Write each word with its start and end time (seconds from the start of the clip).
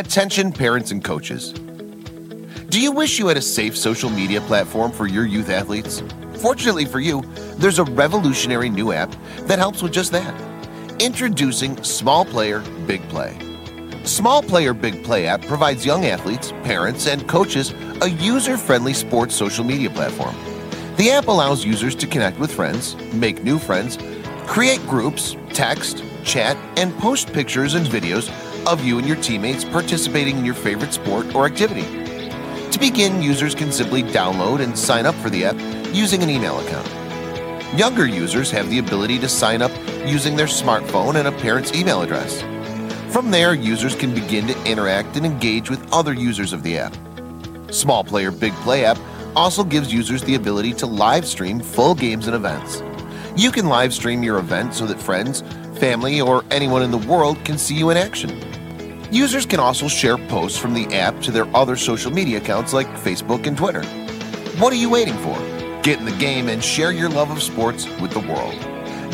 Attention 0.00 0.50
parents 0.50 0.92
and 0.92 1.04
coaches. 1.04 1.52
Do 2.70 2.80
you 2.80 2.90
wish 2.90 3.18
you 3.18 3.26
had 3.26 3.36
a 3.36 3.42
safe 3.42 3.76
social 3.76 4.08
media 4.08 4.40
platform 4.40 4.92
for 4.92 5.06
your 5.06 5.26
youth 5.26 5.50
athletes? 5.50 6.02
Fortunately 6.36 6.86
for 6.86 7.00
you, 7.00 7.20
there's 7.58 7.78
a 7.78 7.84
revolutionary 7.84 8.70
new 8.70 8.92
app 8.92 9.14
that 9.40 9.58
helps 9.58 9.82
with 9.82 9.92
just 9.92 10.10
that. 10.12 10.34
Introducing 11.02 11.84
Small 11.84 12.24
Player 12.24 12.60
Big 12.86 13.06
Play. 13.10 13.36
Small 14.04 14.42
Player 14.42 14.72
Big 14.72 15.04
Play 15.04 15.26
app 15.26 15.42
provides 15.42 15.84
young 15.84 16.06
athletes, 16.06 16.52
parents, 16.62 17.06
and 17.06 17.28
coaches 17.28 17.74
a 18.00 18.08
user 18.08 18.56
friendly 18.56 18.94
sports 18.94 19.34
social 19.34 19.66
media 19.66 19.90
platform. 19.90 20.34
The 20.96 21.10
app 21.10 21.28
allows 21.28 21.62
users 21.62 21.94
to 21.96 22.06
connect 22.06 22.38
with 22.38 22.50
friends, 22.50 22.96
make 23.12 23.44
new 23.44 23.58
friends, 23.58 23.98
create 24.46 24.80
groups, 24.86 25.36
text, 25.52 26.02
chat, 26.24 26.56
and 26.78 26.96
post 27.00 27.34
pictures 27.34 27.74
and 27.74 27.84
videos 27.86 28.30
of 28.66 28.84
you 28.84 28.98
and 28.98 29.06
your 29.06 29.16
teammates 29.16 29.64
participating 29.64 30.38
in 30.38 30.44
your 30.44 30.54
favorite 30.54 30.92
sport 30.92 31.34
or 31.34 31.46
activity. 31.46 31.82
To 32.70 32.78
begin, 32.78 33.22
users 33.22 33.54
can 33.54 33.72
simply 33.72 34.02
download 34.02 34.60
and 34.60 34.78
sign 34.78 35.06
up 35.06 35.14
for 35.16 35.30
the 35.30 35.44
app 35.44 35.56
using 35.94 36.22
an 36.22 36.30
email 36.30 36.58
account. 36.60 36.88
Younger 37.78 38.06
users 38.06 38.50
have 38.50 38.68
the 38.70 38.78
ability 38.78 39.18
to 39.20 39.28
sign 39.28 39.62
up 39.62 39.72
using 40.06 40.36
their 40.36 40.46
smartphone 40.46 41.16
and 41.16 41.28
a 41.28 41.32
parent's 41.32 41.74
email 41.74 42.02
address. 42.02 42.42
From 43.12 43.30
there, 43.30 43.54
users 43.54 43.94
can 43.94 44.14
begin 44.14 44.46
to 44.46 44.64
interact 44.64 45.16
and 45.16 45.26
engage 45.26 45.68
with 45.68 45.92
other 45.92 46.12
users 46.12 46.52
of 46.52 46.62
the 46.62 46.78
app. 46.78 46.96
Small 47.70 48.04
Player 48.04 48.30
Big 48.30 48.52
Play 48.54 48.84
app 48.84 48.98
also 49.36 49.64
gives 49.64 49.92
users 49.92 50.22
the 50.22 50.34
ability 50.34 50.72
to 50.74 50.86
live 50.86 51.26
stream 51.26 51.60
full 51.60 51.94
games 51.94 52.26
and 52.26 52.34
events. 52.34 52.82
You 53.36 53.52
can 53.52 53.68
live 53.68 53.94
stream 53.94 54.22
your 54.22 54.38
event 54.38 54.74
so 54.74 54.86
that 54.86 55.00
friends, 55.00 55.42
family, 55.78 56.20
or 56.20 56.44
anyone 56.50 56.82
in 56.82 56.90
the 56.90 56.98
world 56.98 57.42
can 57.44 57.56
see 57.56 57.74
you 57.74 57.90
in 57.90 57.96
action. 57.96 58.49
Users 59.10 59.44
can 59.44 59.58
also 59.58 59.88
share 59.88 60.16
posts 60.16 60.56
from 60.56 60.72
the 60.72 60.86
app 60.94 61.20
to 61.22 61.32
their 61.32 61.46
other 61.56 61.76
social 61.76 62.12
media 62.12 62.38
accounts 62.38 62.72
like 62.72 62.86
Facebook 62.88 63.46
and 63.46 63.56
Twitter. 63.56 63.82
What 64.60 64.72
are 64.72 64.76
you 64.76 64.88
waiting 64.88 65.16
for? 65.18 65.36
Get 65.82 65.98
in 65.98 66.04
the 66.04 66.16
game 66.18 66.48
and 66.48 66.62
share 66.62 66.92
your 66.92 67.08
love 67.08 67.30
of 67.30 67.42
sports 67.42 67.88
with 68.00 68.12
the 68.12 68.20
world. 68.20 68.54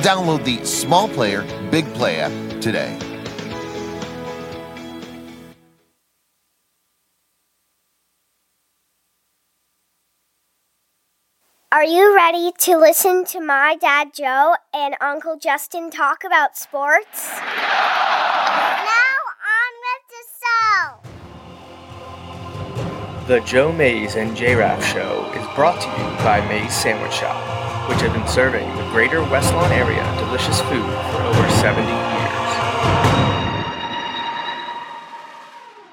Download 0.00 0.44
the 0.44 0.64
Small 0.66 1.08
Player 1.08 1.42
Big 1.70 1.86
Play 1.94 2.20
app 2.20 2.60
today. 2.60 2.98
Are 11.72 11.84
you 11.84 12.14
ready 12.14 12.52
to 12.52 12.76
listen 12.76 13.24
to 13.26 13.40
my 13.40 13.76
dad 13.76 14.12
Joe 14.14 14.56
and 14.72 14.96
Uncle 15.00 15.36
Justin 15.38 15.90
talk 15.90 16.24
about 16.24 16.56
sports? 16.56 17.30
Now 17.36 19.16
on 19.44 19.72
with 19.84 20.04
the 20.08 20.22
show. 20.60 20.98
The 23.26 23.40
Joe 23.40 23.72
Mays 23.72 24.14
and 24.16 24.36
J 24.36 24.54
Raff 24.54 24.84
Show 24.84 25.30
is 25.32 25.46
brought 25.54 25.80
to 25.80 25.88
you 25.88 26.08
by 26.24 26.40
Mays 26.48 26.74
Sandwich 26.74 27.12
Shop, 27.12 27.88
which 27.88 28.00
have 28.02 28.12
been 28.12 28.28
serving 28.28 28.68
the 28.76 28.84
greater 28.90 29.20
West 29.22 29.52
Lawn 29.54 29.72
area 29.72 30.04
delicious 30.18 30.60
food 30.62 30.84
for 31.10 31.22
over 31.22 31.50
70 31.50 31.86
years. 31.86 31.92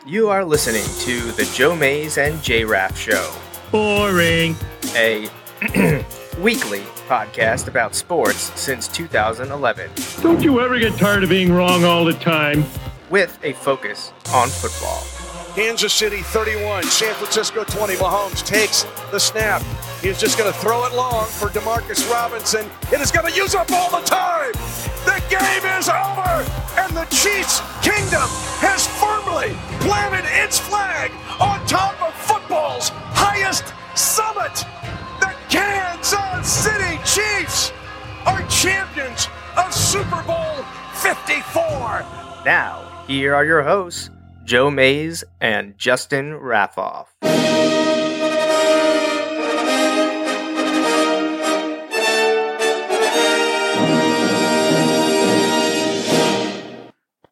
You 0.06 0.30
are 0.30 0.44
listening 0.44 0.84
to 1.06 1.32
the 1.32 1.46
Joe 1.56 1.76
Mays 1.76 2.18
and 2.18 2.42
J 2.44 2.66
Raff 2.66 2.98
Show, 2.98 3.34
Boring. 3.72 4.56
a 4.96 5.30
weekly 6.40 6.82
podcast 7.08 7.68
about 7.68 7.96
sports 7.96 8.52
since 8.60 8.88
2011, 8.90 9.90
Don't 10.22 10.44
you 10.44 10.60
ever 10.60 10.78
get 10.78 10.98
tired 11.00 11.24
of 11.24 11.30
being 11.30 11.54
wrong 11.54 11.84
all 11.86 12.04
the 12.06 12.14
time? 12.14 12.66
With 13.14 13.38
a 13.44 13.54
focus 13.54 14.12
on 14.34 14.50
football. 14.50 15.04
Kansas 15.54 15.94
City 15.94 16.24
31, 16.24 16.82
San 16.86 17.14
Francisco 17.14 17.64
20. 17.64 17.94
Mahomes 17.98 18.44
takes 18.44 18.88
the 19.12 19.20
snap. 19.20 19.62
He's 20.02 20.20
just 20.20 20.36
going 20.36 20.52
to 20.52 20.60
throw 20.60 20.84
it 20.88 20.96
long 20.96 21.28
for 21.28 21.50
Demarcus 21.50 22.10
Robinson. 22.10 22.66
It 22.92 23.00
is 23.02 23.12
going 23.12 23.32
to 23.32 23.38
use 23.38 23.54
up 23.54 23.72
all 23.72 23.92
the 23.92 24.04
time. 24.04 24.52
The 25.06 25.22
game 25.30 25.64
is 25.78 25.90
over, 25.90 26.42
and 26.82 26.98
the 26.98 27.06
Chiefs' 27.14 27.62
kingdom 27.86 28.26
has 28.66 28.88
firmly 28.98 29.54
planted 29.86 30.26
its 30.44 30.58
flag 30.58 31.12
on 31.40 31.64
top 31.68 32.02
of 32.02 32.16
football's 32.16 32.90
highest 33.14 33.76
summit. 33.94 34.66
The 35.20 35.36
Kansas 35.50 36.52
City 36.52 36.98
Chiefs 37.06 37.74
are 38.26 38.42
champions 38.48 39.28
of 39.56 39.72
Super 39.72 40.24
Bowl 40.24 40.66
54. 40.96 42.04
Now, 42.44 42.93
here 43.08 43.36
are 43.36 43.44
your 43.44 43.64
hosts, 43.64 44.10
Joe 44.46 44.72
Mays 44.72 45.24
and 45.42 45.78
Justin 45.78 46.32
Raffoff. 46.40 47.08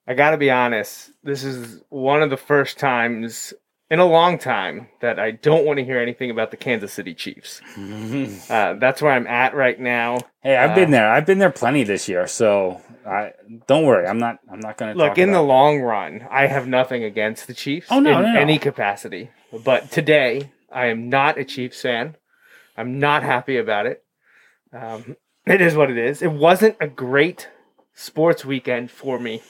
I 0.07 0.13
gotta 0.13 0.37
be 0.37 0.51
honest, 0.51 1.11
this 1.23 1.45
is 1.45 1.81
one 1.87 2.21
of 2.21 2.29
the 2.29 2.37
first 2.37 2.77
times 2.77 3.53
in 3.91 3.99
a 3.99 4.05
long 4.05 4.39
time 4.39 4.87
that 5.01 5.19
I 5.19 5.31
don't 5.31 5.65
want 5.65 5.77
to 5.79 5.85
hear 5.85 5.99
anything 5.99 6.31
about 6.31 6.49
the 6.49 6.57
Kansas 6.57 6.91
City 6.93 7.13
Chiefs. 7.13 7.61
Uh, 8.49 8.73
that's 8.75 9.01
where 9.01 9.11
I'm 9.11 9.27
at 9.27 9.53
right 9.55 9.79
now. 9.79 10.17
Hey, 10.41 10.55
I've 10.57 10.71
Uh, 10.71 10.75
been 10.75 10.91
there. 10.91 11.09
I've 11.11 11.25
been 11.25 11.39
there 11.39 11.51
plenty 11.51 11.83
this 11.83 12.07
year, 12.09 12.25
so 12.27 12.81
I 13.05 13.31
don't 13.67 13.85
worry. 13.85 14.07
I'm 14.07 14.17
not. 14.19 14.39
I'm 14.51 14.59
not 14.59 14.77
going 14.77 14.93
to 14.93 14.97
Look, 14.97 15.17
in 15.17 15.31
the 15.31 15.41
long 15.41 15.81
run, 15.81 16.25
I 16.29 16.47
have 16.47 16.67
nothing 16.67 17.03
against 17.03 17.47
the 17.47 17.53
Chiefs 17.53 17.87
Oh, 17.91 17.99
no, 17.99 18.17
in 18.19 18.23
no, 18.25 18.33
no. 18.33 18.39
any 18.39 18.57
capacity. 18.59 19.29
But 19.65 19.91
today, 19.91 20.51
I 20.71 20.87
am 20.87 21.09
not 21.09 21.37
a 21.37 21.43
Chiefs 21.45 21.81
fan. 21.81 22.15
I'm 22.77 22.99
not 22.99 23.23
happy 23.23 23.57
about 23.57 23.85
it. 23.85 24.03
Um, 24.73 25.15
it 25.45 25.61
is 25.61 25.75
what 25.75 25.89
it 25.91 25.97
is. 25.97 26.21
It 26.21 26.31
wasn't 26.31 26.75
a 26.79 26.87
great 26.87 27.49
sports 27.93 28.45
weekend 28.45 28.89
for 28.91 29.19
me 29.19 29.41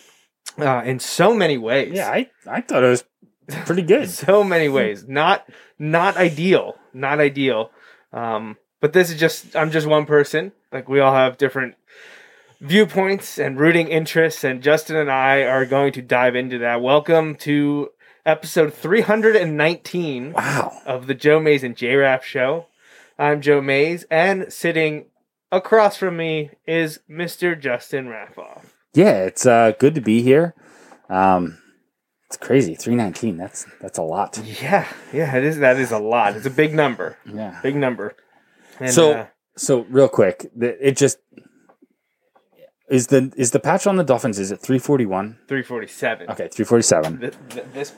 uh, 0.57 0.81
in 0.85 0.99
so 0.99 1.33
many 1.33 1.57
ways. 1.57 1.93
Yeah, 1.93 2.09
I 2.09 2.29
I 2.47 2.61
thought 2.61 2.83
it 2.83 2.89
was 2.89 3.03
pretty 3.47 3.81
good. 3.83 4.09
so 4.09 4.43
many 4.43 4.69
ways. 4.69 5.07
Not 5.07 5.47
not 5.79 6.17
ideal. 6.17 6.75
Not 6.93 7.19
ideal. 7.19 7.71
Um, 8.13 8.57
but 8.79 8.93
this 8.93 9.09
is 9.09 9.19
just 9.19 9.55
I'm 9.55 9.71
just 9.71 9.87
one 9.87 10.05
person. 10.05 10.51
Like 10.71 10.89
we 10.89 10.99
all 10.99 11.13
have 11.13 11.37
different 11.37 11.75
viewpoints 12.59 13.37
and 13.37 13.59
rooting 13.59 13.87
interests, 13.87 14.43
and 14.43 14.61
Justin 14.61 14.95
and 14.95 15.11
I 15.11 15.43
are 15.43 15.65
going 15.65 15.93
to 15.93 16.01
dive 16.01 16.35
into 16.35 16.59
that. 16.59 16.81
Welcome 16.81 17.35
to 17.37 17.89
episode 18.25 18.73
319 18.73 20.33
wow. 20.33 20.79
of 20.85 21.07
the 21.07 21.15
Joe 21.15 21.39
Mays 21.39 21.63
and 21.63 21.75
J 21.75 21.95
Raff 21.95 22.23
show. 22.23 22.67
I'm 23.17 23.41
Joe 23.41 23.61
Mays, 23.61 24.05
and 24.09 24.51
sitting 24.51 25.05
across 25.51 25.97
from 25.97 26.17
me 26.17 26.51
is 26.65 26.99
Mr. 27.09 27.59
Justin 27.59 28.07
Raffoff. 28.07 28.63
Yeah, 28.93 29.25
it's 29.25 29.45
uh, 29.45 29.73
good 29.79 29.95
to 29.95 30.01
be 30.01 30.21
here. 30.21 30.53
Um, 31.09 31.60
it's 32.31 32.37
crazy. 32.37 32.75
Three 32.75 32.95
nineteen. 32.95 33.35
That's 33.35 33.65
that's 33.81 33.97
a 33.97 34.03
lot. 34.03 34.39
Yeah, 34.61 34.87
yeah, 35.11 35.35
it 35.35 35.43
is. 35.43 35.57
That 35.57 35.77
is 35.77 35.91
a 35.91 35.99
lot. 35.99 36.37
It's 36.37 36.45
a 36.45 36.49
big 36.49 36.73
number. 36.73 37.17
Yeah. 37.25 37.59
Big 37.61 37.75
number. 37.75 38.15
And, 38.79 38.93
so 38.93 39.11
uh, 39.11 39.27
so 39.57 39.81
real 39.89 40.07
quick, 40.07 40.49
it 40.57 40.95
just 40.95 41.17
is 42.89 43.07
the 43.07 43.33
is 43.35 43.51
the 43.51 43.59
patch 43.59 43.85
on 43.85 43.97
the 43.97 44.05
Dolphins. 44.05 44.39
Is 44.39 44.49
it 44.49 44.61
three 44.61 44.79
forty 44.79 45.05
one? 45.05 45.39
347. 45.49 46.29
Okay, 46.29 46.47
three 46.47 46.63
forty 46.63 46.83
seven. 46.83 47.19
Th- 47.19 47.33
th- 47.49 47.65
this 47.73 47.93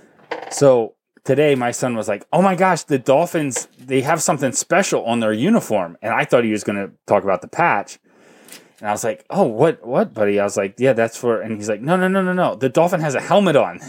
So 0.49 0.95
today, 1.23 1.53
my 1.53 1.69
son 1.69 1.95
was 1.95 2.07
like, 2.07 2.25
"Oh 2.33 2.41
my 2.41 2.55
gosh, 2.55 2.83
the 2.83 2.97
Dolphins! 2.97 3.67
They 3.77 4.01
have 4.01 4.23
something 4.23 4.51
special 4.51 5.05
on 5.05 5.19
their 5.19 5.33
uniform," 5.33 5.95
and 6.01 6.11
I 6.11 6.25
thought 6.25 6.43
he 6.43 6.51
was 6.51 6.63
going 6.63 6.77
to 6.77 6.91
talk 7.05 7.23
about 7.23 7.43
the 7.43 7.47
patch. 7.47 7.99
And 8.79 8.89
I 8.89 8.91
was 8.91 9.03
like, 9.03 9.25
"Oh, 9.29 9.43
what, 9.43 9.85
what, 9.85 10.13
buddy?" 10.13 10.39
I 10.39 10.43
was 10.43 10.57
like, 10.57 10.75
"Yeah, 10.79 10.93
that's 10.93 11.17
for." 11.17 11.39
And 11.39 11.55
he's 11.55 11.69
like, 11.69 11.81
"No, 11.81 11.95
no, 11.95 12.07
no, 12.07 12.23
no, 12.23 12.33
no. 12.33 12.55
The 12.55 12.69
dolphin 12.69 13.01
has 13.01 13.13
a 13.13 13.21
helmet 13.21 13.55
on." 13.55 13.79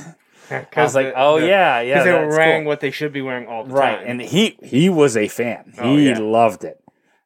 I 0.51 0.67
was 0.77 0.95
like, 0.95 1.13
"Oh 1.17 1.37
yeah, 1.37 1.81
yeah." 1.81 1.95
because 1.95 2.05
they 2.05 2.13
were 2.13 2.29
wearing 2.29 2.63
cool." 2.63 2.69
what 2.69 2.81
they 2.81 2.91
should 2.91 3.13
be 3.13 3.23
wearing 3.23 3.47
all 3.47 3.65
the 3.65 3.75
right, 3.75 3.99
time. 3.99 4.07
and 4.07 4.21
he 4.21 4.59
he 4.63 4.89
was 4.89 5.17
a 5.17 5.29
fan. 5.29 5.75
Oh, 5.79 5.97
he 5.97 6.09
yeah. 6.09 6.19
loved 6.19 6.65
it. 6.65 6.81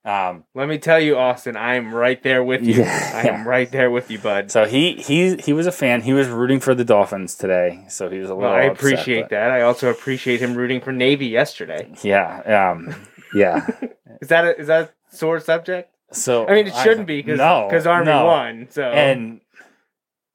Um, 0.04 0.44
let 0.54 0.68
me 0.68 0.78
tell 0.78 0.98
you, 0.98 1.18
Austin, 1.18 1.54
I 1.56 1.74
am 1.74 1.94
right 1.94 2.22
there 2.22 2.42
with 2.42 2.62
you. 2.62 2.76
Yeah. 2.76 3.10
I 3.14 3.28
am 3.28 3.46
right 3.46 3.70
there 3.70 3.90
with 3.90 4.10
you, 4.10 4.18
bud. 4.18 4.50
so 4.50 4.64
he 4.64 4.94
he 4.94 5.36
he 5.36 5.52
was 5.52 5.66
a 5.66 5.72
fan. 5.72 6.02
He 6.02 6.12
was 6.12 6.28
rooting 6.28 6.60
for 6.60 6.74
the 6.74 6.84
Dolphins 6.84 7.34
today. 7.34 7.84
So 7.88 8.08
he 8.08 8.18
was 8.18 8.30
a 8.30 8.34
little. 8.34 8.50
Well, 8.50 8.58
I 8.58 8.62
appreciate 8.62 9.28
that. 9.28 9.50
I 9.50 9.62
also 9.62 9.90
appreciate 9.90 10.40
him 10.40 10.54
rooting 10.54 10.80
for 10.80 10.92
Navy 10.92 11.26
yesterday. 11.26 11.92
Yeah, 12.02 12.70
um, 12.70 12.94
yeah. 13.34 13.66
Is 14.20 14.28
that 14.28 14.44
a, 14.44 14.58
is 14.58 14.66
that 14.66 14.94
a 15.12 15.16
sore 15.16 15.38
subject? 15.38 15.94
So 16.10 16.48
I 16.48 16.54
mean, 16.54 16.66
it 16.66 16.74
shouldn't 16.74 17.06
be 17.06 17.22
because 17.22 17.38
no, 17.38 17.90
Army 17.90 18.06
no. 18.06 18.24
won. 18.24 18.66
So 18.70 18.82
and 18.82 19.40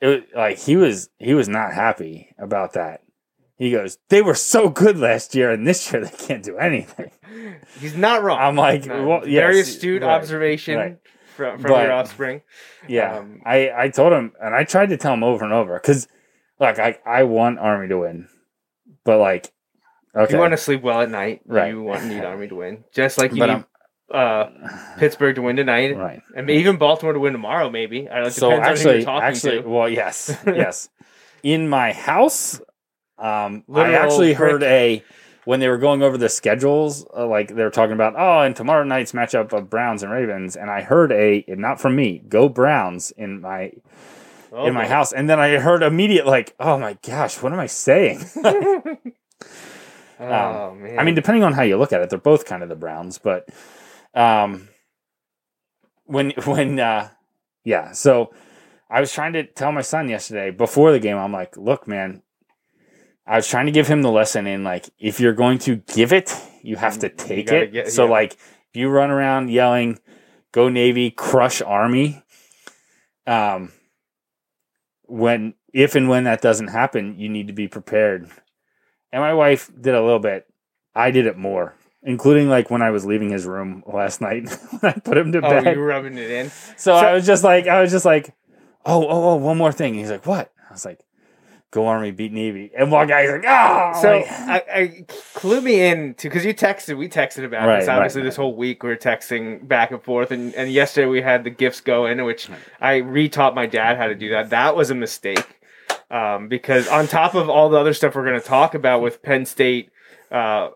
it 0.04 0.28
like 0.36 0.58
he 0.60 0.76
was 0.76 1.10
he 1.18 1.34
was 1.34 1.48
not 1.50 1.74
happy 1.74 2.34
about 2.38 2.74
that. 2.74 3.02
He 3.56 3.72
goes, 3.72 3.98
"They 4.10 4.22
were 4.22 4.36
so 4.36 4.68
good 4.70 4.98
last 4.98 5.34
year, 5.36 5.52
and 5.52 5.66
this 5.66 5.92
year 5.92 6.04
they 6.04 6.10
can't 6.28 6.44
do 6.44 6.58
anything." 6.58 7.12
he's 7.80 7.96
not 7.96 8.22
wrong. 8.24 8.40
I'm 8.40 8.56
like, 8.56 8.86
No, 8.86 9.08
well, 9.08 9.22
very 9.22 9.60
astute 9.62 10.02
right, 10.02 10.10
observation 10.12 10.78
right. 10.78 10.98
from 11.36 11.60
from 11.60 11.72
But- 11.72 11.84
your 11.84 11.94
offspring. 11.94 12.42
Yeah, 12.88 13.18
Um, 13.20 13.42
I 13.46 13.72
I 13.76 13.90
told 13.90 14.12
him, 14.14 14.34
and 14.42 14.54
I 14.54 14.64
tried 14.66 14.90
to 14.90 14.98
tell 14.98 15.14
him 15.14 15.24
over 15.24 15.44
and 15.46 15.54
over 15.54 15.76
because, 15.80 16.08
like, 16.60 16.80
I 16.80 16.98
I 17.06 17.24
want 17.24 17.60
Army 17.60 17.88
to 17.90 17.98
win. 18.00 18.28
but 19.06 19.20
like, 19.20 19.52
okay, 20.16 20.34
You 20.34 20.40
want 20.40 20.52
to 20.54 20.58
sleep 20.58 20.82
well 20.82 21.02
at 21.02 21.10
night. 21.10 21.42
Right. 21.46 21.70
You 21.72 21.84
want 21.84 22.06
need 22.06 22.24
Army 22.32 22.48
to 22.50 22.56
win, 22.56 22.84
just 22.94 23.18
like 23.18 23.32
you 23.32 23.40
But 23.40 23.54
need 23.56 23.66
uh, 24.14 24.50
Pittsburgh 24.98 25.36
to 25.36 25.42
win 25.42 25.56
tonight, 25.56 25.98
right. 25.98 26.22
and 26.36 26.50
even 26.50 26.78
Baltimore 26.78 27.14
to 27.14 27.20
win 27.20 27.34
tomorrow. 27.34 27.70
Maybe 27.70 28.08
I 28.10 28.16
don't 28.16 28.24
know. 28.24 28.28
It 28.28 28.34
So 28.34 28.50
depends 28.52 28.86
on 28.86 28.94
who 28.94 29.00
actually, 29.02 29.06
actually, 29.08 29.62
to. 29.64 29.70
well, 29.70 29.90
yes, 29.90 30.38
yes. 30.46 30.90
In 31.42 31.68
my 31.68 31.92
house, 31.94 32.62
um, 33.18 33.64
I 33.74 33.94
actually 33.94 34.34
heard 34.34 34.64
a 34.64 35.04
when 35.46 35.60
they 35.60 35.68
were 35.68 35.78
going 35.78 36.02
over 36.04 36.18
the 36.18 36.30
schedules, 36.30 37.06
uh, 37.16 37.28
like 37.28 37.54
they 37.54 37.64
were 37.64 37.70
talking 37.70 37.94
about, 37.94 38.14
oh, 38.18 38.42
and 38.42 38.56
tomorrow 38.56 38.84
night's 38.86 39.12
matchup 39.12 39.52
of 39.52 39.70
Browns 39.70 40.04
and 40.04 40.12
Ravens, 40.12 40.56
and 40.56 40.70
I 40.70 40.82
heard 40.82 41.12
a 41.12 41.44
not 41.50 41.82
from 41.82 41.96
me, 41.96 42.20
go 42.30 42.48
Browns 42.48 43.12
in 43.12 43.42
my 43.42 43.72
Oh, 44.56 44.68
in 44.68 44.76
my 44.76 44.84
boy. 44.84 44.90
house, 44.90 45.12
and 45.12 45.28
then 45.28 45.40
I 45.40 45.58
heard 45.58 45.82
immediate 45.82 46.28
like, 46.28 46.54
oh 46.60 46.78
my 46.78 46.96
gosh, 47.02 47.42
what 47.42 47.52
am 47.52 47.60
I 47.60 47.66
saying? 47.66 48.24
Oh 50.20 50.74
man. 50.76 51.00
I 51.00 51.04
mean, 51.04 51.16
depending 51.16 51.44
on 51.44 51.54
how 51.54 51.64
you 51.64 51.76
look 51.78 51.92
at 51.92 52.02
it, 52.02 52.10
they're 52.10 52.20
both 52.20 52.46
kind 52.46 52.64
of 52.64 52.70
the 52.70 52.76
Browns, 52.76 53.18
but 53.18 53.50
um, 54.14 54.70
when 56.06 56.32
when 56.46 56.80
uh, 56.80 57.10
yeah, 57.64 57.92
so 57.92 58.34
I 58.90 59.00
was 59.00 59.12
trying 59.12 59.34
to 59.34 59.44
tell 59.44 59.72
my 59.72 59.82
son 59.82 60.10
yesterday 60.10 60.52
before 60.52 60.92
the 60.92 61.00
game, 61.00 61.18
I'm 61.18 61.32
like, 61.32 61.58
look, 61.58 61.88
man, 61.88 62.22
I 63.26 63.38
was 63.38 63.48
trying 63.48 63.66
to 63.68 63.72
give 63.72 63.88
him 63.88 64.02
the 64.02 64.12
lesson 64.12 64.48
in 64.48 64.64
like, 64.64 64.90
if 65.00 65.20
you're 65.20 65.34
going 65.34 65.60
to 65.60 65.78
give 65.78 66.12
it, 66.12 66.36
you 66.62 66.76
have 66.76 67.00
to 67.00 67.10
take 67.10 67.52
it. 67.52 67.72
get- 67.72 67.92
so 67.92 68.06
yeah. 68.06 68.12
like, 68.12 68.34
if 68.34 68.76
you 68.76 68.90
run 68.90 69.12
around 69.12 69.50
yelling, 69.50 70.00
"Go 70.52 70.68
Navy, 70.70 71.12
crush 71.12 71.62
Army," 71.62 72.24
um, 73.28 73.72
when 75.04 75.54
if 75.74 75.96
and 75.96 76.10
when 76.10 76.24
that 76.26 76.42
doesn't 76.42 76.70
happen, 76.70 77.20
you 77.20 77.30
need 77.30 77.48
to 77.48 77.54
be 77.54 77.68
prepared. 77.68 78.30
And 79.12 79.22
my 79.22 79.34
wife 79.34 79.70
did 79.80 79.94
a 79.94 80.02
little 80.02 80.20
bit. 80.20 80.48
I 80.96 81.12
did 81.12 81.28
it 81.28 81.38
more, 81.38 81.76
including 82.04 82.50
like 82.50 82.70
when 82.70 82.82
I 82.82 82.92
was 82.92 83.06
leaving 83.06 83.30
his 83.30 83.46
room 83.46 83.84
last 83.86 84.22
night 84.22 84.50
when 84.80 84.94
I 84.94 85.00
put 85.00 85.18
him 85.18 85.32
to 85.32 85.40
oh, 85.40 85.42
bed. 85.42 85.74
you 85.74 85.80
were 85.80 85.88
rubbing 85.88 86.18
it 86.18 86.30
in. 86.30 86.50
so, 86.50 86.76
so- 86.78 86.94
I 86.96 87.14
was 87.14 87.26
just 87.26 87.44
like, 87.44 87.68
I 87.68 87.82
was 87.82 87.92
just 87.92 88.06
like, 88.06 88.34
oh, 88.86 89.04
oh, 89.08 89.30
oh, 89.32 89.36
one 89.38 89.58
more 89.58 89.72
thing. 89.72 89.94
he's 89.96 90.12
like, 90.12 90.26
what? 90.26 90.52
I 90.70 90.74
was 90.74 90.86
like, 90.86 91.00
go 91.72 91.88
Army, 91.88 92.12
beat 92.12 92.32
Navy. 92.32 92.72
And 92.78 92.92
one 92.92 93.08
guy's 93.08 93.32
like, 93.32 93.46
oh, 93.48 94.00
So 94.02 94.18
like- 94.18 94.28
I, 94.30 94.64
I 94.74 95.06
clue 95.34 95.62
me 95.62 95.82
in 95.88 96.14
to 96.16 96.30
because 96.30 96.46
you 96.46 96.54
texted, 96.54 96.98
we 96.98 97.08
texted 97.10 97.46
about 97.46 97.68
Right, 97.68 97.80
this. 97.80 97.90
Obviously, 97.90 98.22
right. 98.22 98.26
this 98.26 98.36
whole 98.36 98.56
week 98.56 98.84
we 98.84 98.90
were 98.90 98.96
texting 98.98 99.68
back 99.68 99.92
and 99.92 100.04
forth, 100.04 100.32
and, 100.32 100.54
and 100.56 100.72
yesterday 100.72 101.08
we 101.08 101.22
had 101.22 101.44
the 101.44 101.50
gifts 101.50 101.82
go 101.82 102.06
in, 102.06 102.24
which 102.26 102.48
I 102.80 103.00
retaught 103.02 103.56
my 103.56 103.66
dad 103.66 103.98
how 103.98 104.08
to 104.08 104.16
do 104.16 104.30
that. 104.32 104.50
That 104.52 104.76
was 104.76 104.90
a 104.92 104.96
mistake 104.96 105.60
um, 106.12 106.48
because 106.48 106.88
on 106.88 107.08
top 107.08 107.34
of 107.34 107.50
all 107.50 107.70
the 107.70 107.78
other 107.78 107.94
stuff 107.94 108.14
we're 108.16 108.26
going 108.26 108.40
to 108.40 108.46
talk 108.46 108.76
about 108.76 109.02
with 109.02 109.24
Penn 109.24 109.46
State, 109.46 109.90
uh, 110.32 110.70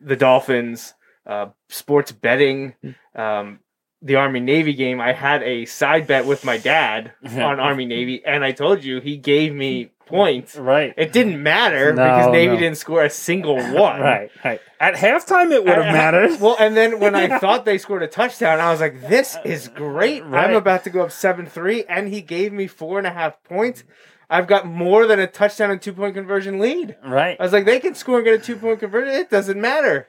the 0.00 0.16
Dolphins, 0.16 0.94
uh, 1.26 1.46
sports 1.68 2.12
betting. 2.12 2.74
Um, 3.14 3.60
the 4.02 4.16
Army 4.16 4.40
Navy 4.40 4.74
game, 4.74 5.00
I 5.00 5.14
had 5.14 5.42
a 5.42 5.64
side 5.64 6.06
bet 6.06 6.26
with 6.26 6.44
my 6.44 6.58
dad 6.58 7.12
on 7.24 7.58
Army 7.58 7.86
Navy, 7.86 8.22
and 8.26 8.44
I 8.44 8.52
told 8.52 8.84
you 8.84 9.00
he 9.00 9.16
gave 9.16 9.54
me 9.54 9.92
points. 10.04 10.56
right. 10.56 10.92
It 10.98 11.10
didn't 11.14 11.42
matter 11.42 11.90
No, 11.94 12.02
because 12.04 12.30
Navy 12.30 12.52
no. 12.52 12.58
didn't 12.60 12.76
score 12.76 13.02
a 13.02 13.08
single 13.08 13.56
one. 13.72 14.00
Right, 14.02 14.30
right. 14.44 14.60
At 14.78 14.92
halftime, 14.96 15.52
it 15.52 15.64
would 15.64 15.72
have 15.74 15.86
mattered. 15.94 16.38
Well, 16.40 16.54
and 16.60 16.76
then 16.76 17.00
when 17.00 17.14
I 17.14 17.38
thought 17.40 17.64
they 17.64 17.78
scored 17.78 18.02
a 18.02 18.06
touchdown, 18.06 18.60
I 18.60 18.70
was 18.70 18.80
like, 18.82 19.08
"This 19.08 19.38
is 19.42 19.68
great! 19.68 20.22
Right. 20.22 20.50
I'm 20.50 20.54
about 20.56 20.84
to 20.84 20.90
go 20.90 21.00
up 21.04 21.10
seven 21.10 21.46
three, 21.46 21.84
and 21.84 22.08
he 22.08 22.20
gave 22.20 22.52
me 22.52 22.66
four 22.66 22.98
and 22.98 23.06
a 23.06 23.10
half 23.12 23.42
points. 23.44 23.84
I've 24.30 24.46
got 24.46 24.66
more 24.66 25.06
than 25.06 25.20
a 25.20 25.26
touchdown 25.26 25.70
and 25.70 25.80
two 25.80 25.92
point 25.92 26.14
conversion 26.14 26.58
lead. 26.58 26.96
Right. 27.04 27.36
I 27.38 27.42
was 27.42 27.52
like, 27.52 27.64
they 27.64 27.80
can 27.80 27.94
score 27.94 28.16
and 28.16 28.24
get 28.24 28.34
a 28.34 28.42
two 28.42 28.56
point 28.56 28.80
conversion. 28.80 29.14
It 29.14 29.30
doesn't 29.30 29.60
matter. 29.60 30.08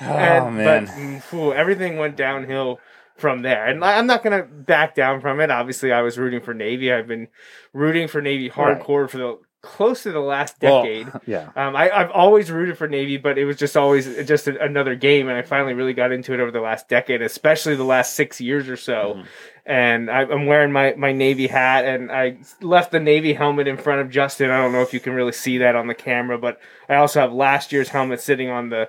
Oh, 0.00 0.04
And- 0.04 0.56
man. 0.56 0.84
But 0.84 0.94
mm, 0.94 1.54
everything 1.54 1.96
went 1.98 2.16
downhill 2.16 2.80
from 3.16 3.42
there. 3.42 3.66
And 3.66 3.82
I'm 3.84 4.06
not 4.06 4.22
going 4.22 4.38
to 4.42 4.46
back 4.46 4.94
down 4.94 5.20
from 5.22 5.40
it. 5.40 5.50
Obviously, 5.50 5.90
I 5.92 6.02
was 6.02 6.18
rooting 6.18 6.40
for 6.42 6.52
Navy. 6.52 6.92
I've 6.92 7.06
been 7.08 7.28
rooting 7.72 8.08
for 8.08 8.20
Navy 8.20 8.50
Right. 8.54 8.78
hardcore 8.78 9.08
for 9.08 9.16
the 9.18 9.38
close 9.62 10.02
to 10.04 10.12
the 10.12 10.20
last 10.20 10.56
Well, 10.60 10.82
decade. 10.82 11.08
yeah. 11.26 11.48
Um, 11.56 11.74
I, 11.74 11.90
I've 11.90 12.10
always 12.10 12.50
rooted 12.52 12.76
for 12.78 12.86
Navy, 12.88 13.16
but 13.16 13.38
it 13.38 13.46
was 13.46 13.56
just 13.56 13.76
always 13.76 14.06
just 14.26 14.46
a, 14.46 14.62
another 14.62 14.94
game, 14.94 15.28
and 15.28 15.36
I 15.36 15.42
finally 15.42 15.72
really 15.74 15.94
got 15.94 16.12
into 16.12 16.34
it 16.34 16.40
over 16.40 16.50
the 16.50 16.60
last 16.60 16.88
decade, 16.88 17.22
especially 17.22 17.74
the 17.74 17.82
last 17.84 18.14
six 18.14 18.40
years 18.40 18.68
or 18.68 18.76
so. 18.76 19.14
Mm-hmm. 19.16 19.22
And 19.68 20.08
I, 20.08 20.22
I'm 20.22 20.46
wearing 20.46 20.70
my, 20.70 20.94
my 20.96 21.12
Navy 21.12 21.48
hat, 21.48 21.84
and 21.84 22.12
I 22.12 22.38
left 22.60 22.92
the 22.92 23.00
Navy 23.00 23.32
helmet 23.32 23.66
in 23.66 23.76
front 23.76 24.00
of 24.00 24.10
Justin. 24.10 24.50
I 24.50 24.58
don't 24.58 24.70
know 24.70 24.82
if 24.82 24.94
you 24.94 25.00
can 25.00 25.12
really 25.12 25.32
see 25.32 25.58
that 25.58 25.74
on 25.74 25.88
the 25.88 25.94
camera, 25.94 26.38
but 26.38 26.60
I 26.88 26.94
also 26.94 27.20
have 27.20 27.32
last 27.32 27.72
year's 27.72 27.88
helmet 27.88 28.20
sitting 28.20 28.48
on 28.48 28.68
the 28.68 28.88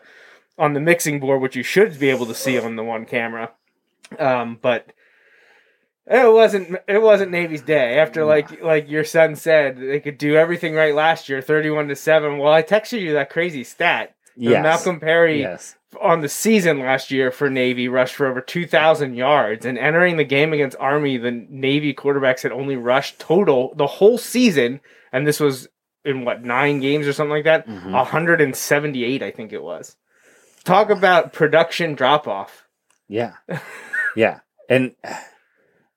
on 0.60 0.74
the 0.74 0.80
mixing 0.80 1.20
board, 1.20 1.42
which 1.42 1.56
you 1.56 1.64
should 1.64 2.00
be 2.00 2.12
able 2.12 2.28
to 2.28 2.36
see 2.36 2.60
on 2.60 2.76
the 2.76 2.84
one 2.84 3.06
camera. 3.06 3.52
Um, 4.20 4.60
but 4.62 4.92
it 6.06 6.32
wasn't 6.32 6.78
it 6.88 7.02
wasn't 7.02 7.32
Navy's 7.32 7.64
day. 7.64 7.98
After 7.98 8.24
like 8.24 8.62
like 8.62 8.90
your 8.90 9.04
son 9.04 9.36
said, 9.36 9.78
they 9.78 10.00
could 10.00 10.20
do 10.20 10.36
everything 10.36 10.76
right 10.76 10.94
last 10.94 11.28
year, 11.28 11.42
thirty-one 11.42 11.88
to 11.88 11.96
seven. 11.96 12.38
Well, 12.38 12.54
I 12.54 12.62
texted 12.62 13.02
you 13.02 13.14
that 13.14 13.32
crazy 13.32 13.64
stat. 13.64 14.16
Yes. 14.36 14.62
Malcolm 14.62 15.00
Perry 15.00 15.42
Yes. 15.42 15.76
On 16.02 16.22
the 16.22 16.30
season 16.30 16.80
last 16.80 17.12
year 17.12 17.32
for 17.32 17.50
Navy 17.50 17.88
rushed 17.88 18.16
for 18.16 18.28
over 18.28 18.42
2,000 18.42 19.16
yards. 19.16 19.66
And 19.66 19.78
entering 19.78 20.18
the 20.18 20.24
game 20.24 20.54
against 20.54 20.78
Army, 20.80 21.18
the 21.18 21.32
Navy 21.32 21.94
quarterbacks 21.94 22.44
had 22.44 22.52
only 22.52 22.76
rushed 22.76 23.20
total 23.20 23.74
the 23.76 23.88
whole 23.88 24.18
season. 24.18 24.82
And 25.12 25.26
this 25.26 25.40
was 25.40 25.68
in 26.04 26.26
what, 26.26 26.44
nine 26.44 26.80
games 26.80 27.08
or 27.08 27.14
something 27.14 27.32
like 27.32 27.46
that? 27.46 27.68
Mm-hmm. 27.68 27.92
178, 27.92 29.24
I 29.24 29.32
think 29.32 29.54
it 29.54 29.64
was. 29.64 29.96
Talk 30.64 30.90
about 30.90 31.34
production 31.34 31.96
drop 31.96 32.28
off. 32.28 32.68
Yeah. 33.08 33.34
yeah. 34.16 34.40
And 34.70 34.96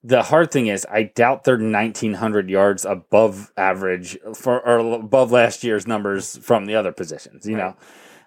the 0.02 0.22
hard 0.22 0.50
thing 0.50 0.68
is, 0.68 0.86
I 0.90 1.04
doubt 1.04 1.44
they're 1.44 1.56
1,900 1.56 2.48
yards 2.48 2.84
above 2.84 3.52
average 3.56 4.18
for 4.34 4.66
or 4.66 4.78
above 4.94 5.32
last 5.32 5.64
year's 5.64 5.86
numbers 5.86 6.38
from 6.38 6.66
the 6.66 6.74
other 6.74 6.92
positions. 6.92 7.46
You 7.46 7.56
know, 7.56 7.76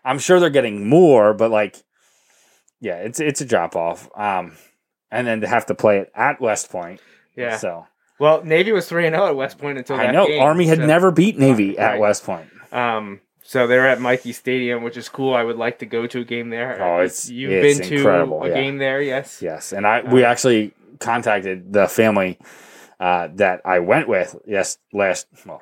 I'm 0.05 0.19
sure 0.19 0.39
they're 0.39 0.49
getting 0.49 0.87
more, 0.87 1.33
but 1.33 1.51
like, 1.51 1.77
yeah, 2.79 2.97
it's 2.97 3.19
it's 3.19 3.41
a 3.41 3.45
drop 3.45 3.75
off. 3.75 4.09
Um, 4.15 4.53
and 5.11 5.27
then 5.27 5.41
to 5.41 5.47
have 5.47 5.65
to 5.67 5.75
play 5.75 5.99
it 5.99 6.11
at 6.15 6.41
West 6.41 6.69
Point. 6.71 6.99
Yeah. 7.35 7.57
So 7.57 7.87
Well, 8.19 8.43
Navy 8.43 8.71
was 8.71 8.87
3 8.89 9.07
and 9.07 9.15
0 9.15 9.27
at 9.27 9.35
West 9.35 9.57
Point 9.57 9.77
until 9.77 9.97
that 9.97 10.09
I 10.09 10.11
know 10.11 10.27
game, 10.27 10.41
Army 10.41 10.67
had 10.67 10.79
so- 10.79 10.85
never 10.85 11.11
beat 11.11 11.37
Navy 11.37 11.77
at 11.77 11.99
West 11.99 12.25
Point. 12.25 12.49
Um, 12.71 13.21
so 13.43 13.67
they're 13.67 13.87
at 13.87 14.01
Michie 14.01 14.33
Stadium, 14.33 14.83
which 14.83 14.97
is 14.97 15.09
cool. 15.09 15.35
I 15.35 15.43
would 15.43 15.57
like 15.57 15.79
to 15.79 15.85
go 15.85 16.07
to 16.07 16.19
a 16.21 16.23
game 16.23 16.49
there. 16.49 16.81
Oh, 16.81 16.95
it's- 17.01 17.29
you've 17.29 17.51
it's 17.51 17.79
been 17.79 17.89
to 17.89 18.09
a 18.09 18.47
yeah. 18.49 18.53
game 18.53 18.77
there, 18.77 19.01
yes. 19.01 19.41
Yes, 19.41 19.71
and 19.73 19.85
I 19.85 20.01
we 20.01 20.23
actually 20.23 20.73
contacted 20.99 21.73
the 21.73 21.87
family 21.87 22.39
uh, 22.99 23.27
that 23.35 23.61
I 23.65 23.79
went 23.79 24.07
with. 24.07 24.35
Yes, 24.47 24.77
last 24.91 25.27
well, 25.45 25.61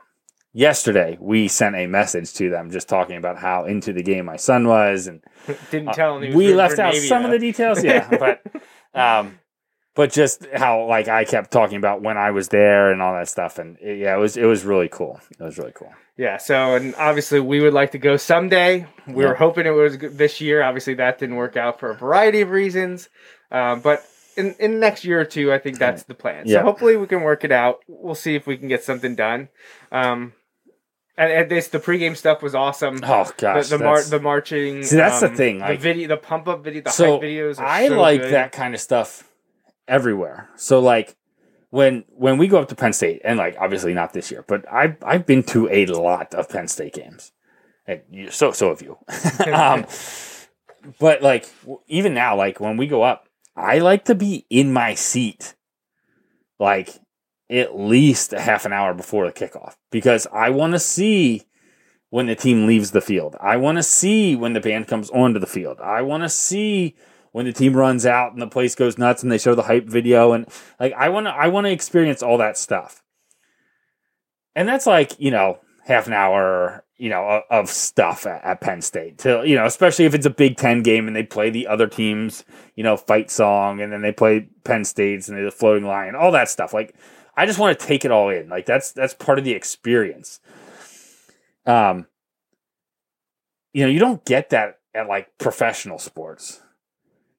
yesterday 0.53 1.17
we 1.19 1.47
sent 1.47 1.75
a 1.75 1.87
message 1.87 2.33
to 2.33 2.49
them 2.49 2.71
just 2.71 2.89
talking 2.89 3.17
about 3.17 3.37
how 3.37 3.65
into 3.65 3.93
the 3.93 4.03
game 4.03 4.25
my 4.25 4.37
son 4.37 4.67
was, 4.67 5.07
and 5.07 5.21
Didn't 5.71 5.93
tell 5.93 6.17
him 6.17 6.33
Uh, 6.33 6.35
we 6.35 6.53
left 6.53 6.79
out 6.79 6.95
some 6.95 7.25
of 7.25 7.31
the 7.31 7.39
details. 7.39 7.83
Yeah, 7.83 8.07
but 8.19 8.41
um, 8.93 9.39
but 9.95 10.11
just 10.11 10.45
how 10.53 10.85
like 10.87 11.07
I 11.07 11.25
kept 11.25 11.51
talking 11.51 11.77
about 11.77 12.01
when 12.01 12.17
I 12.17 12.31
was 12.31 12.49
there 12.49 12.91
and 12.91 13.01
all 13.01 13.13
that 13.13 13.29
stuff, 13.29 13.57
and 13.57 13.77
it, 13.79 13.99
yeah, 13.99 14.15
it 14.15 14.19
was 14.19 14.37
it 14.37 14.45
was 14.45 14.63
really 14.63 14.89
cool. 14.89 15.19
It 15.39 15.43
was 15.43 15.57
really 15.57 15.73
cool. 15.73 15.93
Yeah, 16.17 16.37
so 16.37 16.75
and 16.75 16.93
obviously 16.95 17.39
we 17.39 17.61
would 17.61 17.73
like 17.73 17.91
to 17.91 17.97
go 17.97 18.17
someday. 18.17 18.85
We 19.07 19.25
were 19.25 19.33
hoping 19.33 19.65
it 19.65 19.71
was 19.71 19.97
this 19.97 20.39
year. 20.39 20.61
Obviously 20.61 20.93
that 20.95 21.19
didn't 21.19 21.35
work 21.35 21.57
out 21.57 21.79
for 21.79 21.91
a 21.91 21.95
variety 21.95 22.41
of 22.41 22.51
reasons. 22.51 23.09
Um, 23.49 23.81
but 23.81 24.05
in 24.37 24.55
in 24.59 24.73
the 24.73 24.79
next 24.79 25.03
year 25.03 25.19
or 25.19 25.25
two, 25.25 25.51
I 25.51 25.57
think 25.57 25.79
that's 25.79 26.03
the 26.03 26.13
plan. 26.13 26.43
Yeah. 26.45 26.59
So 26.59 26.63
hopefully 26.63 26.95
we 26.95 27.07
can 27.07 27.21
work 27.21 27.43
it 27.43 27.51
out. 27.51 27.79
We'll 27.87 28.15
see 28.15 28.35
if 28.35 28.45
we 28.45 28.57
can 28.57 28.67
get 28.67 28.83
something 28.83 29.15
done. 29.15 29.49
Um, 29.91 30.33
and, 31.21 31.31
and 31.31 31.51
this 31.51 31.67
the 31.67 31.79
pregame 31.79 32.17
stuff 32.17 32.41
was 32.41 32.55
awesome. 32.55 32.99
Oh 33.03 33.31
gosh, 33.37 33.69
the 33.69 33.77
the, 33.77 33.83
mar- 33.83 34.03
the 34.03 34.19
marching. 34.19 34.81
See, 34.81 34.95
that's 34.95 35.19
the 35.19 35.27
um, 35.27 35.35
thing, 35.35 35.59
The 35.59 35.77
video, 35.77 36.07
the 36.07 36.17
pump 36.17 36.47
up 36.47 36.63
video, 36.63 36.81
the 36.81 36.89
so 36.89 37.13
hype 37.13 37.21
videos. 37.21 37.59
I 37.59 37.87
so 37.89 38.01
like 38.01 38.21
good. 38.21 38.33
that 38.33 38.51
kind 38.51 38.73
of 38.73 38.81
stuff 38.81 39.29
everywhere. 39.87 40.49
So 40.55 40.79
like 40.79 41.15
when 41.69 42.05
when 42.09 42.39
we 42.39 42.47
go 42.47 42.59
up 42.59 42.69
to 42.69 42.75
Penn 42.75 42.93
State, 42.93 43.21
and 43.23 43.37
like 43.37 43.55
obviously 43.59 43.93
not 43.93 44.13
this 44.13 44.31
year, 44.31 44.43
but 44.47 44.65
I've 44.71 44.97
I've 45.03 45.27
been 45.27 45.43
to 45.43 45.69
a 45.69 45.85
lot 45.85 46.33
of 46.33 46.49
Penn 46.49 46.67
State 46.67 46.93
games, 46.93 47.31
and 47.85 48.01
you, 48.09 48.31
so 48.31 48.51
so 48.51 48.69
have 48.69 48.81
you. 48.81 48.97
um, 49.53 49.85
but 50.99 51.21
like 51.21 51.47
even 51.87 52.15
now, 52.15 52.35
like 52.35 52.59
when 52.59 52.77
we 52.77 52.87
go 52.87 53.03
up, 53.03 53.27
I 53.55 53.77
like 53.77 54.05
to 54.05 54.15
be 54.15 54.47
in 54.49 54.73
my 54.73 54.95
seat, 54.95 55.53
like 56.59 56.99
at 57.51 57.77
least 57.77 58.33
a 58.33 58.39
half 58.39 58.65
an 58.65 58.73
hour 58.73 58.93
before 58.93 59.25
the 59.25 59.33
kickoff, 59.33 59.75
because 59.91 60.25
I 60.33 60.49
want 60.49 60.73
to 60.73 60.79
see 60.79 61.43
when 62.09 62.27
the 62.27 62.35
team 62.35 62.65
leaves 62.65 62.91
the 62.91 63.01
field. 63.01 63.35
I 63.39 63.57
want 63.57 63.77
to 63.77 63.83
see 63.83 64.35
when 64.35 64.53
the 64.53 64.59
band 64.59 64.87
comes 64.87 65.09
onto 65.09 65.39
the 65.39 65.47
field. 65.47 65.79
I 65.81 66.01
want 66.01 66.23
to 66.23 66.29
see 66.29 66.95
when 67.31 67.45
the 67.45 67.53
team 67.53 67.75
runs 67.75 68.05
out 68.05 68.33
and 68.33 68.41
the 68.41 68.47
place 68.47 68.75
goes 68.75 68.97
nuts 68.97 69.23
and 69.23 69.31
they 69.31 69.37
show 69.37 69.55
the 69.55 69.63
hype 69.63 69.85
video 69.85 70.33
and 70.33 70.47
like 70.79 70.93
I 70.93 71.09
want 71.09 71.27
to 71.27 71.31
I 71.31 71.47
want 71.47 71.65
to 71.65 71.71
experience 71.71 72.21
all 72.21 72.37
that 72.39 72.57
stuff. 72.57 73.03
And 74.55 74.67
that's 74.67 74.85
like, 74.85 75.17
you 75.17 75.31
know, 75.31 75.59
half 75.85 76.07
an 76.07 76.13
hour, 76.13 76.83
you 76.97 77.09
know, 77.09 77.41
of, 77.49 77.69
stuff 77.69 78.25
at, 78.25 78.43
at 78.43 78.61
Penn 78.61 78.81
State. 78.81 79.23
You 79.23 79.55
know, 79.55 79.65
especially 79.65 80.05
if 80.05 80.13
it's 80.13 80.25
a 80.25 80.29
Big 80.29 80.57
Ten 80.57 80.83
game 80.83 81.07
and 81.07 81.15
they 81.15 81.23
play 81.23 81.49
the 81.49 81.67
other 81.67 81.87
teams, 81.87 82.43
you 82.75 82.83
know, 82.83 82.97
fight 82.97 83.31
song, 83.31 83.79
and 83.79 83.93
then 83.93 84.01
they 84.01 84.11
play 84.11 84.49
Penn 84.65 84.83
State's 84.83 85.29
and 85.29 85.45
the 85.45 85.51
floating 85.51 85.87
line, 85.87 86.15
all 86.15 86.31
that 86.33 86.49
stuff. 86.49 86.73
Like, 86.73 86.93
I 87.41 87.47
just 87.47 87.57
want 87.57 87.79
to 87.79 87.87
take 87.87 88.05
it 88.05 88.11
all 88.11 88.29
in. 88.29 88.49
Like 88.49 88.67
that's 88.67 88.91
that's 88.91 89.15
part 89.15 89.39
of 89.39 89.43
the 89.43 89.53
experience. 89.53 90.39
Um, 91.65 92.05
you 93.73 93.81
know, 93.83 93.89
you 93.89 93.97
don't 93.97 94.23
get 94.25 94.51
that 94.51 94.77
at 94.93 95.07
like 95.07 95.35
professional 95.39 95.97
sports. 95.97 96.61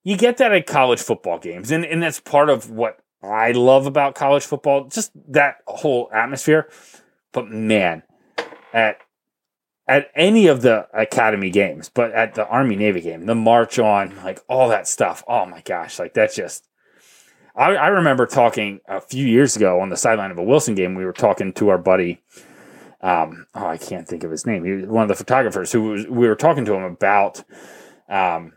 You 0.02 0.16
get 0.16 0.38
that 0.38 0.50
at 0.50 0.66
college 0.66 1.00
football 1.00 1.38
games, 1.38 1.70
and 1.70 1.84
and 1.84 2.02
that's 2.02 2.18
part 2.18 2.50
of 2.50 2.68
what 2.68 2.98
I 3.22 3.52
love 3.52 3.86
about 3.86 4.16
college 4.16 4.44
football, 4.44 4.88
just 4.88 5.12
that 5.28 5.58
whole 5.68 6.10
atmosphere. 6.12 6.68
But 7.30 7.48
man, 7.48 8.02
at 8.72 8.98
at 9.86 10.10
any 10.16 10.48
of 10.48 10.62
the 10.62 10.88
academy 10.92 11.50
games, 11.50 11.88
but 11.88 12.10
at 12.10 12.34
the 12.34 12.44
Army 12.48 12.74
Navy 12.74 13.02
game, 13.02 13.26
the 13.26 13.36
march 13.36 13.78
on, 13.78 14.16
like 14.24 14.40
all 14.48 14.68
that 14.70 14.88
stuff. 14.88 15.22
Oh 15.28 15.46
my 15.46 15.60
gosh, 15.60 16.00
like 16.00 16.12
that's 16.12 16.34
just. 16.34 16.66
I, 17.54 17.74
I 17.74 17.88
remember 17.88 18.26
talking 18.26 18.80
a 18.86 19.00
few 19.00 19.26
years 19.26 19.56
ago 19.56 19.80
on 19.80 19.90
the 19.90 19.96
sideline 19.96 20.30
of 20.30 20.38
a 20.38 20.42
Wilson 20.42 20.74
game. 20.74 20.94
We 20.94 21.04
were 21.04 21.12
talking 21.12 21.52
to 21.54 21.68
our 21.68 21.78
buddy. 21.78 22.22
Um, 23.00 23.46
oh, 23.54 23.66
I 23.66 23.76
can't 23.76 24.06
think 24.06 24.24
of 24.24 24.30
his 24.30 24.46
name. 24.46 24.64
He 24.64 24.72
was 24.72 24.86
one 24.86 25.02
of 25.02 25.08
the 25.08 25.14
photographers 25.14 25.72
who 25.72 25.82
was. 25.82 26.06
We 26.06 26.28
were 26.28 26.36
talking 26.36 26.64
to 26.66 26.74
him 26.74 26.84
about 26.84 27.42
um, 28.08 28.52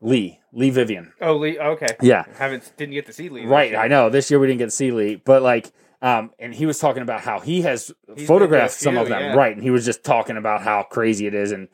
Lee 0.00 0.40
Lee 0.52 0.70
Vivian. 0.70 1.12
Oh, 1.20 1.36
Lee. 1.36 1.58
Okay. 1.58 1.96
Yeah, 2.02 2.24
Haven't 2.36 2.72
didn't 2.76 2.94
get 2.94 3.06
to 3.06 3.12
see 3.12 3.28
Lee. 3.28 3.46
Right, 3.46 3.70
year. 3.70 3.80
I 3.80 3.88
know. 3.88 4.10
This 4.10 4.30
year 4.30 4.40
we 4.40 4.48
didn't 4.48 4.58
get 4.58 4.66
to 4.66 4.70
see 4.72 4.90
Lee, 4.90 5.14
but 5.16 5.42
like, 5.42 5.70
um, 6.02 6.32
and 6.38 6.54
he 6.54 6.66
was 6.66 6.78
talking 6.78 7.02
about 7.02 7.20
how 7.20 7.38
he 7.40 7.62
has 7.62 7.92
He's 8.16 8.26
photographed 8.26 8.74
to 8.74 8.80
some 8.80 8.96
of 8.98 9.08
them, 9.08 9.20
yeah. 9.20 9.34
right? 9.34 9.54
And 9.54 9.62
he 9.62 9.70
was 9.70 9.84
just 9.84 10.02
talking 10.02 10.36
about 10.36 10.62
how 10.62 10.82
crazy 10.82 11.26
it 11.26 11.34
is, 11.34 11.52
and 11.52 11.68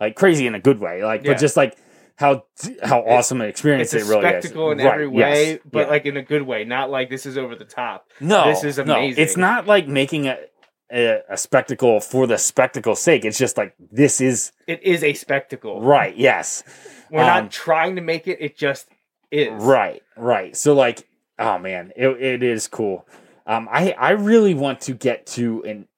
like 0.00 0.16
crazy 0.16 0.46
in 0.46 0.54
a 0.54 0.60
good 0.60 0.80
way, 0.80 1.04
like, 1.04 1.24
Yeah. 1.24 1.32
but 1.32 1.40
just 1.40 1.56
like 1.56 1.76
how 2.20 2.44
how 2.84 3.00
awesome 3.00 3.40
an 3.40 3.48
experience 3.48 3.94
It's 3.94 4.04
a 4.04 4.06
it 4.06 4.10
really 4.10 4.22
spectacle 4.28 4.70
is. 4.70 4.78
in 4.78 4.84
Right, 4.84 4.92
every 4.92 5.08
way, 5.08 5.50
yes, 5.52 5.58
but 5.72 5.80
yeah. 5.80 5.86
like 5.90 6.04
in 6.06 6.16
a 6.18 6.22
good 6.22 6.42
way, 6.42 6.64
not 6.64 6.90
like 6.90 7.08
this 7.10 7.24
is 7.26 7.38
over 7.38 7.56
the 7.56 7.64
top. 7.64 8.06
no, 8.20 8.44
this 8.46 8.62
is 8.62 8.76
no, 8.76 8.82
amazing. 8.94 9.22
it's 9.24 9.36
not 9.38 9.66
like 9.66 9.88
making 9.88 10.26
a, 10.28 10.38
a 10.92 11.20
a 11.30 11.36
spectacle 11.38 11.98
for 12.00 12.26
the 12.26 12.36
spectacle's 12.36 13.00
sake. 13.00 13.24
It's 13.24 13.38
just 13.38 13.56
like 13.56 13.74
this 13.90 14.20
is 14.20 14.52
It 14.66 14.82
is 14.82 15.02
a 15.02 15.14
spectacle. 15.14 15.80
right. 15.80 16.14
Yes, 16.16 16.62
We're 17.10 17.20
Um, 17.22 17.26
not 17.26 17.50
trying 17.50 17.96
to 17.96 18.02
make 18.02 18.28
it. 18.28 18.36
It 18.40 18.56
just 18.56 18.88
is. 19.30 19.48
Right, 19.62 20.02
right. 20.16 20.54
So 20.56 20.74
like, 20.74 21.08
oh 21.38 21.58
man, 21.58 21.90
it, 21.96 22.08
it 22.22 22.42
is 22.42 22.68
cool. 22.68 23.08
Um, 23.46 23.66
I 23.72 23.92
I 23.92 24.10
really 24.10 24.52
want 24.54 24.82
to 24.82 24.92
get 24.92 25.26
to 25.38 25.62
an. 25.64 25.88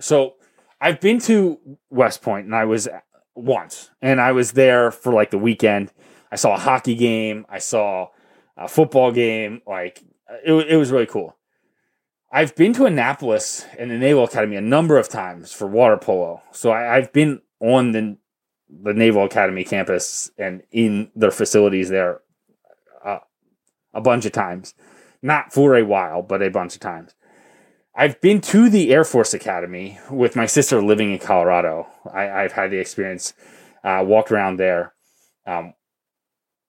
So 0.00 0.36
I've 0.80 1.00
been 1.00 1.18
to 1.20 1.58
West 1.90 2.22
Point 2.22 2.46
and 2.46 2.54
I 2.54 2.64
was 2.64 2.88
once, 3.34 3.90
and 4.00 4.20
I 4.20 4.32
was 4.32 4.52
there 4.52 4.90
for 4.90 5.12
like 5.12 5.30
the 5.30 5.38
weekend. 5.38 5.92
I 6.30 6.36
saw 6.36 6.54
a 6.54 6.58
hockey 6.58 6.94
game. 6.94 7.46
I 7.48 7.58
saw 7.58 8.08
a 8.56 8.68
football 8.68 9.12
game. 9.12 9.62
Like 9.66 10.02
it, 10.44 10.52
it 10.52 10.76
was 10.76 10.90
really 10.90 11.06
cool. 11.06 11.36
I've 12.32 12.56
been 12.56 12.72
to 12.74 12.86
Annapolis 12.86 13.64
and 13.78 13.90
the 13.90 13.98
Naval 13.98 14.24
Academy 14.24 14.56
a 14.56 14.60
number 14.60 14.98
of 14.98 15.08
times 15.08 15.52
for 15.52 15.68
water 15.68 15.96
polo. 15.96 16.42
So 16.50 16.70
I, 16.70 16.96
I've 16.96 17.12
been 17.12 17.40
on 17.60 17.92
the 17.92 18.16
the 18.82 18.92
Naval 18.92 19.24
Academy 19.24 19.62
campus 19.62 20.30
and 20.36 20.62
in 20.72 21.10
their 21.14 21.30
facilities 21.30 21.90
there 21.90 22.20
uh, 23.04 23.18
a 23.92 24.00
bunch 24.00 24.24
of 24.24 24.32
times. 24.32 24.74
Not 25.22 25.52
for 25.52 25.76
a 25.76 25.84
while, 25.84 26.22
but 26.22 26.42
a 26.42 26.50
bunch 26.50 26.74
of 26.74 26.80
times. 26.80 27.14
I've 27.96 28.20
been 28.20 28.40
to 28.42 28.68
the 28.68 28.92
Air 28.92 29.04
Force 29.04 29.34
Academy 29.34 29.98
with 30.10 30.34
my 30.34 30.46
sister 30.46 30.82
living 30.82 31.12
in 31.12 31.18
Colorado. 31.18 31.86
I, 32.12 32.28
I've 32.28 32.52
had 32.52 32.70
the 32.70 32.78
experience, 32.78 33.34
uh, 33.84 34.02
walked 34.04 34.32
around 34.32 34.56
there. 34.58 34.94
Um, 35.46 35.74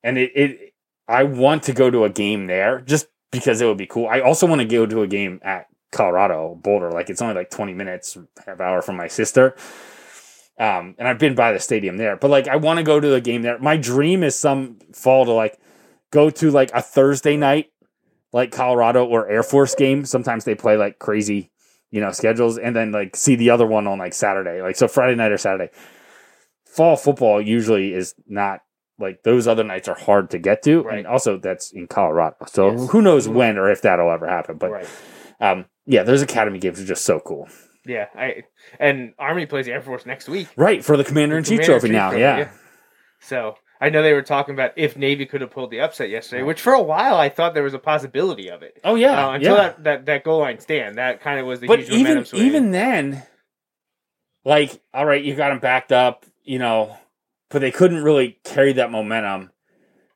and 0.04 0.18
it, 0.20 0.32
it, 0.36 0.74
I 1.08 1.24
want 1.24 1.64
to 1.64 1.74
go 1.74 1.90
to 1.90 2.04
a 2.04 2.10
game 2.10 2.46
there 2.46 2.80
just 2.82 3.08
because 3.32 3.60
it 3.60 3.66
would 3.66 3.78
be 3.78 3.88
cool. 3.88 4.08
I 4.08 4.22
also 4.22 4.46
want 4.46 4.62
to 4.62 4.68
go 4.68 4.86
to 4.86 5.02
a 5.02 5.08
game 5.08 5.40
at 5.44 5.66
Colorado 5.92 6.56
Boulder. 6.62 6.92
Like 6.92 7.10
it's 7.10 7.22
only 7.22 7.34
like 7.34 7.50
20 7.50 7.74
minutes, 7.74 8.18
half 8.46 8.60
hour 8.60 8.84
from 8.84 8.98
my 8.98 9.08
sister. 9.08 9.56
Um, 10.60 10.96
and 10.98 11.08
I've 11.08 11.20
been 11.20 11.36
by 11.36 11.52
the 11.52 11.60
stadium 11.60 11.98
there, 11.98 12.16
but 12.16 12.30
like 12.30 12.48
I 12.48 12.56
want 12.56 12.78
to 12.78 12.84
go 12.84 13.00
to 13.00 13.08
the 13.08 13.20
game 13.20 13.42
there. 13.42 13.58
My 13.60 13.78
dream 13.78 14.24
is 14.24 14.38
some 14.38 14.78
fall 14.94 15.26
to 15.26 15.32
like 15.32 15.60
go 16.12 16.30
to 16.30 16.52
like 16.52 16.72
a 16.74 16.82
Thursday 16.82 17.36
night, 17.36 17.72
like 18.36 18.52
Colorado 18.52 19.06
or 19.06 19.30
Air 19.30 19.44
Force 19.44 19.74
game. 19.76 20.04
Sometimes 20.04 20.44
they 20.44 20.56
play 20.56 20.76
like 20.76 21.00
crazy, 21.00 21.52
you 21.90 22.02
know, 22.02 22.12
schedules, 22.12 22.58
and 22.58 22.76
then 22.76 22.92
like 22.92 23.16
see 23.16 23.36
the 23.38 23.50
other 23.50 23.66
one 23.66 23.88
on 23.88 23.98
like 23.98 24.14
Saturday, 24.14 24.62
like 24.62 24.76
so 24.76 24.90
Friday 24.90 25.16
night 25.16 25.32
or 25.32 25.38
Saturday. 25.38 25.72
Fall 26.66 26.98
football 26.98 27.42
usually 27.42 27.94
is 27.94 28.14
not 28.28 28.60
like 29.00 29.24
those 29.24 29.48
other 29.48 29.64
nights 29.64 29.88
are 29.88 29.96
hard 29.96 30.30
to 30.32 30.38
get 30.38 30.62
to, 30.64 30.82
Right. 30.84 30.98
and 31.00 31.08
also 31.08 31.38
that's 31.38 31.72
in 31.72 31.88
Colorado. 31.88 32.36
So 32.48 32.72
Yes. 32.72 32.90
who 32.90 33.02
knows 33.02 33.30
when 33.30 33.58
or 33.58 33.72
if 33.72 33.82
that'll 33.82 34.12
ever 34.12 34.28
happen? 34.28 34.58
But 34.58 34.72
right. 34.72 34.88
um, 35.40 35.66
yeah, 35.86 36.04
those 36.04 36.22
academy 36.22 36.60
games 36.60 36.82
are 36.82 36.86
just 36.86 37.06
so 37.06 37.22
cool. 37.22 37.48
Yeah. 37.86 38.08
I 38.18 38.44
and 38.80 39.14
Army 39.18 39.46
plays 39.46 39.66
the 39.66 39.72
Air 39.72 39.82
Force 39.82 40.06
next 40.06 40.28
week. 40.28 40.50
Right 40.58 40.84
for 40.84 40.98
the 40.98 41.06
Commander 41.06 41.38
in 41.38 41.46
Chief 41.46 41.62
trophy 41.62 41.90
now, 41.90 42.10
trophy, 42.10 42.22
yeah. 42.22 42.50
So 43.22 43.56
I 43.82 43.90
know 43.90 44.02
they 44.02 44.14
were 44.14 44.22
talking 44.22 44.54
about 44.56 44.72
if 44.78 44.96
Navy 44.96 45.26
could 45.26 45.42
have 45.42 45.52
pulled 45.52 45.70
the 45.72 45.82
upset 45.82 46.10
yesterday, 46.10 46.44
which 46.44 46.62
for 46.62 46.74
a 46.74 46.82
while 46.82 47.16
I 47.18 47.30
thought 47.30 47.54
there 47.54 47.64
was 47.64 47.74
a 47.74 47.80
possibility 47.80 48.50
of 48.50 48.64
it. 48.64 48.80
Oh 48.84 48.96
yeah, 48.96 49.28
Uh, 49.28 49.32
until 49.34 49.56
yeah. 49.56 49.62
that, 49.64 49.84
that 49.84 50.06
that 50.06 50.24
goal 50.24 50.40
line 50.40 50.60
stand, 50.60 50.98
that 50.98 51.22
kind 51.22 51.40
of 51.40 51.46
was 51.46 51.60
the 51.60 51.68
but 51.68 51.80
huge 51.80 51.90
momentum 52.08 52.26
even 52.40 52.46
even 52.48 52.72
then, 52.72 53.24
like, 54.44 54.82
all 54.94 55.06
right, 55.06 55.24
you 55.24 55.36
got 55.36 55.50
them 55.50 55.60
backed 55.60 55.92
up, 55.92 56.26
you 56.44 56.60
know, 56.60 56.96
but 57.50 57.60
they 57.60 57.72
couldn't 57.72 58.04
really 58.04 58.38
carry 58.44 58.74
that 58.74 58.92
momentum. 58.92 59.52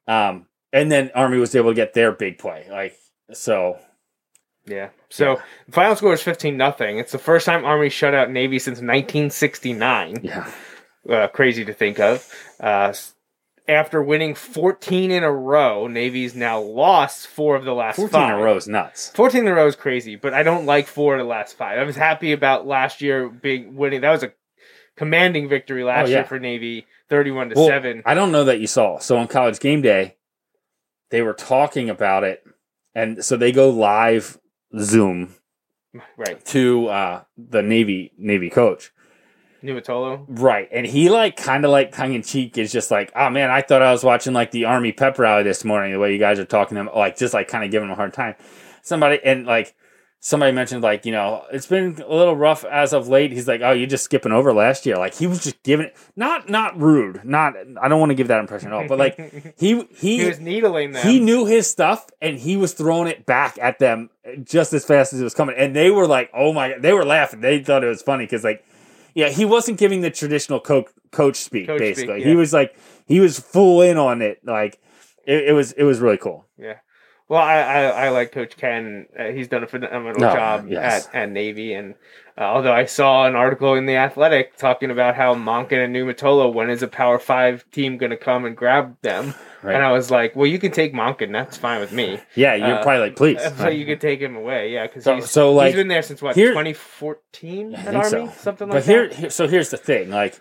Um, 0.07 0.47
and 0.71 0.91
then 0.91 1.11
Army 1.15 1.37
was 1.37 1.55
able 1.55 1.71
to 1.71 1.75
get 1.75 1.93
their 1.93 2.11
big 2.11 2.37
play, 2.37 2.67
like 2.69 2.97
so. 3.33 3.77
yeah. 4.65 4.89
So 5.09 5.41
the 5.65 5.71
final 5.71 5.95
score 5.95 6.13
is 6.13 6.21
fifteen 6.21 6.57
nothing. 6.57 6.97
It's 6.99 7.11
the 7.11 7.17
first 7.19 7.45
time 7.45 7.65
Army 7.65 7.89
shut 7.89 8.13
out 8.13 8.29
Navy 8.31 8.57
since 8.59 8.77
1969. 8.77 10.19
Yeah, 10.23 10.51
uh, 11.09 11.27
crazy 11.27 11.65
to 11.65 11.73
think 11.73 11.99
of. 11.99 12.31
Uh, 12.59 12.93
after 13.69 14.01
winning 14.03 14.35
14 14.35 15.11
in 15.11 15.23
a 15.23 15.31
row, 15.31 15.87
Navy's 15.87 16.35
now 16.35 16.59
lost 16.59 17.27
four 17.27 17.55
of 17.55 17.63
the 17.63 17.73
last 17.73 17.95
fourteen 17.97 18.21
in 18.21 18.29
a 18.31 18.37
row 18.37 18.55
is 18.57 18.67
nuts. 18.67 19.11
14 19.15 19.41
in 19.41 19.47
a 19.47 19.53
row 19.53 19.67
is 19.67 19.75
crazy, 19.75 20.15
but 20.15 20.33
I 20.33 20.43
don't 20.43 20.65
like 20.65 20.87
four 20.87 21.15
of 21.15 21.19
the 21.19 21.25
last 21.29 21.55
five. 21.55 21.77
I 21.79 21.83
was 21.83 21.95
happy 21.95 22.31
about 22.31 22.67
last 22.67 23.01
year 23.01 23.29
being 23.29 23.75
winning. 23.75 24.01
That 24.01 24.11
was 24.11 24.23
a 24.23 24.33
commanding 24.97 25.47
victory 25.47 25.83
last 25.83 26.07
Oh, 26.07 26.09
yeah. 26.09 26.17
year 26.17 26.25
for 26.25 26.39
Navy, 26.39 26.85
31 27.09 27.49
to 27.49 27.55
Well, 27.55 27.67
7. 27.67 28.03
I 28.05 28.13
don't 28.13 28.31
know 28.31 28.43
that 28.45 28.59
you 28.59 28.67
saw. 28.67 28.99
So 28.99 29.17
on 29.17 29.27
College 29.27 29.59
Game 29.59 29.81
Day, 29.81 30.17
they 31.09 31.21
were 31.21 31.33
talking 31.33 31.89
about 31.89 32.23
it, 32.23 32.43
and 32.93 33.23
so 33.23 33.37
they 33.37 33.51
go 33.51 33.69
live 33.69 34.37
Zoom 34.79 35.35
Right. 36.17 36.43
to 36.47 36.87
uh, 36.87 37.23
the 37.37 37.61
Navy 37.63 38.11
Navy 38.17 38.49
coach. 38.49 38.91
Niumatalolo. 39.63 40.25
Right. 40.27 40.67
And 40.71 40.85
he 40.85 41.09
like 41.09 41.35
kind 41.37 41.65
of 41.65 41.71
like 41.71 41.91
tongue 41.93 42.13
in 42.13 42.21
cheek 42.23 42.57
is 42.57 42.71
just 42.71 42.91
like, 42.91 43.11
oh 43.15 43.29
man, 43.29 43.49
I 43.49 43.61
thought 43.61 43.81
I 43.81 43.91
was 43.91 44.03
watching 44.03 44.33
like 44.33 44.51
the 44.51 44.65
Army 44.65 44.91
pep 44.91 45.19
rally 45.19 45.43
this 45.43 45.65
morning, 45.65 45.91
the 45.91 45.99
way 45.99 46.13
you 46.13 46.19
guys 46.19 46.39
are 46.39 46.45
talking 46.45 46.75
to 46.75 46.81
him, 46.81 46.89
like 46.95 47.17
just 47.17 47.33
like 47.33 47.47
kind 47.47 47.63
of 47.63 47.71
giving 47.71 47.87
him 47.89 47.93
a 47.93 47.95
hard 47.95 48.13
time. 48.13 48.35
Somebody 48.81 49.19
and 49.23 49.45
like 49.45 49.75
somebody 50.21 50.51
mentioned 50.51 50.81
like, 50.83 51.05
you 51.05 51.11
know, 51.11 51.45
it's 51.51 51.67
been 51.67 52.01
a 52.05 52.13
little 52.13 52.35
rough 52.35 52.65
as 52.65 52.91
of 52.93 53.07
late. 53.07 53.31
He's 53.31 53.47
like, 53.47 53.61
Oh, 53.61 53.71
you're 53.71 53.87
just 53.87 54.03
skipping 54.05 54.31
over 54.31 54.53
last 54.53 54.85
year. 54.85 54.95
Like 54.97 55.13
he 55.13 55.27
was 55.27 55.43
just 55.43 55.61
giving 55.63 55.87
it 55.87 55.97
not 56.15 56.49
not 56.49 56.79
rude, 56.79 57.23
not 57.25 57.53
I 57.81 57.87
don't 57.87 57.99
want 57.99 58.09
to 58.11 58.15
give 58.15 58.29
that 58.29 58.39
impression 58.39 58.69
at 58.69 58.73
all, 58.73 58.87
but 58.87 58.97
like 58.97 59.17
he 59.59 59.83
he 59.95 60.17
He 60.19 60.25
was 60.25 60.39
needling 60.39 60.91
them. 60.93 61.05
he 61.05 61.19
knew 61.19 61.45
his 61.45 61.69
stuff 61.69 62.07
and 62.21 62.37
he 62.37 62.55
was 62.57 62.73
throwing 62.73 63.09
it 63.09 63.25
back 63.25 63.57
at 63.61 63.79
them 63.79 64.09
just 64.43 64.73
as 64.73 64.85
fast 64.85 65.13
as 65.13 65.21
it 65.21 65.23
was 65.23 65.33
coming. 65.33 65.55
And 65.57 65.75
they 65.75 65.89
were 65.91 66.07
like, 66.07 66.29
oh 66.33 66.53
my, 66.53 66.77
they 66.77 66.93
were 66.93 67.05
laughing. 67.05 67.41
They 67.41 67.63
thought 67.63 67.83
it 67.83 67.87
was 67.87 68.01
funny 68.01 68.25
because, 68.25 68.43
like, 68.43 68.63
yeah, 69.13 69.29
he 69.29 69.45
wasn't 69.45 69.77
giving 69.79 70.01
the 70.01 70.09
traditional 70.11 70.59
co- 70.59 70.85
coach 71.11 71.35
speak, 71.37 71.67
Coach 71.67 71.77
speak, 71.77 71.95
basically. 71.95 72.19
yeah. 72.21 72.27
He 72.27 72.35
was 72.35 72.53
like, 72.53 72.75
he 73.05 73.19
was 73.19 73.39
full 73.39 73.81
in 73.81 73.97
on 73.97 74.21
it. 74.21 74.39
Like, 74.45 74.79
it, 75.25 75.49
it 75.49 75.53
was, 75.53 75.71
it 75.73 75.83
was 75.83 75.99
really 75.99 76.17
cool. 76.17 76.45
Yeah. 76.57 76.75
Well, 77.27 77.41
I, 77.41 77.57
I, 77.59 77.81
I 77.83 78.09
like 78.09 78.31
Coach 78.31 78.57
Ken. 78.57 79.05
Uh, 79.17 79.25
he's 79.25 79.47
done 79.47 79.63
a 79.63 79.67
phenomenal 79.67 80.19
No, 80.19 80.33
job 80.33 80.67
yes. 80.67 81.07
at, 81.07 81.15
at 81.15 81.29
Navy. 81.31 81.73
And 81.73 81.93
uh, 82.39 82.43
although 82.43 82.71
I 82.73 82.85
saw 82.85 83.25
an 83.27 83.35
article 83.35 83.75
in 83.75 83.85
The 83.85 83.95
Athletic 83.97 84.55
talking 84.57 84.91
about 84.91 85.15
how 85.15 85.35
Monken 85.35 85.83
and 85.83 85.93
Niumatalolo, 85.95 86.53
when 86.53 86.69
is 86.69 86.81
a 86.81 86.87
Power 86.87 87.19
Five 87.19 87.69
team 87.71 87.97
going 87.97 88.11
to 88.11 88.17
come 88.17 88.45
and 88.45 88.55
grab 88.55 88.95
them? 89.01 89.33
Right. 89.61 89.75
And 89.75 89.83
I 89.83 89.91
was 89.91 90.09
like, 90.09 90.35
well, 90.37 90.47
you 90.47 90.57
can 90.57 90.71
take 90.71 90.93
Monken. 90.93 91.33
That's 91.33 91.57
fine 91.57 91.81
with 91.81 91.91
me. 91.91 92.19
Yeah, 92.35 92.55
you're 92.55 92.75
Uh, 92.77 92.81
probably 92.83 92.99
like, 93.01 93.15
please. 93.17 93.39
So 93.57 93.67
you 93.67 93.85
could 93.85 93.99
take 93.99 94.21
him 94.21 94.37
away. 94.37 94.71
Yeah. 94.71 94.87
Because 94.87 95.03
So- 95.03 95.15
he's, 95.15 95.29
so, 95.29 95.51
like, 95.53 95.67
he's 95.67 95.75
been 95.75 95.89
there 95.89 96.01
since 96.01 96.21
what, 96.21 96.35
here- 96.35 96.51
2014 96.51 97.75
I 97.75 97.79
at 97.81 97.95
Army? 97.95 98.09
so. 98.09 98.31
Something 98.37 98.69
like 98.69 98.77
but 98.77 98.85
here, 98.85 99.09
that? 99.09 99.17
here, 99.17 99.29
so 99.29 99.47
here's 99.49 99.69
the 99.69 99.77
thing, 99.77 100.09
like, 100.09 100.39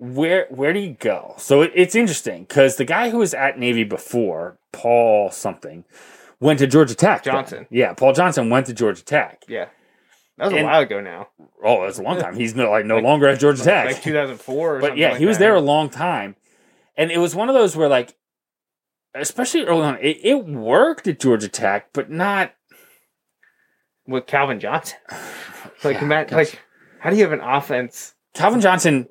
where 0.00 0.46
where 0.50 0.72
do 0.72 0.78
you 0.78 0.94
go? 1.00 1.34
So 1.38 1.62
it, 1.62 1.72
it's 1.74 1.96
interesting 1.96 2.42
because 2.44 2.76
the 2.76 2.84
guy 2.84 3.10
who 3.10 3.18
was 3.18 3.34
at 3.34 3.58
Navy 3.58 3.82
before, 3.82 4.56
Paul 4.72 5.32
something, 5.32 5.84
went 6.38 6.60
to 6.60 6.68
Georgia 6.68 6.94
Tech. 6.94 7.24
then. 7.24 7.34
Johnson. 7.34 7.66
Yeah, 7.70 7.94
Paul 7.94 8.12
Johnson 8.12 8.48
went 8.48 8.66
to 8.66 8.72
Georgia 8.74 9.04
Tech. 9.04 9.42
Yeah. 9.48 9.66
That 10.38 10.52
was 10.52 10.62
a 10.62 10.64
while 10.64 10.80
ago 10.80 11.00
now. 11.00 11.28
Oh, 11.64 11.82
that's 11.82 11.98
a 11.98 12.02
long 12.02 12.20
time. 12.20 12.36
He's 12.36 12.54
no, 12.54 12.70
like 12.70 12.86
no 12.86 12.98
longer 12.98 13.26
at 13.26 13.40
Georgia 13.40 13.62
Tech. 13.62 13.86
Like 13.86 14.02
2004 14.02 14.76
or 14.76 14.80
but 14.80 14.96
yeah, 14.96 15.10
like 15.10 15.18
he 15.18 15.26
was 15.26 15.38
that. 15.38 15.44
there 15.44 15.54
a 15.56 15.60
long 15.60 15.90
time, 15.90 16.36
and 16.96 17.10
it 17.10 17.18
was 17.18 17.34
one 17.34 17.48
of 17.48 17.54
those 17.54 17.76
where 17.76 17.88
like, 17.88 18.16
especially 19.14 19.64
early 19.64 19.82
on, 19.82 19.98
it, 20.00 20.18
it 20.22 20.46
worked 20.46 21.08
at 21.08 21.18
Georgia 21.18 21.48
Tech, 21.48 21.92
but 21.92 22.08
not 22.08 22.54
with 24.06 24.26
Calvin 24.26 24.60
Johnson. 24.60 24.98
Like, 25.84 25.96
Yeah, 25.96 26.04
Matt, 26.04 26.32
like, 26.32 26.60
how 27.00 27.10
do 27.10 27.16
you 27.16 27.22
have 27.22 27.32
an 27.32 27.40
offense 27.40 28.14
Calvin 28.34 28.60
Johnson 28.60 29.08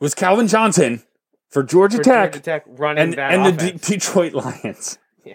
was 0.00 0.14
Calvin 0.14 0.48
Johnson 0.48 1.02
for 1.48 1.62
Georgia 1.62 1.98
for 1.98 2.02
Tech 2.02 2.32
Georgia 2.32 2.44
Tech 2.44 2.64
running 2.66 3.14
and 3.14 3.18
and 3.18 3.58
the? 3.58 3.72
D- 3.72 3.78
Detroit 3.78 4.32
Lions. 4.34 4.98
Yeah. 5.24 5.34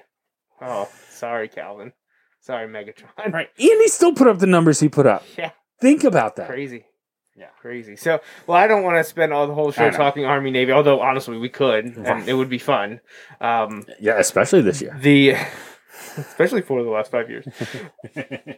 Oh, 0.61 0.89
sorry, 1.09 1.47
Calvin. 1.47 1.93
Sorry, 2.47 2.65
Megatron. 2.67 3.33
Right, 3.33 3.49
and 3.59 3.81
he 3.81 3.87
still 3.89 4.13
put 4.13 4.27
up 4.27 4.39
the 4.39 4.47
numbers 4.47 4.79
he 4.79 4.87
put 4.89 5.05
up. 5.05 5.23
Yeah, 5.37 5.51
Think 5.81 6.03
about 6.05 6.37
that. 6.37 6.47
crazy. 6.47 6.85
Yeah. 7.35 7.49
crazy. 7.61 7.95
So, 7.97 8.19
well, 8.47 8.57
I 8.57 8.65
don't 8.67 8.83
want 8.83 8.97
to 8.97 9.03
spend 9.03 9.31
all 9.33 9.45
the 9.45 9.53
whole 9.53 9.71
show 9.71 9.91
talking 9.91 10.25
Army 10.25 10.49
Navy, 10.49 10.71
although 10.71 11.01
honestly 11.01 11.37
we 11.37 11.49
could, 11.49 11.85
and 11.97 12.27
it 12.27 12.33
would 12.33 12.49
be 12.49 12.57
fun. 12.57 12.99
Um, 13.41 13.85
Yeah, 13.99 14.17
especially 14.17 14.61
this 14.61 14.81
year. 14.81 14.97
the 14.99 15.35
especially 16.17 16.61
for 16.61 16.81
the 16.83 16.89
last 16.89 17.11
five 17.11 17.29
years. 17.29 17.45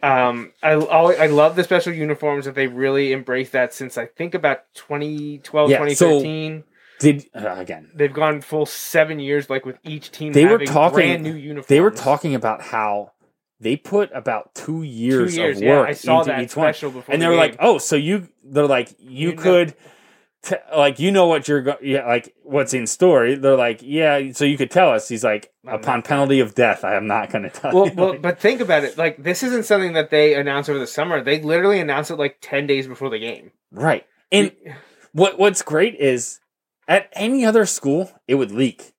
Um, 0.02 0.52
I 0.62 0.74
always, 0.76 1.18
I 1.18 1.26
love 1.26 1.56
the 1.56 1.64
special 1.64 1.92
uniforms 1.92 2.46
that 2.46 2.54
they 2.54 2.68
really 2.68 3.12
embraced 3.12 3.52
that 3.52 3.74
since 3.74 3.98
I 3.98 4.06
think 4.06 4.34
about 4.34 4.60
2012, 4.74 5.70
Yeah, 5.70 5.76
so- 5.88 6.20
2013. 6.20 6.64
Did 7.00 7.24
uh, 7.34 7.54
again? 7.56 7.90
They've 7.94 8.12
gone 8.12 8.40
full 8.42 8.66
seven 8.66 9.20
years, 9.20 9.48
like 9.50 9.64
with 9.66 9.78
each 9.82 10.10
team. 10.10 10.32
They 10.34 10.44
were 10.44 10.52
having 10.52 10.66
talking. 10.68 10.94
brand 10.94 11.22
new 11.22 11.34
uniforms. 11.34 11.66
They 11.66 11.80
were 11.80 11.90
talking 11.90 12.34
about 12.34 12.60
how 12.62 13.12
they 13.60 13.76
put 13.76 14.10
about 14.14 14.54
two 14.54 14.82
years, 14.82 15.36
years, 15.36 15.58
of 15.58 15.62
yeah, 15.62 15.76
work 15.76 15.88
I 15.88 15.92
saw 15.92 16.20
into 16.20 16.30
that 16.32 16.42
each 16.42 16.56
one, 16.56 16.72
before 16.72 17.04
and 17.08 17.20
they 17.20 17.28
were 17.28 17.36
like, 17.36 17.56
"Oh, 17.60 17.78
so 17.78 17.96
you?" 17.96 18.28
They're 18.42 18.66
like, 18.66 18.94
"You, 18.98 19.30
You 19.30 19.36
could." 19.36 19.74
T- 20.42 20.56
like 20.74 20.98
you 20.98 21.10
know 21.12 21.26
what 21.26 21.48
you're 21.48 21.60
go- 21.60 21.76
yeah 21.82 22.06
like 22.06 22.34
what's 22.44 22.72
in 22.72 22.86
store 22.86 23.36
they're 23.36 23.56
like 23.58 23.80
yeah 23.82 24.32
so 24.32 24.46
you 24.46 24.56
could 24.56 24.70
tell 24.70 24.88
us 24.90 25.06
he's 25.06 25.22
like 25.22 25.52
I'm 25.68 25.74
upon 25.74 26.00
penalty 26.00 26.40
of 26.40 26.54
death 26.54 26.82
i 26.82 26.94
am 26.94 27.06
not 27.06 27.30
going 27.30 27.42
to 27.42 27.50
tell 27.50 27.74
Well, 27.74 27.88
you 27.88 27.92
well, 27.94 28.14
but 28.22 28.40
think 28.40 28.62
about 28.62 28.82
it. 28.82 28.96
Like 28.96 29.22
this 29.22 29.42
isn't 29.42 29.66
something 29.66 29.92
that 29.92 30.08
they 30.08 30.34
announced 30.34 30.70
over 30.70 30.78
the 30.78 30.86
summer. 30.86 31.22
They 31.22 31.42
literally 31.42 31.78
announced 31.78 32.10
it 32.10 32.16
like 32.16 32.38
ten 32.40 32.66
days 32.66 32.86
before 32.86 33.10
the 33.10 33.18
game. 33.18 33.50
right 33.70 34.06
and 34.32 34.52
what 35.12 35.38
what's 35.38 35.60
great 35.60 35.94
is 35.96 36.40
at 36.88 37.10
any 37.12 37.44
other 37.44 37.66
school 37.66 38.10
it 38.26 38.36
would 38.36 38.50
leak 38.50 38.89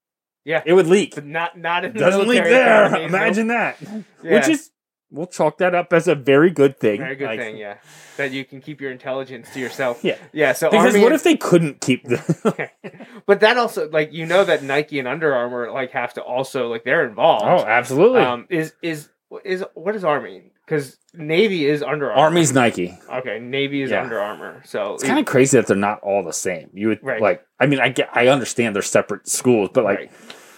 Yeah, 0.45 0.63
it 0.65 0.73
would 0.73 0.87
leak 0.87 1.15
but 1.15 1.25
not 1.25 1.57
not 1.57 1.85
in 1.85 1.93
the 1.93 1.99
doesn't 1.99 2.27
leak 2.27 2.43
there 2.43 2.95
imagine 3.01 3.47
that 3.47 3.77
Yeah. 4.23 4.35
which 4.35 4.47
is 4.47 4.71
we'll 5.11 5.27
chalk 5.27 5.57
that 5.59 5.75
up 5.75 5.91
as 5.93 6.07
a 6.07 6.15
very 6.15 6.49
good 6.49 6.79
thing 6.79 6.99
very 6.99 7.15
good 7.15 7.27
Like, 7.27 7.39
thing. 7.39 7.57
Yeah, 7.57 7.75
that 8.17 8.31
you 8.31 8.43
can 8.45 8.59
keep 8.61 8.81
your 8.81 8.91
intelligence 8.91 9.49
to 9.53 9.59
yourself. 9.59 10.03
yeah 10.03 10.17
yeah. 10.33 10.53
So 10.53 10.69
because 10.71 10.87
Army 10.87 10.99
what 11.03 11.11
and- 11.11 11.15
if 11.15 11.23
they 11.23 11.35
couldn't 11.37 11.81
keep 11.81 12.07
the 12.07 12.69
But 13.27 13.41
that 13.41 13.57
also 13.57 13.89
like 13.89 14.13
you 14.13 14.25
know 14.25 14.43
that 14.43 14.63
Nike 14.63 14.97
and 14.99 15.07
Under 15.07 15.33
Armour 15.35 15.71
like 15.71 15.91
have 15.91 16.13
to 16.15 16.21
also 16.23 16.69
like 16.69 16.83
they're 16.85 17.05
involved. 17.07 17.45
oh 17.45 17.65
absolutely 17.67 18.21
um, 18.21 18.47
is 18.49 18.73
is 18.81 19.09
is 19.45 19.63
what 19.75 19.95
is 19.95 20.03
Army? 20.03 20.50
Because 20.71 20.97
Navy 21.13 21.65
is 21.65 21.83
Under 21.83 22.09
Armour. 22.09 22.23
army's 22.23 22.53
nike 22.53 22.97
Okay, 23.11 23.39
Navy 23.39 23.81
is 23.81 23.91
Yeah. 23.91 24.03
Under 24.03 24.19
Armour. 24.21 24.61
So 24.63 24.93
it's 24.93 25.03
kind 25.03 25.19
of 25.19 25.25
crazy 25.25 25.57
that 25.57 25.67
they're 25.67 25.75
not 25.75 25.99
all 26.01 26.23
the 26.23 26.31
same 26.31 26.69
you 26.73 26.87
would 26.87 27.03
Right. 27.03 27.21
like 27.21 27.45
i 27.59 27.65
mean 27.65 27.79
i 27.81 27.89
get 27.89 28.09
i 28.13 28.27
understand 28.29 28.73
they're 28.73 28.81
separate 28.81 29.27
schools 29.27 29.69
but 29.73 29.83
like 29.83 29.97
right. 29.97 30.11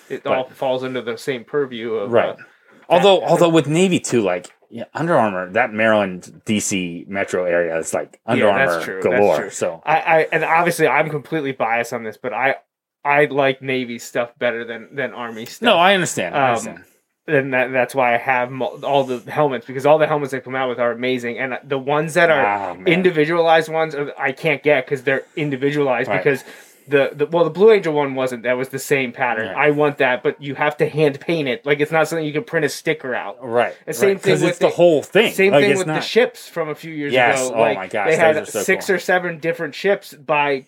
it 0.10 0.26
all 0.28 0.48
falls 0.50 0.84
under 0.84 1.02
the 1.02 1.18
same 1.18 1.44
purview 1.44 1.94
of 1.96 2.12
Right. 2.12 2.30
uh, 2.30 2.44
Although, 2.90 3.24
although 3.24 3.50
with 3.50 3.66
Navy 3.68 4.00
too, 4.00 4.22
like 4.22 4.52
yeah, 4.70 4.84
Under 4.94 5.16
Armour, 5.16 5.50
that 5.54 5.72
Maryland, 5.74 6.42
DC 6.46 7.08
metro 7.08 7.46
area 7.46 7.76
is 7.78 7.94
like 7.94 8.20
Under 8.26 8.46
Yeah, 8.46 8.58
that's 8.58 8.72
Armour 8.74 8.86
true, 8.86 9.02
that's 9.04 9.16
galore. 9.20 9.38
true. 9.38 9.50
So 9.50 9.82
I, 9.86 9.96
I 10.02 10.20
and 10.32 10.44
obviously 10.44 10.88
I'm 10.88 11.10
completely 11.10 11.54
biased 11.54 11.94
on 11.94 12.04
this, 12.04 12.18
but 12.18 12.34
I 12.34 12.58
I 13.06 13.26
like 13.26 13.62
Navy 13.62 13.98
stuff 14.00 14.32
better 14.38 14.66
than 14.66 14.96
than 14.96 15.14
Army 15.14 15.46
stuff. 15.46 15.66
no, 15.66 15.78
I 15.78 15.94
understand. 15.96 16.36
I 16.36 16.40
Um, 16.44 16.48
understand. 16.50 16.84
And 17.28 17.54
that, 17.54 17.72
that's 17.72 17.96
why 17.96 18.14
I 18.14 18.18
have 18.18 18.52
all 18.62 19.04
the 19.06 19.20
helmets 19.32 19.66
because 19.66 19.86
all 19.86 19.98
the 19.98 20.08
helmets 20.08 20.32
they 20.32 20.40
come 20.42 20.56
out 20.56 20.70
with 20.70 20.80
are 20.80 20.92
amazing, 20.92 21.38
and 21.40 21.58
the 21.64 21.78
ones 21.78 22.16
that 22.16 22.30
are 22.30 22.76
man. 22.76 22.88
individualized 22.88 23.70
ones 23.72 23.96
I 24.18 24.32
can't 24.34 24.62
get 24.64 24.86
because 24.86 25.04
they're 25.04 25.24
individualized 25.36 26.10
Right. 26.10 26.18
because. 26.24 26.44
The, 26.86 27.12
the 27.14 27.28
well 27.28 27.46
the 27.46 27.50
blue 27.50 27.72
angel 27.72 27.94
one 27.94 28.14
wasn't 28.14 28.44
that 28.44 28.58
was 28.58 28.68
the 28.68 28.78
same 28.78 29.14
pattern 29.14 29.48
Right. 29.48 29.68
i 29.68 29.72
want 29.72 30.00
that 30.00 30.22
but 30.22 30.42
you 30.42 30.54
have 30.56 30.76
to 30.80 30.90
hand 30.90 31.18
paint 31.22 31.48
it 31.48 31.66
like 31.66 31.80
it's 31.80 31.94
not 31.94 32.10
something 32.10 32.26
you 32.26 32.34
can 32.34 32.44
print 32.44 32.66
a 32.66 32.70
sticker 32.70 33.16
out 33.16 33.38
right. 33.42 33.74
the 33.86 33.94
same 33.94 34.10
right, 34.16 34.22
thing 34.22 34.42
with 34.42 34.60
the 34.60 34.66
the- 34.68 34.74
whole 34.74 35.02
thing. 35.02 35.32
same 35.32 35.54
Like, 35.54 35.64
thing 35.64 35.78
with 35.78 35.88
the 35.88 36.02
ships 36.02 36.50
from 36.50 36.68
a 36.68 36.76
few 36.76 36.94
years 36.94 37.14
Yes. 37.14 37.40
ago 37.48 37.56
Oh 37.56 37.62
like 37.62 37.78
my 37.78 37.88
gosh, 37.88 38.10
they 38.10 38.18
had 38.18 38.46
so 38.50 38.64
six 38.64 38.88
cool. 38.88 38.98
or 38.98 39.00
seven 39.00 39.40
different 39.40 39.76
ships 39.76 40.14
by 40.14 40.66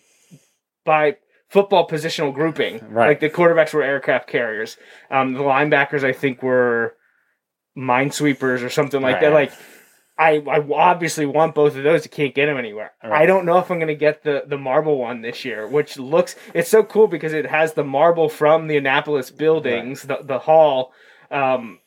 by 0.86 1.16
football 1.56 1.84
positional 1.88 2.32
grouping 2.38 2.74
Right. 2.96 3.08
like 3.10 3.20
the 3.20 3.30
quarterbacks 3.30 3.72
were 3.74 3.82
aircraft 3.82 4.26
carriers 4.28 4.76
um, 5.10 5.32
the 5.32 5.40
linebackers 5.52 6.02
i 6.04 6.12
think 6.12 6.42
were 6.42 6.94
minesweepers 7.76 8.62
or 8.64 8.70
something 8.70 9.02
like 9.02 9.20
that 9.20 9.32
like 9.32 9.52
I, 10.18 10.42
I 10.50 10.66
obviously 10.72 11.26
want 11.26 11.54
both 11.54 11.76
of 11.76 11.84
those. 11.84 12.04
You 12.06 12.10
can't 12.10 12.34
get 12.34 12.46
them 12.46 12.56
anywhere. 12.56 12.92
Right. 13.04 13.20
I 13.20 13.26
don't 13.26 13.44
know 13.44 13.58
if 13.58 13.70
I'm 13.70 13.76
going 13.76 13.88
to 13.88 13.94
get 13.94 14.22
the, 14.22 14.44
the 14.46 14.56
marble 14.56 14.96
one 14.96 15.20
this 15.20 15.44
year, 15.44 15.68
which 15.68 15.98
looks 15.98 16.36
it's 16.54 16.70
so 16.70 16.82
cool 16.82 17.06
because 17.06 17.34
it 17.34 17.44
has 17.44 17.74
the 17.74 17.84
marble 17.84 18.30
from 18.30 18.66
the 18.66 18.78
Annapolis 18.78 19.30
buildings, 19.30 20.00
the 20.10 20.18
the 20.22 20.38
hall, 20.38 20.94
um, 21.30 21.80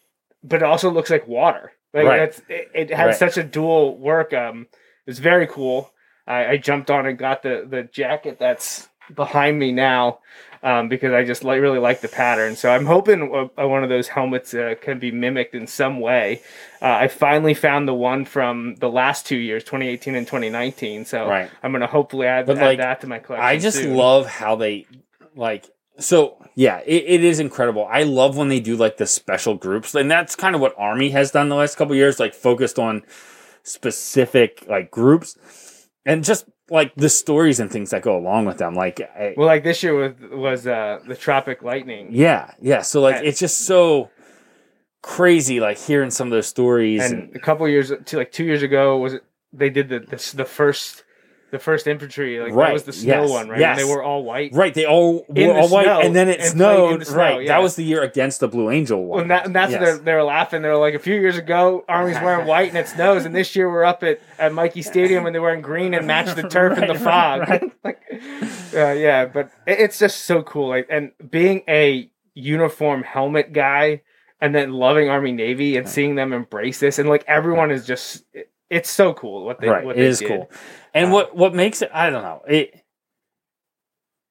but 0.44 0.58
it 0.62 0.64
also 0.64 0.92
looks 0.92 1.10
like 1.10 1.28
water. 1.28 1.72
Like 1.92 2.06
Right. 2.06 2.18
that's 2.20 2.40
it, 2.50 2.70
it 2.76 2.90
has 2.92 3.08
Right. 3.08 3.16
such 3.16 3.38
a 3.38 3.44
dual 3.44 3.98
work. 3.98 4.32
Um, 4.32 4.68
it's 5.08 5.18
very 5.18 5.48
cool. 5.48 5.92
I, 6.28 6.40
I 6.52 6.58
jumped 6.58 6.92
on 6.92 7.08
and 7.08 7.18
got 7.18 7.42
the 7.42 7.66
the 7.68 7.82
jacket 7.82 8.38
that's 8.40 8.88
behind 9.16 9.60
me 9.60 9.72
now. 9.72 10.20
Um, 10.62 10.90
because 10.90 11.14
I 11.14 11.24
just 11.24 11.46
like 11.46 11.62
really 11.62 11.80
like 11.80 12.02
the 12.02 12.10
pattern, 12.10 12.58
so 12.58 12.70
I'm 12.70 12.86
hoping 12.86 13.50
uh, 13.58 13.66
one 13.66 13.82
of 13.82 13.88
those 13.88 14.10
helmets 14.10 14.54
uh, 14.54 14.76
can 14.82 15.00
be 15.00 15.10
mimicked 15.10 15.56
in 15.56 15.68
some 15.68 16.02
way. 16.02 16.42
Uh, 16.82 16.88
I 16.88 17.08
finally 17.08 17.54
found 17.54 17.88
the 17.88 17.94
one 17.94 18.26
from 18.26 18.76
the 18.76 18.90
last 18.90 19.26
two 19.26 19.38
years, 19.38 19.64
2018 19.64 20.16
and 20.16 20.28
2019. 20.28 21.06
So 21.06 21.30
Right. 21.30 21.50
I'm 21.64 21.72
gonna 21.72 21.88
hopefully 21.88 22.28
add, 22.28 22.46
But, 22.46 22.58
add 22.58 22.66
like, 22.66 22.78
that 22.80 23.00
to 23.00 23.08
my 23.08 23.20
collection. 23.20 23.48
I 23.48 23.58
just 23.58 23.78
soon. 23.78 23.96
love 23.96 24.26
how 24.28 24.58
they 24.58 24.86
like. 25.34 25.66
So 25.98 26.36
yeah, 26.56 26.80
it, 26.86 27.06
it 27.08 27.24
is 27.24 27.40
incredible. 27.40 27.88
I 27.90 28.04
love 28.04 28.36
when 28.36 28.50
they 28.50 28.60
do 28.60 28.76
like 28.76 28.98
the 28.98 29.08
special 29.08 29.56
groups, 29.56 29.96
and 29.96 30.12
that's 30.12 30.36
kind 30.36 30.56
of 30.56 30.60
what 30.62 30.76
Army 30.78 31.12
has 31.12 31.32
done 31.32 31.48
the 31.48 31.56
last 31.56 31.78
couple 31.78 31.96
years, 31.96 32.20
like 32.20 32.34
focused 32.34 32.78
on 32.78 33.04
specific 33.64 34.66
like 34.68 34.92
groups, 34.92 35.38
and 36.06 36.24
just 36.26 36.46
like 36.72 36.94
the 36.96 37.10
stories 37.10 37.60
and 37.60 37.72
things 37.72 37.90
that 37.92 38.02
go 38.02 38.18
along 38.18 38.46
with 38.46 38.58
them. 38.58 38.74
Like, 38.76 39.00
I, 39.02 39.34
Well, 39.38 39.48
like 39.48 39.64
this 39.64 39.82
year 39.84 39.94
was 39.96 40.14
was 40.32 40.68
uh, 40.68 41.00
the 41.08 41.16
Tropic 41.16 41.64
Lightning, 41.64 42.10
yeah, 42.12 42.52
yeah. 42.62 42.82
So 42.82 43.02
like, 43.02 43.18
And- 43.18 43.26
it's 43.28 43.40
just 43.40 43.62
so 43.66 44.10
crazy, 45.02 45.60
like 45.60 45.78
hearing 45.78 46.12
some 46.12 46.28
of 46.28 46.32
those 46.32 46.48
stories. 46.48 47.04
and 47.12 47.24
And, 47.24 47.36
a 47.36 47.40
couple 47.40 47.68
years, 47.68 47.92
like 48.14 48.32
two 48.32 48.44
years 48.44 48.64
ago, 48.64 48.98
was 48.98 49.14
it 49.14 49.24
they 49.54 49.70
did 49.70 49.90
the 49.90 50.00
the, 50.00 50.34
the 50.36 50.46
first 50.46 51.04
the 51.52 51.60
first 51.60 51.88
infantry, 51.88 52.40
like 52.40 52.54
that 52.54 52.74
was 52.74 52.84
the 52.84 52.94
snow 52.94 53.22
yes, 53.24 53.30
one, 53.30 53.50
right? 53.50 53.60
yes. 53.60 53.80
And 53.80 53.88
they 53.88 53.94
were 53.94 54.04
all 54.04 54.24
white. 54.24 54.54
right, 54.54 54.74
they 54.74 54.86
all 54.86 55.26
were 55.28 55.34
the 55.34 55.50
all 55.52 55.70
white, 55.70 55.88
and 55.88 56.16
then 56.16 56.30
it 56.30 56.40
and 56.40 56.50
snowed. 56.50 57.02
the 57.02 57.06
snow, 57.06 57.18
right, 57.18 57.42
yeah. 57.42 57.48
that 57.50 57.62
was 57.62 57.76
the 57.76 57.84
year 57.84 58.02
against 58.04 58.40
the 58.40 58.48
Blue 58.48 58.70
Angel 58.70 59.04
one. 59.04 59.22
And, 59.22 59.32
that, 59.32 59.46
and 59.46 59.56
that's 59.56 59.72
Yes. 59.72 59.80
what 59.80 59.86
they're, 59.86 59.98
they're 59.98 60.24
laughing. 60.24 60.62
They're 60.62 60.78
like, 60.78 60.94
a 60.94 61.00
few 61.00 61.16
years 61.16 61.38
ago, 61.38 61.84
Army's 61.88 62.20
wearing 62.22 62.48
white 62.48 62.70
and 62.70 62.78
it 62.78 62.88
snows, 62.88 63.26
and 63.26 63.36
this 63.36 63.56
year 63.56 63.70
we're 63.72 63.86
up 63.86 64.04
at, 64.04 64.20
at 64.38 64.54
Michie 64.54 64.82
Stadium 64.82 65.26
and 65.26 65.34
they're 65.34 65.42
wearing 65.42 65.62
green 65.62 65.94
and 65.94 66.06
match 66.08 66.36
the 66.36 66.44
turf 66.50 66.78
and 66.78 66.90
the 66.90 67.00
fog. 67.00 67.40
right, 67.50 67.72
like, 67.84 68.02
uh, 68.74 68.92
yeah, 68.92 69.26
but 69.26 69.52
it, 69.66 69.80
it's 69.80 70.00
just 70.00 70.22
so 70.26 70.44
cool. 70.44 70.70
Like, 70.70 70.88
and 70.90 71.12
being 71.30 71.64
a 71.68 72.10
uniform 72.34 73.04
helmet 73.04 73.54
guy, 73.54 74.02
and 74.42 74.56
then 74.56 74.72
loving 74.72 75.10
Army 75.10 75.34
Navy 75.34 75.76
and 75.76 75.90
seeing 75.90 76.16
them 76.16 76.32
embrace 76.32 76.80
this, 76.80 76.98
and 76.98 77.10
like 77.10 77.26
everyone 77.28 77.72
is 77.72 77.86
just, 77.86 78.24
it's 78.70 78.90
so 78.90 79.14
cool 79.14 79.46
what 79.46 79.60
they 79.60 79.68
right, 79.68 79.86
what 79.86 79.98
it 79.98 80.02
they 80.02 80.08
is 80.08 80.20
did. 80.20 80.28
cool. 80.28 80.52
And 80.94 81.08
Um, 81.08 81.12
what 81.12 81.36
what 81.36 81.54
makes 81.56 81.82
it? 81.82 81.90
I 81.94 82.10
don't 82.10 82.24
know. 82.24 82.42
It 82.48 82.84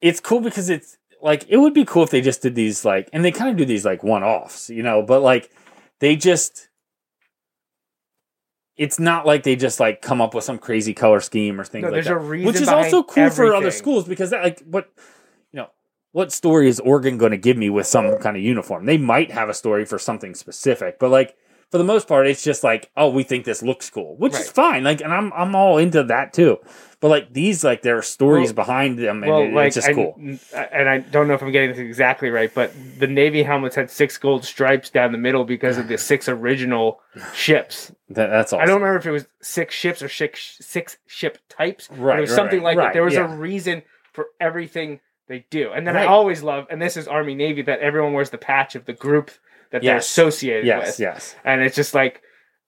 it's 0.01 0.19
cool 0.19 0.39
because 0.41 0.69
it's 0.69 0.97
like 1.21 1.45
it 1.49 1.57
would 1.57 1.73
be 1.73 1.85
cool 1.85 2.03
if 2.03 2.09
they 2.09 2.21
just 2.21 2.41
did 2.41 2.55
these 2.55 2.85
like, 2.85 3.09
and 3.11 3.23
they 3.25 3.31
kind 3.31 3.49
of 3.51 3.57
do 3.57 3.65
these 3.65 3.85
like 3.85 4.03
one 4.03 4.23
offs, 4.23 4.69
you 4.69 4.83
know. 4.83 5.01
But 5.01 5.21
like 5.21 5.51
they 5.99 6.15
just. 6.15 6.67
It's 8.77 8.97
not 8.97 9.25
like 9.25 9.43
they 9.43 9.57
just 9.57 9.81
like 9.81 10.01
come 10.01 10.21
up 10.21 10.33
with 10.33 10.45
some 10.45 10.57
crazy 10.57 10.93
color 10.93 11.19
scheme 11.19 11.59
or 11.59 11.65
things 11.65 11.81
No, 11.83 11.89
like 11.89 11.95
there's 11.95 12.05
that, 12.05 12.13
a 12.13 12.17
reason 12.17 12.47
which 12.47 12.61
is 12.61 12.69
also 12.69 13.03
cool 13.03 13.29
for 13.29 13.53
other 13.53 13.71
schools 13.71 14.07
because 14.07 14.29
that 14.29 14.41
like 14.41 14.61
what 14.61 14.89
you 15.51 15.57
know 15.57 15.67
what 16.13 16.31
story 16.31 16.69
is 16.69 16.79
Oregon 16.79 17.17
going 17.17 17.31
to 17.31 17.37
give 17.37 17.57
me 17.57 17.69
with 17.69 17.87
some 17.87 18.17
kind 18.19 18.37
of 18.37 18.41
uniform? 18.41 18.85
They 18.85 18.97
might 18.97 19.31
have 19.31 19.49
a 19.49 19.53
story 19.53 19.83
for 19.83 19.99
something 19.99 20.33
specific, 20.33 20.97
but 20.97 21.11
like 21.11 21.35
for 21.71 21.77
the 21.77 21.83
most 21.83 22.07
part, 22.07 22.27
it's 22.27 22.43
just 22.43 22.63
like, 22.63 22.89
oh, 22.97 23.09
we 23.09 23.23
think 23.23 23.45
this 23.45 23.61
looks 23.61 23.89
cool, 23.89 24.15
which 24.17 24.33
is 24.33 24.49
fine. 24.49 24.83
Like, 24.83 25.01
and 25.01 25.13
I'm 25.13 25.31
I'm 25.33 25.55
all 25.55 25.77
into 25.77 26.03
that 26.03 26.33
too. 26.33 26.57
But 27.01 27.07
like 27.09 27.31
these, 27.33 27.63
like 27.63 27.81
there 27.81 27.97
are 27.97 28.01
stories 28.01 28.49
Well- 28.49 28.65
behind 28.65 28.99
them, 28.99 29.23
and 29.23 29.31
well, 29.31 29.41
it- 29.43 29.53
like, 29.53 29.67
it's 29.67 29.75
just 29.77 29.87
I, 29.87 29.93
cool. 29.93 30.15
and 30.19 30.89
I 30.89 30.97
don't 30.97 31.27
know 31.29 31.33
if 31.33 31.41
I'm 31.41 31.51
getting 31.51 31.69
this 31.69 31.77
exactly 31.79 32.29
right, 32.29 32.53
but 32.53 32.73
the 32.97 33.07
Navy 33.07 33.41
helmets 33.43 33.75
had 33.75 33.89
six 33.89 34.17
gold 34.17 34.43
stripes 34.43 34.89
down 34.89 35.11
the 35.13 35.17
middle 35.17 35.45
because 35.45 35.77
of 35.77 35.87
the 35.87 35.97
six 36.11 36.27
original 36.27 36.99
ships. 37.33 37.91
That, 38.09 38.27
that's 38.27 38.51
awesome. 38.51 38.63
I 38.63 38.65
don't 38.65 38.81
remember 38.81 38.97
if 38.99 39.05
it 39.05 39.11
was 39.11 39.27
six 39.41 39.75
ships 39.75 40.01
or 40.01 40.09
six 40.09 40.57
six 40.59 40.97
ship 41.07 41.37
types. 41.49 41.87
but 41.87 41.99
Right, 41.99 42.17
it 42.17 42.21
was 42.21 42.31
right, 42.31 42.35
something 42.35 42.59
right, 42.59 42.75
like 42.75 42.77
right, 42.77 42.83
that. 42.87 42.93
There 42.93 43.03
was 43.03 43.13
yeah. 43.13 43.31
a 43.31 43.37
reason 43.37 43.83
for 44.11 44.25
everything 44.41 44.99
they 45.27 45.45
do. 45.51 45.71
And 45.71 45.85
then 45.87 45.93
Right. 45.95 46.05
I 46.05 46.07
always 46.07 46.41
love, 46.43 46.65
and 46.71 46.81
this 46.81 46.97
is 46.97 47.07
Army 47.07 47.35
Navy, 47.35 47.61
that 47.61 47.79
everyone 47.79 48.13
wears 48.13 48.31
the 48.31 48.37
patch 48.39 48.75
of 48.75 48.85
the 48.85 48.93
group 48.93 49.29
that 49.71 49.81
they're 49.81 49.97
associated 49.97 50.65
Yes, 50.65 50.87
with. 50.87 50.99
yes. 50.99 51.35
And 51.43 51.61
it's 51.61 51.75
just 51.75 51.93
like 51.93 52.21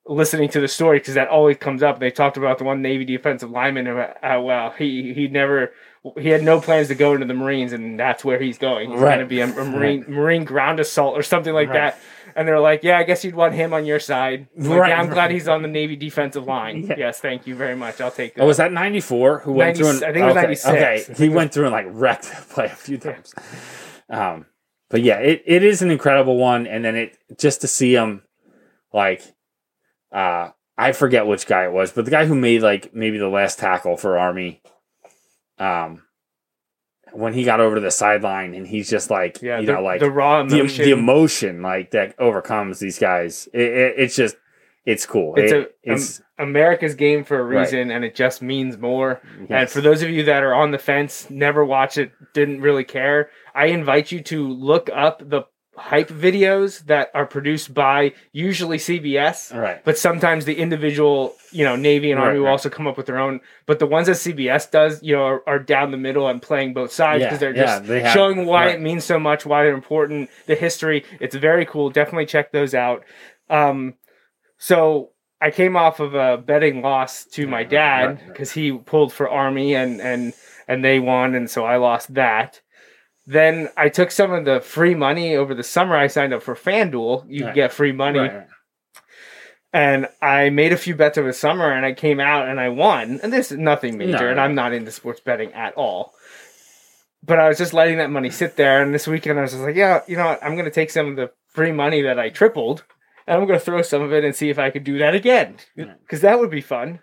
listening 0.07 0.49
to 0.49 0.59
the 0.59 0.67
story 0.67 0.99
because 0.99 1.13
that 1.15 1.27
always 1.27 1.57
comes 1.57 1.83
up. 1.83 1.99
They 1.99 2.11
talked 2.11 2.37
about 2.37 2.57
the 2.57 2.63
one 2.63 2.81
Navy 2.81 3.05
defensive 3.05 3.49
lineman 3.51 3.85
who, 3.85 4.03
how 4.21 4.41
well 4.41 4.71
he 4.71 5.13
he 5.13 5.27
never 5.27 5.71
he 6.17 6.29
had 6.29 6.41
no 6.43 6.59
plans 6.59 6.87
to 6.87 6.95
go 6.95 7.13
into 7.13 7.27
the 7.27 7.33
Marines, 7.35 7.73
and 7.73 7.99
that's 7.99 8.25
where 8.25 8.39
he's 8.39 8.57
going. 8.57 8.89
He's 8.91 8.99
Right. 8.99 9.17
going 9.17 9.19
to 9.19 9.25
be 9.27 9.39
a, 9.41 9.45
a 9.45 9.65
Marine 9.65 10.05
Marine 10.07 10.43
ground 10.43 10.79
assault 10.79 11.15
or 11.17 11.21
something 11.23 11.53
like 11.53 11.69
Right. 11.69 11.93
that. 11.93 11.99
And 12.33 12.47
they're 12.47 12.61
like, 12.61 12.81
"Yeah, 12.81 12.97
I 12.97 13.03
guess 13.03 13.25
you'd 13.25 13.35
want 13.35 13.53
him 13.53 13.73
on 13.73 13.85
your 13.85 13.99
side." 13.99 14.47
Like, 14.55 14.79
Right, 14.79 14.89
"Yeah, 14.89 14.99
I'm 15.01 15.07
right. 15.07 15.13
glad 15.13 15.31
he's 15.31 15.49
on 15.49 15.61
the 15.63 15.67
Navy 15.67 15.95
defensive 15.97 16.45
line. 16.45 16.83
Yeah. 16.87 16.95
Yes, 16.97 17.19
thank 17.19 17.45
you 17.45 17.55
very 17.55 17.75
much. 17.75 17.99
I'll 17.99 18.09
take 18.09 18.35
that. 18.35 18.41
Oh, 18.43 18.47
was 18.47 18.55
that 18.57 18.71
ninety 18.71 19.01
four? 19.01 19.39
Who 19.39 19.51
went 19.51 19.77
90 19.77 19.79
through? 19.99 20.07
I 20.07 20.13
think 20.13 20.17
it 20.23 20.23
was 20.23 20.31
okay, 20.37 20.41
96. 20.41 20.65
I 20.65 20.71
Okay, 20.71 21.13
he 21.17 21.29
went 21.29 21.53
through 21.53 21.65
and 21.65 21.73
like 21.73 21.87
wrecked 21.89 22.23
the 22.29 22.53
play 22.53 22.65
a 22.67 22.69
few 22.69 22.97
times. 22.97 23.33
Um, 24.09 24.45
but 24.91 25.01
yeah, 25.01 25.17
it, 25.19 25.41
it 25.45 25.63
is 25.63 25.81
an 25.81 25.89
incredible 25.89 26.37
one, 26.37 26.67
and 26.67 26.83
then 26.85 26.95
it 26.95 27.17
just 27.39 27.61
to 27.61 27.67
see 27.67 27.93
him, 27.95 28.21
like, 28.93 29.23
uh, 30.11 30.49
I 30.77 30.91
forget 30.91 31.25
which 31.27 31.45
guy 31.47 31.63
it 31.65 31.71
was, 31.71 31.91
but 31.91 32.05
the 32.05 32.11
guy 32.11 32.25
who 32.25 32.35
made 32.35 32.61
like 32.61 32.93
maybe 32.93 33.17
the 33.17 33.27
last 33.29 33.59
tackle 33.59 33.97
for 33.97 34.17
Army, 34.17 34.61
um, 35.59 36.03
when 37.13 37.33
he 37.33 37.43
got 37.43 37.59
over 37.59 37.75
to 37.75 37.81
the 37.81 37.91
sideline 37.91 38.53
and 38.53 38.65
he's 38.65 38.89
just 38.89 39.09
like, 39.09 39.41
yeah, 39.41 39.59
you 39.59 39.65
the, 39.65 39.73
know, 39.73 39.83
like 39.83 39.99
the 39.99 40.09
raw 40.09 40.43
the, 40.43 40.59
emotion. 40.59 40.85
the 40.85 40.91
emotion 40.91 41.61
like 41.61 41.91
that 41.91 42.15
overcomes 42.19 42.79
these 42.79 42.97
guys. 42.99 43.47
It, 43.53 43.61
it, 43.61 43.95
it's 43.97 44.15
just, 44.15 44.37
it's 44.85 45.05
cool. 45.05 45.35
it's 45.35 45.51
It- 45.51 45.75
a 45.85 45.91
it's 45.93 46.19
um, 46.39 46.47
America's 46.49 46.95
game 46.95 47.23
for 47.23 47.39
a 47.39 47.43
Right. 47.43 47.59
reason, 47.61 47.91
and 47.91 48.03
it 48.05 48.15
just 48.15 48.41
means 48.41 48.77
more. 48.77 49.21
And 49.49 49.69
for 49.69 49.81
those 49.81 50.01
of 50.01 50.09
you 50.09 50.23
that 50.23 50.41
are 50.41 50.53
on 50.55 50.71
the 50.71 50.79
fence, 50.79 51.29
never 51.29 51.63
watch 51.65 51.97
it, 51.97 52.11
didn't 52.33 52.61
really 52.61 52.83
care, 52.85 53.29
I 53.55 53.67
invite 53.67 54.11
you 54.11 54.21
to 54.23 54.47
look 54.47 54.89
up 54.93 55.27
the 55.27 55.43
hype 55.77 56.09
videos 56.09 56.85
that 56.85 57.09
are 57.13 57.25
produced 57.25 57.73
by 57.73 58.13
usually 58.33 58.77
CBS. 58.77 59.55
right. 59.55 59.83
But 59.85 59.97
sometimes 59.97 60.43
the 60.45 60.55
individual, 60.55 61.33
you 61.51 61.63
know, 61.63 61.75
Navy 61.77 62.11
and 62.11 62.19
Right, 62.19 62.27
Army 62.27 62.39
will 62.39 62.47
right. 62.47 62.51
also 62.51 62.69
come 62.69 62.87
up 62.87 62.97
with 62.97 63.05
their 63.05 63.17
own. 63.17 63.39
But 63.65 63.79
the 63.79 63.87
ones 63.87 64.07
that 64.07 64.17
CBS 64.17 64.69
does, 64.69 65.01
you 65.01 65.15
know, 65.15 65.23
are, 65.23 65.43
are 65.47 65.59
down 65.59 65.91
the 65.91 65.97
middle 65.97 66.27
and 66.27 66.41
playing 66.41 66.73
both 66.73 66.91
sides 66.91 67.21
Yeah, 67.21 67.27
because 67.27 67.39
they're 67.39 67.55
yeah, 67.55 67.63
just 67.79 67.85
they 67.85 68.01
have- 68.01 68.13
showing 68.13 68.45
why 68.45 68.65
right. 68.67 68.75
it 68.75 68.81
means 68.81 69.05
so 69.05 69.17
much, 69.17 69.45
why 69.45 69.63
they're 69.63 69.73
important, 69.73 70.29
the 70.45 70.55
history. 70.55 71.05
It's 71.21 71.35
very 71.35 71.65
cool. 71.65 71.89
Definitely 71.89 72.25
check 72.27 72.51
those 72.51 72.73
out. 72.75 73.03
Um, 73.49 73.95
so 74.57 75.11
I 75.39 75.51
came 75.51 75.75
off 75.75 75.99
of 75.99 76.13
a 76.13 76.37
betting 76.37 76.81
loss 76.81 77.25
to 77.27 77.47
my 77.47 77.63
dad 77.63 78.05
right. 78.05 78.27
because 78.27 78.51
he 78.51 78.71
pulled 78.73 79.11
for 79.13 79.27
Army 79.29 79.73
and 79.73 79.99
and 79.99 80.33
and 80.67 80.85
they 80.85 80.99
won, 80.99 81.33
and 81.33 81.49
so 81.49 81.65
I 81.65 81.77
lost 81.77 82.13
that. 82.13 82.60
Then 83.25 83.69
I 83.77 83.89
took 83.89 84.11
some 84.11 84.31
of 84.31 84.45
the 84.45 84.59
free 84.61 84.95
money 84.95 85.35
over 85.35 85.53
the 85.53 85.63
summer. 85.63 85.95
I 85.95 86.07
signed 86.07 86.33
up 86.33 86.41
for 86.43 86.55
FanDuel. 86.55 87.25
You 87.27 87.45
Right. 87.45 87.55
get 87.55 87.71
free 87.73 87.91
money 87.91 88.19
Right, 88.19 88.33
right. 88.33 88.47
and 89.73 90.07
I 90.21 90.49
made 90.49 90.73
a 90.73 90.77
few 90.77 90.95
bets 90.95 91.17
over 91.17 91.27
the 91.27 91.33
summer, 91.33 91.71
and 91.71 91.85
I 91.85 91.93
came 91.93 92.19
out 92.19 92.47
and 92.47 92.59
I 92.59 92.69
won. 92.69 93.19
And 93.21 93.31
this 93.31 93.51
is 93.51 93.57
nothing 93.57 93.97
major, 93.97 94.11
No, 94.25 94.31
and. 94.31 94.39
I'm 94.39 94.55
not 94.55 94.73
into 94.73 94.91
sports 94.91 95.19
betting 95.21 95.53
at 95.53 95.73
all. 95.75 96.13
But 97.23 97.37
I 97.39 97.47
was 97.47 97.59
just 97.59 97.73
letting 97.73 97.97
that 97.99 98.09
money 98.09 98.31
sit 98.31 98.55
there, 98.55 98.81
and 98.81 98.93
this 98.93 99.05
weekend 99.07 99.37
I 99.37 99.43
was 99.43 99.51
just 99.51 99.63
like, 99.63 99.75
yeah, 99.75 100.01
you 100.07 100.17
know 100.17 100.25
what? 100.25 100.43
I'm 100.43 100.53
going 100.55 100.65
to 100.65 100.71
take 100.71 100.89
some 100.89 101.07
of 101.07 101.15
the 101.15 101.31
free 101.53 101.71
money 101.71 102.01
that 102.01 102.17
I 102.19 102.29
tripled, 102.29 102.83
and 103.27 103.37
I'm 103.39 103.45
going 103.45 103.59
to 103.59 103.63
throw 103.63 103.83
some 103.83 104.01
of 104.01 104.11
it 104.11 104.23
and 104.23 104.35
see 104.35 104.49
if 104.49 104.57
I 104.57 104.71
could 104.71 104.83
do 104.83 104.97
that 104.97 105.13
again, 105.13 105.57
because 105.75 106.21
that 106.21 106.39
would 106.39 106.49
be 106.49 106.61
fun. 106.61 106.99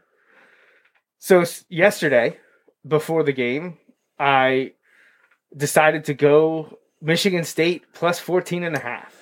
So 1.21 1.45
yesterday, 1.69 2.39
before 2.87 3.23
the 3.23 3.33
game, 3.33 3.79
I 4.19 4.73
decided 5.57 6.05
to 6.07 6.15
go 6.15 6.79
Michigan 7.01 7.45
State 7.45 7.85
plus 7.93 8.19
14 8.19 8.65
and 8.65 8.77
a 8.77 8.81
half 8.81 9.15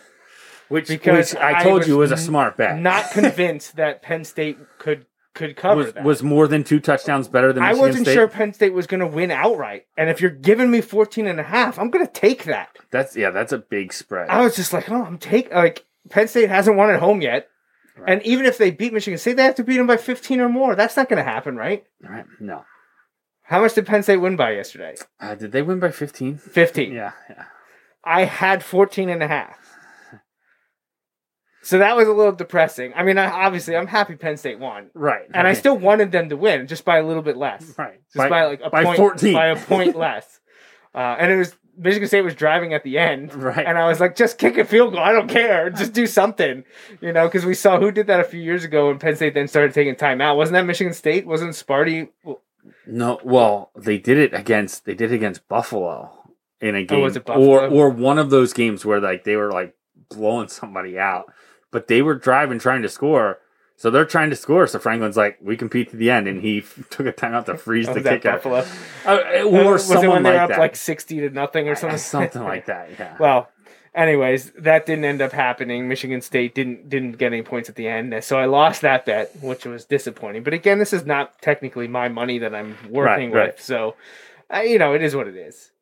Which, 0.69 0.89
Because 0.89 1.35
which 1.35 1.43
I 1.43 1.61
I 1.61 1.63
told 1.63 1.79
was 1.81 1.89
you 1.89 1.97
was 1.99 2.13
a 2.13 2.17
smart 2.17 2.57
bet. 2.57 2.79
not 2.79 3.11
convinced 3.11 3.77
that 3.77 4.03
Penn 4.03 4.25
State 4.25 4.59
could 4.79 5.07
could 5.35 5.55
cover 5.55 5.77
was, 5.77 5.93
that. 5.93 6.03
was 6.03 6.23
more 6.23 6.49
than 6.49 6.65
two 6.65 6.81
touchdowns 6.81 7.29
better 7.29 7.53
than 7.53 7.63
I 7.63 7.69
Michigan 7.69 7.89
wasn't 7.89 8.07
State? 8.07 8.15
sure 8.15 8.27
Penn 8.29 8.55
State 8.55 8.73
was 8.73 8.87
going 8.87 9.01
to 9.01 9.07
win 9.07 9.31
outright. 9.31 9.85
And 9.95 10.09
if 10.09 10.23
you're 10.23 10.31
giving 10.31 10.71
me 10.71 10.81
14 10.81 11.27
and 11.27 11.39
a 11.39 11.43
half, 11.43 11.79
I'm 11.79 11.91
going 11.91 12.07
to 12.07 12.11
take 12.11 12.45
that. 12.45 12.71
That's 12.91 13.15
yeah, 13.15 13.29
that's 13.31 13.53
a 13.53 13.59
big 13.59 13.93
spread. 13.93 14.31
I 14.31 14.41
was 14.43 14.57
just 14.57 14.73
like, 14.73 14.91
oh, 14.91 15.05
I'm 15.05 15.19
take 15.19 15.53
like 15.53 15.85
Penn 16.09 16.27
State 16.29 16.49
hasn't 16.49 16.77
won 16.79 16.89
at 16.89 17.01
home 17.01 17.21
yet. 17.21 17.49
And 18.07 18.23
even 18.23 18.47
if 18.47 18.57
they 18.59 18.71
beat 18.71 18.93
Michigan 18.95 19.19
State, 19.19 19.37
they 19.37 19.43
have 19.45 19.55
to 19.57 19.65
beat 19.65 19.77
them 19.77 19.87
by 19.87 19.97
15 19.99 20.41
or 20.41 20.49
more. 20.49 20.75
That's 20.75 20.97
not 20.97 21.09
going 21.09 21.23
to 21.23 21.31
happen, 21.31 21.57
right? 21.57 21.85
Right, 22.03 22.25
No, 22.41 22.65
How 23.49 23.61
much 23.61 23.75
did 23.75 23.87
Penn 23.87 24.03
State 24.03 24.17
win 24.19 24.37
by 24.37 24.53
yesterday? 24.53 24.95
uh, 25.21 25.35
did 25.35 25.53
they 25.53 25.63
win 25.63 25.79
by 25.79 25.91
fifteen? 25.91 26.37
15. 26.39 26.93
Yeah, 26.93 27.13
yeah. 27.31 27.45
I 28.05 28.25
had 28.25 28.63
14 28.63 29.09
and 29.09 29.23
a 29.23 29.27
half. 29.29 29.59
So 31.63 31.79
that 31.79 31.97
was 31.97 32.07
a 32.07 32.13
little 32.13 32.31
depressing. 32.33 32.93
I 32.95 33.03
mean, 33.03 33.19
I, 33.19 33.27
obviously, 33.29 33.77
I'm 33.77 33.89
happy 33.89 34.15
Penn 34.15 34.37
State 34.37 34.61
won. 34.61 34.91
Right, 34.95 35.27
And 35.35 35.49
I 35.49 35.53
still 35.55 35.77
wanted 35.77 36.13
them 36.13 36.29
to 36.29 36.37
win, 36.37 36.69
just 36.69 36.85
by 36.85 36.99
a 36.99 37.03
little 37.05 37.23
bit 37.23 37.37
less. 37.37 37.75
right 37.77 37.99
just 38.15 38.31
by, 38.31 38.45
like 38.47 38.61
a 38.63 38.71
by 38.71 38.85
point, 38.85 38.97
14. 38.99 39.35
by 39.35 39.47
a 39.47 39.57
point 39.57 39.97
less. 40.07 40.39
Uh, 40.95 41.17
and 41.19 41.33
it 41.33 41.37
was 41.37 41.57
Michigan 41.77 42.07
State 42.07 42.23
was 42.23 42.37
driving 42.37 42.73
at 42.73 42.85
the 42.85 42.99
end, 42.99 43.35
Right. 43.35 43.67
And 43.67 43.77
I 43.77 43.89
was 43.89 43.99
like, 43.99 44.15
just 44.15 44.39
kick 44.39 44.57
a 44.59 44.65
field 44.65 44.93
goal. 44.93 45.03
I 45.03 45.11
don't 45.11 45.29
care. 45.29 45.69
Just 45.71 45.93
do 45.93 46.07
something, 46.07 46.63
you 47.01 47.13
know, 47.13 47.27
because 47.27 47.45
we 47.45 47.55
saw 47.55 47.81
who 47.81 47.91
did 47.91 48.07
that 48.07 48.21
a 48.21 48.25
few 48.25 48.41
years 48.41 48.63
ago 48.65 48.87
when 48.87 49.01
Penn 49.01 49.17
State 49.17 49.35
then 49.35 49.49
started 49.49 49.75
taking 49.75 49.97
time 49.97 50.21
out. 50.21 50.37
Wasn't 50.37 50.53
that 50.55 50.65
Michigan 50.67 50.95
State? 50.95 51.27
Wasn't 51.27 51.51
Sparty? 51.51 52.11
No, 52.87 53.19
well, 53.25 53.71
they 53.77 53.99
did 53.99 54.19
it 54.19 54.35
against 54.35 54.85
they 54.85 54.95
did 54.95 55.13
it 55.13 55.17
against 55.17 55.49
Buffalo 55.49 56.13
in 56.61 56.75
a 56.75 56.85
game, 56.85 57.01
Oh, 57.01 57.03
was 57.03 57.17
it 57.17 57.21
or 57.29 57.61
Buffalo? 57.63 57.71
or 57.71 57.91
one 57.91 58.19
of 58.19 58.31
those 58.31 58.53
games 58.53 58.85
where 58.85 59.01
like 59.01 59.25
they 59.25 59.37
were 59.37 59.51
like 59.53 59.75
blowing 60.09 60.49
somebody 60.49 60.99
out, 60.99 61.33
but 61.71 61.87
they 61.89 62.03
were 62.03 62.15
driving 62.15 62.59
trying 62.59 62.83
to 62.83 62.89
score. 62.89 63.39
So 63.79 63.91
they're 63.91 64.07
trying 64.07 64.31
to 64.31 64.37
score. 64.37 64.67
So 64.67 64.79
Franklin's 64.79 65.19
like, 65.19 65.37
"We 65.43 65.55
compete 65.55 65.91
to 65.91 65.97
the 65.97 66.11
end," 66.11 66.27
and 66.29 66.41
he 66.41 66.63
took 66.91 67.07
a 67.07 67.13
timeout 67.13 67.45
to 67.45 67.59
freeze 67.59 67.87
Oh, 67.89 67.93
the 67.93 67.99
was 68.01 68.05
that 68.05 68.23
kicker. 68.23 68.33
Buffalo? 68.33 68.65
Uh, 69.05 69.21
Uh, 69.41 69.43
or 69.45 69.73
was 69.75 69.85
it 69.85 69.87
someone 69.93 70.09
when 70.09 70.23
they 70.23 70.31
were 70.31 70.35
like 70.37 70.43
up 70.45 70.49
that, 70.51 70.59
like 70.61 70.77
sixty 70.77 71.21
to 71.21 71.29
nothing 71.29 71.69
or 71.69 71.75
something? 71.75 71.99
something 71.99 72.43
like 72.43 72.65
that. 72.73 72.89
Yeah. 72.99 73.17
Well, 73.21 73.51
anyways, 73.97 74.53
that 74.53 74.87
didn't 74.87 75.05
end 75.07 75.21
up 75.23 75.33
happening. 75.33 75.89
Michigan 75.89 76.21
State 76.21 76.55
didn't 76.55 76.89
didn't 76.89 77.13
get 77.19 77.33
any 77.33 77.43
points 77.43 77.69
at 77.69 77.75
the 77.75 77.89
end, 77.89 78.15
so 78.23 78.39
I 78.39 78.45
lost 78.45 78.83
that 78.83 79.05
bet, 79.07 79.35
which 79.43 79.65
was 79.65 79.85
disappointing. 79.85 80.43
But 80.45 80.55
again, 80.55 80.79
this 80.79 80.93
is 80.93 81.05
not 81.05 81.41
technically 81.43 81.89
my 81.89 82.09
money 82.09 82.39
that 82.39 82.55
I'm 82.55 82.77
working 82.89 83.33
Right, 83.33 83.39
right. 83.41 83.53
with, 83.57 83.61
so 83.61 83.97
uh, 84.55 84.61
you 84.61 84.79
know 84.79 84.95
it 84.95 85.03
is 85.03 85.17
what 85.17 85.27
it 85.27 85.37
is. 85.37 85.73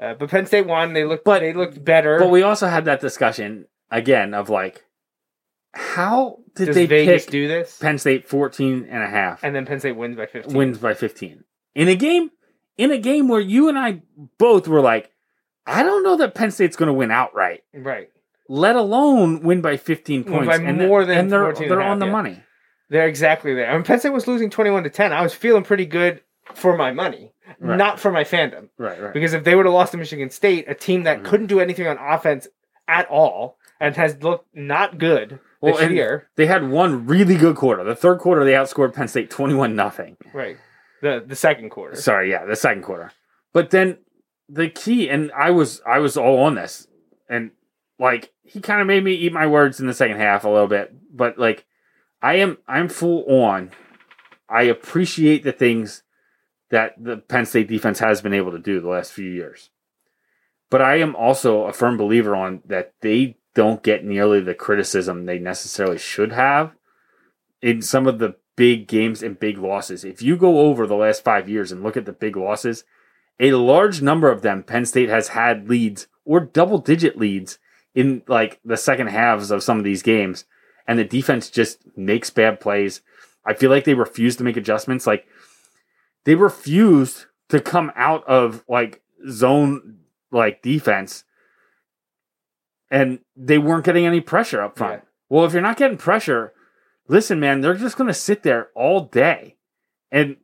Uh, 0.00 0.14
but 0.14 0.30
Penn 0.30 0.46
State 0.46 0.66
won. 0.66 0.92
They 0.92 1.04
looked, 1.04 1.24
but 1.24 1.40
they 1.40 1.52
looked 1.52 1.84
better. 1.84 2.18
But 2.18 2.30
we 2.30 2.42
also 2.42 2.66
had 2.68 2.84
that 2.86 3.00
discussion 3.00 3.66
again 3.90 4.34
of 4.34 4.48
like, 4.48 4.84
how 5.72 6.38
did 6.54 6.66
Does 6.66 6.74
they 6.76 6.86
Vegas 6.86 7.26
do 7.26 7.48
this? 7.48 7.78
Penn 7.78 7.98
State 7.98 8.28
14 8.28 8.86
and 8.90 9.02
a 9.02 9.08
half 9.08 9.42
and 9.42 9.54
then 9.54 9.66
Penn 9.66 9.80
State 9.80 9.96
wins 9.96 10.16
by 10.16 10.26
fifteen. 10.26 10.56
wins 10.56 10.78
by 10.78 10.94
15 10.94 11.44
in 11.74 11.88
a 11.88 11.94
game 11.96 12.30
in 12.76 12.90
a 12.90 12.98
game 12.98 13.28
where 13.28 13.40
you 13.40 13.68
and 13.68 13.78
I 13.78 14.02
both 14.38 14.66
were 14.68 14.80
like, 14.80 15.10
I 15.66 15.82
don't 15.82 16.02
know 16.02 16.16
that 16.16 16.34
Penn 16.34 16.50
State's 16.50 16.76
going 16.76 16.88
to 16.88 16.92
win 16.92 17.10
outright, 17.10 17.64
right? 17.72 18.10
let 18.48 18.76
alone 18.76 19.40
win 19.40 19.62
by 19.62 19.76
15 19.78 20.24
points 20.24 20.46
by 20.46 20.56
and 20.56 20.76
more 20.78 21.04
than 21.06 21.16
and 21.18 21.32
they're, 21.32 21.44
14 21.44 21.68
they're 21.68 21.80
a 21.80 21.82
half, 21.82 21.92
on 21.92 21.98
the 21.98 22.06
yeah. 22.06 22.12
money. 22.12 22.42
They're 22.90 23.08
exactly 23.08 23.54
there. 23.54 23.70
I 23.70 23.74
mean, 23.74 23.82
Penn 23.84 23.98
State 23.98 24.10
was 24.12 24.26
losing 24.28 24.50
twenty-one 24.50 24.84
to 24.84 24.90
ten. 24.90 25.12
I 25.12 25.22
was 25.22 25.32
feeling 25.32 25.64
pretty 25.64 25.86
good 25.86 26.20
for 26.54 26.76
my 26.76 26.92
money, 26.92 27.32
Right. 27.58 27.76
not 27.78 27.98
for 27.98 28.12
my 28.12 28.24
fandom. 28.24 28.68
Right, 28.76 29.00
right. 29.00 29.14
Because 29.14 29.32
if 29.32 29.42
they 29.44 29.54
would 29.54 29.64
have 29.64 29.72
lost 29.74 29.92
to 29.92 29.98
Michigan 29.98 30.28
State, 30.30 30.66
a 30.68 30.74
team 30.74 31.02
Mm-hmm. 31.02 31.22
that 31.22 31.24
couldn't 31.24 31.46
do 31.46 31.60
anything 31.60 31.86
on 31.86 31.96
offense 31.98 32.46
at 32.86 33.08
all 33.08 33.56
and 33.80 33.96
has 33.96 34.22
looked 34.22 34.54
not 34.54 34.98
good 34.98 35.40
Well, 35.62 35.72
this 35.74 35.82
and 35.84 35.94
year, 35.94 36.28
they 36.36 36.44
had 36.46 36.68
one 36.68 37.06
really 37.06 37.36
good 37.36 37.56
quarter. 37.56 37.82
The 37.82 37.96
third 37.96 38.18
quarter, 38.18 38.44
they 38.44 38.52
outscored 38.52 38.92
Penn 38.92 39.08
State 39.08 39.30
21 39.30 39.74
nothing. 39.74 40.18
right? 40.34 40.58
The 41.00 41.24
the 41.26 41.34
second 41.36 41.70
quarter, 41.70 41.96
Sorry, 41.96 42.30
yeah, 42.30 42.44
the 42.44 42.54
second 42.56 42.82
quarter. 42.82 43.12
But 43.54 43.70
then 43.70 43.96
the 44.48 44.68
key, 44.68 45.08
and 45.08 45.32
I 45.32 45.50
was 45.50 45.80
I 45.86 45.98
was 45.98 46.16
all 46.16 46.44
on 46.44 46.54
this, 46.54 46.86
and 47.28 47.50
like 47.98 48.32
he 48.42 48.60
kind 48.60 48.80
of 48.80 48.86
made 48.86 49.04
me 49.04 49.12
eat 49.12 49.32
my 49.32 49.46
words 49.46 49.80
in 49.80 49.86
the 49.86 49.94
second 49.94 50.18
half 50.18 50.44
a 50.44 50.48
little 50.48 50.66
bit. 50.66 50.94
But 51.14 51.38
like 51.38 51.66
I 52.22 52.34
am 52.34 52.58
I'm 52.66 52.88
full 52.88 53.24
on. 53.24 53.70
I 54.48 54.62
appreciate 54.62 55.42
the 55.42 55.52
things 55.52 56.02
that 56.70 56.94
the 57.02 57.16
Penn 57.16 57.46
State 57.46 57.68
defense 57.68 57.98
has 57.98 58.20
been 58.20 58.34
able 58.34 58.52
to 58.52 58.58
do 58.58 58.80
the 58.80 58.88
last 58.88 59.12
few 59.12 59.30
years. 59.30 59.70
But 60.70 60.82
I 60.82 60.96
am 60.96 61.14
also 61.14 61.64
a 61.64 61.72
firm 61.72 61.96
believer 61.96 62.34
on 62.34 62.62
that 62.66 62.94
they 63.00 63.36
don't 63.54 63.82
get 63.82 64.04
nearly 64.04 64.40
the 64.40 64.54
criticism 64.54 65.24
they 65.24 65.38
necessarily 65.38 65.98
should 65.98 66.32
have 66.32 66.74
in 67.62 67.80
some 67.80 68.06
of 68.06 68.18
the 68.18 68.36
big 68.56 68.88
games 68.88 69.22
and 69.22 69.38
big 69.38 69.58
losses. 69.58 70.04
If 70.04 70.20
you 70.20 70.36
go 70.36 70.60
over 70.60 70.86
the 70.86 70.96
last 70.96 71.24
five 71.24 71.48
years 71.48 71.70
and 71.70 71.82
look 71.82 71.96
at 71.96 72.04
the 72.04 72.12
big 72.12 72.36
losses, 72.36 72.84
a 73.40 73.52
large 73.52 74.02
number 74.02 74.30
of 74.30 74.42
them, 74.42 74.62
Penn 74.62 74.86
State 74.86 75.08
has 75.08 75.28
had 75.28 75.68
leads 75.68 76.06
or 76.24 76.40
double 76.40 76.78
digit 76.78 77.18
leads 77.18 77.58
in 77.94 78.22
like 78.26 78.60
the 78.64 78.76
second 78.76 79.08
halves 79.08 79.50
of 79.50 79.62
some 79.62 79.78
of 79.78 79.84
these 79.84 80.02
games, 80.02 80.44
and 80.86 80.98
the 80.98 81.04
defense 81.04 81.50
just 81.50 81.80
makes 81.96 82.30
bad 82.30 82.60
plays. 82.60 83.02
I 83.44 83.54
feel 83.54 83.70
like 83.70 83.84
they 83.84 83.94
refuse 83.94 84.36
to 84.36 84.44
make 84.44 84.56
adjustments. 84.56 85.06
Like 85.06 85.26
they 86.24 86.34
refused 86.34 87.26
to 87.50 87.60
come 87.60 87.92
out 87.94 88.26
of 88.26 88.64
like 88.68 89.02
zone 89.28 89.98
like 90.30 90.62
defense 90.62 91.24
and 92.90 93.20
they 93.36 93.58
weren't 93.58 93.84
getting 93.84 94.06
any 94.06 94.20
pressure 94.20 94.60
up 94.60 94.76
front. 94.76 95.02
Yeah. 95.02 95.08
Well, 95.28 95.44
if 95.44 95.52
you're 95.52 95.62
not 95.62 95.76
getting 95.76 95.96
pressure, 95.96 96.52
listen, 97.08 97.40
man, 97.40 97.60
they're 97.60 97.74
just 97.74 97.96
going 97.96 98.08
to 98.08 98.14
sit 98.14 98.42
there 98.42 98.68
all 98.74 99.02
day. 99.02 99.56
And 100.10 100.36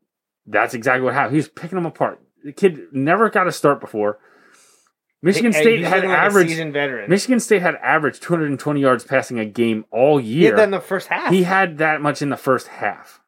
that's 0.47 0.75
exactly 0.75 1.05
what 1.05 1.15
happened. 1.15 1.35
He 1.35 1.39
was 1.39 1.49
picking 1.49 1.77
them 1.77 1.87
apart. 1.87 2.21
The 2.45 2.53
kid 2.53 2.81
never 2.93 3.29
got 3.31 3.47
a 3.47 3.53
start 3.53 3.81
before. 3.81 4.19
Michigan 5.23 5.53
Hey, 5.53 5.61
State 5.61 5.81
had 5.85 6.03
like 6.05 6.17
average 6.17 6.49
seasoned 6.49 6.73
veteran. 6.73 7.11
Michigan 7.11 7.41
State 7.41 7.61
had 7.61 7.75
average 7.77 8.21
220 8.21 8.81
yards 8.81 9.05
passing 9.05 9.39
a 9.39 9.45
game 9.45 9.85
all 9.91 10.17
he 10.19 10.29
year. 10.29 10.51
had 10.53 10.59
that 10.59 10.65
in 10.65 10.71
the 10.71 10.81
first 10.81 11.09
half. 11.09 11.31
he 11.33 11.43
had 11.43 11.77
that 11.79 12.01
much 12.01 12.23
in 12.23 12.31
the 12.31 12.39
first 12.39 12.69
half. 12.69 13.21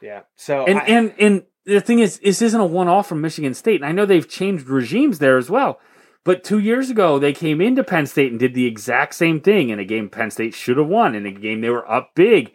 yeah. 0.00 0.22
So 0.34 0.64
And 0.66 0.78
I- 0.80 0.84
and 0.86 1.14
and 1.18 1.42
the 1.64 1.80
thing 1.80 2.00
is, 2.00 2.18
this 2.18 2.42
isn't 2.42 2.60
a 2.60 2.66
one 2.66 2.88
off 2.88 3.08
from 3.08 3.20
Michigan 3.20 3.54
State. 3.54 3.76
And 3.80 3.86
I 3.88 3.92
know 3.92 4.04
they've 4.04 4.28
changed 4.28 4.66
regimes 4.66 5.20
there 5.20 5.36
as 5.38 5.48
well. 5.48 5.78
But 6.24 6.42
two 6.44 6.58
years 6.58 6.90
ago, 6.90 7.18
they 7.20 7.32
came 7.32 7.60
into 7.60 7.84
Penn 7.84 8.06
State 8.06 8.30
and 8.32 8.38
did 8.40 8.54
the 8.54 8.66
exact 8.66 9.14
same 9.14 9.40
thing 9.40 9.68
in 9.70 9.78
a 9.78 9.84
game 9.84 10.08
Penn 10.08 10.30
State 10.32 10.54
should 10.54 10.76
have 10.76 10.86
won. 10.88 11.14
In 11.14 11.24
a 11.26 11.30
game 11.32 11.60
they 11.60 11.70
were 11.70 11.88
up 11.90 12.16
big, 12.16 12.52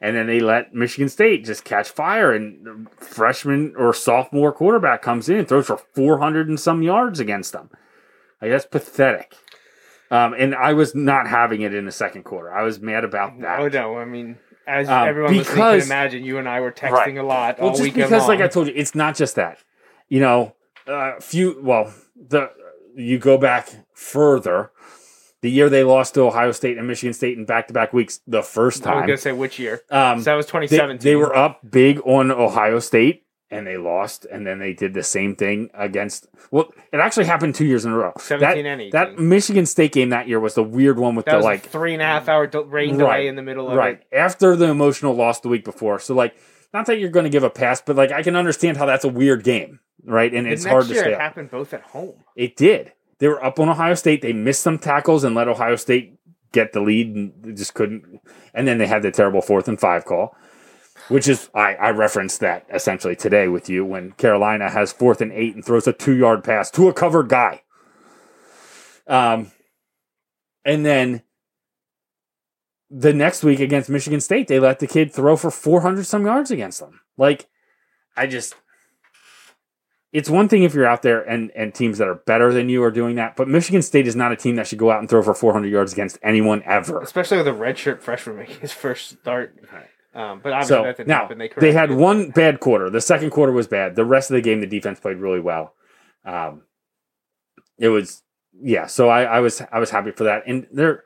and 0.00 0.16
then 0.16 0.26
they 0.26 0.40
let 0.40 0.74
Michigan 0.74 1.08
State 1.08 1.44
just 1.44 1.64
catch 1.64 1.88
fire. 1.90 2.32
And 2.32 2.88
freshman 2.98 3.74
or 3.76 3.92
sophomore 3.94 4.52
quarterback 4.52 5.02
comes 5.02 5.28
in 5.28 5.36
and 5.38 5.48
throws 5.48 5.66
for 5.66 5.76
four 5.94 6.18
hundred 6.18 6.48
and 6.48 6.58
some 6.58 6.82
yards 6.82 7.20
against 7.20 7.52
them. 7.52 7.70
Like 8.40 8.50
that's 8.50 8.66
pathetic. 8.66 9.34
Um, 10.10 10.34
and 10.36 10.54
I 10.54 10.72
was 10.72 10.94
not 10.94 11.28
having 11.28 11.60
it 11.62 11.72
in 11.74 11.84
the 11.84 11.92
second 11.92 12.24
quarter. 12.24 12.52
I 12.52 12.62
was 12.62 12.80
mad 12.80 13.04
about 13.04 13.38
that. 13.40 13.60
oh 13.60 13.68
no, 13.68 13.98
I 13.98 14.04
mean, 14.04 14.38
as 14.66 14.88
Um, 14.88 15.06
everyone 15.08 15.36
listening 15.36 15.54
because- 15.54 15.82
can 15.84 15.88
imagine, 15.92 16.24
you 16.24 16.38
and 16.38 16.48
I 16.48 16.60
were 16.60 16.72
texting 16.72 16.90
Right. 16.92 17.16
a 17.18 17.22
lot 17.22 17.58
well, 17.60 17.68
all 17.70 17.76
just 17.76 17.94
because, 17.94 18.26
like 18.26 18.40
I 18.40 18.48
told 18.48 18.66
you, 18.66 18.72
it's 18.74 18.94
not 18.94 19.14
just 19.14 19.36
that. 19.36 19.58
You 20.08 20.18
know, 20.20 20.54
uh, 20.88 21.20
few. 21.20 21.60
Well, 21.62 21.92
the 22.16 22.50
you 22.96 23.18
go 23.18 23.38
back 23.38 23.68
further. 23.94 24.72
The 25.42 25.50
year 25.50 25.68
they 25.70 25.84
lost 25.84 26.14
to 26.14 26.22
Ohio 26.22 26.52
State 26.52 26.76
and 26.76 26.86
Michigan 26.86 27.14
State 27.14 27.38
in 27.38 27.44
back-to-back 27.46 27.92
weeks, 27.94 28.20
the 28.26 28.42
first 28.42 28.82
time. 28.82 28.92
I 28.94 29.00
was 29.00 29.06
gonna 29.06 29.16
say 29.16 29.32
which 29.32 29.58
year. 29.58 29.80
um, 29.90 30.18
so 30.20 30.24
that 30.24 30.34
was 30.34 30.46
2017. 30.46 30.98
they 31.02 31.16
were 31.16 31.34
up 31.34 31.60
big 31.70 32.00
on 32.04 32.30
Ohio 32.30 32.78
State 32.78 33.24
and 33.52 33.66
they 33.66 33.76
lost, 33.76 34.26
and 34.30 34.46
then 34.46 34.58
they 34.60 34.72
did 34.72 34.94
the 34.94 35.02
same 35.02 35.34
thing 35.34 35.70
against. 35.74 36.28
Well, 36.52 36.70
it 36.92 36.98
actually 36.98 37.24
happened 37.26 37.54
two 37.56 37.64
years 37.64 37.84
in 37.84 37.90
a 37.90 37.96
row. 37.96 38.12
17 38.18 38.64
that, 38.64 38.70
and 38.70 38.80
18. 38.82 38.90
that 38.92 39.18
Michigan 39.18 39.66
State 39.66 39.92
game 39.92 40.10
that 40.10 40.28
year 40.28 40.38
was 40.38 40.54
the 40.54 40.62
weird 40.62 40.98
one 41.00 41.14
with 41.16 41.24
That 41.24 41.38
the 41.38 41.42
like 41.44 41.62
three 41.66 41.92
and 41.94 42.02
a 42.02 42.04
half 42.04 42.28
hour 42.28 42.46
rain 42.66 42.90
Right. 42.90 42.98
delay 42.98 43.26
in 43.26 43.34
the 43.34 43.42
middle 43.42 43.68
of 43.68 43.76
right 43.76 44.00
it. 44.12 44.16
after 44.16 44.54
the 44.56 44.66
emotional 44.66 45.14
loss 45.14 45.40
the 45.40 45.48
week 45.48 45.64
before. 45.64 45.98
So 45.98 46.14
like, 46.14 46.36
not 46.72 46.86
that 46.86 47.00
you're 47.00 47.08
going 47.10 47.24
to 47.24 47.30
give 47.30 47.42
a 47.42 47.50
pass, 47.50 47.80
but 47.80 47.96
like 47.96 48.12
I 48.12 48.22
can 48.22 48.36
understand 48.36 48.76
how 48.76 48.86
that's 48.86 49.04
a 49.04 49.08
weird 49.08 49.42
game, 49.42 49.80
right? 50.04 50.32
And 50.32 50.46
The 50.46 50.50
it's 50.52 50.64
hard 50.64 50.86
to 50.86 50.94
stay. 50.94 51.08
it 51.08 51.14
up. 51.14 51.20
happened 51.20 51.50
both 51.50 51.74
at 51.74 51.82
home. 51.82 52.22
It 52.36 52.54
did. 52.54 52.92
They 53.20 53.28
were 53.28 53.42
up 53.44 53.60
on 53.60 53.68
Ohio 53.68 53.94
State. 53.94 54.22
They 54.22 54.32
missed 54.32 54.62
some 54.62 54.78
tackles 54.78 55.24
and 55.24 55.34
let 55.34 55.46
Ohio 55.46 55.76
State 55.76 56.18
get 56.52 56.72
the 56.72 56.80
lead, 56.80 57.14
and 57.14 57.56
just 57.56 57.74
couldn't. 57.74 58.20
And 58.52 58.66
then 58.66 58.78
they 58.78 58.88
had 58.88 59.02
the 59.02 59.12
terrible 59.12 59.40
fourth 59.40 59.68
and 59.68 59.78
five 59.78 60.04
call, 60.04 60.34
which 61.08 61.28
is 61.28 61.48
I, 61.54 61.74
I 61.74 61.90
referenced 61.90 62.40
that 62.40 62.66
essentially 62.74 63.14
today 63.14 63.46
with 63.46 63.68
you 63.68 63.84
when 63.84 64.12
Carolina 64.12 64.68
has 64.68 64.92
fourth 64.92 65.20
and 65.20 65.32
eight 65.32 65.54
and 65.54 65.64
throws 65.64 65.86
a 65.86 65.92
two 65.92 66.16
yard 66.16 66.42
pass 66.42 66.70
to 66.72 66.88
a 66.88 66.92
covered 66.92 67.28
guy. 67.28 67.62
Um, 69.06 69.52
and 70.64 70.84
then 70.84 71.22
the 72.90 73.12
next 73.12 73.44
week 73.44 73.60
against 73.60 73.88
Michigan 73.88 74.20
State, 74.20 74.48
they 74.48 74.58
let 74.58 74.80
the 74.80 74.86
kid 74.86 75.12
throw 75.12 75.36
for 75.36 75.50
four 75.50 75.82
hundred 75.82 76.06
some 76.06 76.24
yards 76.24 76.50
against 76.50 76.80
them. 76.80 77.00
Like, 77.16 77.48
I 78.16 78.26
just 78.26 78.54
it's 80.12 80.28
one 80.28 80.48
thing 80.48 80.64
if 80.64 80.74
you're 80.74 80.86
out 80.86 81.02
there 81.02 81.20
and, 81.22 81.52
and 81.54 81.72
teams 81.72 81.98
that 81.98 82.08
are 82.08 82.16
better 82.16 82.52
than 82.52 82.68
you 82.68 82.82
are 82.82 82.90
doing 82.90 83.14
that, 83.16 83.36
but 83.36 83.48
Michigan 83.48 83.82
State 83.82 84.06
is 84.06 84.16
not 84.16 84.32
a 84.32 84.36
team 84.36 84.56
that 84.56 84.66
should 84.66 84.78
go 84.78 84.90
out 84.90 84.98
and 84.98 85.08
throw 85.08 85.22
for 85.22 85.34
400 85.34 85.68
yards 85.68 85.92
against 85.92 86.18
anyone 86.22 86.62
ever. 86.64 87.00
Especially 87.00 87.38
with 87.38 87.46
a 87.46 87.52
redshirt 87.52 88.00
freshman 88.00 88.36
making 88.36 88.60
his 88.60 88.72
first 88.72 89.10
start. 89.20 89.56
Um, 90.12 90.40
but 90.42 90.52
obviously 90.52 90.76
So 90.76 90.82
that 90.82 90.96
didn't 90.96 91.08
now 91.08 91.20
happen. 91.20 91.38
They, 91.38 91.50
they 91.56 91.72
had 91.72 91.90
it. 91.92 91.94
one 91.94 92.30
bad 92.30 92.58
quarter. 92.58 92.90
The 92.90 93.00
second 93.00 93.30
quarter 93.30 93.52
was 93.52 93.68
bad. 93.68 93.94
The 93.94 94.04
rest 94.04 94.30
of 94.30 94.34
the 94.34 94.40
game, 94.40 94.60
the 94.60 94.66
defense 94.66 94.98
played 94.98 95.18
really 95.18 95.40
well. 95.40 95.74
Um, 96.24 96.62
it 97.78 97.88
was 97.88 98.22
yeah. 98.60 98.86
So 98.86 99.08
I, 99.08 99.22
I 99.22 99.40
was 99.40 99.62
I 99.72 99.78
was 99.78 99.90
happy 99.90 100.10
for 100.10 100.24
that. 100.24 100.42
And 100.46 100.66
they're 100.72 101.04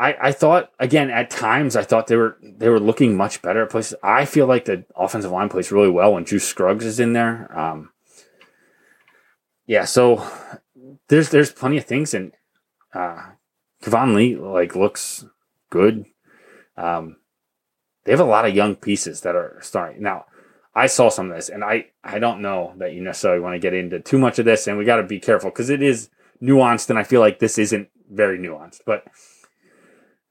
I 0.00 0.16
I 0.28 0.32
thought 0.32 0.72
again 0.78 1.10
at 1.10 1.30
times 1.30 1.76
I 1.76 1.82
thought 1.82 2.06
they 2.06 2.16
were 2.16 2.38
they 2.42 2.70
were 2.70 2.80
looking 2.80 3.16
much 3.16 3.42
better 3.42 3.64
at 3.64 3.70
places. 3.70 3.98
I 4.02 4.24
feel 4.24 4.46
like 4.46 4.64
the 4.64 4.84
offensive 4.96 5.30
line 5.30 5.50
plays 5.50 5.70
really 5.70 5.90
well 5.90 6.14
when 6.14 6.24
Juice 6.24 6.48
Scruggs 6.48 6.86
is 6.86 6.98
in 6.98 7.12
there. 7.12 7.56
Um, 7.56 7.90
yeah. 9.66 9.84
So 9.84 10.26
there's 11.08 11.28
there's 11.28 11.52
plenty 11.52 11.76
of 11.76 11.84
things 11.84 12.14
and 12.14 12.32
uh, 12.94 13.32
Keyvone 13.82 14.14
Lee 14.14 14.36
like 14.36 14.74
looks 14.74 15.26
good. 15.68 16.06
Um, 16.78 17.16
they 18.04 18.12
have 18.12 18.20
a 18.20 18.24
lot 18.24 18.46
of 18.46 18.54
young 18.54 18.76
pieces 18.76 19.20
that 19.20 19.36
are 19.36 19.58
starting 19.60 20.02
now. 20.02 20.24
I 20.74 20.86
saw 20.86 21.10
some 21.10 21.30
of 21.30 21.36
this, 21.36 21.50
and 21.50 21.62
I 21.62 21.86
I 22.02 22.18
don't 22.18 22.40
know 22.40 22.72
that 22.78 22.94
you 22.94 23.02
necessarily 23.02 23.40
want 23.40 23.54
to 23.54 23.60
get 23.60 23.74
into 23.74 24.00
too 24.00 24.18
much 24.18 24.38
of 24.38 24.46
this, 24.46 24.66
and 24.66 24.78
we 24.78 24.84
got 24.84 24.96
to 24.96 25.02
be 25.02 25.20
careful 25.20 25.50
because 25.50 25.68
it 25.68 25.82
is 25.82 26.08
nuanced, 26.40 26.88
and 26.88 26.98
I 26.98 27.02
feel 27.02 27.20
like 27.20 27.38
this 27.38 27.58
isn't 27.58 27.88
very 28.10 28.38
nuanced. 28.38 28.80
But 28.86 29.04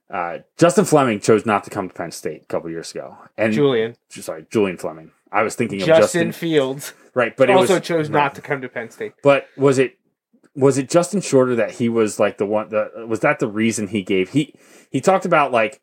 uh, 0.09 0.39
Justin 0.57 0.85
Fleming 0.85 1.19
chose 1.19 1.45
not 1.45 1.63
to 1.65 1.69
come 1.69 1.87
to 1.87 1.93
Penn 1.93 2.11
State 2.11 2.43
a 2.43 2.45
couple 2.45 2.69
years 2.69 2.91
ago, 2.91 3.17
and 3.37 3.53
Julian. 3.53 3.95
sorry, 4.09 4.45
Julian 4.49 4.77
Fleming. 4.77 5.11
I 5.31 5.43
was 5.43 5.55
thinking 5.55 5.81
of 5.81 5.87
Justin, 5.87 6.29
Justin, 6.29 6.31
Fields 6.31 6.93
right? 7.13 7.35
But 7.35 7.49
it 7.49 7.55
also 7.55 7.75
was, 7.75 7.83
chose 7.83 8.09
not 8.09 8.35
to 8.35 8.41
come 8.41 8.61
to 8.61 8.69
Penn 8.69 8.89
State. 8.89 9.13
But 9.23 9.47
was 9.57 9.77
it 9.77 9.97
was 10.55 10.77
it 10.77 10.89
Justin 10.89 11.21
Shorter 11.21 11.55
that 11.55 11.71
he 11.71 11.89
was 11.89 12.19
like 12.19 12.37
the 12.37 12.45
one 12.45 12.69
the 12.69 13.05
was 13.07 13.19
that 13.21 13.39
the 13.39 13.47
reason 13.47 13.87
he 13.87 14.01
gave 14.01 14.29
he 14.29 14.55
he 14.89 15.01
talked 15.01 15.25
about 15.25 15.51
like 15.51 15.81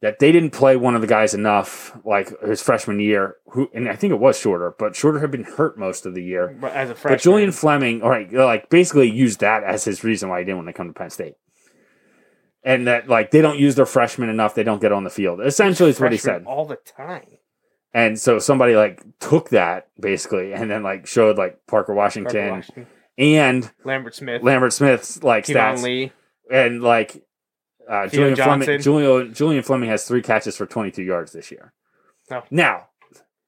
that 0.00 0.18
they 0.18 0.32
didn't 0.32 0.50
play 0.50 0.76
one 0.76 0.94
of 0.94 1.00
the 1.00 1.06
guys 1.06 1.32
enough 1.32 1.96
like 2.04 2.38
his 2.40 2.60
freshman 2.62 3.00
year 3.00 3.36
who 3.48 3.70
and 3.72 3.88
I 3.88 3.96
think 3.96 4.10
it 4.12 4.18
was 4.18 4.38
Shorter 4.38 4.74
but 4.78 4.96
Shorter 4.96 5.20
had 5.20 5.30
been 5.30 5.44
hurt 5.44 5.78
most 5.78 6.06
of 6.06 6.14
the 6.14 6.22
year 6.22 6.56
But 6.60 6.72
as 6.72 6.90
a 6.90 6.94
freshman. 6.94 7.14
but 7.14 7.22
Julian 7.22 7.52
Fleming 7.52 8.02
all 8.02 8.10
right 8.10 8.30
like 8.32 8.68
basically 8.68 9.10
used 9.10 9.40
that 9.40 9.62
as 9.62 9.84
his 9.84 10.04
reason 10.04 10.28
why 10.28 10.40
he 10.40 10.44
didn't 10.44 10.58
want 10.58 10.68
to 10.68 10.72
come 10.74 10.88
to 10.88 10.92
Penn 10.92 11.10
State 11.10 11.34
and 12.64 12.86
that 12.86 13.08
like 13.08 13.30
they 13.30 13.40
don't 13.42 13.58
use 13.58 13.74
their 13.74 13.86
freshmen 13.86 14.28
enough 14.28 14.54
they 14.54 14.64
don't 14.64 14.80
get 14.80 14.90
on 14.92 15.04
the 15.04 15.10
field 15.10 15.40
essentially 15.40 15.90
is 15.90 16.00
what 16.00 16.12
he 16.12 16.18
said 16.18 16.44
all 16.46 16.64
the 16.64 16.76
time. 16.76 17.26
and 17.92 18.18
so 18.18 18.38
somebody 18.38 18.74
like 18.74 19.02
took 19.20 19.50
that 19.50 19.88
basically 20.00 20.52
and 20.52 20.70
then 20.70 20.82
like 20.82 21.06
showed 21.06 21.36
like 21.38 21.64
Parker 21.66 21.94
Washington, 21.94 22.32
Parker 22.32 22.50
Washington, 22.56 22.86
and 23.18 23.70
Lambert 23.84 24.14
Smith, 24.14 24.42
Lambert 24.42 24.72
Smith's 24.72 25.22
like 25.22 25.44
Keyvone 25.44 25.74
stats 25.74 25.82
Lee. 25.82 26.12
and 26.50 26.82
like 26.82 27.22
uh, 27.88 28.06
Julian 28.08 28.34
Fleming. 28.36 28.80
Julian, 28.80 29.34
Julian 29.34 29.62
Fleming 29.62 29.90
has 29.90 30.04
three 30.08 30.22
catches 30.22 30.56
for 30.56 30.64
22 30.64 31.02
yards 31.02 31.32
this 31.32 31.50
year. 31.50 31.74
Oh. 32.30 32.42
Now 32.50 32.86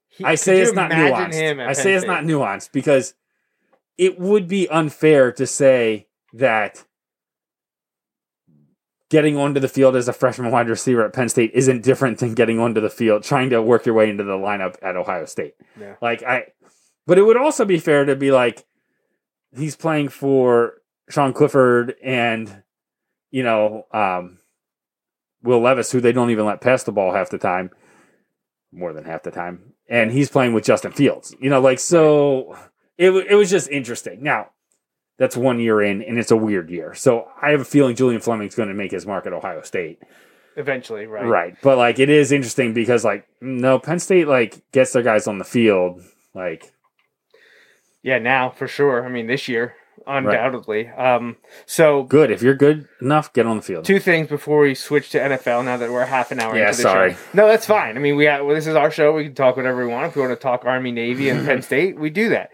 He- 0.08 0.24
I 0.26 0.34
say 0.34 0.60
it's 0.60 0.74
not 0.74 0.90
nuanced. 0.90 1.58
I 1.58 1.64
Penn 1.64 1.74
say 1.74 1.94
it's 1.94 2.04
not 2.04 2.24
nuanced 2.24 2.70
because 2.72 3.14
it 3.96 4.20
would 4.20 4.46
be 4.46 4.68
unfair 4.68 5.32
to 5.32 5.46
say 5.46 6.08
that 6.34 6.84
getting 9.10 9.36
onto 9.36 9.60
the 9.60 9.68
field 9.68 9.94
as 9.94 10.08
a 10.08 10.12
freshman 10.12 10.50
wide 10.50 10.68
receiver 10.68 11.04
at 11.04 11.12
Penn 11.12 11.28
State 11.28 11.52
isn't 11.54 11.84
different 11.84 12.18
than 12.18 12.34
getting 12.34 12.58
onto 12.58 12.80
the 12.80 12.90
field 12.90 13.22
trying 13.22 13.50
to 13.50 13.62
work 13.62 13.86
your 13.86 13.94
way 13.94 14.10
into 14.10 14.24
the 14.24 14.32
lineup 14.32 14.76
at 14.82 14.96
Ohio 14.96 15.26
State. 15.26 15.54
Yeah. 15.78 15.94
Like 16.02 16.22
I 16.22 16.46
but 17.06 17.18
it 17.18 17.22
would 17.22 17.36
also 17.36 17.64
be 17.64 17.78
fair 17.78 18.04
to 18.04 18.16
be 18.16 18.32
like 18.32 18.66
he's 19.56 19.76
playing 19.76 20.08
for 20.08 20.74
Sean 21.08 21.32
Clifford 21.32 21.94
and 22.02 22.62
you 23.30 23.42
know 23.42 23.86
um 23.92 24.38
Will 25.42 25.60
Levis 25.60 25.92
who 25.92 26.00
they 26.00 26.12
don't 26.12 26.30
even 26.30 26.46
let 26.46 26.60
pass 26.60 26.82
the 26.82 26.92
ball 26.92 27.12
half 27.12 27.30
the 27.30 27.38
time 27.38 27.70
more 28.72 28.92
than 28.92 29.04
half 29.04 29.22
the 29.22 29.30
time 29.30 29.72
and 29.88 30.10
he's 30.10 30.28
playing 30.28 30.52
with 30.52 30.64
Justin 30.64 30.92
Fields. 30.92 31.34
You 31.40 31.50
know 31.50 31.60
like 31.60 31.78
so 31.78 32.56
it 32.98 33.10
it 33.12 33.36
was 33.36 33.50
just 33.50 33.70
interesting. 33.70 34.22
Now 34.22 34.50
that's 35.18 35.36
one 35.36 35.58
year 35.60 35.80
in, 35.82 36.02
and 36.02 36.18
it's 36.18 36.30
a 36.30 36.36
weird 36.36 36.70
year. 36.70 36.94
So 36.94 37.28
I 37.40 37.50
have 37.50 37.60
a 37.60 37.64
feeling 37.64 37.96
Julian 37.96 38.20
Fleming's 38.20 38.54
going 38.54 38.68
to 38.68 38.74
make 38.74 38.90
his 38.92 39.06
mark 39.06 39.26
at 39.26 39.32
Ohio 39.32 39.62
State. 39.62 40.00
Eventually, 40.56 41.06
right? 41.06 41.24
Right. 41.26 41.56
But 41.62 41.76
like 41.78 41.98
it 41.98 42.08
is 42.08 42.32
interesting 42.32 42.72
because 42.72 43.04
like 43.04 43.26
no 43.40 43.78
Penn 43.78 43.98
State 43.98 44.26
like 44.26 44.60
gets 44.72 44.92
their 44.92 45.02
guys 45.02 45.26
on 45.26 45.36
the 45.38 45.44
field 45.44 46.02
like 46.34 46.72
Yeah, 48.02 48.18
now 48.18 48.50
for 48.50 48.66
sure. 48.66 49.04
I 49.04 49.08
mean, 49.10 49.26
this 49.26 49.48
year 49.48 49.74
undoubtedly. 50.06 50.88
Um, 50.88 51.36
so 51.66 52.04
Good. 52.04 52.30
If 52.30 52.40
you're 52.42 52.54
good 52.54 52.86
enough, 53.02 53.32
get 53.32 53.44
on 53.44 53.56
the 53.56 53.62
field. 53.62 53.84
two 53.84 53.98
things 53.98 54.28
before 54.28 54.60
we 54.60 54.74
switch 54.74 55.10
to 55.10 55.18
NFL. 55.18 55.64
Now 55.64 55.76
that 55.78 55.90
we're 55.90 56.04
half 56.06 56.30
an 56.30 56.40
hour 56.40 56.56
Yeah, 56.56 56.68
into 56.68 56.76
the 56.78 56.82
sorry. 56.84 57.12
show. 57.14 57.18
No, 57.34 57.48
that's 57.48 57.66
fine. 57.66 57.96
I 57.96 58.00
mean, 58.00 58.16
we 58.16 58.24
have, 58.26 58.46
well, 58.46 58.54
this 58.54 58.66
is 58.66 58.76
our 58.76 58.90
show. 58.90 59.12
We 59.12 59.24
can 59.24 59.34
talk 59.34 59.56
whatever 59.56 59.84
we 59.84 59.92
want. 59.92 60.06
If 60.06 60.16
we 60.16 60.22
want 60.22 60.32
to 60.32 60.42
talk 60.42 60.64
Army, 60.64 60.92
Navy, 60.92 61.28
and 61.28 61.44
Penn 61.44 61.60
State, 61.62 61.98
we 61.98 62.08
do 62.10 62.28
that. 62.30 62.50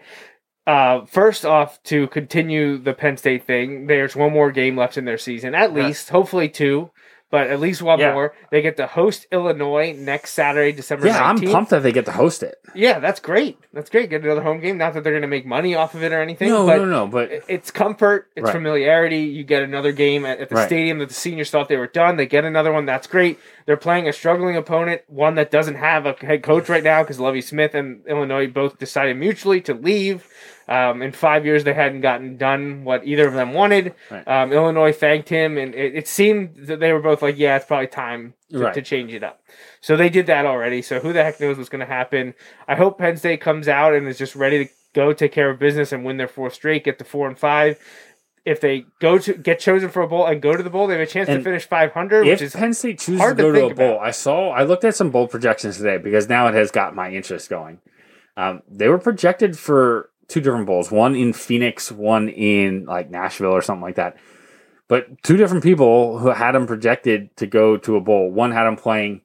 Uh, 0.65 1.05
first 1.05 1.45
off, 1.45 1.81
to 1.83 2.07
continue 2.07 2.77
the 2.77 2.93
Penn 2.93 3.17
State 3.17 3.45
thing, 3.45 3.87
there's 3.87 4.15
one 4.15 4.31
more 4.31 4.51
game 4.51 4.77
left 4.77 4.97
in 4.97 5.05
their 5.05 5.17
season, 5.17 5.53
at 5.53 5.73
least, 5.73 6.09
hopefully 6.09 6.47
two, 6.47 6.89
but 7.29 7.47
at 7.47 7.59
least 7.59 7.81
one 7.81 7.99
Yeah. 7.99 8.13
more. 8.13 8.33
They 8.49 8.61
get 8.61 8.77
to 8.77 8.85
host 8.87 9.27
Illinois 9.31 9.93
next 9.97 10.31
Saturday, 10.33 10.71
December 10.71 11.07
yeah, 11.07 11.21
I'm 11.27 11.41
pumped 11.41 11.71
that 11.71 11.81
they 11.83 11.91
get 11.91 12.05
to 12.05 12.11
host 12.13 12.43
it. 12.43 12.55
Yeah, 12.75 12.99
that's 12.99 13.19
great. 13.19 13.57
That's 13.73 13.89
great. 13.89 14.09
Get 14.09 14.23
another 14.23 14.41
home 14.43 14.61
game. 14.61 14.77
Not 14.77 14.93
that 14.93 15.03
they're 15.03 15.11
going 15.13 15.23
to 15.23 15.27
make 15.27 15.45
money 15.45 15.75
off 15.75 15.95
of 15.95 16.03
it 16.03 16.13
or 16.13 16.21
anything. 16.21 16.47
No, 16.49 16.65
but 16.65 16.77
no, 16.77 16.85
no. 16.85 17.07
But 17.07 17.29
it's 17.49 17.69
comfort, 17.69 18.29
it's 18.35 18.45
Right. 18.45 18.53
familiarity. 18.53 19.17
You 19.21 19.43
get 19.43 19.63
another 19.63 19.91
game 19.91 20.25
at, 20.25 20.39
at 20.39 20.47
the 20.49 20.55
Right. 20.55 20.65
stadium 20.67 20.99
that 20.99 21.09
the 21.09 21.13
seniors 21.15 21.49
thought 21.51 21.67
they 21.69 21.75
were 21.77 21.87
done. 21.87 22.15
They 22.17 22.25
get 22.27 22.45
another 22.45 22.71
one. 22.71 22.85
That's 22.85 23.07
great. 23.07 23.37
They're 23.65 23.77
playing 23.77 24.07
a 24.07 24.13
struggling 24.13 24.55
opponent, 24.55 25.01
one 25.07 25.35
that 25.35 25.51
doesn't 25.51 25.75
have 25.75 26.05
a 26.05 26.15
head 26.21 26.41
coach 26.43 26.69
right 26.69 26.83
now 26.83 27.01
because 27.03 27.19
Lovie 27.19 27.41
Smith 27.41 27.75
and 27.75 28.01
Illinois 28.07 28.47
both 28.47 28.77
decided 28.79 29.17
mutually 29.17 29.59
to 29.61 29.73
leave. 29.73 30.25
Um, 30.67 31.01
in 31.01 31.11
five 31.11 31.45
years, 31.45 31.63
they 31.63 31.73
hadn't 31.73 32.01
gotten 32.01 32.37
done 32.37 32.83
what 32.83 33.05
either 33.05 33.27
of 33.27 33.33
them 33.33 33.53
wanted. 33.53 33.93
Right. 34.09 34.27
Um, 34.27 34.53
Illinois 34.53 34.93
thanked 34.93 35.29
him, 35.29 35.57
and 35.57 35.75
it, 35.75 35.95
it 35.95 36.07
seemed 36.07 36.55
that 36.67 36.79
they 36.79 36.93
were 36.93 37.01
both 37.01 37.21
like, 37.21 37.37
"Yeah, 37.37 37.57
it's 37.57 37.65
probably 37.65 37.87
time 37.87 38.33
to, 38.51 38.59
Right. 38.59 38.73
to 38.73 38.81
change 38.81 39.13
it 39.13 39.23
up." 39.23 39.41
So 39.81 39.97
they 39.97 40.09
did 40.09 40.25
that 40.27 40.45
already. 40.45 40.81
So 40.81 40.99
who 40.99 41.11
the 41.11 41.23
heck 41.23 41.39
knows 41.41 41.57
what's 41.57 41.69
going 41.69 41.81
to 41.81 41.85
happen? 41.85 42.33
I 42.67 42.75
hope 42.75 42.97
Penn 42.97 43.17
State 43.17 43.41
comes 43.41 43.67
out 43.67 43.93
and 43.93 44.07
is 44.07 44.17
just 44.17 44.35
ready 44.35 44.65
to 44.65 44.71
go 44.93 45.11
take 45.11 45.31
care 45.33 45.49
of 45.49 45.59
business 45.59 45.91
and 45.91 46.05
win 46.05 46.17
their 46.17 46.27
fourth 46.27 46.53
straight, 46.53 46.83
get 46.85 46.97
to 46.99 47.03
four 47.03 47.27
and 47.27 47.37
five. 47.37 47.77
If 48.45 48.59
they 48.59 48.85
go 48.99 49.17
to 49.19 49.33
get 49.33 49.59
chosen 49.59 49.89
for 49.89 50.01
a 50.01 50.07
bowl 50.07 50.25
and 50.25 50.41
go 50.41 50.55
to 50.55 50.61
the 50.61 50.69
bowl, 50.69 50.87
they 50.87 50.93
have 50.97 51.01
a 51.01 51.09
chance 51.09 51.27
to 51.27 51.41
finish 51.41 51.65
500, 51.65 52.27
if 52.27 52.31
which 52.33 52.41
is 52.41 52.53
Penn 52.53 52.73
State 52.73 52.99
chooses 52.99 53.15
to 53.15 53.17
hard 53.19 53.37
to 53.37 53.43
go 53.43 53.51
to, 53.53 53.65
a 53.67 53.73
bowl, 53.73 53.91
about. 53.95 54.05
I 54.05 54.11
saw, 54.11 54.49
I 54.51 54.63
looked 54.63 54.83
at 54.83 54.95
some 54.95 55.11
bowl 55.11 55.29
projections 55.29 55.77
today 55.77 55.97
because 55.97 56.27
now 56.27 56.47
it 56.47 56.53
has 56.53 56.69
got 56.69 56.93
my 56.93 57.09
interest 57.09 57.49
going. 57.49 57.79
Um, 58.35 58.61
they 58.69 58.89
were 58.89 58.97
projected 58.97 59.57
for 59.57 60.09
two 60.27 60.41
different 60.41 60.65
bowls, 60.65 60.91
one 60.91 61.15
in 61.15 61.33
Phoenix, 61.33 61.91
one 61.91 62.29
in 62.29 62.85
like 62.85 63.09
Nashville 63.09 63.51
or 63.51 63.61
something 63.61 63.81
like 63.81 63.95
that. 63.95 64.17
But 64.87 65.23
two 65.23 65.37
different 65.37 65.63
people 65.63 66.19
who 66.19 66.29
had 66.29 66.53
them 66.53 66.67
projected 66.67 67.35
to 67.37 67.47
go 67.47 67.77
to 67.77 67.95
a 67.95 68.01
bowl. 68.01 68.31
One 68.31 68.51
had 68.51 68.65
them 68.65 68.75
playing 68.75 69.21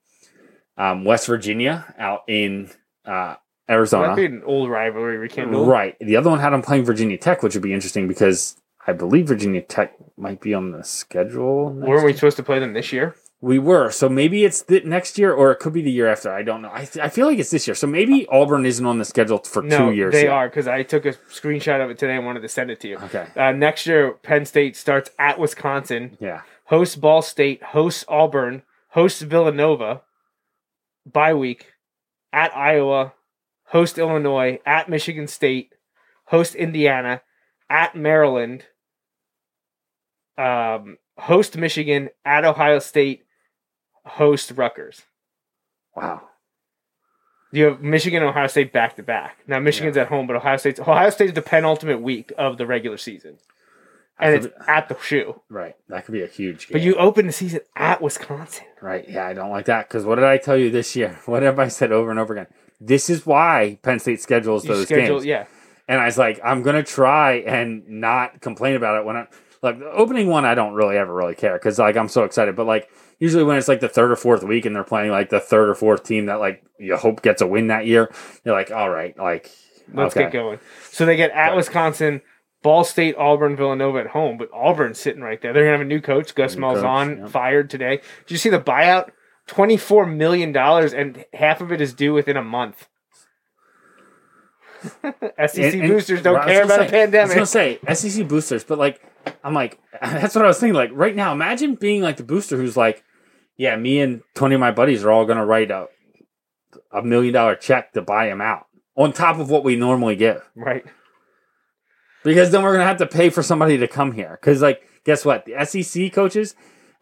um, 0.77 1.05
West 1.05 1.27
Virginia 1.27 1.93
out 1.99 2.23
in 2.29 2.71
uh, 3.05 3.35
Arizona. 3.69 4.09
that'd 4.09 4.31
be 4.31 4.37
an 4.37 4.43
old 4.45 4.71
rivalry 4.71 5.17
rekindled. 5.17 5.69
Right. 5.69 5.97
The 6.01 6.17
other 6.17 6.31
one 6.31 6.39
had 6.39 6.51
them 6.51 6.63
playing 6.63 6.85
Virginia 6.85 7.19
Tech, 7.19 7.43
which 7.43 7.55
would 7.55 7.63
be 7.63 7.75
interesting 7.75 8.09
because 8.09 8.57
I 8.87 8.93
believe 8.93 9.29
Virginia 9.29 9.61
Tech 9.61 9.95
might 10.17 10.41
be 10.41 10.55
on 10.55 10.71
the 10.71 10.85
schedule. 10.85 11.71
Weren't 11.71 12.05
we 12.05 12.13
supposed 12.15 12.37
to 12.39 12.43
play 12.43 12.59
them 12.59 12.73
this 12.73 12.93
year? 12.93 13.15
We 13.41 13.61
were. 13.61 13.91
So 13.93 14.09
maybe 14.09 14.45
it's 14.45 14.63
the 14.63 14.81
next 14.81 15.17
year 15.17 15.33
or 15.33 15.53
it 15.53 15.61
could 15.61 15.73
be 15.73 15.81
the 15.83 15.93
year 15.93 16.09
after. 16.09 16.33
I 16.33 16.43
don't 16.43 16.61
know. 16.61 16.71
I, 16.73 16.85
th- 16.85 17.05
I 17.05 17.09
feel 17.09 17.27
like 17.29 17.39
it's 17.39 17.51
this 17.51 17.69
year. 17.69 17.77
So 17.77 17.87
maybe 17.87 18.27
Auburn 18.29 18.67
isn't 18.67 18.85
on 18.85 18.99
the 18.99 19.05
schedule 19.05 19.39
for 19.39 19.63
No, 19.63 19.91
two 19.91 19.93
years. 19.97 20.13
they 20.13 20.25
yet. 20.25 20.33
are 20.33 20.49
because 20.49 20.67
I 20.67 20.83
took 20.83 21.07
a 21.07 21.13
screenshot 21.13 21.83
of 21.83 21.89
it 21.91 21.99
today 21.99 22.17
and 22.17 22.27
wanted 22.27 22.41
to 22.41 22.49
send 22.49 22.71
it 22.73 22.81
to 22.81 22.89
you. 22.89 22.97
Okay. 22.99 23.29
Uh, 23.37 23.53
next 23.53 23.87
year, 23.87 24.11
Penn 24.13 24.45
State 24.45 24.75
starts 24.77 25.11
at 25.21 25.39
Wisconsin, 25.39 26.17
Yeah. 26.21 26.43
hosts 26.65 26.97
Ball 26.97 27.23
State, 27.23 27.63
hosts 27.63 28.05
Auburn, 28.09 28.63
hosts 28.89 29.23
Villanova, 29.23 30.03
bye 31.07 31.35
week, 31.35 31.67
at 32.33 32.55
Iowa, 32.57 33.13
host 33.67 33.99
Illinois, 33.99 34.59
at 34.67 34.89
Michigan 34.89 35.29
State, 35.29 35.75
host 36.25 36.57
Indiana, 36.57 37.23
at 37.71 37.95
Maryland, 37.95 38.65
um, 40.37 40.99
host 41.19 41.57
Michigan, 41.57 42.09
at 42.25 42.45
Ohio 42.45 42.79
State, 42.81 43.25
host 44.09 44.53
Rutgers. 44.57 45.03
Wow. 45.97 46.23
You 47.51 47.65
have 47.65 47.81
Michigan 47.81 48.23
and 48.23 48.31
Ohio 48.31 48.47
State 48.47 48.73
back 48.73 48.97
to 48.97 49.03
back. 49.03 49.39
Now 49.47 49.59
Michigan's 49.59 49.97
at 49.97 50.09
home, 50.09 50.27
but 50.27 50.37
Ohio 50.37 50.59
State's 50.59 50.79
Ohio 50.81 51.09
State's 51.11 51.33
the 51.33 51.43
penultimate 51.43 52.03
week 52.03 52.33
of 52.37 52.59
the 52.59 52.67
regular 52.67 52.99
season, 52.99 53.39
and 54.21 54.35
it's 54.35 54.47
could 54.47 54.55
at 54.69 54.89
the 54.91 54.99
shoe. 55.01 55.41
Right. 55.49 55.75
That 55.89 56.05
could 56.05 56.13
be 56.13 56.23
a 56.23 56.27
huge 56.27 56.69
game. 56.69 56.75
But 56.75 56.83
you 56.83 56.95
open 56.97 57.27
the 57.27 57.33
season 57.33 57.61
at 57.75 58.03
Wisconsin. 58.03 58.67
Right. 58.83 59.09
Yeah, 59.09 59.27
I 59.27 59.33
don't 59.33 59.49
like 59.51 59.65
that 59.65 59.89
because 59.89 60.05
what 60.05 60.17
did 60.17 60.25
I 60.25 60.37
tell 60.37 60.59
you 60.59 60.71
this 60.71 60.95
year? 60.95 61.19
What 61.27 61.43
have 61.43 61.59
I 61.59 61.69
said 61.69 61.91
over 61.91 62.11
and 62.11 62.21
over 62.21 62.35
again? 62.35 62.49
This 62.81 63.09
is 63.09 63.25
why 63.25 63.79
Penn 63.83 63.99
State 63.99 64.21
schedules 64.21 64.65
You 64.65 64.75
those 64.75 64.85
schedule, 64.85 65.17
games. 65.17 65.25
yeah. 65.25 65.47
And 65.89 66.01
I 66.01 66.05
was 66.05 66.19
like, 66.19 66.39
I'm 66.45 66.63
gonna 66.63 66.83
try 66.83 67.37
and 67.37 67.89
not 67.89 68.43
complain 68.43 68.77
about 68.77 68.99
it 69.01 69.07
when 69.07 69.17
I 69.17 69.27
like 69.63 69.79
the 69.79 69.91
opening 69.91 70.29
one. 70.29 70.45
I 70.45 70.55
don't 70.55 70.75
really 70.75 70.99
ever 70.99 71.15
really 71.15 71.35
care 71.35 71.55
because 71.55 71.79
like 71.79 71.97
I'm 71.97 72.09
so 72.09 72.25
excited. 72.25 72.55
But 72.57 72.67
like 72.67 72.91
usually 73.19 73.45
when 73.45 73.57
it's 73.59 73.69
like 73.69 73.81
the 73.81 73.89
third 73.89 74.11
or 74.11 74.17
fourth 74.17 74.43
week 74.43 74.65
and 74.67 74.75
they're 74.75 74.85
playing 74.85 75.11
like 75.11 75.29
the 75.31 75.41
third 75.41 75.69
or 75.69 75.75
fourth 75.75 76.05
team 76.05 76.27
that 76.27 76.41
like 76.41 76.63
you 76.79 76.97
hope 76.97 77.23
gets 77.23 77.43
a 77.43 77.47
win 77.47 77.69
that 77.69 77.87
year, 77.87 78.11
you're 78.45 78.55
like, 78.55 78.71
all 78.71 78.91
right, 78.91 79.17
like 79.19 79.51
Let's 79.93 80.15
okay. 80.15 80.25
get 80.27 80.33
going. 80.33 80.59
So 80.91 81.07
they 81.07 81.17
get 81.17 81.31
at 81.31 81.49
Right. 81.49 81.57
Wisconsin, 81.57 82.21
Ball 82.63 82.85
State, 82.85 83.17
Auburn, 83.17 83.57
Villanova 83.57 83.99
at 84.01 84.09
home, 84.09 84.37
but 84.37 84.51
Auburn's 84.53 84.99
sitting 84.99 85.23
right 85.23 85.41
there. 85.41 85.53
They're 85.53 85.63
gonna 85.65 85.79
have 85.79 85.87
a 85.87 85.89
new 85.89 86.01
coach, 86.01 86.35
Gus 86.35 86.55
New 86.57 86.61
coach, 86.63 86.77
Malzahn, 86.79 87.19
yep. 87.21 87.29
fired 87.31 87.71
today. 87.71 87.97
Did 88.27 88.31
you 88.31 88.37
see 88.39 88.51
the 88.51 88.61
buyout? 88.61 89.11
Twenty 89.47 89.79
four 89.79 90.05
million 90.05 90.53
dollars, 90.53 90.93
and 90.93 91.25
half 91.33 91.61
of 91.63 91.73
it 91.73 91.81
is 91.81 91.95
due 91.95 92.13
within 92.13 92.37
a 92.37 92.43
month. 92.43 92.87
SEC 94.83 95.03
And- 95.03 95.81
and- 95.83 95.89
boosters 95.89 96.23
don't 96.23 96.45
care 96.45 96.65
about 96.65 96.83
a 96.83 96.85
pandemic. 96.85 97.15
I 97.15 97.25
was 97.25 97.35
gonna 97.35 97.47
say 97.47 97.79
SEC 97.95 98.29
boosters, 98.29 98.65
but 98.65 98.79
like 98.79 99.01
I'm 99.43 99.55
like 99.55 99.79
that's 100.03 100.35
what 100.35 100.45
I 100.45 100.49
was 100.49 100.59
thinking. 100.61 100.75
Like 100.75 100.91
right 100.93 101.17
now, 101.17 101.33
imagine 101.33 101.75
being 101.75 102.03
like 102.03 102.17
the 102.17 102.23
booster 102.25 102.57
who's 102.57 102.77
like, 102.77 103.03
yeah, 103.59 103.77
me 103.77 104.01
and 104.01 104.23
twenty 104.35 104.55
of 104.55 104.61
my 104.61 104.71
buddies 104.71 105.05
are 105.05 105.11
all 105.11 105.27
gonna 105.27 105.45
write 105.45 105.71
a 105.71 105.89
a 106.93 107.03
million 107.03 107.35
dollar 107.35 107.55
check 107.57 107.93
to 107.93 108.01
buy 108.03 108.29
him 108.31 108.41
out 108.41 108.67
on 108.97 109.13
top 109.13 109.39
of 109.39 109.51
what 109.51 109.65
we 109.65 109.77
normally 109.77 110.17
give. 110.17 110.43
Right. 110.55 110.85
because 112.25 112.51
then 112.51 112.63
we're 112.63 112.73
gonna 112.73 112.87
have 112.87 112.99
to 112.99 113.07
pay 113.07 113.31
for 113.31 113.43
somebody 113.43 113.79
to 113.79 113.89
come 113.89 114.13
here. 114.13 114.39
Because 114.41 114.63
like, 114.63 114.83
guess 115.05 115.25
what? 115.25 115.45
The 115.47 115.65
SEC 115.65 116.13
coaches, 116.13 116.55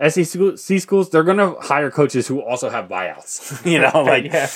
SEC 0.08 0.80
schools, 0.80 1.10
they're 1.10 1.22
gonna 1.24 1.54
hire 1.60 1.90
coaches 1.90 2.26
who 2.28 2.40
also 2.40 2.68
have 2.70 2.88
buyouts. 2.88 3.64
you 3.70 3.78
know, 3.80 4.02
like 4.06 4.24
yeah. 4.24 4.48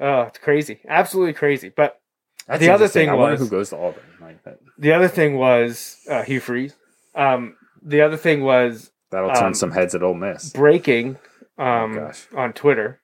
Oh, 0.00 0.20
it's 0.22 0.38
crazy. 0.38 0.80
Absolutely 0.88 1.32
crazy. 1.34 1.70
But 1.74 2.00
that's 2.46 2.60
The 2.60 2.70
other 2.70 2.88
thing 2.88 3.08
I 3.08 3.14
wonder 3.14 3.32
was- 3.32 3.40
who 3.40 3.48
goes 3.48 3.70
to 3.70 3.76
Auburn. 3.76 4.02
Like 4.20 4.38
the 4.78 4.92
other 4.92 5.08
thing 5.08 5.36
was 5.36 5.96
uh, 6.08 6.22
Hugh 6.22 6.40
Freeze. 6.40 6.74
Um, 7.14 7.56
the 7.82 8.02
other 8.02 8.16
thing 8.16 8.42
was 8.42 8.90
that'll 9.10 9.30
turn 9.34 9.44
Um, 9.48 9.54
some 9.54 9.70
heads 9.72 9.94
at 9.94 10.02
Ole 10.02 10.14
Miss. 10.14 10.50
breaking 10.50 11.18
um, 11.58 11.94
gosh. 11.94 12.26
on 12.36 12.52
Twitter. 12.52 13.00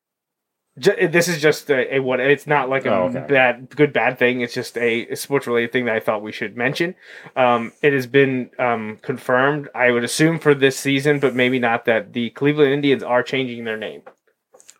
Ju- 0.78 1.06
this 1.08 1.28
is 1.28 1.40
just 1.40 1.70
a, 1.70 1.96
a 1.96 1.98
what 2.00 2.18
it's 2.18 2.48
not 2.48 2.68
like 2.68 2.84
a 2.84 2.92
Oh, 2.92 3.04
okay. 3.04 3.24
bad 3.28 3.70
good 3.70 3.92
bad 3.92 4.18
thing 4.18 4.40
it's 4.40 4.52
just 4.54 4.76
a, 4.76 5.06
a 5.08 5.14
sports 5.14 5.46
related 5.46 5.70
thing 5.70 5.84
that 5.84 5.94
i 5.94 6.00
thought 6.00 6.20
we 6.20 6.32
should 6.32 6.56
mention 6.56 6.96
um, 7.36 7.70
it 7.80 7.92
has 7.92 8.08
been 8.08 8.50
um, 8.58 8.98
confirmed 9.00 9.68
i 9.72 9.92
would 9.92 10.02
assume 10.02 10.40
for 10.40 10.52
this 10.52 10.76
season 10.76 11.20
but 11.20 11.32
maybe 11.32 11.60
not 11.60 11.84
that 11.84 12.12
the 12.12 12.30
cleveland 12.30 12.72
indians 12.72 13.04
are 13.04 13.22
changing 13.22 13.62
their 13.64 13.76
name 13.76 14.02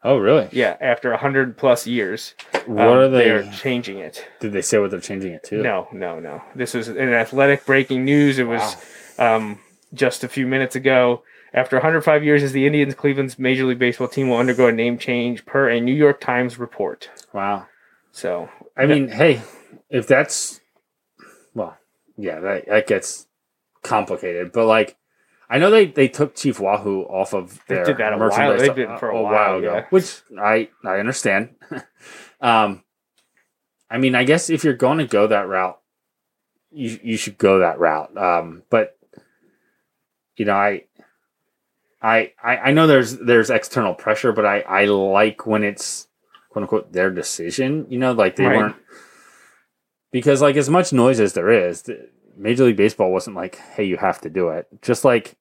Oh, 0.02 0.18
really? 0.18 0.48
yeah 0.50 0.76
after 0.80 1.10
100 1.10 1.56
plus 1.56 1.86
years 1.86 2.34
What 2.66 2.88
um, 2.88 2.98
are 2.98 3.08
they? 3.08 3.30
are 3.30 3.48
changing 3.52 3.98
it 3.98 4.26
Did 4.40 4.52
they 4.52 4.62
say 4.62 4.80
what 4.80 4.90
they're 4.90 4.98
changing 4.98 5.32
it 5.32 5.44
to? 5.44 5.62
no 5.62 5.86
no 5.92 6.18
no 6.18 6.42
this 6.56 6.74
was 6.74 6.88
an 6.88 7.12
athletic 7.14 7.64
breaking 7.66 8.04
news 8.04 8.40
it 8.40 8.48
was 8.48 8.76
um, 9.20 9.60
just 9.94 10.22
a 10.24 10.28
few 10.28 10.46
minutes 10.46 10.74
ago 10.76 11.22
after 11.52 11.76
105 11.76 12.24
years 12.24 12.42
as 12.42 12.52
the 12.52 12.66
indians 12.66 12.94
cleveland's 12.94 13.38
major 13.38 13.64
league 13.64 13.78
baseball 13.78 14.08
team 14.08 14.28
will 14.28 14.36
undergo 14.38 14.66
a 14.66 14.72
name 14.72 14.98
change 14.98 15.46
per 15.46 15.68
a 15.70 15.80
new 15.80 15.94
york 15.94 16.20
times 16.20 16.58
report 16.58 17.08
Wow. 17.32 17.66
so 18.12 18.48
I 18.76 18.86
mean, 18.86 19.08
hey, 19.08 19.40
if 19.88 20.08
that's 20.08 20.60
well, 21.54 21.76
yeah, 22.16 22.40
that 22.40 22.66
that 22.66 22.86
gets 22.88 23.28
complicated. 23.82 24.50
But 24.50 24.66
like, 24.66 24.96
I 25.48 25.58
know 25.58 25.70
they 25.70 25.86
they 25.86 26.08
took 26.08 26.34
Chief 26.34 26.58
Wahoo 26.58 27.02
off 27.02 27.34
of 27.34 27.60
their 27.68 27.84
They 27.84 27.92
did 27.92 27.98
that 27.98 28.12
a 28.14 28.16
while- 28.18 28.58
they 28.58 28.66
did 28.68 28.90
it 28.90 28.98
for 28.98 29.10
a 29.10 29.22
while, 29.22 29.62
yeah. 29.62 29.86
which 29.90 30.22
I 30.40 30.70
I 30.84 30.98
understand. 30.98 31.54
um, 32.40 32.82
I 33.88 33.98
mean, 33.98 34.16
I 34.16 34.24
guess 34.24 34.50
if 34.50 34.64
you're 34.64 34.74
going 34.74 34.98
to 34.98 35.06
go 35.06 35.28
that 35.28 35.46
route, 35.46 35.78
you 36.72 36.98
you 37.02 37.16
should 37.16 37.38
go 37.38 37.60
that 37.60 37.78
route. 37.78 38.16
Um, 38.18 38.64
but 38.70 38.98
you 40.36 40.44
know, 40.44 40.54
I. 40.54 40.84
I, 42.02 42.32
I 42.44 42.70
know 42.72 42.86
there's 42.86 43.16
there's 43.16 43.48
external 43.48 43.94
pressure, 43.94 44.32
but 44.32 44.44
I, 44.44 44.60
I 44.60 44.84
like 44.84 45.46
when 45.46 45.64
it's 45.64 46.06
quote 46.50 46.64
unquote 46.64 46.92
their 46.92 47.10
decision. 47.10 47.86
You 47.88 47.98
know, 47.98 48.12
like 48.12 48.36
they 48.36 48.44
Right. 48.44 48.58
weren't 48.58 48.76
because 50.12 50.42
like 50.42 50.56
as 50.56 50.68
much 50.68 50.92
noise 50.92 51.18
as 51.18 51.32
there 51.32 51.50
is, 51.50 51.88
Major 52.36 52.64
League 52.64 52.76
Baseball 52.76 53.10
wasn't 53.10 53.36
like, 53.36 53.56
hey, 53.56 53.84
you 53.84 53.96
have 53.96 54.20
to 54.20 54.28
do 54.28 54.50
it. 54.50 54.66
Just 54.82 55.02
like, 55.02 55.36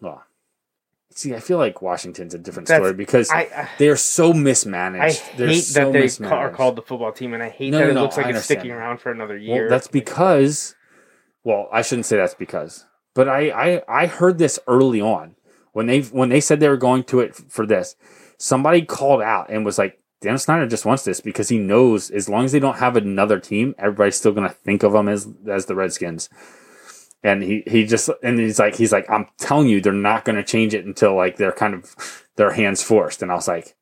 well, 0.00 0.24
see, 1.10 1.36
I 1.36 1.38
feel 1.38 1.58
like 1.58 1.80
Washington's 1.80 2.34
a 2.34 2.38
different 2.38 2.66
That's- 2.66 2.82
story 2.84 2.94
because 2.96 3.30
I 3.30 3.42
I, 3.42 3.68
they 3.78 3.86
are 3.88 3.96
so 3.96 4.32
mismanaged. 4.32 5.22
I 5.22 5.36
They're 5.36 5.46
hate 5.50 5.60
so 5.60 5.92
that 5.92 5.92
they 5.92 6.08
ca- 6.08 6.34
are 6.34 6.50
called 6.50 6.74
the 6.74 6.82
football 6.82 7.12
team, 7.12 7.32
and 7.32 7.40
I 7.44 7.48
hate 7.50 7.70
No, 7.70 7.78
that 7.78 7.84
no, 7.84 7.90
it 7.90 7.94
no, 7.94 8.02
looks 8.02 8.16
like 8.16 8.26
it's 8.26 8.44
sticking 8.44 8.72
around 8.72 8.98
for 8.98 9.12
another 9.12 9.36
year. 9.38 9.62
Well, 9.62 9.70
that's 9.70 9.86
because 9.86 10.74
well, 11.44 11.68
I 11.72 11.82
shouldn't 11.82 12.06
say 12.06 12.16
that's 12.16 12.34
because, 12.34 12.86
but 13.14 13.28
I, 13.28 13.50
I, 13.50 13.82
I 14.02 14.06
heard 14.06 14.38
this 14.38 14.58
early 14.66 15.00
on 15.00 15.36
when 15.72 15.86
they 15.86 16.02
when 16.02 16.28
they 16.28 16.40
said 16.40 16.60
they 16.60 16.68
were 16.68 16.76
going 16.76 17.04
to 17.04 17.20
it 17.20 17.34
for 17.34 17.66
this. 17.66 17.96
Somebody 18.38 18.82
called 18.82 19.22
out 19.22 19.48
and 19.50 19.64
was 19.64 19.78
like, 19.78 20.00
Dan 20.20 20.38
Snyder 20.38 20.66
just 20.66 20.84
wants 20.84 21.04
this 21.04 21.20
because 21.20 21.48
he 21.48 21.58
knows 21.58 22.10
as 22.10 22.28
long 22.28 22.44
as 22.44 22.52
they 22.52 22.58
don't 22.58 22.78
have 22.78 22.96
another 22.96 23.38
team, 23.38 23.74
everybody's 23.78 24.16
still 24.16 24.32
going 24.32 24.48
to 24.48 24.54
think 24.54 24.82
of 24.82 24.92
them 24.92 25.08
as 25.08 25.28
as 25.48 25.66
the 25.66 25.74
Redskins. 25.74 26.28
And 27.22 27.42
he 27.42 27.62
he 27.66 27.84
just 27.84 28.10
and 28.22 28.38
he's 28.38 28.58
like 28.58 28.74
he's 28.74 28.92
like 28.92 29.08
I'm 29.08 29.26
telling 29.38 29.68
you 29.68 29.80
they're 29.80 29.92
not 29.92 30.24
going 30.24 30.36
to 30.36 30.44
change 30.44 30.74
it 30.74 30.84
until 30.84 31.14
like 31.14 31.36
they're 31.36 31.52
kind 31.52 31.74
of 31.74 32.26
their 32.36 32.52
hands 32.52 32.82
forced. 32.82 33.22
And 33.22 33.30
I 33.30 33.34
was 33.34 33.48
like, 33.48 33.76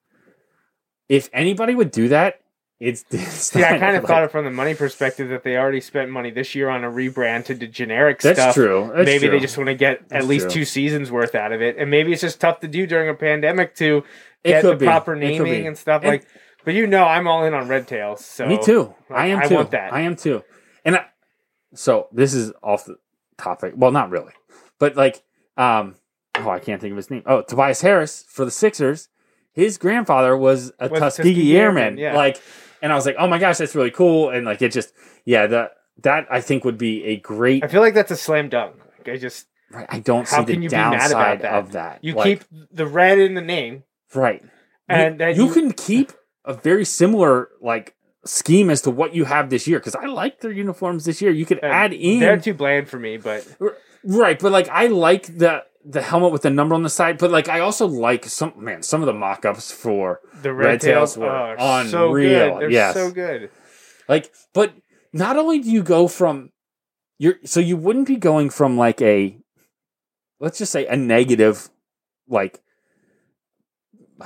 if 1.09 1.29
anybody 1.33 1.75
would 1.75 1.91
do 1.91 2.09
that, 2.09 2.41
it's, 2.83 3.05
it's 3.11 3.55
Yeah, 3.55 3.75
I 3.75 3.79
kind 3.79 3.97
of 3.97 4.03
like- 4.03 4.09
thought 4.09 4.25
it 4.25 4.31
from 4.31 4.45
the 4.45 4.51
money 4.51 4.75
perspective 4.75 5.29
that 5.31 5.43
they 5.45 5.57
already 5.57 5.81
spent 5.81 6.11
money 6.11 6.31
this 6.31 6.55
year 6.55 6.69
on 6.69 6.85
a 6.85 6.91
rebrand 6.91 7.45
to 7.47 7.55
the 7.55 7.67
generic 7.67 8.21
That's 8.21 8.39
stuff. 8.41 8.55
true. 8.55 8.91
That's 8.95 9.07
maybe 9.07 9.21
true. 9.29 9.31
they 9.31 9.39
just 9.41 9.57
want 9.57 9.69
to 9.69 9.75
get 9.75 10.09
That's 10.09 10.25
at 10.25 10.29
least 10.29 10.45
true. 10.47 10.51
two 10.53 10.65
seasons 10.65 11.11
worth 11.11 11.35
out 11.35 11.53
of 11.53 11.63
it, 11.63 11.77
and 11.79 11.91
maybe 11.91 12.13
it's 12.13 12.21
just 12.23 12.41
tough 12.41 12.61
to 12.61 12.69
do 12.69 12.87
during 12.87 13.09
a 13.09 13.15
pandemic 13.15 13.75
to 13.77 14.03
get 14.45 14.63
the 14.63 14.75
be. 14.77 14.87
proper 14.87 15.15
naming 15.17 15.67
and 15.67 15.79
stuff. 15.79 16.03
And- 16.03 16.11
like, 16.13 16.27
but 16.65 16.75
you 16.75 16.87
know, 16.87 17.05
I'm 17.05 17.27
all 17.27 17.45
in 17.45 17.55
on 17.55 17.67
Red 17.69 17.89
Tails. 17.89 18.25
So 18.25 18.47
Me 18.47 18.59
too. 18.63 18.95
like, 19.11 19.19
I 19.19 19.27
am 19.29 19.39
I 19.41 19.47
too. 19.49 19.55
want 19.57 19.71
that. 19.73 19.93
I 19.93 20.01
am 20.03 20.15
too. 20.17 20.43
And 20.85 20.97
I, 20.97 21.07
so 21.75 22.09
this 22.13 22.35
is 22.35 22.53
off 22.63 22.85
the 22.85 22.97
topic. 23.39 23.75
Well, 23.77 23.91
not 23.93 24.11
really, 24.11 24.33
but 24.79 24.97
like, 24.97 25.23
um, 25.57 25.95
oh, 26.37 26.49
I 26.51 26.59
can't 26.59 26.81
think 26.81 26.93
of 26.93 26.97
his 26.97 27.11
name. 27.11 27.23
Oh, 27.27 27.43
Tobias 27.43 27.81
Harris 27.81 28.25
for 28.29 28.45
the 28.45 28.51
Sixers. 28.51 29.09
His 29.55 29.77
grandfather 29.77 30.37
was 30.37 30.73
a 30.79 30.89
Tuskegee, 30.89 31.01
Tuskegee 31.01 31.57
Airman. 31.59 31.83
Airman, 31.83 31.99
yeah. 31.99 32.17
Like, 32.17 32.41
and 32.83 32.93
I 32.93 32.95
was 32.95 33.07
like, 33.07 33.17
oh 33.19 33.27
my 33.29 33.39
gosh, 33.39 33.59
that's 33.59 33.75
really 33.75 33.91
cool. 33.91 34.29
And 34.31 34.45
like, 34.45 34.61
it 34.61 34.73
just, 34.73 34.93
yeah, 35.25 35.47
that 35.47 35.77
that 36.03 36.27
I 36.31 36.41
think 36.41 36.65
would 36.65 36.77
be 36.79 37.05
a 37.05 37.17
great. 37.17 37.65
I 37.65 37.69
feel 37.69 37.81
like 37.81 37.95
that's 37.95 38.11
a 38.11 38.17
slam 38.17 38.49
dunk. 38.51 38.77
Like, 38.99 39.09
I 39.15 39.17
just 39.17 39.47
Right, 39.71 39.87
I 39.89 40.01
don't 40.01 40.29
see 40.29 40.45
the 40.45 40.53
can 40.53 40.63
you 40.63 40.69
be 40.69 40.77
mad 40.77 40.91
downside 40.91 41.41
that? 41.41 41.55
of 41.55 41.73
that. 41.73 41.99
You 42.03 42.13
Like, 42.15 42.41
keep 42.41 42.69
the 42.71 42.87
red 42.87 43.19
in 43.19 43.33
the 43.35 43.41
name, 43.41 43.85
right, 44.15 44.43
and 44.89 45.15
you, 45.15 45.19
then 45.19 45.37
you 45.37 45.47
you- 45.47 45.53
can 45.53 45.73
keep 45.73 46.13
a 46.45 46.53
very 46.53 46.85
similar 46.85 47.49
like 47.63 47.95
scheme 48.25 48.69
as 48.69 48.83
to 48.83 48.91
what 48.91 49.15
you 49.15 49.25
have 49.25 49.49
this 49.49 49.67
year 49.67 49.79
because 49.79 49.95
I 49.95 50.07
like 50.07 50.41
their 50.41 50.53
uniforms 50.53 51.05
this 51.07 51.23
year. 51.23 51.31
You 51.33 51.47
could 51.47 51.61
add 51.65 51.93
in 51.93 52.21
They're 52.21 52.37
too 52.37 52.55
bland 52.55 52.89
for 52.89 52.99
me, 52.99 53.17
but 53.17 53.47
Right, 54.05 54.39
but 54.39 54.53
like 54.53 54.69
I 54.69 54.89
like 54.89 55.39
the 55.39 55.65
the 55.85 56.03
helmet 56.03 56.33
with 56.33 56.43
the 56.43 56.51
number 56.51 56.75
on 56.75 56.83
the 56.83 56.91
side, 56.91 57.19
but 57.19 57.31
like 57.31 57.49
I 57.49 57.61
also 57.61 57.87
like 57.87 58.25
some 58.27 58.53
man 58.57 58.83
some 58.83 59.01
of 59.03 59.07
the 59.07 59.13
mock-ups 59.13 59.73
for 59.73 60.21
the 60.43 60.53
Red 60.53 60.65
red, 60.67 60.81
tails 60.81 61.15
Tails 61.15 61.19
were 61.19 61.57
so 61.89 62.09
unreal. 62.09 62.53
good. 62.55 62.61
They're 62.61 62.71
Yes. 62.71 62.95
so 62.95 63.11
good. 63.11 63.51
like 64.09 64.33
but 64.53 64.73
not 65.13 65.37
only 65.37 65.59
do 65.61 65.71
you 65.71 65.83
go 65.83 66.09
from 66.09 66.51
you're 67.19 67.37
so 67.45 67.61
you 67.61 67.77
wouldn't 67.77 68.07
be 68.07 68.17
going 68.17 68.49
from 68.51 68.77
like 68.77 69.01
a 69.03 69.37
let's 70.41 70.59
just 70.59 70.73
say 70.73 70.87
a 70.87 70.97
negative 70.97 71.69
like 72.29 72.61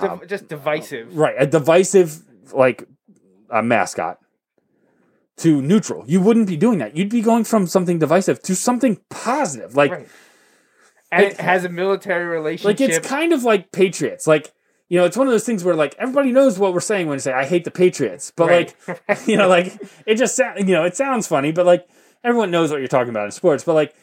Div- 0.01 0.11
um, 0.11 0.21
just 0.27 0.49
divisive. 0.49 1.17
right 1.17 1.35
a 1.39 1.47
divisive 1.47 2.23
like 2.53 2.87
a 3.51 3.63
mascot 3.63 4.19
to 5.39 5.61
neutral. 5.63 6.05
You 6.07 6.21
wouldn't 6.21 6.47
be 6.49 6.57
doing 6.57 6.79
that. 6.79 6.97
You'd 6.97 7.11
be 7.11 7.21
going 7.21 7.45
from 7.45 7.67
something 7.67 7.99
divisive 7.99 8.43
to 8.45 8.55
something 8.57 8.99
positive. 9.11 9.75
Like 9.77 9.91
right. 9.93 10.09
And 11.13 11.25
it 11.25 11.41
has 11.41 11.65
a 11.65 11.69
military 11.69 12.25
relationship. 12.25 12.81
like 12.81 12.81
it's 12.81 13.07
kind 13.07 13.33
of 13.33 13.45
like 13.45 13.73
Patriots. 13.73 14.27
Like 14.27 14.53
you 14.89 14.99
know, 14.99 15.05
it's 15.05 15.17
one 15.17 15.27
of 15.27 15.33
those 15.33 15.45
things 15.45 15.65
where 15.65 15.75
like 15.75 15.95
everybody 15.99 16.31
knows 16.33 16.59
what 16.59 16.73
we're 16.73 16.81
saying 16.81 17.07
when 17.07 17.17
we 17.17 17.21
say 17.21 17.33
I 17.33 17.45
hate 17.45 17.65
the 17.65 17.71
Patriots, 17.71 18.33
but 18.37 18.49
Right. 18.49 18.75
like 19.09 19.21
you 19.27 19.37
know, 19.37 19.49
like 19.49 19.81
it 20.07 20.17
just 20.17 20.37
sounds 20.37 20.61
you 20.61 20.75
know 20.75 20.85
it 20.85 20.97
sounds 20.97 21.27
funny, 21.27 21.53
but 21.53 21.67
like 21.67 21.87
everyone 22.25 22.51
knows 22.51 22.71
what 22.71 22.79
you're 22.79 22.89
talking 22.89 23.11
about 23.11 23.25
in 23.27 23.31
sports. 23.31 23.65
But 23.65 23.75
like 23.75 23.95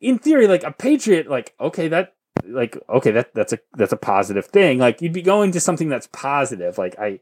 in 0.00 0.18
theory, 0.18 0.46
like 0.46 0.62
a 0.64 0.72
Patriot, 0.72 1.28
like 1.28 1.54
okay, 1.60 1.88
that 1.88 2.14
like 2.44 2.76
okay, 2.88 3.10
that 3.10 3.34
that's 3.34 3.52
a 3.52 3.58
that's 3.74 3.92
a 3.92 3.96
positive 3.98 4.46
thing. 4.46 4.78
Like 4.78 5.00
you'd 5.02 5.12
be 5.12 5.22
going 5.22 5.52
to 5.52 5.60
something 5.60 5.88
that's 5.88 6.08
positive. 6.12 6.78
Like 6.78 6.98
I, 6.98 7.20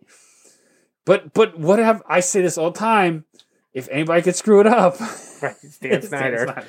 but 1.04 1.32
but 1.34 1.58
what 1.58 1.78
have 1.78 2.02
I 2.08 2.20
say 2.20 2.42
this 2.42 2.58
all 2.58 2.70
the 2.70 2.78
time? 2.78 3.24
If 3.72 3.88
anybody 3.90 4.22
could 4.22 4.34
screw 4.36 4.60
it 4.60 4.66
up, 4.66 4.98
Right, 5.42 5.54
it's 5.62 5.78
Dan 5.78 5.92
it's 5.92 6.08
Dan 6.08 6.20
Snyder. 6.20 6.44
Snyder. 6.44 6.66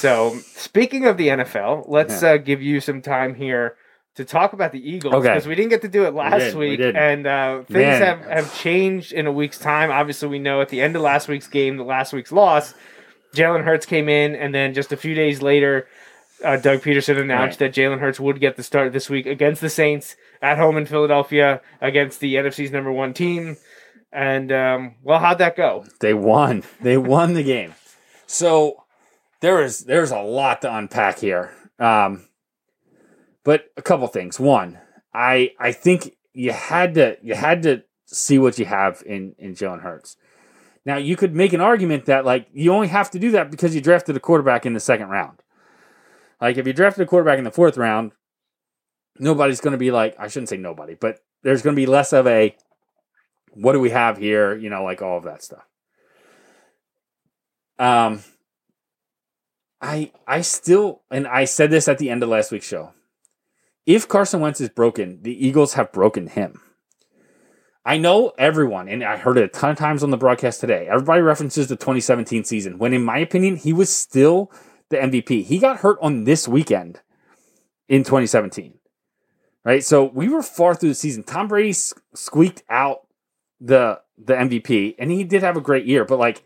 So, 0.00 0.38
speaking 0.56 1.04
of 1.06 1.18
the 1.18 1.28
NFL, 1.28 1.84
let's 1.86 2.22
Yeah. 2.22 2.30
uh, 2.30 2.36
give 2.38 2.62
you 2.62 2.80
some 2.80 3.02
time 3.02 3.34
here 3.34 3.76
to 4.14 4.24
talk 4.24 4.54
about 4.54 4.72
the 4.72 4.80
Eagles 4.90 5.12
Okay. 5.14 5.28
because 5.28 5.46
we 5.46 5.54
didn't 5.54 5.68
get 5.68 5.82
to 5.82 5.88
do 5.88 6.06
it 6.06 6.14
last 6.14 6.54
we 6.54 6.70
week, 6.70 6.78
didn't. 6.78 6.96
and 6.96 7.26
uh, 7.26 7.56
things 7.64 8.00
Man. 8.00 8.02
have, 8.02 8.20
have 8.24 8.54
changed 8.58 9.12
in 9.12 9.26
a 9.26 9.32
week's 9.32 9.58
time. 9.58 9.90
Obviously, 9.90 10.28
we 10.28 10.38
know 10.38 10.62
at 10.62 10.70
the 10.70 10.80
end 10.80 10.96
of 10.96 11.02
last 11.02 11.28
week's 11.28 11.46
game, 11.48 11.76
the 11.76 11.84
last 11.84 12.14
week's 12.14 12.32
loss, 12.32 12.72
Jalen 13.36 13.64
Hurts 13.64 13.84
came 13.84 14.08
in, 14.08 14.34
and 14.34 14.54
then 14.54 14.72
just 14.72 14.90
a 14.90 14.96
few 14.96 15.14
days 15.14 15.42
later, 15.42 15.86
uh, 16.42 16.56
Doug 16.56 16.80
Pederson 16.80 17.20
announced 17.20 17.58
that 17.58 17.74
Jalen 17.74 18.00
Hurts 18.00 18.18
would 18.18 18.40
get 18.40 18.56
the 18.56 18.62
start 18.62 18.94
this 18.94 19.10
week 19.10 19.26
against 19.26 19.60
the 19.60 19.68
Saints 19.68 20.16
at 20.40 20.56
home 20.56 20.78
in 20.78 20.86
Philadelphia 20.86 21.60
against 21.82 22.20
the 22.20 22.36
NFC's 22.36 22.70
number 22.72 22.90
one 22.90 23.12
team. 23.12 23.58
And 24.10 24.50
um, 24.50 24.94
well, 25.02 25.18
how'd 25.18 25.36
that 25.38 25.56
go? 25.56 25.84
They 26.00 26.14
won. 26.14 26.62
They 26.80 26.96
won 26.96 27.34
the 27.34 27.42
game. 27.42 27.74
So 28.26 28.84
there 29.40 29.62
is 29.62 29.80
there's 29.80 30.10
a 30.10 30.20
lot 30.20 30.62
to 30.62 30.74
unpack 30.74 31.18
here. 31.18 31.52
Um, 31.78 32.26
but 33.44 33.66
a 33.76 33.82
couple 33.82 34.06
things. 34.06 34.38
One, 34.38 34.78
I 35.14 35.52
I 35.58 35.72
think 35.72 36.16
you 36.32 36.52
had 36.52 36.94
to 36.94 37.16
you 37.22 37.34
had 37.34 37.62
to 37.62 37.82
see 38.06 38.38
what 38.38 38.58
you 38.58 38.66
have 38.66 39.02
in 39.04 39.34
in 39.38 39.54
Jalen 39.54 39.82
Hurts. 39.82 40.16
Now 40.84 40.96
you 40.96 41.16
could 41.16 41.34
make 41.34 41.52
an 41.52 41.60
argument 41.60 42.06
that 42.06 42.24
like 42.24 42.48
you 42.52 42.72
only 42.72 42.88
have 42.88 43.10
to 43.12 43.18
do 43.18 43.30
that 43.32 43.50
because 43.50 43.74
you 43.74 43.80
drafted 43.80 44.16
a 44.16 44.20
quarterback 44.20 44.66
in 44.66 44.74
the 44.74 44.80
second 44.80 45.08
round. 45.08 45.42
Like 46.40 46.56
if 46.56 46.66
you 46.66 46.72
drafted 46.72 47.02
a 47.02 47.06
quarterback 47.06 47.38
in 47.38 47.44
the 47.44 47.50
fourth 47.50 47.76
round, 47.76 48.12
nobody's 49.18 49.60
going 49.60 49.72
to 49.72 49.78
be 49.78 49.90
like 49.90 50.14
I 50.18 50.28
shouldn't 50.28 50.48
say 50.48 50.56
nobody, 50.56 50.94
but 50.94 51.20
there's 51.42 51.62
going 51.62 51.74
to 51.74 51.80
be 51.80 51.86
less 51.86 52.12
of 52.12 52.26
a 52.26 52.56
what 53.52 53.72
do 53.72 53.80
we 53.80 53.90
have 53.90 54.18
here? 54.18 54.54
You 54.56 54.70
know, 54.70 54.84
like 54.84 55.02
all 55.02 55.18
of 55.18 55.24
that 55.24 55.42
stuff. 55.42 55.64
Um, 57.78 58.22
I 59.80 60.12
I 60.26 60.42
still 60.42 61.02
and 61.10 61.26
I 61.26 61.44
said 61.44 61.70
this 61.70 61.88
at 61.88 61.98
the 61.98 62.10
end 62.10 62.22
of 62.22 62.28
last 62.28 62.52
week's 62.52 62.66
show. 62.66 62.92
If 63.86 64.08
Carson 64.08 64.40
Wentz 64.40 64.60
is 64.60 64.68
broken, 64.68 65.22
the 65.22 65.46
Eagles 65.46 65.74
have 65.74 65.92
broken 65.92 66.28
him. 66.28 66.60
I 67.84 67.96
know 67.96 68.32
everyone, 68.38 68.88
and 68.88 69.02
I 69.02 69.16
heard 69.16 69.38
it 69.38 69.44
a 69.44 69.48
ton 69.48 69.70
of 69.70 69.78
times 69.78 70.02
on 70.02 70.10
the 70.10 70.18
broadcast 70.18 70.60
today. 70.60 70.86
Everybody 70.86 71.22
references 71.22 71.68
the 71.68 71.76
2017 71.76 72.44
season, 72.44 72.78
when 72.78 72.92
in 72.92 73.02
my 73.02 73.18
opinion, 73.18 73.56
he 73.56 73.72
was 73.72 73.90
still 73.90 74.52
the 74.90 74.98
MVP. 74.98 75.44
He 75.44 75.58
got 75.58 75.78
hurt 75.78 75.98
on 76.02 76.24
this 76.24 76.46
weekend 76.46 77.00
in 77.88 78.04
2017. 78.04 78.74
Right? 79.64 79.82
So 79.82 80.04
we 80.04 80.28
were 80.28 80.42
far 80.42 80.74
through 80.74 80.90
the 80.90 80.94
season. 80.94 81.22
Tom 81.22 81.48
Brady 81.48 81.72
squeaked 81.72 82.62
out 82.68 83.06
the 83.60 84.00
the 84.18 84.34
MVP, 84.34 84.96
and 84.98 85.10
he 85.10 85.24
did 85.24 85.42
have 85.42 85.56
a 85.56 85.62
great 85.62 85.86
year, 85.86 86.04
but 86.04 86.18
like 86.18 86.44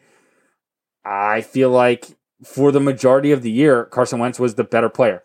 I 1.04 1.40
feel 1.40 1.70
like 1.70 2.16
for 2.44 2.70
the 2.70 2.80
majority 2.80 3.32
of 3.32 3.42
the 3.42 3.50
year, 3.50 3.84
Carson 3.84 4.18
Wentz 4.18 4.38
was 4.38 4.54
the 4.54 4.64
better 4.64 4.88
player. 4.88 5.22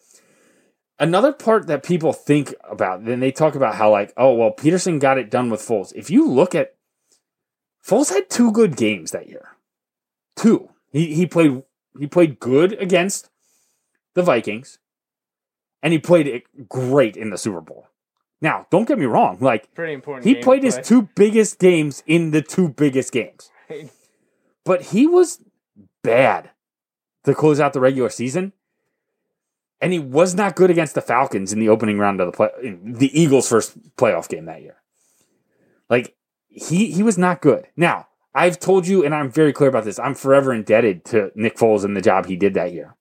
Another 0.97 1.31
part 1.31 1.67
that 1.67 1.83
people 1.83 2.11
think 2.11 2.53
about, 2.69 3.05
then 3.05 3.19
they 3.19 3.31
talk 3.31 3.55
about 3.55 3.75
how 3.75 3.91
like, 3.91 4.13
oh 4.17 4.33
well, 4.33 4.51
Pederson 4.51 4.99
got 4.99 5.17
it 5.17 5.31
done 5.31 5.49
with 5.49 5.61
Foles. 5.61 5.93
If 5.95 6.09
you 6.09 6.29
look 6.29 6.53
at 6.53 6.75
Foles 7.85 8.13
had 8.13 8.29
two 8.29 8.51
good 8.51 8.75
games 8.75 9.11
that 9.11 9.29
year. 9.29 9.49
Two. 10.35 10.69
He 10.91 11.13
he 11.13 11.25
played 11.25 11.63
he 11.97 12.07
played 12.07 12.39
good 12.39 12.73
against 12.73 13.29
the 14.13 14.21
Vikings, 14.21 14.79
and 15.81 15.93
he 15.93 15.99
played 15.99 16.27
it 16.27 16.43
great 16.67 17.15
in 17.15 17.29
the 17.29 17.37
Super 17.37 17.61
Bowl. 17.61 17.87
Now, 18.41 18.67
don't 18.71 18.87
get 18.87 18.97
me 18.97 19.05
wrong, 19.05 19.37
like 19.41 19.73
Pretty 19.73 19.93
important. 19.93 20.25
he 20.25 20.35
played 20.35 20.63
his 20.63 20.79
two 20.81 21.09
biggest 21.15 21.59
games 21.59 22.03
in 22.07 22.31
the 22.31 22.41
two 22.41 22.69
biggest 22.69 23.11
games. 23.11 23.51
But 24.63 24.81
he 24.83 25.07
was 25.07 25.41
bad 26.03 26.51
to 27.25 27.33
close 27.35 27.59
out 27.59 27.73
the 27.73 27.79
regular 27.79 28.09
season. 28.09 28.53
And 29.81 29.93
he 29.93 29.99
was 29.99 30.35
not 30.35 30.55
good 30.55 30.69
against 30.69 30.93
the 30.95 31.01
Falcons 31.01 31.53
in 31.53 31.59
the 31.59 31.69
opening 31.69 31.97
round 31.99 32.19
of 32.19 32.27
the 32.27 32.31
play, 32.35 32.49
the 32.83 33.17
Eagles' 33.19 33.47
first 33.47 33.77
playoff 33.95 34.27
game 34.27 34.45
that 34.45 34.61
year. 34.61 34.75
Like 35.89 36.15
he 36.47 36.91
he 36.91 37.01
was 37.03 37.17
not 37.17 37.41
good. 37.41 37.67
Now, 37.77 38.07
I've 38.35 38.59
told 38.59 38.87
you 38.87 39.05
and 39.05 39.15
I'm 39.15 39.31
very 39.31 39.53
clear 39.53 39.69
about 39.69 39.85
this. 39.85 39.97
I'm 39.97 40.15
forever 40.15 40.53
indebted 40.53 41.05
to 41.05 41.31
Nick 41.33 41.55
Foles 41.55 41.85
and 41.85 41.95
the 41.95 42.01
job 42.01 42.25
he 42.25 42.35
did 42.35 42.53
that 42.55 42.73
year. 42.73 42.95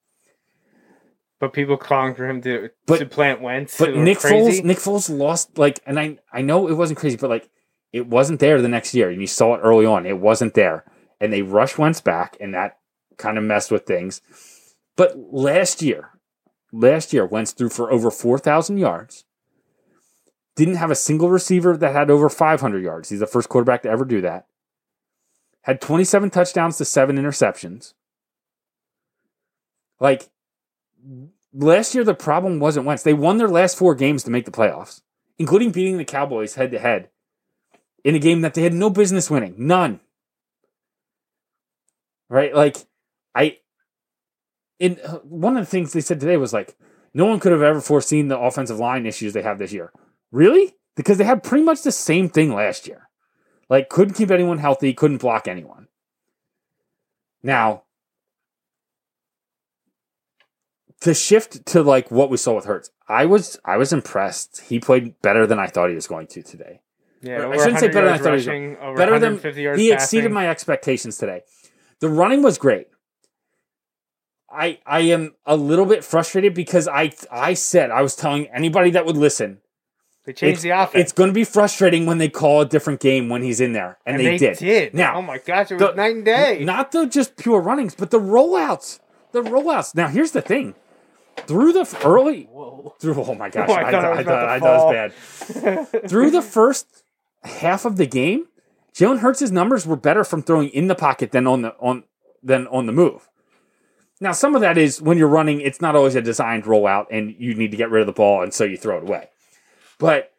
But 1.40 1.52
people 1.52 1.76
calling 1.76 2.14
for 2.14 2.28
him 2.28 2.40
to 2.42 2.70
But- 2.86 2.98
to 2.98 3.06
plant 3.06 3.40
Wentz. 3.40 3.76
But 3.78 3.96
Nick 3.96 4.18
crazy. 4.18 4.60
Foles, 4.62 4.64
Nick 4.64 4.78
Foles 4.78 5.10
lost 5.18 5.58
like, 5.58 5.80
and 5.86 5.98
I 5.98 6.18
I 6.32 6.42
know 6.42 6.68
it 6.68 6.74
wasn't 6.74 6.98
crazy, 6.98 7.16
but 7.16 7.30
like 7.30 7.48
it 7.92 8.06
wasn't 8.06 8.38
there 8.40 8.60
the 8.62 8.68
next 8.68 8.94
year, 8.94 9.08
and 9.10 9.20
you 9.20 9.26
saw 9.26 9.54
it 9.54 9.60
early 9.64 9.86
on. 9.86 10.06
It 10.06 10.18
wasn't 10.18 10.54
there, 10.54 10.84
and 11.20 11.32
they 11.32 11.42
rushed 11.42 11.78
Wentz 11.78 12.00
back, 12.00 12.36
and 12.40 12.54
that 12.54 12.77
kind 13.18 13.36
of 13.36 13.44
messed 13.44 13.70
with 13.70 13.84
things. 13.84 14.22
But 14.96 15.16
last 15.32 15.82
year, 15.82 16.10
last 16.72 17.12
year 17.12 17.26
Wentz 17.26 17.52
threw 17.52 17.68
for 17.68 17.92
over 17.92 18.10
four 18.10 18.38
thousand 18.38 18.78
yards. 18.78 19.24
Didn't 20.56 20.76
have 20.76 20.90
a 20.90 20.96
single 20.96 21.28
receiver 21.28 21.76
that 21.76 21.92
had 21.92 22.10
over 22.10 22.28
five 22.28 22.60
hundred 22.60 22.82
yards. 22.82 23.10
He's 23.10 23.20
the 23.20 23.26
first 23.26 23.48
quarterback 23.48 23.82
to 23.82 23.90
ever 23.90 24.04
do 24.04 24.20
that. 24.22 24.46
Had 25.62 25.80
twenty 25.80 26.04
seven 26.04 26.30
touchdowns 26.30 26.78
to 26.78 26.84
seven 26.84 27.16
interceptions. 27.16 27.94
Like 30.00 30.30
last 31.52 31.94
year, 31.94 32.04
the 32.04 32.14
problem 32.14 32.58
wasn't 32.58 32.86
Wentz. 32.86 33.02
They 33.02 33.14
won 33.14 33.38
their 33.38 33.48
last 33.48 33.76
four 33.76 33.94
games 33.94 34.24
to 34.24 34.30
make 34.30 34.46
the 34.46 34.50
playoffs, 34.50 35.02
including 35.38 35.70
beating 35.70 35.98
the 35.98 36.04
Cowboys 36.04 36.54
head 36.54 36.70
to 36.72 36.78
head 36.78 37.10
in 38.04 38.14
a 38.14 38.20
game 38.20 38.40
that 38.40 38.54
they 38.54 38.62
had 38.62 38.74
no 38.74 38.90
business 38.90 39.30
winning. 39.30 39.54
None. 39.58 40.00
Right? 42.28 42.54
Like, 42.54 42.76
I. 43.34 43.58
In 44.78 44.98
uh, 45.04 45.18
one 45.18 45.56
of 45.56 45.64
the 45.64 45.70
things 45.70 45.92
they 45.92 46.00
said 46.00 46.20
today 46.20 46.36
was 46.36 46.52
like, 46.52 46.76
no 47.12 47.26
one 47.26 47.40
could 47.40 47.52
have 47.52 47.62
ever 47.62 47.80
foreseen 47.80 48.28
the 48.28 48.38
offensive 48.38 48.78
line 48.78 49.06
issues 49.06 49.32
they 49.32 49.42
have 49.42 49.58
this 49.58 49.72
year. 49.72 49.92
Really? 50.30 50.74
Because 50.94 51.18
they 51.18 51.24
had 51.24 51.42
pretty 51.42 51.64
much 51.64 51.82
the 51.82 51.92
same 51.92 52.28
thing 52.28 52.54
last 52.54 52.86
year. 52.86 53.08
Like, 53.68 53.88
couldn't 53.88 54.14
keep 54.14 54.30
anyone 54.30 54.58
healthy, 54.58 54.92
couldn't 54.94 55.18
block 55.18 55.48
anyone. 55.48 55.88
Now, 57.42 57.84
to 61.00 61.14
shift 61.14 61.66
to 61.66 61.82
like 61.82 62.10
what 62.10 62.30
we 62.30 62.36
saw 62.36 62.54
with 62.54 62.64
Hurts, 62.64 62.90
I 63.08 63.26
was 63.26 63.58
I 63.64 63.76
was 63.76 63.92
impressed. 63.92 64.62
He 64.68 64.78
played 64.78 65.20
better 65.22 65.46
than 65.46 65.58
I 65.58 65.66
thought 65.66 65.88
he 65.88 65.94
was 65.94 66.06
going 66.06 66.26
to 66.28 66.42
today. 66.42 66.80
Yeah, 67.22 67.48
I 67.48 67.56
shouldn't 67.56 67.80
say 67.80 67.88
better 67.88 68.06
than 68.06 68.14
I 68.14 68.18
thought 68.18 68.28
he 68.28 68.32
was 68.32 68.46
rushing, 68.46 68.74
better 68.74 69.18
than 69.18 69.34
150 69.34 69.62
yards 69.62 69.80
he 69.80 69.92
exceeded 69.92 70.24
passing. 70.24 70.34
my 70.34 70.48
expectations 70.48 71.18
today. 71.18 71.42
The 72.00 72.08
running 72.08 72.42
was 72.42 72.58
great. 72.58 72.88
I 74.50 74.78
I 74.86 75.00
am 75.00 75.34
a 75.46 75.56
little 75.56 75.84
bit 75.86 76.04
frustrated 76.04 76.54
because 76.54 76.88
I 76.88 77.12
I 77.30 77.54
said 77.54 77.90
I 77.90 78.02
was 78.02 78.16
telling 78.16 78.46
anybody 78.48 78.90
that 78.90 79.04
would 79.06 79.16
listen 79.16 79.60
They 80.24 80.32
changed 80.32 80.62
the 80.62 80.70
offense. 80.70 81.02
It's 81.02 81.12
going 81.12 81.28
to 81.28 81.34
be 81.34 81.44
frustrating 81.44 82.06
when 82.06 82.18
they 82.18 82.28
call 82.28 82.60
a 82.62 82.66
different 82.66 83.00
game 83.00 83.28
when 83.28 83.42
he's 83.42 83.60
in 83.60 83.72
there, 83.72 83.98
and, 84.06 84.16
and 84.20 84.26
they, 84.26 84.54
did. 84.54 84.94
Now, 84.94 85.16
oh 85.16 85.22
my 85.22 85.38
gosh, 85.38 85.70
it 85.70 85.74
was 85.74 85.82
the- 85.82 85.94
night 85.94 86.16
and 86.16 86.24
day. 86.24 86.64
not 86.64 86.92
the 86.92 87.06
just 87.06 87.36
pure 87.36 87.60
runnings, 87.60 87.94
but 87.94 88.10
the 88.10 88.20
rollouts. 88.20 89.00
The 89.32 89.42
rollouts. 89.42 89.94
Now, 89.94 90.08
here's 90.08 90.32
the 90.32 90.40
thing: 90.42 90.74
through 91.46 91.72
the 91.74 91.98
early, 92.04 92.44
Whoa. 92.44 92.94
through 93.00 93.22
oh 93.22 93.34
my 93.34 93.50
gosh, 93.50 93.68
Oh, 93.68 93.74
I 93.74 93.88
I, 93.88 93.90
thought 93.90 94.04
I 94.04 94.08
was 94.10 94.18
I, 94.18 94.20
about 94.22 94.26
thought, 94.26 94.48
I 94.48 94.60
thought 94.60 94.94
it 94.94 95.72
was 95.72 95.90
bad. 95.92 96.02
through 96.10 96.30
the 96.30 96.42
first 96.42 97.04
half 97.44 97.84
of 97.84 97.96
the 97.96 98.06
game, 98.06 98.48
Jalen 98.94 99.18
Hurts' 99.20 99.50
numbers 99.50 99.86
were 99.86 99.96
better 99.96 100.24
from 100.24 100.42
throwing 100.42 100.70
in 100.70 100.86
the 100.88 100.94
pocket 100.94 101.32
than 101.32 101.46
on 101.46 101.62
the 101.62 101.74
on 101.80 102.04
than 102.42 102.66
on 102.68 102.86
the 102.86 102.92
move. 102.92 103.27
Now, 104.20 104.32
some 104.32 104.54
of 104.54 104.60
that 104.62 104.76
is 104.76 105.00
when 105.00 105.16
you're 105.16 105.28
running, 105.28 105.60
it's 105.60 105.80
not 105.80 105.94
always 105.94 106.16
a 106.16 106.20
designed 106.22 106.64
rollout, 106.64 107.06
and 107.10 107.34
you 107.38 107.54
need 107.54 107.70
to 107.70 107.76
get 107.76 107.90
rid 107.90 108.00
of 108.00 108.06
the 108.06 108.12
ball, 108.12 108.42
and 108.42 108.52
so 108.52 108.64
you 108.64 108.76
throw 108.76 108.98
it 108.98 109.04
away. 109.04 109.28
But 109.98 110.32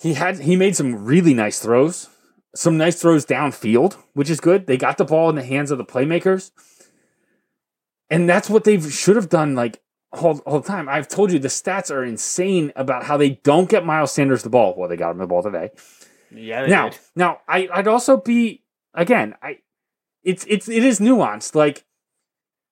he 0.00 0.14
had 0.14 0.40
he 0.40 0.56
made 0.56 0.74
some 0.76 1.04
really 1.04 1.34
nice 1.34 1.60
throws, 1.60 2.08
some 2.54 2.78
nice 2.78 3.00
throws 3.00 3.26
downfield, 3.26 3.96
which 4.14 4.30
is 4.30 4.40
good. 4.40 4.66
They 4.66 4.76
got 4.76 4.96
the 4.98 5.04
ball 5.04 5.28
in 5.28 5.36
the 5.36 5.44
hands 5.44 5.70
of 5.70 5.78
the 5.78 5.84
playmakers, 5.84 6.50
and 8.10 8.28
that's 8.28 8.48
what 8.48 8.64
they 8.64 8.80
should 8.80 9.16
have 9.16 9.28
done. 9.28 9.54
Like 9.54 9.80
all, 10.12 10.38
all 10.40 10.60
the 10.60 10.66
time, 10.68 10.88
I've 10.88 11.08
told 11.08 11.30
you 11.30 11.38
the 11.38 11.48
stats 11.48 11.90
are 11.90 12.04
insane 12.04 12.72
about 12.74 13.04
how 13.04 13.16
they 13.16 13.30
don't 13.30 13.68
get 13.68 13.84
Miles 13.84 14.12
Sanders 14.12 14.42
the 14.42 14.50
ball. 14.50 14.74
Well, 14.76 14.88
they 14.88 14.96
got 14.96 15.10
him 15.12 15.18
the 15.18 15.26
ball 15.26 15.42
today. 15.42 15.70
yeah, 16.30 16.66
Now, 16.66 16.88
did. 16.88 16.98
now 17.14 17.40
I, 17.46 17.68
I'd 17.72 17.88
also 17.88 18.16
be 18.16 18.62
again. 18.94 19.34
I 19.42 19.58
it's 20.22 20.44
it's 20.48 20.68
it 20.68 20.84
is 20.84 21.00
nuanced. 21.00 21.54
Like 21.54 21.84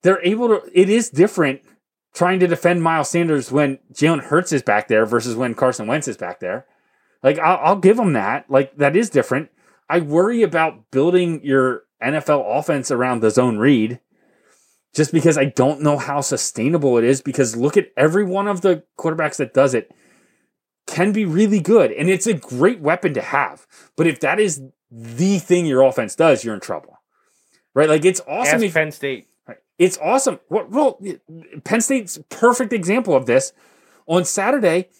they're 0.02 0.24
able 0.24 0.48
to. 0.48 0.62
It 0.72 0.88
is 0.88 1.10
different 1.10 1.62
trying 2.12 2.40
to 2.40 2.46
defend 2.46 2.82
Miles 2.82 3.08
Sanders 3.08 3.52
when 3.52 3.78
Jalen 3.92 4.24
Hurts 4.24 4.52
is 4.52 4.62
back 4.62 4.88
there 4.88 5.06
versus 5.06 5.36
when 5.36 5.54
Carson 5.54 5.86
Wentz 5.86 6.08
is 6.08 6.16
back 6.16 6.40
there. 6.40 6.66
Like 7.22 7.38
I'll, 7.38 7.58
I'll 7.62 7.76
give 7.76 7.96
them 7.96 8.14
that. 8.14 8.50
Like 8.50 8.76
that 8.76 8.96
is 8.96 9.10
different. 9.10 9.50
I 9.88 10.00
worry 10.00 10.42
about 10.42 10.90
building 10.90 11.40
your 11.44 11.84
NFL 12.02 12.58
offense 12.58 12.90
around 12.90 13.20
the 13.20 13.30
zone 13.30 13.58
read. 13.58 14.00
Just 14.92 15.12
because 15.12 15.38
I 15.38 15.44
don't 15.44 15.82
know 15.82 15.98
how 15.98 16.20
sustainable 16.20 16.98
it 16.98 17.04
is, 17.04 17.22
because 17.22 17.56
look 17.56 17.76
at 17.76 17.92
every 17.96 18.24
one 18.24 18.48
of 18.48 18.62
the 18.62 18.82
quarterbacks 18.98 19.36
that 19.36 19.54
does 19.54 19.72
it 19.72 19.94
can 20.88 21.12
be 21.12 21.24
really 21.24 21.60
good. 21.60 21.92
And 21.92 22.10
it's 22.10 22.26
a 22.26 22.34
great 22.34 22.80
weapon 22.80 23.14
to 23.14 23.20
have. 23.22 23.68
But 23.96 24.08
if 24.08 24.18
that 24.20 24.40
is 24.40 24.62
the 24.90 25.38
thing 25.38 25.66
your 25.66 25.82
offense 25.82 26.16
does, 26.16 26.44
you're 26.44 26.54
in 26.54 26.60
trouble. 26.60 26.98
Right? 27.72 27.88
Like 27.88 28.04
it's 28.04 28.20
awesome 28.26 28.56
Ask 28.56 28.64
if 28.64 28.74
Penn 28.74 28.90
State. 28.90 29.28
It's 29.80 29.98
awesome. 29.98 30.38
Well, 30.50 30.66
well, 30.68 31.00
Penn 31.64 31.80
State's 31.80 32.18
perfect 32.28 32.74
example 32.74 33.16
of 33.16 33.24
this. 33.24 33.54
On 34.06 34.26
Saturday, 34.26 34.90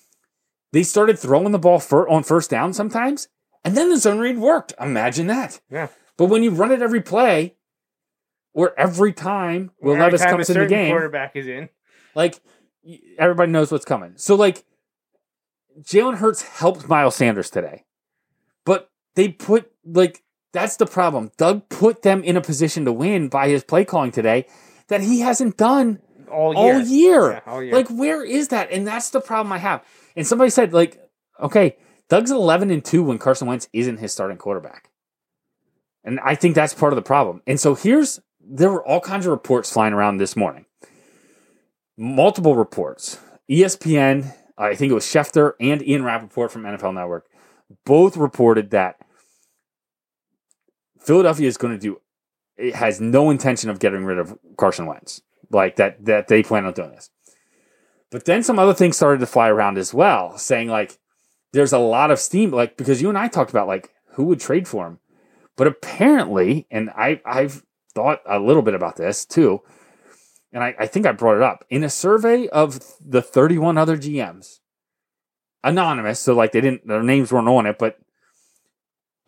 they 0.72 0.83
started 0.83 1.18
throwing 1.18 1.53
the 1.53 1.59
ball 1.59 1.83
on 2.09 2.22
first 2.22 2.49
down 2.49 2.72
sometimes, 2.72 3.28
and 3.62 3.76
then 3.76 3.91
the 3.91 3.99
zone 3.99 4.18
read 4.18 4.39
worked. 4.39 4.72
Imagine 4.81 5.26
that. 5.26 5.61
Yeah. 5.70 5.89
But 6.16 6.26
when 6.26 6.43
you 6.43 6.51
run 6.51 6.72
it 6.72 6.81
every 6.81 7.03
play, 7.03 7.57
or 8.55 8.72
every 8.78 9.12
time 9.12 9.70
Will 9.83 9.93
Every 9.93 10.05
Levis 10.05 10.22
time 10.22 10.31
comes 10.31 10.51
in 10.51 10.59
the 10.59 10.66
game, 10.66 10.91
quarterback 10.91 11.37
is 11.37 11.47
in. 11.47 11.68
like 12.14 12.41
everybody 13.18 13.53
knows 13.53 13.70
what's 13.70 13.85
coming. 13.85 14.14
So 14.16 14.35
like 14.35 14.64
Jalen 15.83 16.16
Hurts 16.16 16.41
helped 16.43 16.89
Miles 16.89 17.16
Sanders 17.16 17.51
today. 17.51 17.85
But 18.64 18.91
they 19.14 19.28
put 19.28 19.70
like 19.85 20.22
that's 20.53 20.76
the 20.76 20.87
problem. 20.87 21.33
Doug 21.37 21.68
put 21.68 22.01
them 22.01 22.24
in 22.24 22.37
a 22.37 22.41
position 22.41 22.87
to 22.87 22.93
win 22.93 23.28
by 23.28 23.49
his 23.49 23.62
play 23.62 23.85
calling 23.85 24.11
today 24.11 24.47
that 24.91 25.01
he 25.01 25.20
hasn't 25.20 25.57
done 25.57 26.01
All 26.30 26.53
year. 26.55 26.74
all 26.74 26.80
year. 26.80 27.30
Yeah, 27.32 27.41
all 27.47 27.62
year. 27.62 27.72
Like 27.74 27.88
where 27.88 28.22
is 28.22 28.49
that? 28.49 28.70
And 28.70 28.86
that's 28.86 29.11
the 29.11 29.20
problem 29.20 29.53
I 29.53 29.59
have. 29.59 29.82
And 30.14 30.26
somebody 30.26 30.51
said 30.51 30.72
like 30.72 31.01
okay, 31.41 31.76
Doug's 32.09 32.30
11 32.30 32.70
and 32.70 32.84
2 32.84 33.03
when 33.03 33.18
Carson 33.18 33.49
Wentz 33.49 33.68
isn't 33.72 33.97
his 33.97 34.12
starting 34.12 34.36
quarterback. 34.36 34.91
And 36.05 36.20
I 36.20 36.34
think 36.34 36.55
that's 36.55 36.74
part 36.74 36.93
of 36.93 36.97
the 36.97 37.03
problem. 37.03 37.41
And 37.47 37.59
so 37.59 37.74
here's 37.74 38.20
there 38.41 38.70
were 38.70 38.86
all 38.86 39.01
kinds 39.01 39.26
of 39.26 39.30
reports 39.32 39.72
flying 39.72 39.93
around 39.95 40.18
this 40.18 40.36
morning. 40.36 40.66
Multiple 41.97 42.57
reports. 42.57 43.18
ESPN, 43.51 44.32
I 44.57 44.74
think 44.74 44.91
it 44.91 44.95
was 44.95 45.05
Schefter 45.05 45.53
and 45.61 45.82
Ian 45.86 46.05
Rapoport 46.05 46.51
from 46.53 46.62
NFL 46.62 46.95
Network, 46.95 47.26
both 47.84 48.16
reported 48.16 48.70
that 48.70 48.97
Philadelphia 51.01 51.49
is 51.49 51.57
going 51.57 51.74
to 51.74 51.78
do 51.80 52.01
has 52.75 53.01
no 53.01 53.31
intention 53.31 53.71
of 53.71 53.79
getting 53.79 54.05
rid 54.05 54.19
of 54.19 54.39
Carson 54.57 54.87
Wentz. 54.87 55.23
Like 55.51 55.77
that 55.77 56.05
that 56.05 56.29
they 56.29 56.43
plan 56.43 56.65
on 56.65 56.73
doing 56.73 56.93
this. 56.93 57.11
But 58.11 58.25
then 58.25 58.43
some 58.43 58.59
other 58.59 58.75
things 58.75 58.97
started 58.97 59.21
to 59.21 59.27
fly 59.27 59.49
around 59.49 59.79
as 59.79 59.95
well, 59.95 60.37
saying 60.39 60.69
like 60.69 60.99
there's 61.53 61.73
a 61.73 61.79
lot 61.79 62.11
of 62.11 62.19
steam, 62.19 62.51
like 62.51 62.77
because 62.77 63.03
you 63.03 63.09
and 63.09 63.19
I 63.19 63.29
talked 63.29 63.51
about 63.51 63.69
like 63.69 63.91
who 64.13 64.25
would 64.25 64.41
trade 64.41 64.69
for 64.69 64.87
him. 64.87 64.99
But 65.57 65.67
apparently, 65.67 66.67
and 66.71 66.91
I 66.91 67.21
I've 67.25 67.65
thought 67.95 68.21
a 68.27 68.39
little 68.39 68.63
bit 68.63 68.75
about 68.75 68.97
this 68.97 69.25
too, 69.25 69.61
and 70.53 70.63
I, 70.63 70.75
I 70.79 70.87
think 70.87 71.07
I 71.07 71.13
brought 71.13 71.37
it 71.37 71.43
up 71.43 71.65
in 71.69 71.85
a 71.85 71.91
survey 71.91 72.49
of 72.49 72.81
the 73.05 73.23
31 73.23 73.79
other 73.79 73.97
GMs, 73.97 74.61
anonymous, 75.63 76.21
so 76.21 76.35
like 76.35 76.53
they 76.53 76.61
didn't 76.61 76.87
their 76.87 77.03
names 77.03 77.33
weren't 77.33 77.49
on 77.49 77.67
it, 77.67 77.79
but 77.79 77.99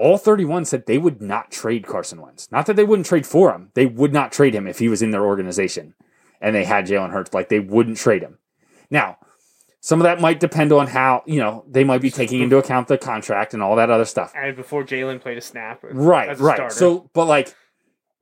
all 0.03 0.19
31 0.19 0.65
said 0.65 0.87
they 0.87 0.99
would 0.99 1.23
not 1.23 1.51
trade 1.51 1.87
Carson 1.87 2.21
Wentz. 2.21 2.51
Not 2.51 2.67
that 2.67 2.77
they 2.77 2.85
wouldn't 2.85 3.07
trade 3.07 3.27
for 3.27 3.53
him, 3.53 3.71
they 3.75 3.87
would 3.87 4.13
not 4.13 4.33
trade 4.33 4.55
him 4.55 4.67
if 4.67 4.79
he 4.79 4.89
was 4.89 5.03
in 5.03 5.13
their 5.13 5.25
organization 5.25 5.95
and 6.43 6.55
they 6.55 6.65
had 6.65 6.87
Jalen 6.87 7.13
Hurts. 7.13 7.33
Like 7.33 7.49
they 7.49 7.61
wouldn't 7.61 7.97
trade 7.97 8.23
him. 8.23 8.39
Now, 8.91 9.19
some 9.81 10.01
of 10.01 10.05
that 10.05 10.21
might 10.21 10.41
depend 10.41 10.73
on 10.73 10.89
how, 10.89 11.23
you 11.27 11.41
know, 11.41 11.65
they 11.69 11.85
might 11.85 12.03
be 12.03 12.11
taking 12.11 12.41
into 12.41 12.59
account 12.59 12.89
the 12.89 12.99
contract 12.99 13.55
and 13.55 13.63
all 13.63 13.77
that 13.77 13.91
other 13.91 14.05
stuff. 14.05 14.33
and 14.37 14.55
before 14.55 14.85
Jalen 14.85 15.21
played 15.21 15.39
a 15.39 15.41
snap. 15.41 15.81
Right, 15.83 16.29
as 16.29 16.41
a 16.41 16.45
right. 16.45 16.57
starter. 16.57 16.75
So, 16.75 17.11
but 17.15 17.27
like, 17.27 17.55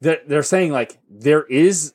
they're, 0.01 0.21
they're 0.27 0.43
saying 0.43 0.73
like 0.73 0.99
there 1.11 1.43
is 1.45 1.95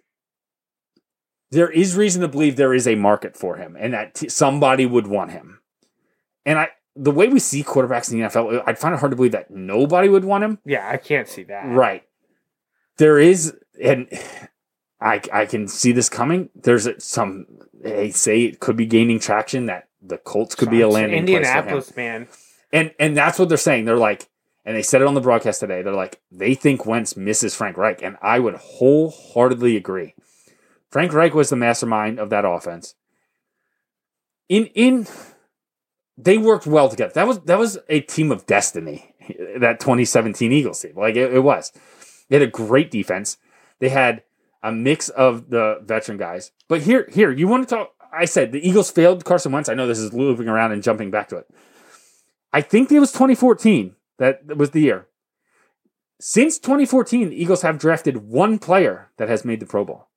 there 1.52 1.70
is 1.70 1.96
reason 1.96 2.22
to 2.22 2.28
believe 2.28 2.56
there 2.56 2.74
is 2.74 2.88
a 2.88 2.96
market 2.96 3.38
for 3.38 3.56
him, 3.56 3.78
and 3.80 3.94
that 3.94 4.16
t- 4.16 4.30
somebody 4.30 4.86
would 4.86 5.08
want 5.08 5.32
him. 5.32 5.62
And 6.46 6.60
I, 6.60 6.70
the 6.96 7.12
way 7.12 7.28
we 7.28 7.40
see 7.40 7.64
quarterbacks 7.64 8.12
in 8.12 8.20
the 8.20 8.26
NFL, 8.26 8.64
I'd 8.66 8.80
find 8.80 8.94
it 8.94 9.00
hard 9.00 9.12
to 9.12 9.16
believe 9.16 9.34
that 9.34 9.52
nobody 9.52 10.08
would 10.08 10.26
want 10.26 10.44
him. 10.44 10.60
yeah, 10.66 10.90
I 10.90 10.98
can't 10.98 11.28
see 11.28 11.44
that. 11.44 11.68
Right. 11.68 12.04
There 12.98 13.20
is, 13.20 13.54
and 13.82 14.08
I 15.02 15.22
I 15.34 15.46
can 15.46 15.68
see 15.68 15.92
this 15.92 16.10
coming. 16.10 16.50
There's 16.56 16.88
some 17.04 17.46
they 17.74 18.12
say 18.12 18.44
it 18.44 18.60
could 18.60 18.78
be 18.78 18.86
gaining 18.86 19.20
traction 19.20 19.66
that 19.68 19.88
the 20.02 20.18
Colts 20.18 20.56
could 20.56 20.70
be 20.70 20.82
a 20.82 20.88
landing 20.88 21.26
place 21.26 21.46
for 21.46 21.52
him 21.52 21.58
Indianapolis, 21.58 21.96
man. 21.96 22.28
and 22.72 22.94
and 23.00 23.18
that's 23.18 23.38
what 23.38 23.50
they're 23.50 23.58
saying. 23.58 23.86
They're 23.86 23.98
like, 23.98 24.30
and 24.64 24.76
they 24.76 24.82
said 24.82 25.02
it 25.02 25.08
on 25.08 25.14
the 25.14 25.22
broadcast 25.22 25.60
today. 25.60 25.82
They're 25.82 25.94
like, 25.94 26.22
they 26.32 26.56
think 26.56 26.86
Wentz 26.86 27.18
misses 27.18 27.56
Frank 27.56 27.78
Reich, 27.78 28.02
and 28.02 28.18
I 28.22 28.40
would 28.40 28.56
wholeheartedly 28.56 29.76
agree. 29.76 30.16
Frank 30.90 31.14
Reich 31.14 31.34
was 31.34 31.50
the 31.50 31.56
mastermind 31.56 32.20
of 32.20 32.30
that 32.30 32.46
offense. 32.46 32.96
In 34.48 34.68
in, 34.68 35.08
they 36.18 36.38
worked 36.38 36.66
well 36.66 36.90
together. 36.90 37.14
That 37.14 37.28
was 37.28 37.40
that 37.42 37.60
was 37.60 37.78
a 37.90 38.02
team 38.02 38.32
of 38.32 38.46
destiny. 38.46 39.12
That 39.60 39.80
2017 39.80 40.52
Eagles 40.52 40.82
team, 40.82 40.94
like 40.96 41.16
it, 41.16 41.34
it 41.34 41.40
was. 41.40 41.72
They 42.30 42.36
had 42.36 42.48
a 42.48 42.52
great 42.52 42.92
defense. 42.92 43.38
They 43.80 43.90
had 43.90 44.24
a 44.62 44.72
mix 44.72 45.10
of 45.10 45.50
the 45.50 45.80
veteran 45.84 46.18
guys. 46.18 46.52
But 46.68 46.82
here, 46.82 47.10
here, 47.12 47.32
you 47.32 47.48
want 47.48 47.68
to 47.68 47.76
talk? 47.76 47.92
I 48.14 48.26
said 48.26 48.52
the 48.52 48.68
Eagles 48.68 48.92
failed 48.92 49.26
Carson 49.26 49.52
Wentz. 49.52 49.70
I 49.70 49.74
know 49.74 49.88
this 49.88 50.00
is 50.00 50.14
looping 50.14 50.48
around 50.48 50.72
and 50.72 50.84
jumping 50.84 51.12
back 51.12 51.30
to 51.30 51.38
it. 51.38 51.48
I 52.54 52.62
think 52.62 52.92
it 52.92 53.00
was 53.00 53.12
2014 53.12 53.96
that 54.18 54.56
was 54.56 54.72
the 54.72 54.82
year. 54.82 55.08
Since 56.20 56.60
2014, 56.60 57.30
the 57.30 57.42
Eagles 57.42 57.62
have 57.62 57.78
drafted 57.78 58.18
one 58.18 58.58
player 58.58 59.12
that 59.18 59.28
has 59.28 59.44
made 59.44 59.60
the 59.60 59.66
Pro 59.66 59.84
Bowl. 59.84 60.08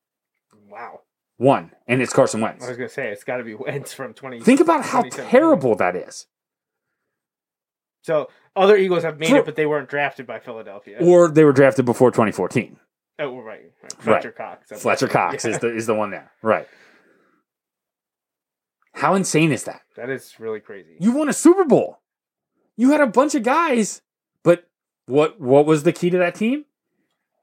One, 1.39 1.71
and 1.87 2.03
it's 2.03 2.13
Carson 2.13 2.41
Wentz. 2.41 2.65
I 2.65 2.69
was 2.69 2.77
gonna 2.77 2.89
say 2.89 3.09
it's 3.09 3.25
got 3.25 3.37
to 3.39 3.45
be 3.45 3.55
Wentz 3.55 3.95
from 3.95 4.13
twenty. 4.13 4.41
Think 4.43 4.61
about 4.61 4.85
how 4.85 5.03
terrible 5.03 5.75
that 5.77 5.97
is. 5.97 6.27
So 8.03 8.29
other 8.57 8.77
Eagles 8.77 9.05
have 9.05 9.19
made 9.19 9.31
For- 9.31 9.37
it, 9.39 9.45
but 9.45 9.55
they 9.57 9.67
weren't 9.67 9.89
drafted 9.89 10.27
by 10.27 10.41
Philadelphia. 10.41 10.99
Or 11.01 11.29
they 11.29 11.45
were 11.45 11.53
drafted 11.53 11.85
before 11.85 12.11
2014. 12.11 12.77
oh, 13.21 13.39
right, 13.41 13.71
right. 13.83 13.93
Fletcher 13.99 14.33
Cox. 14.33 14.69
That's 14.69 14.83
Fletcher 14.83 15.07
right. 15.07 15.13
Cox 15.13 15.45
Yeah. 15.45 15.51
is 15.53 15.59
the 15.61 15.75
is 15.75 15.87
the 15.87 15.95
one 15.95 16.11
there. 16.11 16.31
Right. 16.43 16.67
How 18.95 19.15
insane 19.15 19.53
is 19.53 19.65
that? 19.65 19.83
that 19.97 20.11
is 20.11 20.35
really 20.41 20.61
crazy. 20.61 20.97
You 20.99 21.13
won 21.13 21.29
a 21.29 21.33
Super 21.33 21.65
Bowl. 21.65 22.01
You 22.77 22.91
had 22.91 23.01
a 23.01 23.07
bunch 23.07 23.35
of 23.37 23.43
guys, 23.45 24.03
but 24.43 24.69
what 25.07 25.41
what 25.41 25.67
was 25.67 25.85
the 25.85 25.93
key 25.93 26.11
to 26.11 26.19
that 26.19 26.35
team? 26.35 26.65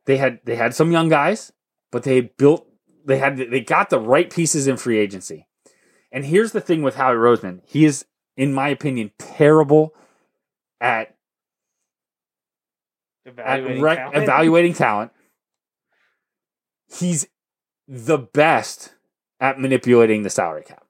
They 0.06 0.18
had 0.18 0.40
they 0.44 0.56
had 0.56 0.74
some 0.76 0.92
young 0.92 1.08
guys, 1.10 1.52
but 1.92 2.04
they 2.04 2.22
built 2.22 2.68
they 3.06 3.18
had 3.18 3.38
they 3.38 3.62
got 3.62 3.90
the 3.90 4.00
right 4.00 4.30
pieces 4.30 4.68
in 4.68 4.78
free 4.78 4.98
agency. 4.98 5.48
And 6.12 6.26
here's 6.26 6.52
the 6.52 6.62
thing 6.62 6.82
with 6.82 6.96
Howie 6.96 7.16
Roseman. 7.16 7.62
He 7.66 7.86
is, 7.86 8.06
in 8.38 8.54
my 8.54 8.70
opinion, 8.70 9.12
terrible 9.18 9.94
at, 10.80 11.16
at 13.26 13.34
evaluating 13.34 13.84
talent. 13.84 14.16
evaluating 14.16 14.74
talent. 14.74 15.12
He's 16.88 17.28
the 17.88 18.18
best 18.18 18.94
at 19.40 19.60
manipulating 19.60 20.24
the 20.24 20.30
salary 20.30 20.64
cap. 20.64 20.86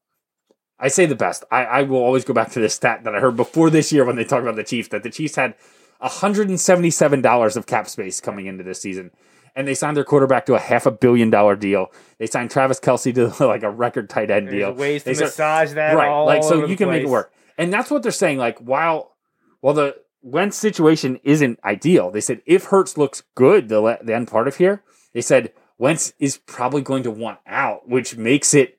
I 0.77 0.89
say 0.89 1.05
the 1.05 1.15
best. 1.15 1.43
I, 1.51 1.63
I 1.65 1.81
will 1.83 2.03
always 2.03 2.25
go 2.25 2.33
back 2.33 2.51
to 2.51 2.59
this 2.59 2.75
stat 2.75 3.03
that 3.03 3.15
I 3.15 3.19
heard 3.19 3.37
before 3.37 3.69
this 3.69 3.91
year 3.91 4.05
when 4.05 4.17
they 4.17 4.25
talked 4.25 4.43
about 4.43 4.55
the 4.55 4.63
Chiefs 4.63 4.89
that 4.89 5.03
the 5.03 5.09
Chiefs 5.09 5.35
had 5.35 5.55
$177 6.03 7.57
of 7.57 7.65
cap 7.65 7.87
space 7.87 8.19
coming 8.19 8.45
into 8.45 8.63
this 8.63 8.81
season. 8.81 9.11
And 9.57 9.67
they 9.67 9.73
signed 9.73 9.95
their 9.95 10.03
quarterback 10.03 10.45
to 10.47 10.55
a 10.55 10.59
half 10.59 10.85
a 10.85 10.91
billion 10.91 11.29
dollar 11.29 11.55
deal. 11.55 11.87
They 12.17 12.27
signed 12.27 12.51
Travis 12.51 12.79
Kelce 12.79 13.13
to 13.15 13.45
like 13.47 13.63
a 13.63 13.69
record 13.69 14.09
tight 14.09 14.29
end 14.29 14.47
There's 14.47 14.55
deal. 14.55 14.73
ways 14.73 15.03
to 15.03 15.09
They 15.09 15.13
start- 15.13 15.29
massage 15.29 15.73
that 15.73 15.95
right, 15.95 16.09
all 16.09 16.25
like 16.25 16.43
so 16.43 16.65
you 16.65 16.75
can 16.75 16.89
make 16.89 17.03
it 17.03 17.09
work. 17.09 17.31
And 17.57 17.71
that's 17.71 17.89
what 17.89 18.03
they're 18.03 18.11
saying. 18.11 18.37
Like 18.37 18.59
while 18.59 19.13
while 19.61 19.73
the 19.73 19.95
Wentz 20.21 20.57
situation 20.57 21.19
isn't 21.23 21.59
ideal, 21.63 22.11
they 22.11 22.19
said 22.21 22.41
if 22.45 22.65
Hurts 22.65 22.97
looks 22.97 23.23
good, 23.35 23.69
the 23.69 23.97
the 24.03 24.13
end 24.13 24.27
part 24.27 24.47
of 24.49 24.57
here, 24.57 24.83
they 25.13 25.21
said 25.21 25.53
Wentz 25.77 26.11
is 26.19 26.37
probably 26.37 26.81
going 26.81 27.03
to 27.03 27.11
want 27.11 27.39
out, 27.47 27.87
which 27.87 28.17
makes 28.17 28.53
it 28.53 28.77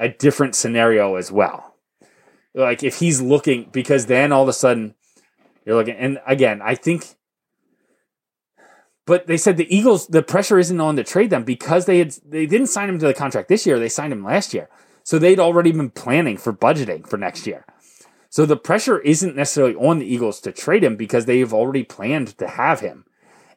a 0.00 0.08
different 0.08 0.54
scenario 0.56 1.14
as 1.14 1.30
well. 1.30 1.76
Like 2.54 2.82
if 2.82 2.98
he's 2.98 3.20
looking, 3.20 3.68
because 3.70 4.06
then 4.06 4.32
all 4.32 4.42
of 4.42 4.48
a 4.48 4.52
sudden 4.52 4.94
you're 5.64 5.76
looking, 5.76 5.94
and 5.94 6.18
again, 6.26 6.60
I 6.62 6.74
think. 6.74 7.14
But 9.08 9.26
they 9.26 9.38
said 9.38 9.56
the 9.56 9.74
Eagles, 9.74 10.06
the 10.06 10.22
pressure 10.22 10.58
isn't 10.58 10.80
on 10.82 10.96
to 10.96 11.02
trade 11.02 11.30
them 11.30 11.42
because 11.42 11.86
they 11.86 11.98
had 11.98 12.10
they 12.26 12.44
didn't 12.44 12.66
sign 12.66 12.90
him 12.90 12.98
to 12.98 13.06
the 13.06 13.14
contract 13.14 13.48
this 13.48 13.64
year. 13.64 13.78
They 13.78 13.88
signed 13.88 14.12
him 14.12 14.22
last 14.22 14.52
year, 14.52 14.68
so 15.02 15.18
they'd 15.18 15.40
already 15.40 15.72
been 15.72 15.88
planning 15.88 16.36
for 16.36 16.52
budgeting 16.52 17.08
for 17.08 17.16
next 17.16 17.46
year. 17.46 17.64
So 18.28 18.44
the 18.44 18.58
pressure 18.58 18.98
isn't 18.98 19.34
necessarily 19.34 19.76
on 19.76 19.98
the 19.98 20.04
Eagles 20.04 20.42
to 20.42 20.52
trade 20.52 20.84
him 20.84 20.96
because 20.96 21.24
they've 21.24 21.54
already 21.54 21.84
planned 21.84 22.36
to 22.36 22.46
have 22.46 22.80
him, 22.80 23.06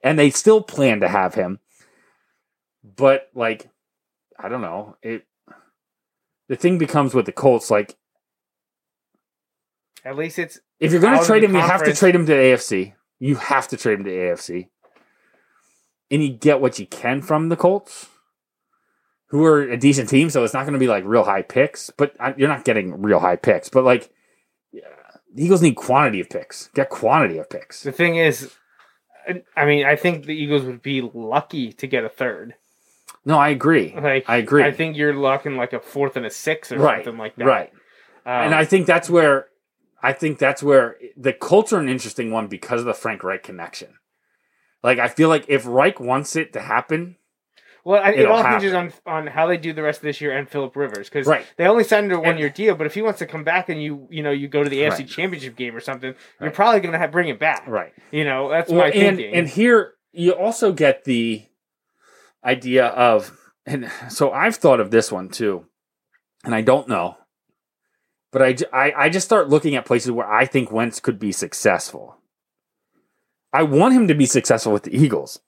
and 0.01 0.17
they 0.17 0.29
still 0.29 0.63
plan 0.63 1.01
to 1.01 1.09
have 1.09 1.33
him. 1.33 1.59
But 2.81 3.27
like, 3.35 3.69
I 4.39 4.47
don't 4.47 4.61
know. 4.61 4.95
It 5.01 5.25
the 6.47 6.55
thing 6.55 6.77
becomes 6.77 7.13
with 7.13 7.25
the 7.25 7.33
Colts 7.33 7.69
like 7.69 7.97
At 10.05 10.15
least 10.15 10.39
it's 10.39 10.61
if 10.79 10.93
you're 10.93 11.01
going 11.01 11.19
to 11.19 11.25
trade 11.25 11.43
him, 11.43 11.53
you 11.53 11.59
have 11.59 11.83
to 11.83 11.93
trade 11.93 12.15
him 12.15 12.25
to 12.27 12.33
AFC. 12.33 12.93
You 13.19 13.35
have 13.35 13.67
to 13.67 13.75
trade 13.75 13.99
him 13.99 14.05
to 14.05 14.11
AFC, 14.11 14.69
and 16.11 16.21
you 16.21 16.29
get 16.29 16.61
what 16.61 16.77
you 16.77 16.85
can 16.85 17.21
from 17.21 17.49
the 17.49 17.55
Colts, 17.55 18.07
who 19.27 19.43
are 19.45 19.61
a 19.61 19.77
decent 19.77 20.09
team. 20.09 20.29
So 20.29 20.43
it's 20.43 20.53
not 20.53 20.63
going 20.63 20.73
to 20.73 20.79
be 20.79 20.87
like 20.87 21.05
real 21.05 21.23
high 21.23 21.41
picks, 21.41 21.89
but 21.97 22.13
I- 22.19 22.35
you're 22.37 22.49
not 22.49 22.65
getting 22.65 23.01
real 23.01 23.19
high 23.19 23.37
picks. 23.37 23.69
But 23.69 23.83
like, 23.85 24.11
yeah, 24.71 24.81
the 25.33 25.43
Eagles 25.45 25.61
need 25.61 25.75
quantity 25.75 26.19
of 26.19 26.29
picks. 26.29 26.67
Get 26.75 26.89
quantity 26.89 27.37
of 27.37 27.49
picks. 27.49 27.81
the 27.83 27.91
thing 27.91 28.17
is. 28.17 28.53
I- 29.55 29.65
mean, 29.65 29.85
I 29.85 29.95
think 29.95 30.25
the 30.25 30.35
Eagles 30.35 30.63
would 30.63 30.81
be 30.81 31.01
lucky 31.13 31.71
to 31.73 31.87
get 31.87 32.03
a 32.03 32.09
third. 32.09 32.55
No, 33.23 33.37
I 33.37 33.49
agree. 33.49 33.93
Like 33.95 34.27
I 34.27 34.37
agree. 34.37 34.63
I 34.63 34.71
think 34.71 34.97
you're 34.97 35.13
looking 35.15 35.55
like 35.55 35.73
a 35.73 35.79
fourth 35.79 36.17
and 36.17 36.25
a 36.25 36.29
six 36.31 36.71
or 36.71 36.79
right, 36.79 37.05
something 37.05 37.19
like 37.19 37.35
that. 37.35 37.45
right. 37.45 37.69
Um, 38.25 38.31
and 38.47 38.55
I 38.55 38.65
think 38.65 38.87
that's 38.87 39.09
where 39.09 39.45
I 40.01 40.13
think 40.13 40.39
that's 40.39 40.63
where 40.63 40.97
the 41.15 41.33
Colts 41.33 41.71
are 41.71 41.79
an 41.79 41.87
interesting 41.87 42.31
one 42.31 42.47
because 42.47 42.79
of 42.79 42.87
the 42.87 42.95
Frank 42.95 43.23
Reich 43.23 43.43
connection. 43.43 43.93
Like 44.83 44.99
I 44.99 45.07
feel 45.07 45.29
like 45.29 45.45
if 45.47 45.65
Reich 45.65 45.99
wants 45.99 46.35
it 46.35 46.53
to 46.53 46.61
happen, 46.61 47.17
well, 47.83 48.01
I, 48.01 48.11
it 48.11 48.25
all 48.27 48.43
hinges 48.43 48.73
on 48.73 48.89
happen. 48.89 49.01
on 49.05 49.27
how 49.27 49.47
they 49.47 49.57
do 49.57 49.73
the 49.73 49.81
rest 49.81 49.99
of 49.99 50.03
this 50.03 50.21
year 50.21 50.35
and 50.37 50.47
Philip 50.49 50.75
Rivers 50.75 51.09
because 51.09 51.25
Right. 51.27 51.45
they 51.57 51.65
only 51.65 51.83
signed 51.83 52.11
a 52.11 52.19
one 52.19 52.37
year 52.37 52.49
deal. 52.49 52.75
But 52.75 52.85
if 52.87 52.93
he 52.93 53.01
wants 53.01 53.19
to 53.19 53.25
come 53.25 53.43
back 53.43 53.69
and 53.69 53.81
you 53.81 54.07
you 54.11 54.21
know 54.23 54.31
you 54.31 54.47
go 54.47 54.63
to 54.63 54.69
the 54.69 54.81
AFC 54.81 54.99
Right. 54.99 55.07
Championship 55.07 55.55
game 55.55 55.75
or 55.75 55.79
something, 55.79 56.13
you're 56.39 56.51
probably 56.51 56.79
going 56.81 56.93
to 56.93 56.99
have 56.99 57.11
bring 57.11 57.29
it 57.29 57.39
back. 57.39 57.65
right? 57.67 57.93
You 58.11 58.23
know 58.25 58.49
that's 58.49 58.69
Well, 58.71 58.81
my 58.81 58.85
and 58.91 59.17
thinking. 59.17 59.33
and 59.35 59.47
here 59.49 59.93
you 60.11 60.31
also 60.33 60.73
get 60.73 61.05
the 61.05 61.45
idea 62.43 62.85
of 62.87 63.37
and 63.65 63.91
so 64.09 64.31
I've 64.31 64.55
thought 64.55 64.79
of 64.79 64.89
this 64.91 65.11
one 65.11 65.29
too, 65.29 65.65
and 66.43 66.53
I 66.55 66.61
don't 66.61 66.87
know, 66.87 67.17
but 68.31 68.41
I 68.41 68.55
I 68.95 69.09
just 69.09 69.25
start 69.25 69.49
looking 69.49 69.75
at 69.75 69.85
places 69.85 70.11
where 70.11 70.31
I 70.31 70.45
think 70.45 70.71
Wentz 70.71 70.99
could 70.99 71.19
be 71.19 71.31
successful. 71.31 72.17
I 73.53 73.63
want 73.63 73.93
him 73.93 74.07
to 74.07 74.13
be 74.13 74.25
successful 74.25 74.71
with 74.71 74.83
the 74.83 74.95
Eagles. 74.95 75.39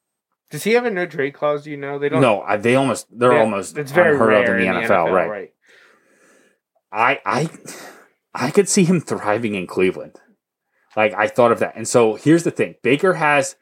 Does 0.51 0.64
he 0.64 0.74
have 0.74 0.86
a 0.86 0.91
no 0.91 1.06
trade 1.06 1.34
clause? 1.34 1.64
Do 1.64 1.72
you 1.72 1.78
know 1.78 1.97
they 1.97 2.10
don't? 2.10 2.22
No, 2.22 2.41
I, 2.41 2.58
they 2.58 2.76
almost 2.76 3.08
they're 3.18 3.30
they- 3.30 3.39
almost 3.39 3.78
It's 3.78 3.91
very 3.91 4.12
unheard 4.14 4.30
rare 4.30 4.56
of 4.56 4.62
in 4.62 4.68
the, 4.68 4.82
NFL, 4.88 5.12
right? 5.12 5.54
I 6.91 7.20
I 7.26 7.49
I 8.36 8.51
could 8.51 8.70
see 8.70 8.84
him 8.84 9.01
thriving 9.01 9.56
in 9.56 9.66
Cleveland. 9.68 10.20
Like 10.95 11.14
I 11.16 11.28
thought 11.28 11.51
of 11.51 11.60
that. 11.60 11.76
And 11.76 11.88
so 11.88 12.16
here's 12.16 12.43
the 12.43 12.51
thing. 12.51 12.76
Baker 12.84 13.14
has 13.14 13.56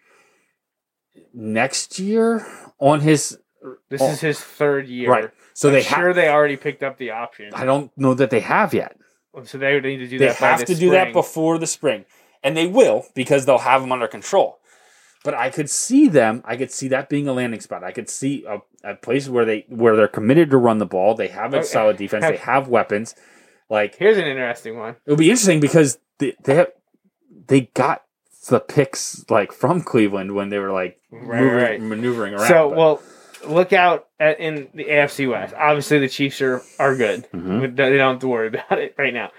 next 1.33 1.99
year 1.99 2.45
on 2.79 2.99
his 3.01 3.37
This 3.89 4.01
Oh. 4.01 4.09
is 4.09 4.19
his 4.21 4.39
third 4.39 4.87
year. 4.87 5.09
right. 5.09 5.29
So 5.53 5.69
I'm 5.69 5.75
they 5.75 5.81
sure 5.83 6.13
they 6.13 6.27
already 6.29 6.57
picked 6.57 6.81
up 6.83 6.97
the 6.97 7.11
option. 7.11 7.51
I 7.53 7.63
don't 7.63 7.91
know 7.97 8.13
that 8.15 8.31
they 8.31 8.39
have 8.39 8.73
yet. 8.73 8.97
Oh, 9.33 9.43
so 9.43 9.57
they 9.57 9.79
need 9.79 9.97
to 9.97 10.07
do 10.07 10.17
They 10.17 10.27
that. 10.27 10.39
by 10.39 10.47
have 10.47 10.59
the 10.61 10.65
to 10.65 10.75
do 10.75 10.89
that 10.91 11.13
before 11.13 11.57
the 11.57 11.67
spring. 11.67 12.05
And 12.43 12.57
they 12.57 12.67
will 12.67 13.05
because 13.13 13.45
they'll 13.45 13.59
have 13.59 13.81
them 13.81 13.91
under 13.91 14.07
control. 14.07 14.57
But 15.23 15.35
I 15.35 15.51
could 15.51 15.69
see 15.69 16.07
them, 16.07 16.41
I 16.45 16.57
could 16.57 16.71
see 16.71 16.87
that 16.87 17.07
being 17.07 17.27
a 17.27 17.33
landing 17.33 17.61
spot. 17.61 17.83
I 17.83 17.91
could 17.91 18.09
see 18.09 18.43
a, 18.47 18.59
a 18.83 18.95
place 18.95 19.29
where 19.29 19.45
they 19.45 19.65
where 19.69 19.95
they're 19.95 20.07
committed 20.07 20.49
to 20.49 20.57
run 20.57 20.79
the 20.79 20.85
ball. 20.87 21.13
They 21.13 21.27
have 21.27 21.53
a 21.53 21.57
Okay. 21.57 21.67
solid 21.67 21.97
defense. 21.97 22.25
They 22.25 22.37
have 22.51 22.67
weapons. 22.67 23.13
Like 23.69 23.95
Here's 23.95 24.17
an 24.17 24.25
interesting 24.25 24.77
one. 24.79 24.95
it'll 25.05 25.17
be 25.17 25.29
interesting 25.29 25.59
because 25.59 25.99
they 26.17 26.33
they, 26.43 26.55
have, 26.55 26.71
they 27.47 27.61
got 27.75 28.03
the 28.49 28.59
picks 28.59 29.23
like 29.29 29.51
from 29.51 29.81
Cleveland 29.81 30.33
when 30.33 30.49
they 30.49 30.57
were 30.57 30.71
like 30.71 30.99
Right, 31.11 31.41
moving, 31.41 31.55
right. 31.57 31.81
maneuvering 31.81 32.33
around. 32.33 32.47
So, 32.47 32.69
but- 32.69 32.77
well, 32.77 33.03
look 33.47 33.73
out 33.73 34.07
at, 34.19 34.39
in 34.39 34.69
the 34.73 34.85
AFC 34.85 35.29
West. 35.29 35.53
Obviously, 35.55 35.99
the 35.99 36.09
Chiefs 36.09 36.41
are, 36.41 36.61
are 36.79 36.95
good. 36.95 37.27
Mhm. 37.31 37.75
They 37.75 37.97
don't 37.97 38.13
have 38.13 38.19
to 38.21 38.27
worry 38.27 38.47
about 38.53 38.79
it 38.79 38.95
right 38.97 39.13
now. 39.13 39.29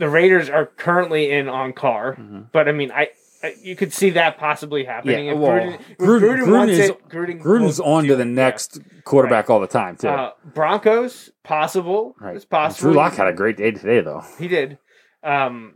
The 0.00 0.08
Raiders 0.08 0.48
are 0.50 0.66
currently 0.66 1.30
in 1.30 1.48
on 1.48 1.72
Carr, 1.72 2.16
Mhm. 2.16 2.46
but 2.52 2.68
I 2.68 2.72
mean, 2.72 2.90
I, 2.90 3.10
I 3.42 3.54
you 3.62 3.76
could 3.76 3.92
see 3.92 4.10
that 4.10 4.38
possibly 4.38 4.84
happening. 4.84 5.26
Yeah, 5.26 5.34
well, 5.34 5.52
Gruden, 5.52 5.78
Gruden- 5.98 6.20
Gruden, 6.20 6.46
Gruden 6.46 6.68
is- 6.70 6.78
it. 6.90 7.08
Gruden 7.08 7.40
Gruden's 7.42 7.80
on 7.80 8.04
to 8.04 8.16
the 8.16 8.22
it, 8.22 8.26
yeah. 8.28 8.32
next 8.34 8.80
quarterback 9.04 9.48
all 9.50 9.60
the 9.60 9.66
time 9.66 9.96
too. 9.96 10.08
Uh, 10.08 10.32
Broncos 10.54 11.30
possible. 11.44 12.14
right. 12.20 12.34
It's 12.34 12.44
possible. 12.44 12.90
Drew 12.92 12.96
Lock 13.00 13.14
had 13.14 13.28
a 13.28 13.32
great 13.32 13.56
day 13.56 13.70
today 13.70 14.00
though. 14.00 14.24
He 14.38 14.48
did. 14.48 14.78
Um, 15.22 15.74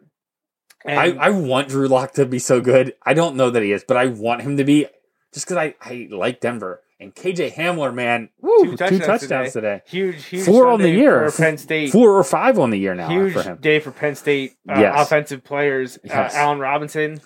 and 0.87 0.99
I, 0.99 1.27
I 1.27 1.31
want 1.31 1.69
Drew 1.69 1.87
Lock 1.89 2.13
to 2.15 2.27
be 2.27 2.39
so 2.39 2.61
good. 2.61 2.95
I 3.05 3.15
don't 3.15 3.37
know 3.37 3.51
that 3.51 3.63
he 3.63 3.73
is, 3.73 3.85
but 3.87 3.97
I 3.97 4.07
want 4.07 4.43
him 4.43 4.57
to 4.57 4.65
be 4.65 4.87
just 5.33 5.47
because 5.47 5.57
I, 5.59 5.75
I 5.83 6.09
like 6.11 6.41
Denver. 6.41 6.81
And 7.05 7.15
KJ 7.15 7.53
Hamler, 7.55 7.93
man, 7.95 8.31
woo, 8.41 8.65
Two 8.65 8.77
touchdowns 8.77 9.07
touchdowns 9.07 9.53
today. 9.53 9.83
huge, 9.87 10.25
huge 10.25 10.45
Four 10.47 10.69
on 10.69 10.81
the 10.81 10.89
year. 10.91 11.29
for 11.31 11.43
Penn 11.43 11.59
State. 11.59 11.91
Four 11.93 12.17
or 12.19 12.25
five 12.25 12.59
on 12.59 12.71
the 12.71 12.79
year 12.79 12.95
now 12.95 13.09
huge 13.11 13.35
for 13.35 13.43
him. 13.43 13.59
day 13.59 13.79
for 13.79 13.91
Penn 13.91 14.15
State 14.15 14.53
uh, 14.69 14.81
Yes. 14.81 15.07
offensive 15.07 15.45
players. 15.45 15.99
Yes. 16.03 16.35
Uh, 16.35 16.39
Allen 16.39 16.59
Robinson, 16.61 17.21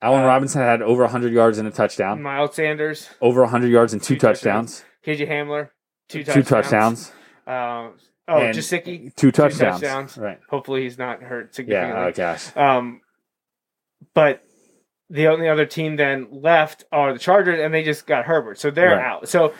Allen 0.00 0.22
uh, 0.22 0.26
Robinson 0.26 0.62
had 0.62 0.82
over 0.82 1.02
100 1.02 1.32
yards 1.32 1.58
and 1.58 1.66
a 1.66 1.72
touchdown, 1.72 2.22
Miles 2.22 2.54
Sanders, 2.54 3.08
over 3.20 3.40
100 3.42 3.68
yards 3.72 3.92
and 3.92 4.00
two, 4.00 4.14
Two 4.14 4.20
touchdowns. 4.20 4.84
touchdowns, 5.04 5.18
KJ 5.20 5.28
Hamler, 5.28 5.70
two 6.08 6.20
two 6.22 6.42
touchdowns. 6.42 6.48
touchdowns, 6.48 7.12
Uh, 7.46 7.50
oh, 8.28 8.38
And 8.38 8.56
Gesicki. 8.56 9.12
two 9.16 9.32
touchdowns. 9.32 9.80
touchdowns. 9.80 10.16
Right. 10.16 10.38
Hopefully, 10.48 10.82
he's 10.82 10.96
not 10.98 11.22
hurt 11.24 11.54
significantly. 11.56 12.00
Yeah. 12.00 12.06
Oh 12.06 12.12
gosh. 12.12 12.56
Um, 12.56 13.00
but 14.14 14.44
the 15.10 15.26
only 15.28 15.48
other 15.48 15.66
team 15.66 15.96
then 15.96 16.28
left 16.30 16.84
are 16.92 17.12
the 17.12 17.18
Chargers, 17.18 17.60
and 17.60 17.72
they 17.72 17.82
just 17.82 18.06
got 18.06 18.24
Herbert, 18.26 18.58
so 18.58 18.70
they're 18.70 18.96
Right. 18.96 19.04
out. 19.04 19.28
So, 19.28 19.52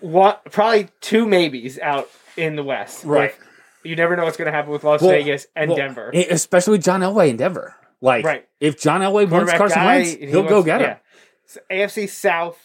what? 0.00 0.44
Probably 0.50 0.88
two 1.00 1.26
maybes 1.26 1.78
out 1.78 2.08
in 2.36 2.56
the 2.56 2.64
West. 2.64 3.04
Right. 3.04 3.34
you 3.82 3.96
never 3.96 4.14
know 4.14 4.24
what's 4.24 4.36
going 4.36 4.44
to 4.46 4.52
happen 4.52 4.70
with 4.70 4.84
Las 4.84 5.00
Well, 5.00 5.10
Vegas 5.12 5.46
and 5.56 5.70
well, 5.70 5.76
Denver. 5.78 6.10
Especially 6.12 6.76
John 6.76 7.00
Elway 7.00 7.30
in 7.30 7.38
Denver. 7.38 7.74
Like, 8.02 8.26
Right. 8.26 8.46
if 8.60 8.78
John 8.78 9.00
Elway 9.00 9.26
wants 9.26 9.52
Carson 9.54 9.74
guy, 9.78 9.96
Wentz, 9.96 10.10
he 10.12 10.26
he'll 10.26 10.42
go 10.42 10.56
wants- 10.56 10.66
get 10.66 10.80
him. 10.82 10.86
yeah. 10.90 10.96
So 11.46 11.60
AFC 11.70 12.06
South 12.06 12.58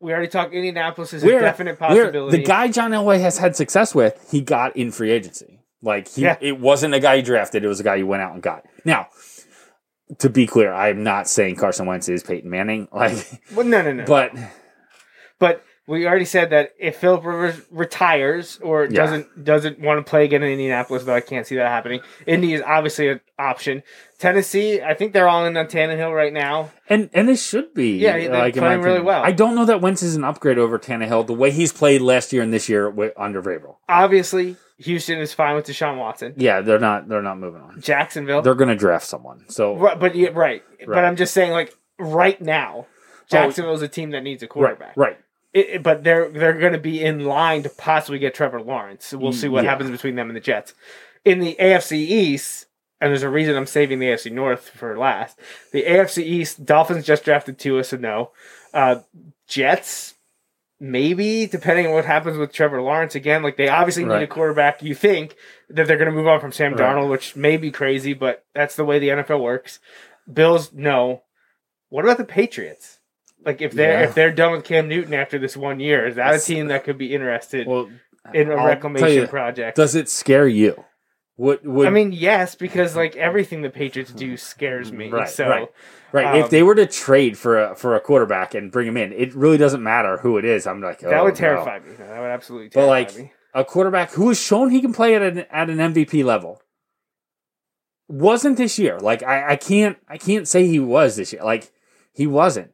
We 0.00 0.12
already 0.12 0.28
talked. 0.28 0.52
Indianapolis 0.54 1.12
is 1.14 1.22
Where- 1.24 1.38
a 1.38 1.42
definite 1.42 1.78
possibility. 1.78 2.36
The 2.38 2.42
guy 2.44 2.68
John 2.68 2.90
Elway 2.92 3.20
has 3.20 3.38
had 3.38 3.56
success 3.56 3.94
with, 3.94 4.26
he 4.30 4.40
got 4.42 4.76
in 4.76 4.90
free 4.90 5.10
agency. 5.10 5.60
Like 5.82 6.08
he, 6.08 6.22
Yeah. 6.22 6.36
it 6.40 6.58
wasn't 6.58 6.94
a 6.94 7.00
guy 7.00 7.16
he 7.16 7.22
drafted; 7.22 7.62
it 7.64 7.68
was 7.68 7.80
a 7.80 7.84
guy 7.84 7.98
he 7.98 8.02
went 8.02 8.22
out 8.22 8.32
and 8.32 8.42
got. 8.42 8.64
Now, 8.86 9.08
to 10.18 10.28
be 10.30 10.46
clear, 10.46 10.72
I'm 10.72 11.02
not 11.02 11.28
saying 11.28 11.56
Carson 11.56 11.86
Wentz 11.86 12.08
is 12.08 12.22
Peyton 12.22 12.50
Manning. 12.50 12.88
Like, 12.92 13.16
well, 13.54 13.66
no, 13.66 13.82
no, 13.82 13.92
no. 13.92 14.04
but 14.04 14.32
But 15.38 15.64
we 15.86 16.06
already 16.06 16.24
said 16.24 16.48
that 16.50 16.70
if 16.78 16.96
Philip 16.96 17.24
Rivers 17.24 17.60
retires 17.70 18.58
or 18.62 18.84
Yeah. 18.84 18.90
doesn't 18.90 19.44
doesn't 19.44 19.80
want 19.80 20.04
to 20.04 20.08
play 20.08 20.24
again 20.24 20.42
in 20.42 20.50
Indianapolis, 20.52 21.04
though 21.04 21.14
I 21.14 21.20
can't 21.20 21.46
see 21.46 21.56
that 21.56 21.68
happening. 21.68 22.00
Indy 22.26 22.54
is 22.54 22.62
obviously 22.64 23.08
an 23.08 23.20
option. 23.38 23.82
Tennessee, 24.18 24.80
I 24.80 24.94
think 24.94 25.12
they're 25.12 25.28
all 25.28 25.44
in 25.44 25.56
on 25.58 25.66
Tannehill 25.66 26.14
right 26.14 26.32
now. 26.32 26.70
and 26.88 27.10
and 27.12 27.28
it 27.28 27.36
should 27.38 27.74
be. 27.74 27.98
Yeah, 27.98 28.16
they're 28.16 28.30
like, 28.30 28.54
playing 28.54 28.80
really 28.80 29.00
well. 29.02 29.22
I 29.22 29.32
don't 29.32 29.54
know 29.54 29.66
that 29.66 29.82
Wentz 29.82 30.02
is 30.02 30.16
an 30.16 30.24
upgrade 30.24 30.56
over 30.56 30.78
Tannehill 30.78 31.26
the 31.26 31.34
way 31.34 31.50
he's 31.50 31.72
played 31.72 32.00
last 32.00 32.32
year 32.32 32.42
and 32.42 32.52
this 32.52 32.68
year 32.68 32.88
with, 32.88 33.12
under 33.18 33.42
Vrabel. 33.42 33.76
Obviously, 33.88 34.56
Houston 34.78 35.18
is 35.18 35.32
fine 35.32 35.54
with 35.54 35.66
Deshaun 35.66 35.98
Watson. 35.98 36.34
Yeah, 36.36 36.60
they're 36.60 36.78
not. 36.80 37.08
They're 37.08 37.22
not 37.22 37.38
moving 37.38 37.60
on. 37.62 37.80
Jacksonville, 37.80 38.42
They're 38.42 38.54
going 38.56 38.68
to 38.70 38.76
draft 38.76 39.06
someone. 39.06 39.44
So 39.48 39.76
Right, 39.76 39.98
but 39.98 40.14
yeah, 40.14 40.30
right. 40.32 40.62
But 40.86 41.04
I'm 41.04 41.16
just 41.16 41.32
saying, 41.32 41.52
like 41.52 41.74
right 41.98 42.40
now, 42.40 42.86
Jacksonville's 43.30 43.82
a 43.82 43.88
team 43.88 44.10
that 44.10 44.22
needs 44.22 44.42
a 44.42 44.46
quarterback. 44.46 44.96
right. 44.96 45.18
It, 45.52 45.66
it- 45.68 45.82
but 45.84 46.02
they're 46.02 46.28
they're 46.28 46.58
going 46.58 46.72
to 46.72 46.78
be 46.80 47.02
in 47.02 47.24
line 47.24 47.62
to 47.62 47.70
possibly 47.70 48.18
get 48.18 48.34
Trevor 48.34 48.60
Lawrence. 48.60 49.06
So 49.06 49.18
we'll 49.18 49.32
see 49.32 49.48
what 49.48 49.62
Yeah. 49.64 49.70
happens 49.70 49.90
between 49.90 50.16
them 50.16 50.28
and 50.28 50.36
the 50.36 50.40
Jets. 50.40 50.74
In 51.24 51.38
the 51.38 51.56
AFC 51.60 51.92
East, 51.98 52.66
and 53.00 53.10
there's 53.10 53.22
a 53.22 53.28
reason 53.30 53.56
I'm 53.56 53.66
saving 53.66 54.00
the 54.00 54.06
AFC 54.08 54.32
North 54.32 54.70
for 54.70 54.98
last. 54.98 55.38
The 55.72 55.84
AFC 55.84 56.18
East, 56.24 56.66
Dolphins 56.66 57.06
just 57.06 57.24
drafted 57.24 57.58
Tua, 57.58 57.84
so 57.84 57.96
no. 57.96 58.32
Uh, 58.74 58.96
Jets, 59.46 60.13
maybe 60.84 61.46
depending 61.46 61.86
on 61.86 61.92
what 61.92 62.04
happens 62.04 62.36
with 62.36 62.52
Trevor 62.52 62.82
Lawrence 62.82 63.14
again. 63.14 63.42
Like 63.42 63.56
they 63.56 63.68
obviously 63.68 64.04
need 64.04 64.22
a 64.22 64.26
quarterback. 64.26 64.82
You 64.82 64.94
think 64.94 65.36
that 65.70 65.86
they're 65.86 65.96
going 65.96 66.10
to 66.10 66.14
move 66.16 66.26
on 66.28 66.40
from 66.40 66.52
Sam 66.52 66.72
Right. 66.74 66.80
Darnold, 66.80 67.10
which 67.10 67.34
may 67.36 67.56
be 67.56 67.70
crazy, 67.70 68.12
but 68.12 68.44
that's 68.54 68.76
the 68.76 68.84
way 68.84 68.98
the 68.98 69.08
NFL 69.08 69.40
works. 69.40 69.80
Bills, 70.30 70.72
no. 70.72 71.22
What 71.88 72.04
about 72.04 72.18
the 72.18 72.24
Patriots? 72.24 72.98
Like 73.44 73.60
if 73.62 73.72
they're 73.72 74.00
Yeah. 74.00 74.08
if 74.08 74.14
they're 74.14 74.30
done 74.32 74.52
with 74.52 74.64
Cam 74.64 74.88
Newton 74.88 75.14
after 75.14 75.38
this 75.38 75.56
one 75.56 75.80
year, 75.80 76.06
is 76.06 76.16
that 76.16 76.34
a 76.34 76.38
team 76.38 76.68
that 76.68 76.84
could 76.84 76.98
be 76.98 77.14
interested 77.14 77.66
Well, 77.66 77.90
in 78.32 78.50
a 78.50 78.54
I'll 78.56 78.66
reclamation 78.66 79.22
you, 79.22 79.26
project? 79.26 79.76
Does 79.76 79.94
it 79.94 80.08
scare 80.08 80.48
you? 80.48 80.84
What 81.36 81.64
would 81.64 81.86
I 81.88 81.90
mean, 81.90 82.12
yes, 82.12 82.54
because 82.54 82.94
like 82.94 83.16
everything 83.16 83.62
the 83.62 83.70
Patriots 83.70 84.12
do 84.12 84.36
scares 84.36 84.92
me. 84.92 85.10
Right, 85.10 85.28
so 85.28 85.48
right. 85.48 85.68
Right. 86.14 86.26
Um, 86.26 86.36
if 86.36 86.50
they 86.50 86.62
were 86.62 86.76
to 86.76 86.86
trade 86.86 87.36
for 87.36 87.60
a 87.60 87.74
for 87.74 87.96
a 87.96 88.00
quarterback 88.00 88.54
and 88.54 88.70
bring 88.70 88.86
him 88.86 88.96
in, 88.96 89.12
it 89.12 89.34
really 89.34 89.56
doesn't 89.56 89.82
matter 89.82 90.18
who 90.18 90.38
it 90.38 90.44
is. 90.44 90.64
I'm 90.64 90.80
like, 90.80 91.00
that 91.00 91.12
oh, 91.12 91.24
would 91.24 91.34
no. 91.34 91.40
terrify 91.40 91.80
me. 91.80 91.92
That 91.98 92.20
would 92.20 92.30
absolutely 92.30 92.68
But 92.68 92.86
terrify 92.86 92.90
like 92.90 93.16
me. 93.16 93.32
a 93.52 93.64
quarterback 93.64 94.12
who 94.12 94.28
has 94.28 94.40
shown 94.40 94.70
he 94.70 94.80
can 94.80 94.92
play 94.92 95.16
at 95.16 95.22
an 95.22 95.38
at 95.50 95.68
an 95.68 95.78
MVP 95.78 96.24
level 96.24 96.62
wasn't 98.06 98.58
this 98.58 98.78
year. 98.78 99.00
Like 99.00 99.24
I, 99.24 99.54
I 99.54 99.56
can't 99.56 99.98
I 100.08 100.16
can't 100.16 100.46
say 100.46 100.68
he 100.68 100.78
was 100.78 101.16
this 101.16 101.32
year. 101.32 101.42
Like 101.42 101.72
he 102.12 102.28
wasn't. 102.28 102.70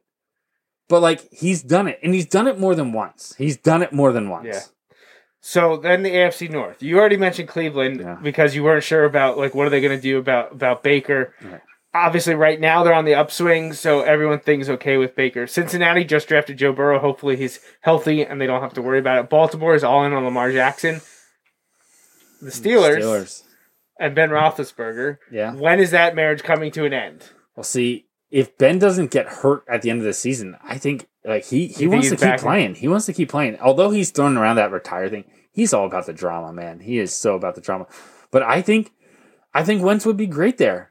But 0.87 1.01
like 1.01 1.27
he's 1.31 1.63
done 1.63 1.87
it, 1.87 1.99
and 2.03 2.13
he's 2.13 2.27
done 2.27 2.47
it 2.47 2.59
more 2.59 2.75
than 2.75 2.91
once. 2.91 3.33
He's 3.39 3.57
done 3.57 3.81
it 3.81 3.91
more 3.91 4.11
than 4.11 4.29
once. 4.29 4.47
Yeah. 4.51 4.61
So 5.39 5.77
then 5.77 6.03
the 6.03 6.11
AFC 6.11 6.47
North. 6.51 6.83
You 6.83 6.99
already 6.99 7.17
mentioned 7.17 7.49
Cleveland 7.49 8.01
Yeah. 8.01 8.19
because 8.21 8.53
you 8.55 8.63
weren't 8.63 8.83
sure 8.83 9.05
about 9.05 9.39
like 9.39 9.55
what 9.55 9.65
are 9.65 9.71
they 9.71 9.81
going 9.81 9.97
to 9.97 10.01
do 10.01 10.19
about 10.19 10.51
about 10.51 10.83
Baker. 10.83 11.33
Right. 11.41 11.61
Obviously, 11.93 12.35
right 12.35 12.59
now 12.59 12.83
they're 12.83 12.93
on 12.93 13.03
the 13.03 13.15
upswing, 13.15 13.73
so 13.73 14.01
everyone 14.01 14.39
thinks 14.39 14.69
okay 14.69 14.95
with 14.97 15.15
Baker. 15.15 15.45
Cincinnati 15.45 16.05
just 16.05 16.27
drafted 16.27 16.57
Joe 16.57 16.71
Burrow. 16.71 16.99
Hopefully, 16.99 17.35
he's 17.35 17.59
healthy 17.81 18.23
and 18.23 18.39
they 18.39 18.47
don't 18.47 18.61
have 18.61 18.73
to 18.75 18.81
worry 18.81 18.99
about 18.99 19.19
it. 19.19 19.29
Baltimore 19.29 19.75
is 19.75 19.83
all 19.83 20.05
in 20.05 20.13
on 20.13 20.23
Lamar 20.23 20.51
Jackson. 20.51 21.01
The 22.41 22.49
mm, 22.49 22.61
Steelers, 22.61 23.01
Steelers. 23.01 23.43
and 23.99 24.15
Ben 24.15 24.29
Roethlisberger. 24.29 25.17
Yeah. 25.31 25.53
When 25.53 25.79
is 25.79 25.91
that 25.91 26.15
marriage 26.15 26.43
coming 26.43 26.71
to 26.71 26.85
an 26.85 26.93
end? 26.93 27.29
Well, 27.55 27.65
see, 27.65 28.07
if 28.29 28.57
Ben 28.57 28.79
doesn't 28.79 29.11
get 29.11 29.27
hurt 29.27 29.63
at 29.69 29.81
the 29.81 29.89
end 29.89 29.99
of 29.99 30.05
the 30.05 30.13
season, 30.13 30.55
I 30.63 30.77
think 30.77 31.07
like 31.25 31.45
he 31.45 31.67
he 31.67 31.87
wants 31.87 32.09
to 32.09 32.15
keep 32.15 32.25
in- 32.25 32.39
playing. 32.39 32.75
He 32.75 32.87
wants 32.87 33.05
to 33.07 33.13
keep 33.13 33.29
playing. 33.29 33.59
Although 33.59 33.91
he's 33.91 34.11
throwing 34.11 34.37
around 34.37 34.55
that 34.55 34.71
retire 34.71 35.09
thing, 35.09 35.25
he's 35.51 35.73
all 35.73 35.85
about 35.85 36.05
the 36.05 36.13
drama, 36.13 36.53
man. 36.53 36.79
He 36.79 36.99
is 36.99 37.13
so 37.13 37.35
about 37.35 37.55
the 37.55 37.61
drama. 37.61 37.87
But 38.31 38.43
I 38.43 38.61
think 38.61 38.93
I 39.53 39.63
think 39.63 39.83
Wentz 39.83 40.05
would 40.05 40.17
be 40.17 40.27
great 40.27 40.57
there. 40.57 40.90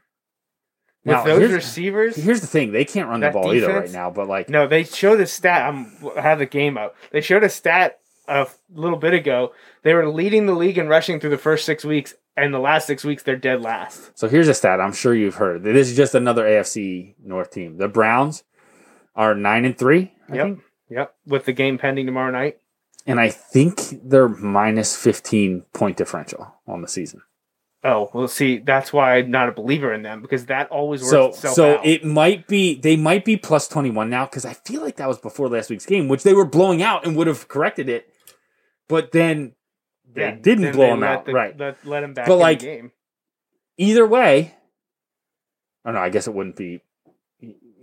With 1.03 1.15
Now, 1.15 1.23
those 1.23 1.39
here's, 1.39 1.51
receivers, 1.51 2.15
here's 2.15 2.41
the 2.41 2.47
thing: 2.47 2.71
they 2.71 2.85
can't 2.85 3.09
run 3.09 3.21
the 3.21 3.31
ball 3.31 3.53
either 3.53 3.73
right 3.73 3.91
now. 3.91 4.11
But 4.11 4.27
like, 4.27 4.49
No, 4.49 4.67
they 4.67 4.83
showed 4.83 5.19
a 5.19 5.25
stat. 5.27 5.67
I'm, 5.67 5.91
I 6.15 6.21
have 6.21 6.37
the 6.39 6.45
game 6.45 6.77
up. 6.77 6.95
They 7.11 7.21
showed 7.21 7.43
a 7.43 7.49
stat 7.49 7.99
a 8.27 8.47
little 8.73 8.99
bit 8.99 9.13
ago. 9.15 9.51
They 9.83 9.93
were 9.95 10.07
leading 10.07 10.45
the 10.45 10.53
league 10.53 10.77
in 10.77 10.87
rushing 10.87 11.19
through 11.19 11.31
the 11.31 11.37
first 11.39 11.65
six 11.65 11.83
weeks, 11.83 12.13
and 12.37 12.53
the 12.53 12.59
last 12.59 12.85
six 12.85 13.03
weeks 13.03 13.23
they're 13.23 13.35
dead 13.35 13.61
last. 13.63 14.15
so 14.17 14.27
here's 14.29 14.47
a 14.47 14.53
stat. 14.53 14.79
I'm 14.79 14.93
sure 14.93 15.15
you've 15.15 15.35
heard. 15.35 15.63
This 15.63 15.89
is 15.89 15.97
just 15.97 16.13
another 16.13 16.43
AFC 16.45 17.15
North 17.23 17.49
team. 17.51 17.77
The 17.77 17.87
Browns 17.87 18.43
are 19.15 19.33
nine 19.33 19.65
and 19.65 19.75
three. 19.77 20.13
I 20.29 20.35
Yep. 20.35 20.45
think. 20.45 20.59
Yep. 20.91 21.15
With 21.25 21.45
the 21.45 21.53
game 21.53 21.77
pending 21.79 22.05
tomorrow 22.05 22.31
night. 22.31 22.57
and 23.07 23.19
I 23.19 23.29
think 23.29 23.81
they're 24.03 24.29
minus 24.29 24.95
15 24.95 25.63
point 25.73 25.97
differential 25.97 26.53
on 26.67 26.81
the 26.83 26.87
season. 26.87 27.23
Oh, 27.83 28.11
well, 28.13 28.27
see, 28.27 28.59
that's 28.59 28.93
why 28.93 29.15
I'm 29.17 29.31
not 29.31 29.49
a 29.49 29.51
believer 29.51 29.91
in 29.91 30.03
them 30.03 30.21
because 30.21 30.45
that 30.45 30.69
always 30.69 31.01
works 31.01 31.11
So 31.11 31.27
itself 31.29 31.55
so 31.55 31.75
out. 31.77 31.85
it 31.85 32.05
might 32.05 32.47
be 32.47 32.75
they 32.75 32.95
might 32.95 33.25
be 33.25 33.37
plus 33.37 33.67
21 33.67 34.07
now 34.09 34.25
cuz 34.27 34.45
I 34.45 34.53
feel 34.53 34.81
like 34.81 34.97
that 34.97 35.07
was 35.07 35.17
before 35.17 35.49
last 35.49 35.69
week's 35.71 35.87
game 35.87 36.07
which 36.07 36.21
they 36.21 36.35
were 36.35 36.45
blowing 36.45 36.83
out 36.83 37.05
and 37.07 37.15
would 37.15 37.25
have 37.27 37.47
corrected 37.47 37.89
it. 37.89 38.07
But 38.87 39.11
then 39.11 39.53
they 40.13 40.21
Yeah, 40.21 40.35
didn't 40.35 40.61
then 40.63 40.73
blow 40.73 40.85
they 40.85 40.91
them 40.91 41.03
out, 41.03 41.25
the- 41.25 41.33
right. 41.33 41.57
Let, 41.57 41.83
let 41.85 42.03
him 42.03 42.13
back 42.13 42.27
But, 42.27 42.33
in 42.35 42.39
like, 42.39 42.59
the 42.59 42.65
game. 42.65 42.91
Either 43.77 44.05
way 44.05 44.53
Oh 45.83 45.91
no, 45.91 45.99
I 45.99 46.09
guess 46.09 46.27
it 46.27 46.35
wouldn't 46.35 46.55
be 46.57 46.81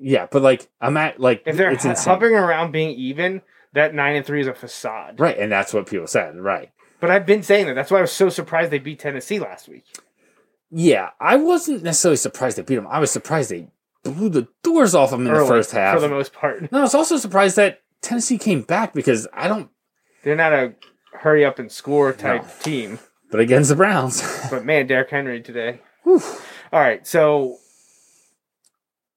Yeah, 0.00 0.28
but 0.30 0.42
like 0.42 0.68
I'm 0.80 0.96
at 0.96 1.18
like 1.18 1.42
If 1.44 1.56
they're 1.56 1.72
it's 1.72 1.84
insane. 1.84 2.12
hovering 2.14 2.34
around 2.36 2.70
being 2.70 2.90
even, 2.96 3.42
that 3.72 3.94
nine 3.94 4.14
and 4.14 4.24
three 4.24 4.40
is 4.42 4.46
a 4.46 4.54
facade. 4.54 5.18
Right, 5.18 5.36
and 5.36 5.50
that's 5.50 5.74
what 5.74 5.88
people 5.88 6.06
said, 6.06 6.36
right. 6.36 6.70
But 7.00 7.10
I've 7.10 7.26
been 7.26 7.42
saying 7.42 7.66
that. 7.66 7.74
That's 7.74 7.90
why 7.90 7.98
I 7.98 8.02
was 8.02 8.12
so 8.12 8.28
surprised 8.28 8.70
they 8.70 8.78
beat 8.78 8.98
Tennessee 8.98 9.38
last 9.38 9.68
week. 9.68 9.84
Yeah, 10.70 11.10
I 11.20 11.36
wasn't 11.36 11.82
necessarily 11.82 12.16
surprised 12.16 12.58
they 12.58 12.62
beat 12.62 12.74
them. 12.76 12.86
I 12.88 12.98
was 12.98 13.10
surprised 13.10 13.50
they 13.50 13.68
blew 14.02 14.28
the 14.28 14.48
doors 14.62 14.94
off 14.94 15.10
them 15.10 15.26
in 15.26 15.32
Early, 15.32 15.40
the 15.42 15.46
first 15.48 15.70
half. 15.72 15.94
for 15.94 16.00
the 16.00 16.08
most 16.08 16.32
part. 16.32 16.70
No, 16.72 16.78
I 16.78 16.82
was 16.82 16.94
also 16.94 17.16
surprised 17.16 17.56
that 17.56 17.80
Tennessee 18.02 18.36
came 18.38 18.62
back 18.62 18.92
because 18.94 19.26
I 19.32 19.48
don't. 19.48 19.70
They're 20.24 20.36
not 20.36 20.52
a 20.52 20.74
hurry 21.12 21.44
up 21.44 21.58
and 21.58 21.70
score 21.72 22.12
type 22.12 22.42
No. 22.42 22.50
team. 22.62 22.98
But 23.30 23.40
against 23.40 23.68
the 23.70 23.76
Browns, 23.76 24.22
But 24.50 24.64
man, 24.64 24.86
Derrick 24.86 25.10
Henry 25.10 25.40
today. 25.42 25.80
All 26.06 26.20
right, 26.72 27.06
so 27.06 27.58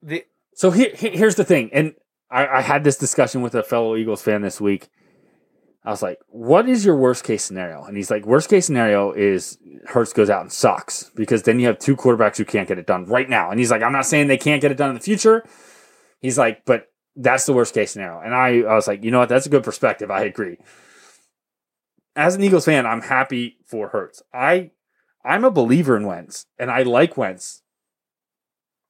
the 0.02 0.26
so 0.56 0.72
here- 0.72 0.92
here's 0.94 1.36
the 1.36 1.44
thing, 1.46 1.70
and 1.74 1.96
I, 2.30 2.48
I 2.48 2.62
had 2.62 2.84
this 2.84 2.98
discussion 2.98 3.42
with 3.42 3.56
a 3.56 3.64
fellow 3.64 3.96
Eagles 3.96 4.22
fan 4.22 4.42
this 4.42 4.60
week. 4.62 4.90
I 5.84 5.90
was 5.90 6.04
like, 6.04 6.20
"What 6.28 6.70
is 6.70 6.86
your 6.86 6.96
worst 6.96 7.24
case 7.24 7.44
scenario?" 7.44 7.84
And 7.84 7.98
he's 7.98 8.12
like, 8.12 8.26
"Worst 8.26 8.50
case 8.50 8.66
scenario 8.68 9.12
is 9.12 9.58
Hurts 9.88 10.14
goes 10.14 10.30
out 10.30 10.42
and 10.42 10.52
sucks 10.52 11.10
because 11.16 11.44
then 11.44 11.60
you 11.60 11.68
have 11.68 11.80
two 11.80 11.96
quarterbacks 11.96 12.38
who 12.38 12.46
can't 12.46 12.68
get 12.68 12.78
it 12.78 12.86
done 12.86 13.06
right 13.06 13.28
now." 13.28 13.50
And 13.50 13.60
he's 13.60 13.72
like, 13.72 13.82
"I'm 13.82 13.92
not 13.92 14.06
saying 14.06 14.28
they 14.28 14.38
can't 14.38 14.62
get 14.62 14.72
it 14.72 14.78
done 14.78 14.90
in 14.90 14.96
the 14.96 15.02
future." 15.02 15.44
He's 16.20 16.38
like, 16.38 16.66
"But 16.66 16.88
that's 17.16 17.46
the 17.46 17.54
worst 17.54 17.74
case 17.74 17.92
scenario." 17.92 18.20
And 18.20 18.36
I, 18.36 18.60
I 18.62 18.76
was 18.76 18.88
like, 18.88 19.04
"You 19.04 19.10
know 19.10 19.20
what? 19.20 19.30
That's 19.30 19.48
a 19.48 19.50
good 19.50 19.64
perspective. 19.64 20.12
I 20.12 20.22
agree." 20.24 20.58
As 22.16 22.36
an 22.36 22.44
Eagles 22.44 22.66
fan, 22.66 22.86
I'm 22.86 23.02
happy 23.02 23.58
for 23.66 23.88
Hurts. 23.88 24.22
I, 24.34 24.72
I'm 25.24 25.46
a 25.46 25.52
believer 25.52 25.96
in 25.96 26.06
Wentz, 26.06 26.46
and 26.60 26.70
I 26.70 26.84
like 26.84 27.18
Wentz. 27.18 27.64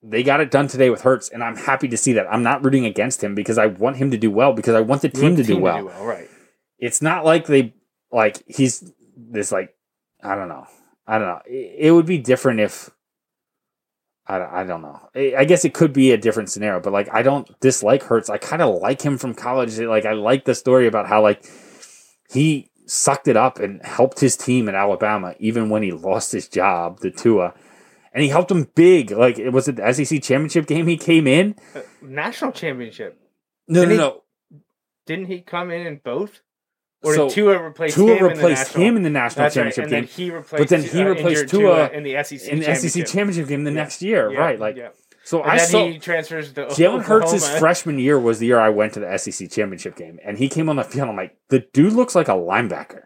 They 0.03 0.23
got 0.23 0.41
it 0.41 0.49
done 0.49 0.67
today 0.67 0.89
with 0.89 1.03
Hurts, 1.03 1.29
and 1.29 1.43
I'm 1.43 1.55
happy 1.55 1.87
to 1.87 1.97
see 1.97 2.13
that. 2.13 2.25
I'm 2.29 2.41
not 2.41 2.65
rooting 2.65 2.85
against 2.85 3.23
him 3.23 3.35
because 3.35 3.59
I 3.59 3.67
want 3.67 3.97
him 3.97 4.09
to 4.09 4.17
do 4.17 4.31
well 4.31 4.51
because 4.53 4.73
I 4.73 4.81
want 4.81 5.03
the 5.03 5.09
team, 5.09 5.35
to, 5.35 5.43
do 5.43 5.59
well. 5.59 5.83
right? 5.83 6.27
It's 6.81 7.01
not 7.01 7.23
like 7.23 7.45
they 7.47 7.73
like 8.11 8.43
he's 8.47 8.91
this 9.15 9.51
like 9.53 9.73
I 10.21 10.35
don't 10.35 10.49
know. 10.49 10.65
I 11.07 11.17
don't 11.17 11.27
know. 11.27 11.41
It, 11.45 11.75
it 11.87 11.91
would 11.91 12.05
be 12.05 12.17
different 12.17 12.59
if 12.59 12.89
I, 14.27 14.37
don't- 14.39 14.53
I 14.53 14.63
don't 14.63 14.81
know. 14.81 14.99
I 15.15 15.35
I 15.39 15.45
guess 15.45 15.63
it 15.65 15.73
could 15.73 15.93
be 15.93 16.11
a 16.11 16.17
different 16.17 16.49
scenario, 16.49 16.79
but 16.81 16.91
like 16.93 17.07
I 17.13 17.21
don't 17.21 17.47
dislike 17.59 18.03
Hurts. 18.03 18.29
I 18.29 18.37
kind 18.37 18.61
of 18.61 18.75
like 18.81 19.01
him 19.01 19.17
from 19.17 19.33
college. 19.33 19.77
Like 19.79 20.05
I 20.05 20.13
like 20.13 20.45
the 20.45 20.55
story 20.55 20.87
about 20.87 21.07
how 21.07 21.21
like 21.21 21.45
he 22.31 22.69
sucked 22.87 23.27
it 23.27 23.37
up 23.37 23.59
and 23.59 23.81
helped 23.85 24.19
his 24.19 24.35
team 24.35 24.67
at 24.67 24.75
Alabama 24.75 25.33
even 25.39 25.69
when 25.69 25.83
he 25.83 25.91
lost 25.91 26.31
his 26.33 26.47
job 26.47 26.99
to 27.01 27.11
Tua. 27.11 27.53
And 28.13 28.21
he 28.21 28.29
helped 28.29 28.51
him 28.51 28.67
big. 28.75 29.11
Like 29.11 29.39
it 29.39 29.49
was 29.51 29.67
it 29.67 29.77
the 29.77 29.93
SEC 29.93 30.21
championship 30.21 30.65
game 30.67 30.87
he 30.87 30.97
came 30.97 31.27
in? 31.27 31.55
Uh, 31.75 31.81
national 32.01 32.51
championship. 32.51 33.19
No, 33.67 33.81
Didn't 33.85 33.97
no, 33.97 34.03
he- 34.03 34.09
no. 34.09 34.23
Didn't 35.07 35.25
he 35.27 35.41
come 35.41 35.71
in 35.71 35.87
in 35.87 35.99
both? 36.03 36.41
Or 37.03 37.15
So, 37.15 37.29
Tua 37.29 37.63
replace 37.63 37.95
Tua 37.95 38.15
him 38.15 38.23
replaced 38.27 38.37
in 38.37 38.43
the 38.43 38.49
national? 38.49 38.83
him 38.83 38.97
in 38.97 39.03
the 39.03 39.09
national 39.09 39.43
right, 39.45 39.53
championship 39.53 39.83
and 39.85 39.91
game. 39.91 40.01
then 40.01 40.07
he 40.07 40.31
replaced. 40.31 40.57
but 40.61 40.69
then 40.69 40.83
he 40.83 41.01
uh, 41.01 41.05
replaced 41.09 41.41
injured 41.41 41.49
Tua 41.49 41.89
in 41.89 42.03
the 42.03 42.23
SEC 42.23 42.47
in 42.49 42.59
the 42.59 42.75
SEC 42.75 43.05
championship 43.07 43.47
game 43.47 43.63
the 43.63 43.71
Yeah, 43.71 43.75
next 43.75 44.01
year, 44.01 44.31
yeah, 44.31 44.39
right? 44.39 44.59
Like, 44.59 44.75
yeah. 44.75 44.89
So 45.23 45.41
And 45.41 45.51
I 45.51 45.57
then 45.57 45.67
saw 45.67 45.87
he 45.87 45.99
transfers 45.99 46.51
to 46.53 46.65
Jalen 46.67 47.03
Hurts' 47.03 47.57
freshman 47.59 47.99
year 47.99 48.19
was 48.19 48.39
the 48.39 48.47
year 48.47 48.59
I 48.59 48.69
went 48.69 48.93
to 48.95 48.99
the 48.99 49.17
SEC 49.17 49.49
championship 49.49 49.95
game, 49.95 50.19
and 50.23 50.37
he 50.37 50.49
came 50.49 50.67
on 50.69 50.75
the 50.75 50.83
field. 50.83 51.09
I'm 51.09 51.15
like, 51.15 51.37
the 51.49 51.59
dude 51.73 51.93
looks 51.93 52.15
like 52.15 52.27
a 52.27 52.31
linebacker. 52.33 53.03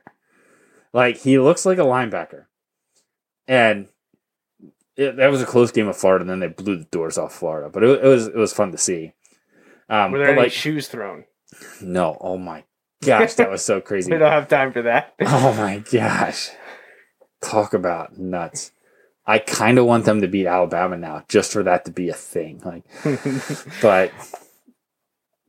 Like 0.93 1.17
he 1.17 1.39
looks 1.39 1.65
like 1.65 1.77
a 1.77 1.81
linebacker, 1.81 2.45
and 3.47 3.87
it, 4.95 5.17
that 5.17 5.27
was 5.29 5.41
a 5.41 5.45
close 5.45 5.71
game 5.71 5.87
of 5.89 5.97
Florida. 5.97 6.21
And 6.23 6.29
then 6.29 6.39
they 6.39 6.47
blew 6.47 6.77
the 6.77 6.85
doors 6.85 7.17
off 7.17 7.33
Florida, 7.33 7.69
but 7.69 7.83
it, 7.83 8.03
it 8.03 8.07
was 8.07 8.27
it 8.27 8.35
was 8.35 8.53
fun 8.53 8.71
to 8.71 8.77
see. 8.77 9.13
Um, 9.89 10.11
Were 10.13 10.19
there 10.19 10.29
any 10.29 10.41
like, 10.43 10.51
shoes 10.51 10.87
thrown? 10.87 11.25
no, 11.81 12.17
oh 12.21 12.37
my 12.37 12.63
gosh, 13.03 13.33
that 13.35 13.49
was 13.49 13.63
so 13.63 13.81
crazy. 13.81 14.11
We 14.11 14.17
don't 14.17 14.31
have 14.31 14.47
time 14.47 14.71
for 14.73 14.83
that. 14.83 15.13
Oh 15.21 15.53
my 15.53 15.79
gosh. 15.79 16.49
Talk 17.41 17.73
about 17.73 18.17
nuts. 18.17 18.71
I 19.27 19.39
kind 19.39 19.77
of 19.79 19.85
want 19.85 20.05
them 20.05 20.21
to 20.21 20.27
beat 20.27 20.45
Alabama 20.47 20.97
now 20.97 21.23
just 21.27 21.51
for 21.51 21.63
that 21.63 21.85
to 21.85 21.91
be 21.91 22.09
a 22.09 22.13
thing. 22.13 22.61
Like 22.63 22.83
but 23.81 24.11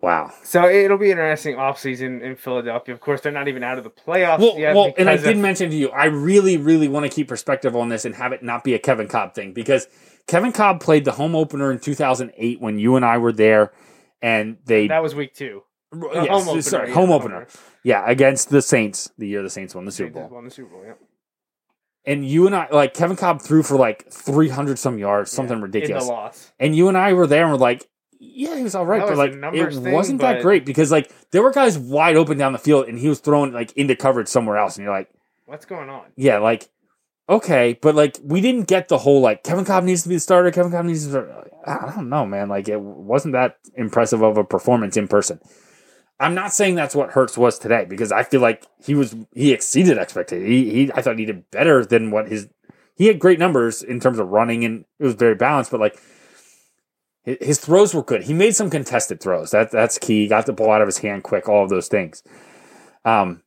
wow. 0.00 0.32
so 0.42 0.68
it'll 0.68 0.98
be 0.98 1.10
interesting 1.10 1.56
offseason 1.56 2.22
in 2.22 2.36
Philadelphia. 2.36 2.94
Of 2.94 3.00
course, 3.00 3.20
they're 3.20 3.32
not 3.32 3.48
even 3.48 3.62
out 3.62 3.78
of 3.78 3.84
the 3.84 3.90
playoffs 3.90 4.38
Well, 4.38 4.58
yet. 4.58 4.74
well 4.74 4.94
and 4.96 5.08
I 5.10 5.16
did 5.16 5.36
of- 5.36 5.42
mention 5.42 5.70
to 5.70 5.76
you, 5.76 5.90
I 5.90 6.06
really, 6.06 6.56
really 6.56 6.88
want 6.88 7.04
to 7.04 7.10
keep 7.10 7.28
perspective 7.28 7.76
on 7.76 7.88
this 7.88 8.04
and 8.04 8.14
have 8.14 8.32
it 8.32 8.42
not 8.42 8.64
be 8.64 8.74
a 8.74 8.78
Kevin 8.78 9.08
Kolb 9.08 9.34
thing 9.34 9.52
because 9.52 9.88
Kevin 10.26 10.52
Kolb 10.52 10.80
played 10.80 11.04
the 11.04 11.12
home 11.12 11.34
opener 11.36 11.70
in 11.70 11.78
2008 11.78 12.60
when 12.60 12.78
you 12.78 12.96
and 12.96 13.04
I 13.04 13.18
were 13.18 13.32
there, 13.32 13.72
and 14.22 14.56
they 14.64 14.88
that 14.88 15.02
was 15.02 15.14
week 15.14 15.34
two. 15.34 15.62
Uh, 16.04 16.20
the 16.20 16.26
yes, 16.26 16.28
home 16.30 16.48
opener, 16.48 16.62
sorry, 16.62 16.88
yeah, 16.88 16.94
home 16.94 17.08
the 17.08 17.14
opener, 17.14 17.46
yeah, 17.82 18.04
against 18.06 18.48
the 18.50 18.62
Saints, 18.62 19.10
the 19.18 19.26
year 19.28 19.42
the 19.42 19.50
Saints 19.50 19.74
won 19.74 19.84
the 19.84 19.92
Super 19.92 20.10
Bowl. 20.10 20.28
Won 20.28 20.44
the 20.44 20.50
Super 20.50 20.70
Bowl. 20.70 20.82
Yeah. 20.86 20.94
And 22.04 22.24
you 22.28 22.46
and 22.46 22.54
I, 22.54 22.68
like 22.70 22.94
Kevin 22.94 23.16
Kolb, 23.16 23.42
threw 23.42 23.62
for 23.64 23.76
like 23.76 24.10
300 24.12 24.78
some 24.78 24.96
yards, 24.98 25.30
something 25.30 25.56
In 25.56 25.62
ridiculous. 25.62 26.06
the 26.06 26.12
loss. 26.12 26.52
And 26.60 26.76
you 26.76 26.86
and 26.88 26.96
I 26.96 27.12
were 27.14 27.26
there 27.26 27.42
and 27.42 27.52
we're 27.52 27.58
like, 27.58 27.88
yeah, 28.20 28.56
he 28.56 28.62
was 28.62 28.74
all 28.76 28.86
right, 28.86 29.00
That 29.00 29.08
but 29.08 29.18
like 29.18 29.54
it 29.54 29.74
thing, 29.74 29.92
wasn't 29.92 30.20
that 30.20 30.40
great 30.40 30.64
because 30.64 30.90
like 30.92 31.10
there 31.32 31.42
were 31.42 31.50
guys 31.52 31.76
wide 31.76 32.16
open 32.16 32.38
down 32.38 32.52
the 32.52 32.58
field 32.58 32.86
and 32.88 32.98
he 32.98 33.08
was 33.08 33.18
throwing 33.18 33.52
like 33.52 33.72
into 33.72 33.96
coverage 33.96 34.28
somewhere 34.28 34.56
else, 34.56 34.76
and 34.76 34.84
you're 34.84 34.92
like, 34.94 35.10
What's 35.46 35.64
going 35.66 35.88
on? 35.90 36.06
yeah, 36.16 36.38
like 36.38 36.68
okay, 37.28 37.76
but 37.82 37.94
like 37.94 38.18
we 38.22 38.40
didn't 38.40 38.68
get 38.68 38.88
the 38.88 38.98
whole 38.98 39.20
like 39.20 39.42
Kevin 39.42 39.64
Kolb 39.64 39.84
needs 39.84 40.02
to 40.04 40.08
be 40.08 40.14
the 40.14 40.20
starter. 40.20 40.50
Kevin 40.50 40.70
Kolb 40.72 40.86
needs 40.86 41.06
to. 41.06 41.08
Be 41.08 41.12
the 41.12 41.32
starter. 41.32 41.50
I 41.66 41.92
don't 41.96 42.08
know, 42.08 42.24
man. 42.24 42.48
Like 42.48 42.68
it 42.68 42.80
wasn't 42.80 43.32
that 43.32 43.58
impressive 43.74 44.22
of 44.22 44.38
a 44.38 44.44
performance 44.44 44.96
in 44.96 45.08
person. 45.08 45.40
I'm 46.18 46.34
not 46.34 46.52
saying 46.52 46.74
that's 46.74 46.94
what 46.94 47.10
Hurts 47.10 47.36
was 47.36 47.58
today 47.58 47.84
because 47.84 48.10
I 48.10 48.22
feel 48.22 48.40
like 48.40 48.66
he 48.82 48.94
was 48.94 49.14
he 49.34 49.52
exceeded 49.52 49.98
expectations. 49.98 50.48
He, 50.48 50.70
he 50.70 50.92
I 50.92 51.02
thought 51.02 51.18
he 51.18 51.26
did 51.26 51.50
better 51.50 51.84
than 51.84 52.10
what 52.10 52.28
his 52.28 52.48
he 52.94 53.06
had 53.06 53.18
great 53.18 53.38
numbers 53.38 53.82
in 53.82 54.00
terms 54.00 54.18
of 54.18 54.28
running 54.28 54.64
and 54.64 54.84
it 54.98 55.04
was 55.04 55.14
very 55.14 55.34
balanced, 55.34 55.70
but 55.70 55.80
like 55.80 55.98
his, 57.24 57.58
throws 57.58 57.92
were 57.92 58.04
good. 58.04 58.22
He 58.22 58.32
made 58.32 58.54
some 58.54 58.70
contested 58.70 59.20
throws. 59.20 59.50
That 59.50 59.70
that's 59.72 59.98
key. 59.98 60.22
He 60.22 60.28
got 60.28 60.46
the 60.46 60.52
ball 60.52 60.70
out 60.70 60.80
of 60.80 60.86
his 60.86 60.98
hand 60.98 61.24
quick. 61.24 61.48
All 61.48 61.64
of 61.64 61.70
those 61.70 61.88
things. 61.88 62.22
Um, 63.04 63.42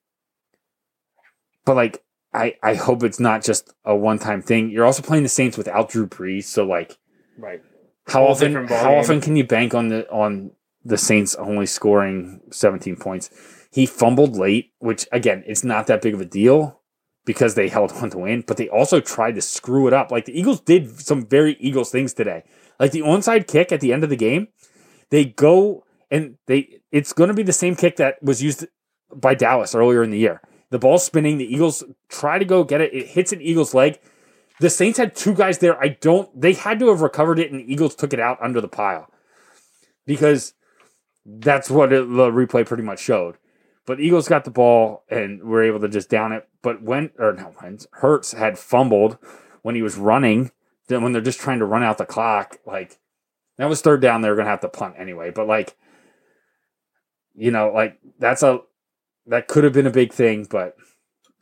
but 1.65 1.75
like 1.75 2.03
I 2.33 2.55
I 2.61 2.75
hope 2.75 3.03
it's 3.03 3.19
not 3.19 3.43
just 3.43 3.73
a 3.85 3.95
one 3.95 4.19
time 4.19 4.41
thing. 4.41 4.69
You're 4.69 4.85
also 4.85 5.01
playing 5.01 5.23
the 5.23 5.29
Saints 5.29 5.57
without 5.57 5.89
Drew 5.89 6.07
Brees, 6.07 6.43
so 6.43 6.65
like 6.65 6.97
Right. 7.37 7.61
how 8.07 8.19
Whole 8.19 8.31
often 8.31 8.67
how 8.67 8.95
often 8.95 9.21
can 9.21 9.35
you 9.37 9.45
bank 9.45 9.73
on 9.73 9.87
the 9.87 10.11
on 10.11 10.51
the 10.89 10.97
Saints 10.97 11.35
only 11.35 11.65
scoring 11.65 12.41
17 12.51 12.97
points? 12.97 13.29
He 13.71 13.85
fumbled 13.85 14.35
late, 14.35 14.73
which 14.79 15.07
again, 15.11 15.43
it's 15.47 15.63
not 15.63 15.87
that 15.87 16.01
big 16.01 16.13
of 16.13 16.21
a 16.21 16.25
deal 16.25 16.81
because 17.25 17.55
they 17.55 17.69
held 17.69 17.91
on 18.01 18.09
to 18.09 18.17
win, 18.17 18.43
but 18.45 18.57
they 18.57 18.69
also 18.69 18.99
tried 18.99 19.35
to 19.35 19.41
screw 19.41 19.87
it 19.87 19.93
up. 19.93 20.11
Like 20.11 20.25
the 20.25 20.37
Eagles 20.37 20.61
did 20.61 20.99
some 20.99 21.25
very 21.25 21.55
Eagles 21.59 21.91
things 21.91 22.13
today. 22.13 22.43
Like 22.79 22.91
the 22.91 23.01
onside 23.01 23.47
kick 23.47 23.71
at 23.71 23.81
the 23.81 23.93
end 23.93 24.03
of 24.03 24.09
the 24.09 24.15
game, 24.15 24.47
they 25.09 25.25
go 25.25 25.85
and 26.11 26.37
they 26.47 26.81
it's 26.91 27.13
going 27.13 27.27
to 27.27 27.33
be 27.33 27.43
the 27.43 27.53
same 27.53 27.75
kick 27.75 27.97
that 27.97 28.21
was 28.21 28.41
used 28.41 28.65
by 29.15 29.35
Dallas 29.35 29.75
earlier 29.75 30.03
in 30.03 30.11
the 30.11 30.17
year. 30.17 30.41
The 30.71 30.79
ball's 30.79 31.03
spinning, 31.03 31.37
the 31.37 31.51
Eagles 31.51 31.83
try 32.09 32.37
to 32.37 32.45
go 32.45 32.63
get 32.63 32.81
it, 32.81 32.93
it 32.93 33.07
hits 33.07 33.31
an 33.31 33.41
Eagles 33.41 33.73
leg. 33.73 33.99
The 34.59 34.69
Saints 34.69 34.97
had 34.97 35.15
two 35.15 35.33
guys 35.33 35.59
there. 35.59 35.81
I 35.81 35.89
don't. 35.89 36.29
They 36.39 36.53
had 36.53 36.79
to 36.79 36.89
have 36.89 37.01
recovered 37.01 37.39
it, 37.39 37.49
and 37.49 37.61
the 37.61 37.71
Eagles 37.71 37.95
took 37.95 38.13
it 38.13 38.19
out 38.19 38.37
under 38.41 38.59
the 38.59 38.67
pile 38.67 39.09
because 40.05 40.53
that's 41.37 41.69
what 41.69 41.93
it, 41.93 42.07
the 42.09 42.31
replay 42.31 42.65
pretty 42.65 42.83
much 42.83 42.99
showed. 42.99 43.37
But 43.85 43.99
Eagles 43.99 44.27
got 44.27 44.45
the 44.45 44.51
ball 44.51 45.03
and 45.09 45.43
were 45.43 45.63
able 45.63 45.79
to 45.79 45.87
just 45.87 46.09
down 46.09 46.31
it. 46.31 46.47
But 46.61 46.81
when 46.81 47.11
or 47.17 47.33
no, 47.33 47.53
when 47.59 47.79
Hurts 47.93 48.33
had 48.33 48.59
fumbled 48.59 49.17
when 49.61 49.75
he 49.75 49.81
was 49.81 49.97
running, 49.97 50.51
then 50.87 51.01
when 51.01 51.11
they're 51.11 51.21
just 51.21 51.39
trying 51.39 51.59
to 51.59 51.65
run 51.65 51.83
out 51.83 51.97
the 51.97 52.05
clock, 52.05 52.57
like 52.65 52.99
that 53.57 53.69
was 53.69 53.81
third 53.81 54.01
down, 54.01 54.21
they 54.21 54.29
were 54.29 54.35
gonna 54.35 54.49
have 54.49 54.61
to 54.61 54.69
punt 54.69 54.95
anyway. 54.97 55.31
But 55.31 55.47
like, 55.47 55.75
you 57.35 57.51
know, 57.51 57.71
like 57.73 57.97
that's 58.19 58.43
a 58.43 58.61
that 59.27 59.47
could 59.47 59.63
have 59.63 59.73
been 59.73 59.87
a 59.87 59.91
big 59.91 60.13
thing. 60.13 60.47
But 60.49 60.75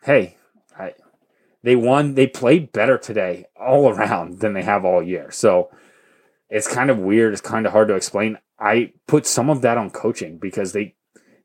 hey, 0.03 0.37
I 0.77 0.93
they 1.63 1.75
won. 1.75 2.15
They 2.15 2.27
played 2.27 2.71
better 2.71 2.97
today 2.97 3.45
all 3.59 3.89
around 3.89 4.39
than 4.39 4.53
they 4.53 4.63
have 4.63 4.85
all 4.85 5.03
year. 5.03 5.31
So 5.31 5.69
it's 6.49 6.73
kind 6.73 6.89
of 6.89 6.99
weird. 6.99 7.33
It's 7.33 7.41
kind 7.41 7.65
of 7.65 7.73
hard 7.73 7.89
to 7.89 7.95
explain. 7.95 8.37
I 8.59 8.93
put 9.07 9.25
some 9.25 9.49
of 9.49 9.61
that 9.61 9.77
on 9.77 9.91
coaching 9.91 10.37
because 10.37 10.73
they 10.73 10.95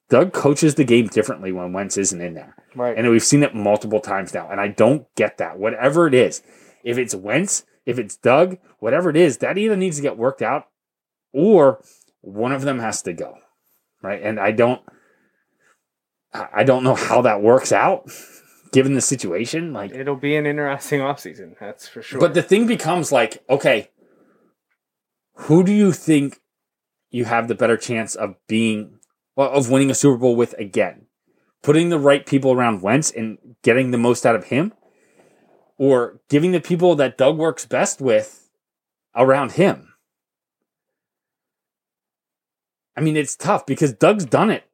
Doug 0.09 0.33
coaches 0.33 0.75
the 0.75 0.85
game 0.85 1.07
differently 1.07 1.53
when 1.53 1.73
Wentz 1.73 1.97
isn't 1.97 2.21
in 2.21 2.35
there. 2.35 2.55
Right. 2.75 2.97
And 2.97 3.09
we've 3.09 3.23
seen 3.23 3.43
it 3.43 3.55
multiple 3.55 4.01
times 4.01 4.35
now. 4.35 4.49
And 4.51 4.61
I 4.61 4.69
don't 4.69 5.07
get 5.15 5.39
that. 5.39 5.59
Whatever 5.59 6.07
it 6.07 6.15
is, 6.15 6.43
if 6.85 6.99
it's 6.99 7.15
Wentz, 7.15 7.65
if 7.87 7.99
it's 7.99 8.17
Doug, 8.17 8.59
whatever 8.79 9.09
it 9.09 9.17
is, 9.17 9.39
that 9.39 9.57
either 9.57 9.77
needs 9.77 9.97
to 9.97 10.03
get 10.03 10.19
worked 10.19 10.43
out 10.43 10.69
or 11.33 11.83
one 12.21 12.53
of 12.53 12.63
them 12.63 12.79
has 12.79 13.01
to 13.03 13.13
go. 13.13 13.39
Right. 14.03 14.23
And 14.23 14.39
I 14.39 14.53
don't 14.53 14.83
I 16.35 16.65
don't 16.65 16.85
know 16.85 16.95
how 16.95 17.23
that 17.23 17.43
works 17.43 17.73
out 17.73 18.11
given 18.73 18.95
the 18.95 19.01
situation. 19.01 19.73
Like 19.73 19.93
It'll 19.93 20.17
be 20.17 20.37
an 20.37 20.47
interesting 20.47 21.01
offseason, 21.01 21.59
that's 21.59 21.89
for 21.89 22.03
sure. 22.03 22.21
but 22.21 22.35
the 22.35 22.43
thing 22.43 22.67
becomes 22.67 23.13
like, 23.13 23.43
okay, 23.49 23.91
who 25.35 25.63
do 25.63 25.73
you 25.73 25.93
think 25.93 26.41
you 27.13 27.27
have 27.27 27.47
the 27.47 27.55
better 27.55 27.77
chance 27.77 28.17
of 28.17 28.35
being, 28.49 28.99
well, 29.37 29.51
of 29.51 29.71
winning 29.71 29.91
a 29.91 29.95
Super 29.95 30.19
Bowl 30.19 30.35
with 30.35 30.55
again? 30.59 31.07
Putting 31.63 31.91
the 31.91 31.99
right 31.99 32.27
people 32.27 32.53
around 32.53 32.83
Wentz 32.83 33.13
and 33.13 33.39
getting 33.63 33.93
the 33.93 33.99
most 33.99 34.27
out 34.27 34.35
of 34.35 34.45
him, 34.45 34.73
or 35.79 36.21
giving 36.29 36.51
the 36.51 36.61
people 36.61 36.97
that 36.97 37.17
Doug 37.17 37.37
works 37.37 37.65
best 37.65 38.01
with 38.01 38.51
around 39.15 39.53
him? 39.53 39.95
I 42.97 43.01
mean, 43.01 43.17
it's 43.17 43.37
tough 43.37 43.65
because 43.65 43.93
Doug's 43.93 44.25
done 44.25 44.51
it. 44.51 44.65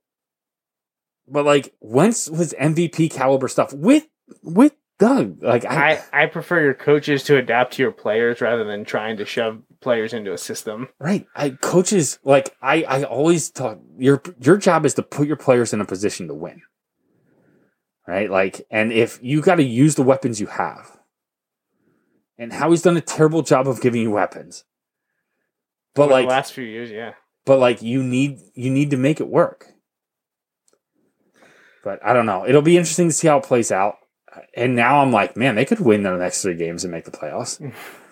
But 1.27 1.45
like 1.45 1.75
Wentz 1.81 2.31
was 2.31 2.55
MVP 2.59 3.11
caliber 3.11 3.49
stuff 3.49 3.73
with 3.75 4.07
with 4.43 4.75
Doug. 4.99 5.43
Like 5.43 5.65
I, 5.65 6.03
I 6.13 6.27
prefer 6.27 6.61
your 6.61 6.75
coaches 6.75 7.23
to 7.25 7.37
adapt 7.37 7.75
to 7.75 7.83
your 7.83 7.93
players 7.93 8.41
rather 8.41 8.65
than 8.65 8.85
trying 8.85 9.19
to 9.19 9.25
shove 9.25 9.63
players 9.81 10.13
into 10.13 10.33
a 10.33 10.39
system. 10.39 10.89
Right. 10.99 11.27
I 11.35 11.51
coaches 11.51 12.19
like 12.25 12.57
I 12.63 12.83
I 12.83 13.03
always 13.05 13.51
talk 13.51 13.79
your 13.99 14.23
your 14.41 14.57
job 14.57 14.85
is 14.85 14.95
to 14.95 15.03
put 15.03 15.27
your 15.27 15.37
players 15.37 15.73
in 15.73 15.81
a 15.81 15.85
position 15.85 16.29
to 16.29 16.35
win. 16.35 16.63
Right? 18.07 18.31
Like 18.31 18.67
and 18.71 18.93
if 18.93 19.19
you 19.23 19.41
got 19.41 19.57
to 19.57 19.65
use 19.65 19.95
the 19.95 20.03
weapons 20.03 20.41
you 20.41 20.47
have. 20.47 20.97
And 22.41 22.53
Howie's 22.53 22.83
done 22.83 22.97
a 22.97 23.01
terrible 23.01 23.43
job 23.43 23.67
of 23.67 23.81
giving 23.81 24.01
you 24.01 24.13
weapons. 24.13 24.65
But 25.95 26.05
Over 26.05 26.13
like 26.13 26.27
the 26.27 26.31
last 26.31 26.53
few 26.53 26.65
years, 26.65 26.91
yeah. 26.91 27.15
but 27.45 27.59
like 27.59 27.83
you 27.83 28.03
need 28.03 28.39
you 28.55 28.71
need 28.71 28.91
to 28.91 28.97
make 28.97 29.21
it 29.21 29.27
work. 29.29 29.73
But 31.83 32.05
I 32.05 32.13
don't 32.13 32.27
know. 32.27 32.47
It'll 32.47 32.63
be 32.63 32.77
interesting 32.77 33.09
to 33.09 33.15
see 33.15 33.27
how 33.29 33.39
it 33.39 33.45
plays 33.45 33.73
out. 33.73 33.97
And 34.55 34.77
now 34.77 35.01
I'm 35.01 35.11
like, 35.11 35.37
man, 35.37 35.55
they 35.57 35.65
could 35.65 35.81
win 35.81 36.03
the 36.03 36.17
next 36.17 36.43
three 36.43 36.55
games 36.55 36.85
and 36.85 36.93
make 36.93 37.05
the 37.05 37.11
playoffs. 37.11 37.61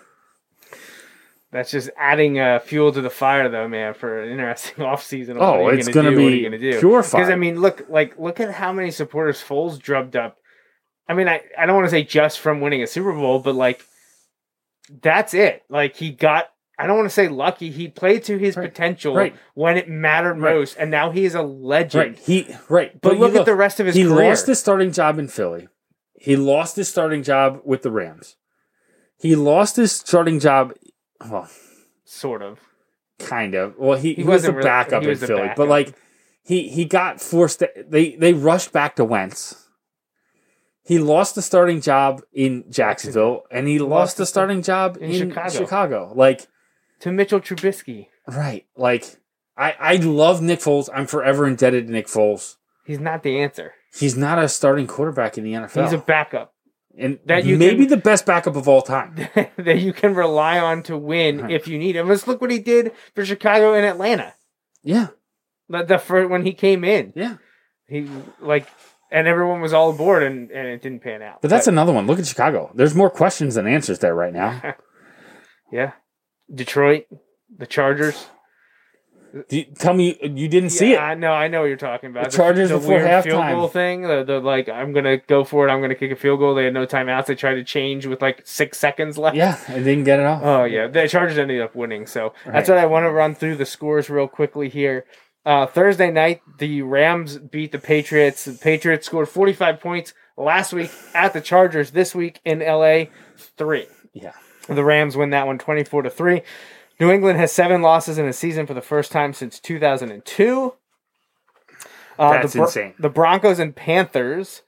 That's 1.57 1.71
just 1.71 1.89
adding 1.97 2.39
uh, 2.39 2.59
fuel 2.59 2.93
to 2.93 3.01
the 3.01 3.09
fire, 3.09 3.49
though, 3.49 3.67
man, 3.67 3.95
for 3.95 4.21
an 4.23 4.29
interesting 4.31 4.77
offseason. 4.85 5.39
Oh, 5.41 5.63
What 5.63 5.75
it's 5.75 5.89
gonna 5.89 6.11
gonna 6.11 6.17
do? 6.17 6.23
What 6.23 6.33
are 6.33 6.37
be 6.37 6.43
gonna 6.43 6.59
do? 6.59 6.79
pure 6.81 7.03
Because. 7.03 7.31
I 7.31 7.35
mean, 7.37 7.61
look, 7.63 7.87
like, 7.89 8.19
look 8.19 8.41
at 8.41 8.51
how 8.53 8.73
many 8.75 8.91
supporters 8.91 9.43
Foles 9.43 9.79
drubbed 9.79 10.17
up. 10.17 10.37
I 11.09 11.15
mean, 11.15 11.29
I, 11.29 11.41
I 11.59 11.65
don't 11.65 11.75
want 11.75 11.87
to 11.87 11.91
say 11.91 12.05
just 12.05 12.41
from 12.41 12.61
winning 12.61 12.83
a 12.83 12.87
Super 12.87 13.13
Bowl, 13.13 13.39
but 13.39 13.55
like, 13.55 13.83
that's 15.03 15.35
it. 15.35 15.63
Like, 15.71 15.97
he 15.97 16.11
got. 16.11 16.51
I 16.79 16.87
don't 16.87 16.97
want 16.99 17.07
to 17.09 17.15
say 17.15 17.29
lucky. 17.29 17.71
He 17.71 17.89
played 17.89 18.25
to 18.25 18.37
his 18.37 18.55
Right. 18.55 18.69
potential 18.69 19.15
Right. 19.15 19.35
when 19.55 19.79
it 19.79 19.89
mattered 19.89 20.39
Right. 20.39 20.55
most, 20.57 20.77
and 20.77 20.91
now 20.91 21.11
he 21.11 21.25
is 21.25 21.35
a 21.35 21.41
legend. 21.41 21.95
Right. 22.17 22.19
He 22.19 22.55
right. 22.69 23.01
But 23.01 23.15
you 23.15 23.21
look 23.21 23.35
at 23.35 23.47
the 23.47 23.55
rest 23.55 23.81
of 23.81 23.87
his 23.87 23.95
he 23.97 24.05
career. 24.05 24.29
lost 24.29 24.47
his 24.47 24.59
starting 24.61 24.93
job 24.93 25.19
in 25.19 25.29
Philly. 25.29 25.69
He 26.19 26.37
lost 26.37 26.77
his 26.77 26.89
starting 26.91 27.23
job 27.23 27.63
with 27.65 27.81
the 27.81 27.91
Rams. 27.91 28.37
He 29.19 29.35
lost 29.35 29.77
his 29.77 29.93
starting 29.93 30.39
job. 30.39 30.75
Well, 31.21 31.49
Sort 32.05 32.43
of. 32.43 32.61
kind 33.19 33.55
of. 33.55 33.77
Well, 33.79 33.99
he, 33.99 34.15
He 34.15 34.23
he, 34.23 34.29
was 34.29 34.45
a 34.45 34.53
really- 34.53 34.63
backup 34.65 35.03
in 35.03 35.09
was 35.09 35.21
the 35.21 35.27
Philly, 35.29 35.41
backup. 35.43 35.57
but 35.57 35.69
like 35.69 35.95
he 36.43 36.69
he 36.69 36.85
got 36.85 37.21
forced. 37.21 37.59
To, 37.61 37.71
they 37.89 38.17
they 38.17 38.33
rushed 38.33 38.73
back 38.73 38.97
to 38.97 39.05
Wentz. 39.05 39.63
He 40.83 40.99
lost 41.01 41.35
the 41.35 41.43
starting 41.43 41.81
job 41.81 42.23
in 42.33 42.65
Jacksonville, 42.71 43.43
and 43.51 43.67
he 43.67 43.79
lost 43.81 44.17
the 44.17 44.23
the- 44.23 44.27
starting 44.27 44.63
job 44.63 44.97
in 45.01 45.11
in, 45.11 45.29
Chicago. 45.31 45.49
Chicago. 45.51 46.13
Like 46.15 46.47
to 47.01 47.11
Mitchell 47.11 47.41
Trubisky. 47.41 48.07
Right. 48.29 48.67
Like 48.77 49.05
I 49.57 49.75
I 49.81 49.97
love 49.97 50.41
Nick 50.43 50.61
Foles. 50.61 50.89
I'm 50.95 51.07
forever 51.07 51.47
indebted 51.47 51.87
to 51.89 51.93
Nick 51.93 52.07
Foles. 52.07 52.57
He's 52.85 53.01
not 53.01 53.25
the 53.25 53.41
answer. 53.41 53.73
He's 53.99 54.17
not 54.17 54.39
a 54.39 54.49
starting 54.49 54.87
quarterback 54.87 55.37
in 55.39 55.43
the 55.45 55.55
NFL. 55.55 55.83
He's 55.85 55.93
a 55.93 55.99
backup 55.99 56.55
and 56.99 57.19
that 57.27 57.45
you 57.45 57.59
maybe 57.59 57.81
can- 57.87 57.89
the 57.89 57.97
best 57.97 58.27
backup 58.27 58.57
of 58.57 58.69
all 58.69 58.83
time. 58.83 59.15
that 59.57 59.79
you 59.81 59.93
can 59.93 60.15
rely 60.15 60.59
on 60.59 60.83
to 60.85 60.97
win 60.97 61.43
Right. 61.43 61.51
if 61.53 61.69
you 61.69 61.79
need 61.79 61.97
him. 61.97 62.09
Let's 62.09 62.27
look 62.27 62.41
what 62.41 62.51
he 62.51 62.59
did 62.59 62.93
for 63.15 63.25
Chicago 63.25 63.75
and 63.75 63.85
Atlanta. 63.85 64.35
Yeah. 64.83 65.09
The, 65.69 65.83
the 65.83 65.99
first, 65.99 66.31
when 66.31 66.45
he 66.47 66.53
came 66.53 66.85
in, 66.85 67.13
Yeah. 67.17 67.37
he 67.89 68.09
like, 68.41 68.67
and 69.11 69.27
everyone 69.29 69.61
was 69.61 69.73
all 69.73 69.91
aboard, 69.91 70.23
and, 70.23 70.51
and 70.51 70.67
it 70.69 70.83
didn't 70.83 71.01
pan 71.01 71.23
out. 71.23 71.41
But 71.43 71.51
that's 71.51 71.67
another 71.69 71.93
one. 71.93 72.07
Look 72.07 72.19
at 72.19 72.27
Chicago. 72.27 72.71
There's 72.75 72.95
more 72.95 73.11
questions 73.11 73.55
than 73.55 73.67
answers 73.67 73.99
there 74.01 74.15
right 74.15 74.33
now. 74.33 74.75
yeah. 75.73 75.93
Detroit, 76.53 77.07
the 77.57 77.67
Chargers. 77.67 78.27
You, 79.51 79.65
tell 79.65 79.93
me 79.93 80.19
you 80.23 80.49
didn't 80.49 80.71
see 80.71 80.95
it. 80.95 80.99
I 80.99 81.15
know, 81.15 81.33
I 81.33 81.49
know 81.49 81.61
what 81.61 81.67
you're 81.67 81.77
talking 81.77 82.11
about. 82.11 82.31
The 82.31 82.37
Chargers 82.37 82.71
the, 82.71 82.77
before 82.79 82.97
weird 82.99 83.25
field 83.25 83.47
goal 83.47 83.69
thing. 83.69 84.03
The, 84.03 84.25
the 84.25 84.41
like, 84.41 84.69
I'm 84.69 84.93
gonna 84.93 85.19
go 85.19 85.45
for 85.45 85.69
it. 85.69 85.71
I'm 85.71 85.81
gonna 85.81 85.95
kick 85.95 86.11
a 86.11 86.17
field 86.17 86.39
goal. 86.39 86.55
They 86.55 86.65
had 86.65 86.75
no 86.75 86.87
timeouts. 86.87 87.27
They 87.27 87.35
tried 87.35 87.55
to 87.57 87.65
change 87.65 88.07
with 88.07 88.23
like 88.23 88.43
six 88.45 88.79
seconds 88.79 89.19
left. 89.19 89.37
Yeah, 89.37 89.59
I 89.69 89.75
didn't 89.79 90.05
get 90.05 90.21
it 90.21 90.27
off. 90.27 90.43
Oh 90.43 90.65
yeah, 90.65 90.87
the 90.87 91.07
Chargers 91.09 91.39
ended 91.39 91.61
up 91.61 91.75
winning. 91.75 92.07
So 92.07 92.33
that's 92.47 92.69
Right. 92.69 92.77
what 92.77 92.83
I 92.83 92.87
want 92.87 93.05
to 93.05 93.11
run 93.11 93.35
through 93.35 93.57
the 93.57 93.67
scores 93.67 94.09
real 94.09 94.29
quickly 94.29 94.69
here. 94.69 95.05
Uh, 95.45 95.67
Thursday 95.67 96.11
night, 96.11 96.41
the 96.59 96.83
Rams 96.83 97.39
beat 97.39 97.73
the 97.73 97.79
Patriots. 97.79 98.47
The 98.47 98.53
Patriots 98.55 99.07
scored 99.07 99.29
45 99.29 99.81
points 99.81 100.15
last 100.37 100.73
week 100.73 100.91
at 101.15 101.33
the 101.35 101.41
Chargers. 101.41 101.93
This 101.93 102.15
week 102.15 102.41
in 102.45 102.59
LA, 102.61 103.05
three. 103.37 103.87
yeah. 104.13 104.33
The 104.69 104.83
Rams 104.83 105.17
win 105.17 105.31
that 105.31 105.47
one 105.47 105.59
24 105.59 106.03
to 106.03 106.11
3. 106.11 106.43
New 106.99 107.11
England 107.11 107.39
has 107.39 107.53
seven 107.53 107.83
losses 107.83 108.19
in 108.19 108.27
a 108.27 108.33
season 108.33 108.67
for 108.67 108.75
the 108.75 108.81
first 108.81 109.13
time 109.13 109.33
since 109.33 109.61
2002. 109.61 110.75
Uh, 112.19 112.33
That's 112.33 112.53
the, 112.53 112.59
Bro- 112.59 112.67
insane. 112.67 112.95
The 112.99 113.09
Broncos 113.11 113.59
and 113.59 113.77
Panthers 113.77 114.63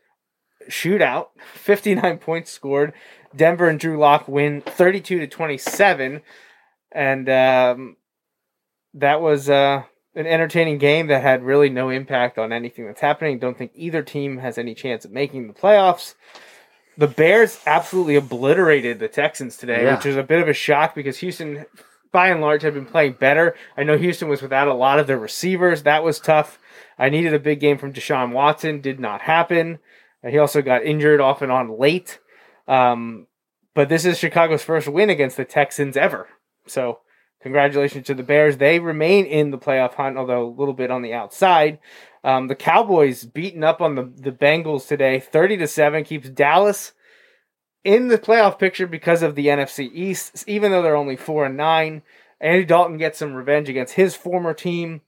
shootout, 0.69 1.29
59 1.55 2.19
points 2.19 2.51
scored. 2.51 2.93
Denver 3.35 3.69
and 3.69 3.79
Drew 3.81 3.99
Lock 3.99 4.29
win 4.29 4.61
32 4.61 5.21
to 5.21 5.27
27. 5.27 6.23
And 6.93 7.29
um, 7.29 7.97
that 8.95 9.21
was 9.21 9.49
uh, 9.51 9.83
an 10.15 10.27
entertaining 10.27 10.79
game 10.79 11.07
that 11.09 11.23
had 11.23 11.43
really 11.43 11.69
no 11.71 11.91
impact 11.91 12.39
on 12.39 12.53
anything 12.53 12.87
that's 12.87 13.01
happening. 13.01 13.39
Don't 13.39 13.57
think 13.57 13.73
either 13.75 14.03
team 14.03 14.39
has 14.39 14.59
any 14.59 14.75
chance 14.75 15.05
of 15.05 15.11
making 15.13 15.47
the 15.47 15.53
playoffs. 15.55 16.15
The 16.97 17.07
Bears 17.07 17.61
absolutely 17.67 18.17
obliterated 18.17 18.99
the 18.99 19.09
Texans 19.09 19.57
today, 19.57 19.85
Yeah. 19.85 19.97
which 19.97 20.05
was 20.07 20.17
a 20.17 20.23
bit 20.23 20.41
of 20.41 20.49
a 20.49 20.53
shock 20.55 20.95
because 20.95 21.19
Houston, 21.19 21.65
by 22.13 22.29
and 22.29 22.41
large, 22.41 22.63
have 22.63 22.75
been 22.75 22.87
playing 22.87 23.15
better. 23.15 23.55
I 23.77 23.85
know 23.85 23.99
Houston 23.99 24.29
was 24.29 24.43
without 24.43 24.69
a 24.69 24.75
lot 24.75 24.99
of 24.99 25.07
their 25.07 25.19
receivers. 25.19 25.83
That 25.83 26.05
was 26.05 26.19
tough. 26.19 26.59
I 26.99 27.09
needed 27.09 27.35
a 27.35 27.39
big 27.39 27.61
game 27.61 27.79
from 27.79 27.93
Deshaun 27.93 28.33
Watson. 28.33 28.81
Did 28.81 29.01
not 29.01 29.23
happen. 29.23 29.79
He 30.27 30.39
also 30.39 30.63
got 30.63 30.85
injured 30.85 31.21
off 31.21 31.43
and 31.43 31.53
on 31.53 31.79
late. 31.79 32.19
Um, 32.67 33.27
but 33.75 33.89
this 33.89 34.05
is 34.05 34.19
Chicago's 34.19 34.65
first 34.65 34.89
win 34.89 35.11
against 35.11 35.37
the 35.37 35.45
Texans 35.45 35.97
ever. 35.97 36.29
So 36.67 37.01
congratulations 37.43 38.07
to 38.07 38.15
the 38.15 38.23
Bears. 38.23 38.57
They 38.57 38.81
remain 38.81 39.25
in 39.25 39.51
the 39.51 39.59
playoff 39.59 39.95
hunt, 39.95 40.19
although 40.19 40.47
a 40.47 40.57
little 40.59 40.75
bit 40.75 40.91
on 40.91 41.03
the 41.03 41.15
outside. 41.15 41.79
Um, 42.25 42.49
the 42.49 42.57
Cowboys 42.57 43.25
beating 43.25 43.63
up 43.63 43.81
on 43.81 43.95
the, 43.95 44.13
the 44.17 44.33
Bengals 44.33 44.89
today, 44.89 45.21
30 45.21 45.59
to 45.59 45.67
7, 45.69 46.05
keeps 46.05 46.29
Dallas 46.29 46.93
in 47.85 48.09
the 48.09 48.19
playoff 48.19 48.59
picture 48.59 48.87
because 48.87 49.23
of 49.23 49.35
the 49.35 49.47
NFC 49.47 49.91
East, 49.93 50.45
even 50.47 50.71
though 50.71 50.83
they're 50.83 50.97
only 50.97 51.17
4 51.17 51.47
and 51.47 51.57
9. 51.57 52.03
Andy 52.41 52.65
Dalton 52.65 52.99
gets 52.99 53.19
some 53.19 53.35
revenge 53.35 53.69
against 53.69 53.95
his 53.95 54.15
former 54.15 54.55
team. 54.55 55.01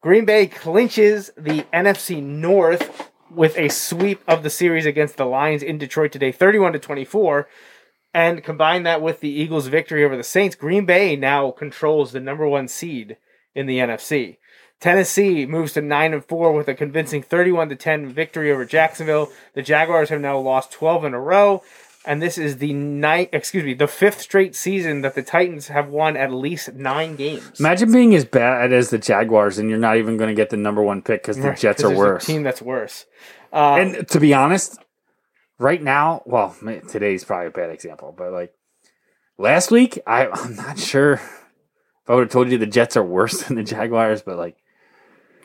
Green 0.00 0.24
Bay 0.24 0.46
clinches 0.46 1.30
the 1.36 1.64
NFC 1.72 2.22
North 2.22 3.10
with 3.30 3.56
a 3.58 3.68
sweep 3.68 4.22
of 4.28 4.42
the 4.42 4.50
series 4.50 4.86
against 4.86 5.16
the 5.16 5.24
Lions 5.24 5.62
in 5.62 5.78
Detroit 5.78 6.12
today, 6.12 6.32
31 6.32 6.74
to 6.74 6.78
24. 6.78 7.48
And 8.14 8.42
combine 8.42 8.84
that 8.84 9.02
with 9.02 9.20
the 9.20 9.28
Eagles' 9.28 9.66
victory 9.66 10.04
over 10.04 10.16
the 10.16 10.22
Saints, 10.22 10.56
Green 10.56 10.86
Bay 10.86 11.16
now 11.16 11.50
controls 11.50 12.12
the 12.12 12.20
number 12.20 12.46
one 12.46 12.68
seed 12.68 13.16
in 13.54 13.66
the 13.66 13.78
NFC. 13.78 14.38
Tennessee 14.78 15.46
moves 15.46 15.72
to 15.72 15.80
9 15.80 16.12
and 16.12 16.24
4 16.24 16.52
with 16.52 16.68
a 16.68 16.74
convincing 16.74 17.22
31 17.22 17.70
to 17.70 17.76
10 17.76 18.08
victory 18.10 18.52
over 18.52 18.64
Jacksonville. 18.64 19.32
The 19.54 19.62
Jaguars 19.62 20.10
have 20.10 20.20
now 20.20 20.38
lost 20.38 20.70
12 20.72 21.06
in 21.06 21.14
a 21.14 21.20
row. 21.20 21.62
And 22.06 22.22
this 22.22 22.38
is 22.38 22.58
the 22.58 22.72
ninth, 22.72 23.30
excuse 23.32 23.64
me, 23.64 23.74
the 23.74 23.88
fifth 23.88 24.20
straight 24.20 24.54
season 24.54 25.00
that 25.02 25.16
the 25.16 25.22
Titans 25.22 25.68
have 25.68 25.88
won 25.88 26.16
at 26.16 26.32
least 26.32 26.72
nine 26.74 27.16
games. 27.16 27.58
Imagine 27.58 27.90
being 27.92 28.14
as 28.14 28.24
bad 28.24 28.72
as 28.72 28.90
the 28.90 28.98
Jaguars 28.98 29.58
and 29.58 29.68
you're 29.68 29.78
not 29.78 29.96
even 29.96 30.16
going 30.16 30.28
to 30.28 30.34
get 30.34 30.50
the 30.50 30.56
number 30.56 30.82
one 30.82 31.02
pick 31.02 31.22
because 31.22 31.36
the 31.36 31.48
Right, 31.48 31.58
Jets 31.58 31.82
'cause 31.82 31.84
are 31.90 31.94
there's 31.94 31.98
a 32.00 32.12
worse. 32.12 32.24
team 32.26 32.42
that's 32.44 32.62
worse. 32.62 33.06
Uh, 33.52 33.74
and 33.80 34.08
to 34.08 34.20
be 34.20 34.32
honest, 34.32 34.78
right 35.58 35.82
now, 35.82 36.22
well, 36.26 36.54
ma- 36.60 36.78
today's 36.88 37.24
probably 37.24 37.48
a 37.48 37.50
bad 37.50 37.70
example, 37.70 38.14
but 38.16 38.30
like 38.32 38.52
last 39.36 39.72
week, 39.72 39.98
I, 40.06 40.28
I'm 40.32 40.54
not 40.54 40.78
sure 40.78 41.14
if 41.14 41.42
I 42.08 42.14
would 42.14 42.20
have 42.22 42.30
told 42.30 42.52
you 42.52 42.58
the 42.58 42.66
Jets 42.66 42.96
are 42.96 43.02
worse 43.02 43.42
than 43.44 43.56
the 43.56 43.64
Jaguars, 43.64 44.22
but 44.22 44.36
like, 44.36 44.56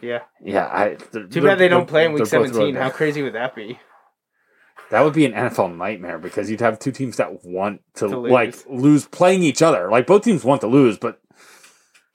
yeah. 0.02 0.20
yeah, 0.44 0.66
I. 0.72 0.96
Too 1.12 1.42
bad 1.42 1.58
they 1.58 1.68
don't 1.68 1.88
play 1.88 2.06
in 2.06 2.14
week 2.14 2.26
17. 2.28 2.76
How 2.76 2.90
crazy 2.92 3.22
would 3.24 3.34
that 3.34 3.56
be? 3.56 3.80
That 4.92 5.02
would 5.02 5.14
be 5.14 5.26
an 5.26 5.32
NFL 5.34 5.76
nightmare 5.78 6.20
because 6.20 6.50
you'd 6.52 6.60
have 6.62 6.78
two 6.78 6.92
teams 6.92 7.18
that 7.18 7.44
want 7.44 7.82
to, 7.96 8.10
To 8.10 8.20
like 8.20 8.54
lose. 8.68 8.84
lose 8.84 9.06
playing 9.06 9.42
each 9.42 9.62
other. 9.62 9.90
Like 9.90 10.06
both 10.06 10.24
teams 10.24 10.44
want 10.44 10.62
to 10.62 10.68
lose, 10.68 10.98
but 10.98 11.20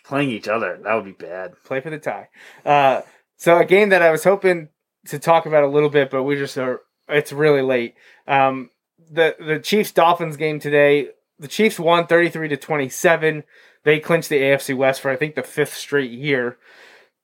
playing 0.05 0.31
each 0.31 0.47
other 0.47 0.79
that 0.85 0.95
would 0.95 1.05
be 1.05 1.13
bad. 1.13 1.55
Play 1.65 1.81
for 1.81 1.91
the 1.91 1.99
tie. 1.99 2.29
Uh, 2.65 3.03
so 3.37 3.59
a 3.59 3.65
game 3.65 3.89
that 3.89 4.03
I 4.03 4.11
was 4.11 4.25
hoping 4.25 4.69
to 5.07 5.19
talk 5.19 5.47
about 5.47 5.65
a 5.65 5.69
little 5.69 5.89
bit, 5.91 6.11
but 6.11 6.23
we 6.23 6.37
just 6.37 6.57
are. 6.59 6.83
It's 7.09 7.33
really 7.33 7.63
late. 7.63 7.95
Um, 8.27 8.71
the 9.11 9.37
the 9.39 9.59
Chiefs 9.59 9.93
Dolphins 9.93 10.37
game 10.37 10.61
today. 10.61 11.09
The 11.39 11.49
Chiefs 11.49 11.79
won 11.79 12.07
thirty 12.07 12.29
three 12.29 12.49
to 12.49 12.57
twenty 12.57 12.89
seven. 12.89 13.45
They 13.85 14.01
clinched 14.01 14.29
the 14.29 14.41
AFC 14.41 14.77
West 14.77 15.01
for 15.01 15.11
I 15.11 15.17
think 15.17 15.35
the 15.35 15.43
fifth 15.43 15.75
straight 15.75 16.11
year. 16.11 16.59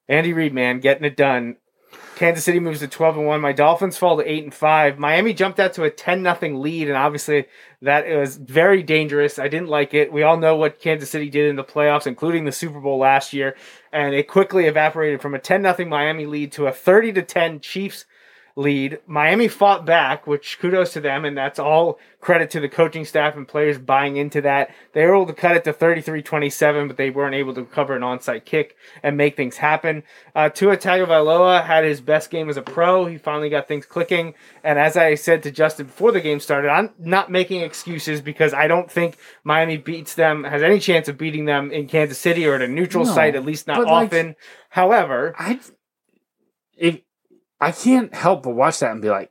Andy 0.09 0.33
Reid, 0.33 0.55
man, 0.55 0.81
getting 0.81 1.05
it 1.05 1.17
done. 1.17 1.57
Kansas 2.17 2.45
City 2.45 2.61
moves 2.61 2.81
to 2.81 2.89
12 2.89 3.19
and 3.19 3.27
1. 3.27 3.41
My 3.41 3.53
Dolphins 3.53 3.97
fall 3.97 4.17
to 4.17 4.31
8 4.31 4.45
and 4.45 4.55
5. 4.55 4.99
Miami 4.99 5.33
jumped 5.33 5.59
out 5.59 5.73
to 5.75 5.85
a 5.85 5.91
10 5.91 6.23
nothing 6.23 6.61
lead 6.61 6.89
and 6.89 6.97
obviously 6.97 7.47
that 7.81 8.07
was 8.09 8.37
very 8.37 8.83
dangerous. 8.83 9.39
I 9.39 9.49
didn't 9.49 9.69
like 9.69 9.95
it. 9.95 10.13
We 10.13 10.23
all 10.23 10.37
know 10.37 10.57
what 10.57 10.81
Kansas 10.81 11.11
City 11.11 11.31
did 11.31 11.49
in 11.49 11.57
the 11.57 11.65
playoffs 11.65 12.07
including 12.07 12.45
the 12.45 12.53
Super 12.53 12.81
Bowl 12.81 12.99
last 12.99 13.33
year 13.33 13.57
and 13.93 14.15
it 14.15 14.29
quickly 14.29 14.67
evaporated 14.67 15.21
from 15.21 15.35
a 15.35 15.39
10 15.39 15.63
nothing 15.63 15.89
Miami 15.89 16.27
lead 16.27 16.53
to 16.53 16.67
a 16.67 16.73
30 16.73 17.13
to 17.15 17.23
10 17.23 17.61
Chiefs 17.61 18.05
lead. 18.57 18.99
Miami 19.07 19.49
fought 19.49 19.85
back, 19.87 20.27
which 20.27 20.59
kudos 20.61 20.93
to 20.93 21.01
them, 21.01 21.25
and 21.25 21.37
that's 21.37 21.59
all 21.59 21.99
credit 22.21 22.51
to 22.51 22.61
the 22.61 22.69
coaching 22.69 23.05
staff 23.05 23.35
and 23.35 23.49
players 23.49 23.79
buying 23.79 24.17
into 24.17 24.41
that. 24.43 24.71
They 24.93 25.05
were 25.05 25.15
able 25.15 25.27
to 25.27 25.33
cut 25.33 25.57
it 25.57 25.65
to 25.65 25.73
33-27, 25.73 26.87
but 26.87 26.97
they 26.97 27.11
weren't 27.11 27.35
able 27.35 27.55
to 27.55 27.65
cover 27.65 27.97
an 27.97 28.03
onside 28.03 28.45
kick 28.45 28.77
and 29.03 29.17
make 29.17 29.37
things 29.37 29.57
happen. 29.57 30.03
Uh, 30.35 30.49
Tua 30.49 30.77
Tagovailoa 30.77 31.65
had 31.65 31.85
his 31.85 32.01
best 32.01 32.31
game 32.31 32.49
as 32.49 32.57
a 32.57 32.63
pro. 32.63 33.07
He 33.07 33.19
finally 33.19 33.49
got 33.49 33.67
things 33.69 33.87
clicking, 33.87 34.35
and 34.63 34.79
as 34.79 34.97
I 34.97 35.15
said 35.15 35.43
to 35.45 35.51
Justin 35.51 35.87
before 35.87 36.13
the 36.13 36.21
game 36.21 36.39
started, 36.39 36.69
I'm 36.69 36.91
not 36.99 37.31
making 37.31 37.63
excuses 37.63 38.21
because 38.21 38.55
I 38.55 38.69
don't 38.69 38.91
think 38.91 39.17
Miami 39.45 39.79
beats 39.79 40.15
them, 40.15 40.45
has 40.45 40.63
any 40.63 40.79
chance 40.79 41.09
of 41.09 41.19
beating 41.19 41.47
them 41.47 41.71
in 41.73 41.89
Kansas 41.89 42.19
City 42.19 42.47
or 42.47 42.55
at 42.55 42.63
a 42.63 42.69
neutral 42.69 43.05
No, 43.05 43.13
site, 43.15 43.35
at 43.35 43.45
least 43.45 43.67
not 43.67 43.79
but, 43.79 43.87
like- 43.89 44.07
often. 44.07 44.37
However, 44.69 45.35
I 45.39 45.59
if 46.77 47.01
I 47.63 47.73
can't 47.73 48.13
help 48.15 48.43
but 48.43 48.55
watch 48.55 48.81
that 48.81 48.91
and 48.93 49.01
be 49.03 49.09
like, 49.11 49.31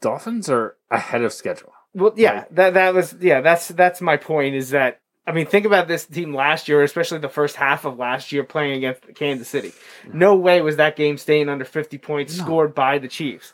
Dolphins 0.00 0.48
are 0.50 0.76
ahead 0.90 1.22
of 1.22 1.32
schedule. 1.32 1.72
Well, 1.94 2.12
yeah, 2.16 2.32
Like- 2.38 2.54
that 2.56 2.74
that 2.74 2.94
was 2.94 3.14
yeah. 3.20 3.40
That's 3.40 3.68
that's 3.68 4.00
my 4.00 4.16
point. 4.16 4.54
Is 4.54 4.70
that 4.70 5.00
I 5.26 5.32
mean, 5.32 5.46
think 5.46 5.64
about 5.64 5.88
this 5.88 6.04
team 6.04 6.34
last 6.34 6.68
year, 6.68 6.82
especially 6.82 7.18
the 7.18 7.28
first 7.28 7.56
half 7.56 7.84
of 7.84 7.98
last 7.98 8.32
year, 8.32 8.44
playing 8.44 8.72
against 8.72 9.02
Kansas 9.14 9.48
City. 9.48 9.72
No 10.12 10.34
way 10.34 10.60
was 10.60 10.76
that 10.76 10.96
game 10.96 11.16
staying 11.18 11.48
under 11.48 11.64
fifty 11.64 11.98
points 11.98 12.36
No. 12.36 12.44
scored 12.44 12.74
by 12.74 12.98
the 12.98 13.08
Chiefs. 13.08 13.52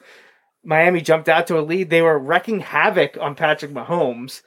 Miami 0.64 1.00
jumped 1.00 1.28
out 1.28 1.46
to 1.46 1.58
a 1.58 1.62
lead. 1.62 1.90
They 1.90 2.02
were 2.02 2.18
wrecking 2.18 2.60
havoc 2.60 3.16
on 3.20 3.34
Patrick 3.34 3.72
Mahomes. 3.72 4.42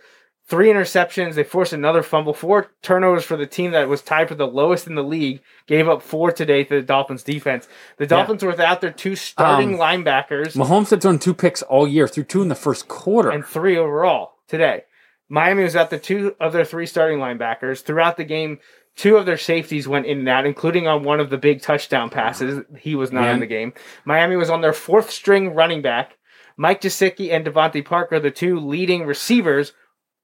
Three 0.53 0.67
interceptions. 0.67 1.33
They 1.33 1.43
forced 1.43 1.73
another 1.73 2.03
fumble. 2.03 2.35
Four 2.35 2.69
turnovers 2.83 3.23
for 3.23 3.35
the 3.35 3.47
team 3.47 3.71
that 3.71 3.89
was 3.89 4.03
tied 4.03 4.27
for 4.29 4.35
the 4.35 4.45
lowest 4.45 4.85
in 4.85 4.93
the 4.93 5.03
league. 5.03 5.41
Gave 5.65 5.89
up 5.89 6.03
four 6.03 6.31
today 6.31 6.63
to 6.65 6.75
the 6.75 6.81
Dolphins 6.83 7.23
defense. 7.23 7.67
The 7.97 8.05
Dolphins 8.05 8.43
were 8.43 8.51
without 8.51 8.79
their 8.79 8.91
two 8.91 9.15
starting 9.15 9.73
Um, 9.73 9.79
linebackers 9.79 10.55
Mahomes 10.55 10.91
had 10.91 11.01
thrown 11.01 11.17
two 11.17 11.33
picks 11.33 11.63
all 11.63 11.87
year, 11.87 12.07
threw 12.07 12.23
two 12.23 12.43
in 12.43 12.49
the 12.49 12.53
first 12.55 12.87
quarter. 12.87 13.31
and 13.31 13.43
three 13.43 13.75
overall 13.75 14.33
today. 14.47 14.83
Miami 15.27 15.63
was 15.63 15.75
at 15.75 15.89
the 15.89 15.97
two 15.97 16.35
of 16.39 16.53
their 16.53 16.65
three 16.65 16.85
starting 16.85 17.17
linebackers 17.17 17.81
throughout 17.81 18.17
the 18.17 18.23
game. 18.23 18.59
Two 18.95 19.17
of 19.17 19.25
their 19.25 19.39
safeties 19.39 19.87
went 19.87 20.05
in 20.05 20.19
and 20.19 20.29
out, 20.29 20.45
including 20.45 20.87
on 20.87 21.01
one 21.01 21.19
of 21.19 21.31
the 21.31 21.37
big 21.39 21.63
touchdown 21.63 22.11
passes. 22.11 22.63
He 22.77 22.93
was 22.93 23.11
not 23.11 23.21
Man. 23.21 23.33
in 23.33 23.39
the 23.39 23.47
game. 23.47 23.73
Miami 24.05 24.35
was 24.35 24.51
on 24.51 24.61
their 24.61 24.71
fourth 24.71 25.09
string 25.09 25.55
running 25.55 25.81
back. 25.81 26.15
Mike 26.57 26.81
Gesicki 26.81 27.31
and 27.31 27.43
DeVante 27.43 27.83
Parker, 27.83 28.19
the 28.19 28.29
two 28.29 28.59
leading 28.59 29.07
receivers, 29.07 29.73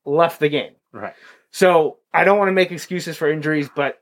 left 0.06 0.39
the 0.39 0.50
game. 0.50 0.74
right. 0.91 1.14
So 1.52 1.97
I 2.14 2.24
don't 2.26 2.38
want 2.38 2.50
to 2.50 2.54
make 2.54 2.72
excuses 2.72 3.18
for 3.18 3.30
injuries, 3.32 3.70
but 3.76 4.02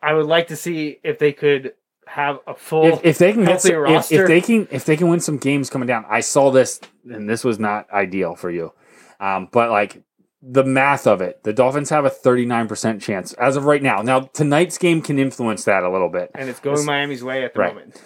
I 0.00 0.14
would 0.14 0.26
like 0.26 0.48
to 0.48 0.56
see 0.56 0.98
if 1.04 1.18
they 1.18 1.32
could 1.32 1.72
have 2.06 2.38
a 2.46 2.54
full 2.54 2.84
if, 2.86 3.04
if 3.04 3.18
they 3.18 3.32
can 3.32 3.44
get 3.44 3.60
some, 3.60 3.72
if, 3.72 3.78
roster. 3.78 4.22
if 4.22 4.28
they 4.28 4.40
can 4.40 4.68
if 4.70 4.84
they 4.84 4.96
can 4.96 5.08
win 5.08 5.18
some 5.18 5.38
games 5.38 5.68
coming 5.68 5.88
down 5.88 6.04
i 6.08 6.20
saw 6.20 6.52
this 6.52 6.78
and 7.10 7.28
this 7.28 7.42
was 7.42 7.58
not 7.58 7.90
ideal 7.90 8.36
for 8.36 8.48
you 8.48 8.72
um, 9.18 9.48
but 9.50 9.70
like 9.72 10.04
the 10.40 10.62
math 10.62 11.08
of 11.08 11.20
it 11.20 11.42
the 11.42 11.52
dolphins 11.52 11.90
have 11.90 12.04
a 12.04 12.10
39% 12.10 13.02
chance 13.02 13.32
as 13.32 13.56
of 13.56 13.64
right 13.64 13.82
now 13.82 14.02
now 14.02 14.20
tonight's 14.20 14.78
game 14.78 15.02
can 15.02 15.18
influence 15.18 15.64
that 15.64 15.82
a 15.82 15.90
little 15.90 16.08
bit 16.08 16.30
and 16.36 16.48
it's 16.48 16.60
going 16.60 16.86
Miami's 16.86 17.24
way 17.24 17.44
at 17.44 17.54
the 17.54 17.58
Right. 17.60 17.74
moment. 17.74 18.00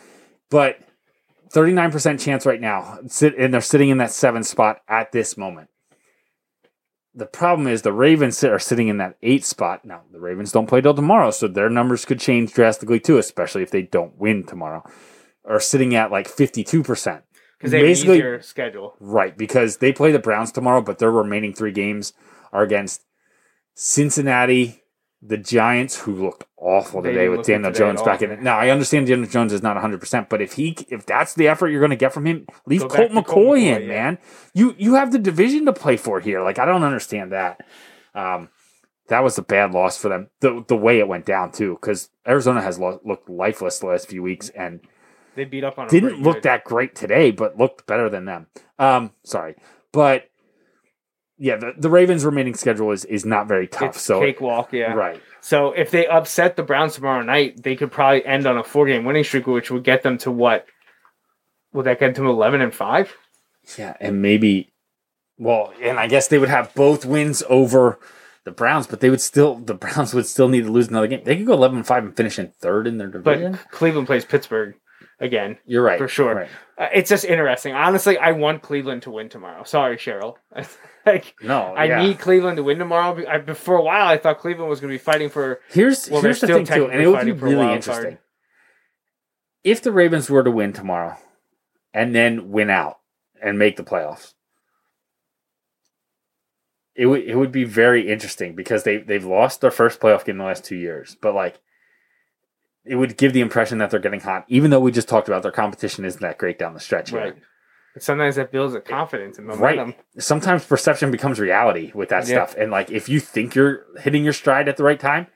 but 0.49 0.79
39% 1.53 2.19
chance 2.21 2.47
right 2.47 2.61
now 2.61 3.01
sit 3.07 3.37
and 3.37 3.53
they're 3.53 3.61
sitting 3.61 3.91
in 3.91 3.99
that 3.99 4.13
seven 4.13 4.43
spot 4.43 4.81
at 4.89 5.13
this 5.13 5.37
moment 5.37 5.69
the 7.15 7.27
problem 7.27 7.67
is 7.67 7.83
the 7.83 7.93
ravens 7.93 8.43
are 8.45 8.59
sitting 8.59 8.89
in 8.89 8.99
that 8.99 9.17
eight 9.23 9.45
spot. 9.45 9.85
Now 9.85 10.03
the 10.13 10.21
ravens 10.21 10.53
don't 10.53 10.67
play 10.69 10.81
till 10.81 10.95
tomorrow 10.95 11.31
so 11.31 11.49
their 11.49 11.69
numbers 11.71 12.05
could 12.05 12.21
change 12.21 12.53
drastically 12.53 13.01
too 13.01 13.19
especially 13.19 13.63
if 13.63 13.71
they 13.71 13.83
don't 13.83 14.17
win 14.19 14.45
tomorrow. 14.45 14.83
Are 15.45 15.59
sitting 15.61 15.95
at 15.95 16.11
like 16.13 16.29
52% 16.29 16.73
Because 17.59 17.71
they 17.73 17.79
have 17.79 17.85
an 17.85 17.91
Basically- 17.91 18.17
easier 18.19 18.41
schedule. 18.43 18.95
right 19.01 19.37
because 19.37 19.79
they 19.79 19.93
play 19.93 20.13
the 20.13 20.19
browns 20.19 20.53
tomorrow 20.53 20.81
but 20.83 20.99
their 20.99 21.11
remaining 21.11 21.53
three 21.55 21.73
games 21.73 22.13
are 22.53 22.63
against 22.63 23.03
cincinnati 23.75 24.80
the 25.23 25.37
giants 25.37 25.99
who 26.01 26.15
looked 26.15 26.45
awful 26.57 27.03
They 27.03 27.11
today 27.11 27.29
with 27.29 27.47
daniel 27.47 27.71
today 27.73 27.79
jones 27.85 28.03
back 28.03 28.23
in 28.23 28.31
it. 28.31 28.41
Now 28.43 28.59
i 28.59 28.71
understand 28.71 29.07
daniel 29.07 29.29
jones 29.29 29.53
is 29.53 29.63
not 29.63 29.77
100% 29.77 30.29
but 30.29 30.41
if 30.41 30.55
he 30.55 30.77
if 30.89 31.05
that's 31.07 31.35
the 31.35 31.47
effort 31.49 31.69
you're 31.69 31.81
going 31.81 31.91
to 31.91 31.97
get 31.97 32.13
from 32.13 32.27
him 32.27 32.47
leave 32.67 32.81
colt 32.89 33.11
mccoy, 33.11 33.25
Colt 33.25 33.27
McCoy, 33.27 33.63
in 33.63 33.83
yeah. 33.83 33.89
man. 33.89 34.19
You 34.55 34.75
you 34.79 34.95
have 34.95 35.13
the 35.13 35.19
division 35.19 35.67
to 35.67 35.73
play 35.73 35.97
for 35.99 36.21
here. 36.21 36.43
Like 36.43 36.59
i 36.59 36.65
don't 36.65 36.85
understand 36.85 37.33
that. 37.33 37.61
Um 38.15 38.49
that 39.09 39.25
was 39.25 39.37
a 39.39 39.43
bad 39.43 39.73
loss 39.73 39.99
for 39.99 40.09
them. 40.09 40.29
The 40.41 40.65
the 40.69 40.77
way 40.77 41.01
it 41.01 41.09
went 41.09 41.27
down 41.27 41.53
too 41.53 41.75
because 41.75 42.09
arizona 42.27 42.63
has 42.63 42.79
lo- 42.79 43.01
looked 43.05 43.29
lifeless 43.29 43.79
the 43.81 43.87
last 43.87 44.09
few 44.09 44.23
weeks 44.23 44.49
and 44.51 44.81
They 45.35 45.45
beat 45.45 45.65
up 45.65 45.79
on 45.79 45.89
didn't 45.89 46.23
look 46.23 46.37
good. 46.37 46.43
that 46.45 46.65
great 46.65 46.95
today, 46.95 47.31
but 47.31 47.59
looked 47.59 47.87
better 47.87 48.09
than 48.09 48.25
them. 48.25 48.47
Um, 48.79 49.13
sorry, 49.25 49.57
but 49.93 50.30
yeah, 51.43 51.57
the, 51.57 51.73
the 51.75 51.89
Ravens' 51.89 52.25
remaining 52.27 52.55
schedule 52.55 52.93
is 52.93 53.07
is 53.07 53.25
not 53.25 53.49
very 53.49 53.67
tough. 53.67 53.97
It's 53.97 54.03
so 54.03 54.21
cakewalk, 54.21 54.75
yeah. 54.75 54.93
right, 54.93 55.21
So 55.41 55.73
if 55.73 55.91
they 55.91 56.07
upset 56.07 56.55
the 56.55 56.63
Browns 56.63 56.95
tomorrow 56.95 57.23
night, 57.23 57.63
they 57.63 57.77
could 57.77 57.91
probably 57.91 58.25
end 58.27 58.47
on 58.47 58.59
a 58.59 58.63
four 58.63 58.87
game 58.87 59.07
winning 59.07 59.25
streak, 59.25 59.47
which 59.47 59.71
would 59.71 59.83
get 59.83 60.03
them 60.03 60.19
to 60.19 60.31
what? 60.31 60.67
Would 61.73 61.87
that 61.87 61.99
get 61.99 62.15
them 62.15 62.27
eleven 62.27 62.61
and 62.61 62.75
five? 62.75 63.17
yeah, 63.79 63.97
and 64.01 64.21
maybe, 64.21 64.73
well, 65.39 65.73
and 65.81 65.99
I 65.99 66.09
guess 66.09 66.29
they 66.29 66.39
would 66.39 66.49
have 66.49 66.75
both 66.75 67.05
wins 67.07 67.43
over 67.49 67.99
the 68.45 68.51
Browns, 68.51 68.87
but 68.87 69.01
they 69.01 69.09
would 69.09 69.21
still 69.23 69.57
the 69.57 69.75
Browns 69.75 70.13
would 70.13 70.27
still 70.27 70.49
need 70.49 70.65
to 70.65 70.71
lose 70.71 70.89
another 70.89 71.07
game. 71.07 71.23
They 71.25 71.37
could 71.37 71.47
go 71.47 71.55
eleven 71.55 71.79
and 71.79 71.87
five 71.87 72.05
and 72.05 72.15
finish 72.15 72.39
in 72.39 72.49
third 72.49 72.87
in 72.87 72.99
their 72.99 73.09
division. 73.09 73.23
But 73.25 73.39
division. 73.39 73.59
Cleveland 73.71 74.07
plays 74.09 74.27
Pittsburgh 74.27 74.75
again. 75.21 75.59
You're 75.67 75.83
right 75.83 75.99
for 75.99 76.09
sure. 76.09 76.35
Right. 76.35 76.49
Uh, 76.79 76.89
it's 76.95 77.11
just 77.11 77.25
interesting. 77.25 77.75
Honestly, 77.75 78.19
I 78.19 78.33
want 78.33 78.63
Cleveland 78.63 79.03
to 79.03 79.11
win 79.11 79.29
tomorrow. 79.29 79.65
Sorry, 79.65 79.97
Cheryl. 79.97 80.37
like 81.07 81.35
No, 81.43 81.75
I 81.75 81.85
yeah. 81.85 82.03
need 82.03 82.19
Cleveland 82.19 82.57
to 82.57 82.63
win 82.63 82.79
tomorrow. 82.79 83.23
I, 83.29 83.41
for 83.55 83.77
a 83.77 83.83
while, 83.83 84.07
I 84.09 84.17
thought 84.17 84.39
Cleveland 84.39 84.69
was 84.71 84.81
going 84.81 84.91
to 84.91 84.95
be 84.95 85.03
fighting 85.03 85.29
for. 85.29 85.61
Here's 85.69 86.09
Well, 86.11 86.23
here's 86.23 86.41
the 86.41 86.47
thing 86.47 86.65
too, 86.67 86.87
and 86.91 87.01
it 87.01 87.07
would 87.07 87.21
be 87.21 87.33
technically 87.33 87.33
fighting 87.33 87.39
for 87.39 87.47
a 87.47 87.51
really 87.51 87.75
interesting. 87.75 88.05
card. 88.05 88.19
If 89.63 89.83
the 89.83 89.93
Ravens 89.93 90.31
were 90.31 90.43
to 90.43 90.51
win 90.51 90.73
tomorrow 90.73 91.17
and 91.93 92.15
then 92.15 92.51
win 92.51 92.71
out 92.71 92.99
and 93.43 93.59
make 93.59 93.77
the 93.77 93.85
playoffs, 93.85 94.33
it 96.95 97.07
would 97.07 97.23
it 97.23 97.37
would 97.37 97.53
be 97.53 97.65
very 97.65 98.11
interesting 98.11 98.55
because 98.55 98.85
they 98.85 98.99
they've 98.99 99.25
lost 99.25 99.61
their 99.61 99.71
first 99.71 100.01
playoff 100.01 100.25
game 100.25 100.35
in 100.35 100.39
the 100.39 100.45
last 100.45 100.65
two 100.65 100.77
years, 100.77 101.17
but 101.21 101.35
like 101.35 101.59
it 102.85 102.97
would 102.97 103.17
give 103.17 103.33
the 103.33 103.41
impression 103.41 103.79
that 103.79 103.91
they're 103.91 104.01
getting 104.01 104.21
hot, 104.21 104.45
even 104.49 104.71
though 104.71 104.81
we 104.81 104.91
just 104.93 105.09
talked 105.09 105.29
about 105.29 105.43
their 105.43 105.53
competition 105.53 106.05
isn't 106.05 106.21
that 106.23 106.39
great 106.39 106.59
down 106.59 106.75
the 106.75 106.81
stretch. 106.81 107.11
here. 107.11 107.21
Right. 107.21 107.37
But 107.95 108.03
sometimes 108.03 108.37
that 108.37 108.53
builds 108.53 108.75
a 108.75 108.81
confidence 108.81 109.39
and 109.39 109.49
Right. 109.49 109.97
Sometimes 110.19 110.65
perception 110.65 111.11
becomes 111.11 111.41
reality 111.41 111.91
with 111.95 112.09
that 112.11 112.27
Yeah. 112.29 112.47
stuff. 112.47 112.57
And 112.57 112.71
like 112.71 112.91
if 112.91 113.09
you 113.09 113.19
think 113.21 113.55
you're 113.55 113.85
hitting 113.99 114.23
your 114.25 114.33
stride 114.33 114.69
at 114.69 114.77
the 114.77 114.85
right 114.85 115.01
time, 115.01 115.27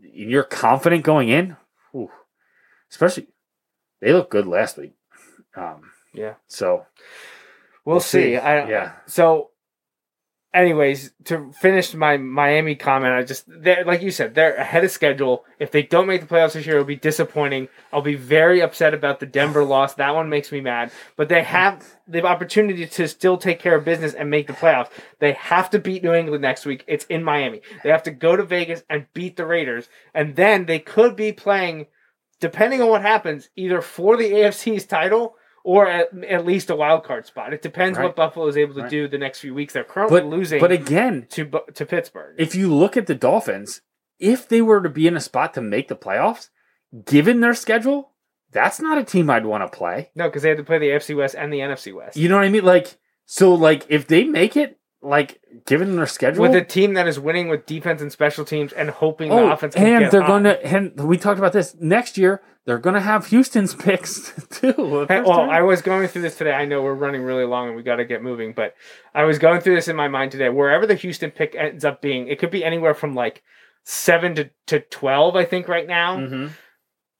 you're 0.00 0.42
confident 0.44 1.04
going 1.04 1.28
in. 1.28 1.56
Ooh, 1.94 2.10
especially 2.90 3.28
they 4.00 4.12
look 4.12 4.30
good 4.30 4.46
last 4.46 4.76
week. 4.78 4.94
Um, 5.54 5.90
Yeah. 6.12 6.34
so 6.48 6.86
We'll, 7.84 7.94
We'll 7.94 8.00
see. 8.00 8.32
see. 8.32 8.36
I, 8.36 8.68
Yeah. 8.68 8.92
So, 9.06 9.50
anyways, 10.52 11.12
to 11.24 11.52
finish 11.52 11.94
my 11.94 12.16
Miami 12.16 12.74
comment, 12.74 13.14
I 13.14 13.22
just 13.22 13.44
they're 13.46 13.84
like 13.84 14.02
you 14.02 14.10
said, 14.10 14.34
they're 14.34 14.54
ahead 14.54 14.84
of 14.84 14.90
schedule. 14.90 15.44
If 15.58 15.70
they 15.70 15.82
don't 15.82 16.06
make 16.06 16.20
the 16.20 16.26
playoffs 16.26 16.54
this 16.54 16.66
year, 16.66 16.76
it'll 16.76 16.86
be 16.86 16.96
disappointing. 16.96 17.68
I'll 17.92 18.02
be 18.02 18.16
very 18.16 18.60
upset 18.60 18.94
about 18.94 19.20
the 19.20 19.26
Denver 19.26 19.64
loss. 19.64 19.94
That 19.94 20.14
one 20.14 20.28
makes 20.28 20.50
me 20.50 20.60
mad. 20.60 20.90
But 21.16 21.28
they 21.28 21.42
have 21.42 21.86
the 22.06 22.24
opportunity 22.24 22.86
to 22.86 23.08
still 23.08 23.36
take 23.36 23.60
care 23.60 23.76
of 23.76 23.84
business 23.84 24.14
and 24.14 24.30
make 24.30 24.46
the 24.46 24.52
playoffs. 24.52 24.90
They 25.18 25.32
have 25.32 25.70
to 25.70 25.78
beat 25.78 26.02
New 26.02 26.14
England 26.14 26.42
next 26.42 26.66
week. 26.66 26.84
It's 26.86 27.04
in 27.06 27.22
Miami. 27.22 27.60
They 27.82 27.90
have 27.90 28.02
to 28.04 28.10
go 28.10 28.36
to 28.36 28.42
Vegas 28.42 28.82
and 28.90 29.06
beat 29.14 29.36
the 29.36 29.46
Raiders, 29.46 29.88
and 30.14 30.36
then 30.36 30.66
they 30.66 30.78
could 30.78 31.16
be 31.16 31.32
playing, 31.32 31.86
depending 32.40 32.82
on 32.82 32.88
what 32.88 33.02
happens, 33.02 33.50
either 33.56 33.80
for 33.80 34.16
the 34.16 34.30
AFC's 34.32 34.86
title. 34.86 35.36
Or 35.62 35.86
at, 35.86 36.08
at 36.24 36.46
least 36.46 36.70
a 36.70 36.76
wild 36.76 37.04
card 37.04 37.26
spot. 37.26 37.52
It 37.52 37.60
depends 37.60 37.98
Right. 37.98 38.04
what 38.04 38.16
Buffalo 38.16 38.46
is 38.46 38.56
able 38.56 38.74
to 38.74 38.82
Right. 38.82 38.90
do 38.90 39.08
the 39.08 39.18
next 39.18 39.40
few 39.40 39.52
weeks. 39.54 39.74
They're 39.74 39.84
currently 39.84 40.20
but 40.20 40.26
losing 40.26 40.58
but 40.60 40.72
again, 40.72 41.26
to 41.30 41.50
to 41.74 41.84
Pittsburgh. 41.86 42.36
if 42.38 42.54
you 42.54 42.72
look 42.72 42.96
at 42.96 43.06
the 43.06 43.14
Dolphins, 43.14 43.82
if 44.18 44.48
they 44.48 44.62
were 44.62 44.80
to 44.82 44.88
be 44.88 45.06
in 45.06 45.16
a 45.16 45.20
spot 45.20 45.52
to 45.54 45.60
make 45.60 45.88
the 45.88 45.96
playoffs, 45.96 46.48
given 47.04 47.40
their 47.40 47.54
schedule, 47.54 48.12
that's 48.50 48.80
not 48.80 48.98
a 48.98 49.04
team 49.04 49.28
I'd 49.30 49.44
want 49.46 49.62
to 49.70 49.76
play. 49.76 50.10
no, 50.14 50.28
because 50.28 50.42
they 50.42 50.48
had 50.48 50.58
to 50.58 50.64
play 50.64 50.78
the 50.78 50.88
AFC 50.90 51.14
West 51.14 51.34
and 51.38 51.52
the 51.52 51.60
NFC 51.60 51.92
West 51.94 52.16
You 52.16 52.28
know 52.30 52.36
what 52.36 52.44
I 52.44 52.48
mean? 52.48 52.64
Like 52.64 52.96
so 53.26 53.52
like 53.54 53.84
if 53.90 54.06
they 54.06 54.24
make 54.24 54.56
it, 54.56 54.78
like 55.02 55.40
given 55.66 55.96
their 55.96 56.06
schedule 56.06 56.42
with 56.42 56.54
a 56.54 56.62
team 56.62 56.94
that 56.94 57.08
is 57.08 57.18
winning 57.18 57.48
with 57.48 57.64
defense 57.64 58.02
and 58.02 58.12
special 58.12 58.44
teams 58.44 58.72
and 58.72 58.90
hoping 58.90 59.30
the 59.30 59.34
Oh, 59.34 59.50
offense. 59.50 59.74
Can 59.74 60.02
and 60.02 60.12
they're 60.12 60.26
going 60.26 60.44
to, 60.44 60.62
and 60.64 60.92
we 61.08 61.16
talked 61.16 61.38
about 61.38 61.52
this 61.54 61.74
next 61.80 62.18
year. 62.18 62.42
They're 62.66 62.78
going 62.78 62.94
to 62.94 63.00
have 63.00 63.26
Houston's 63.28 63.74
picks 63.86 64.30
too. 64.50 64.72
The 64.74 65.06
Hey, 65.08 65.20
Well. 65.22 65.48
I 65.50 65.62
was 65.62 65.80
going 65.80 66.06
through 66.08 66.22
this 66.22 66.36
today. 66.36 66.52
I 66.52 66.66
know 66.66 66.82
we're 66.82 66.92
running 66.94 67.22
really 67.22 67.44
long 67.46 67.68
and 67.68 67.76
we 67.76 67.82
got 67.82 67.96
to 67.96 68.04
get 68.04 68.22
moving, 68.22 68.52
but 68.52 68.74
I 69.14 69.24
was 69.24 69.38
going 69.38 69.62
through 69.62 69.76
this 69.76 69.88
in 69.88 69.96
my 69.96 70.08
mind 70.08 70.32
today. 70.32 70.50
Wherever 70.50 70.86
the 70.86 70.94
Houston 70.96 71.30
pick 71.30 71.54
ends 71.54 71.84
up 71.84 72.02
being, 72.02 72.28
it 72.28 72.38
could 72.38 72.50
be 72.50 72.62
anywhere 72.62 72.92
from 72.94 73.14
like 73.14 73.42
seven 73.84 74.34
to, 74.34 74.50
to 74.66 74.80
12, 74.80 75.34
I 75.34 75.44
think, 75.46 75.66
right 75.66 75.86
now. 75.86 76.18
Mhm. 76.18 76.50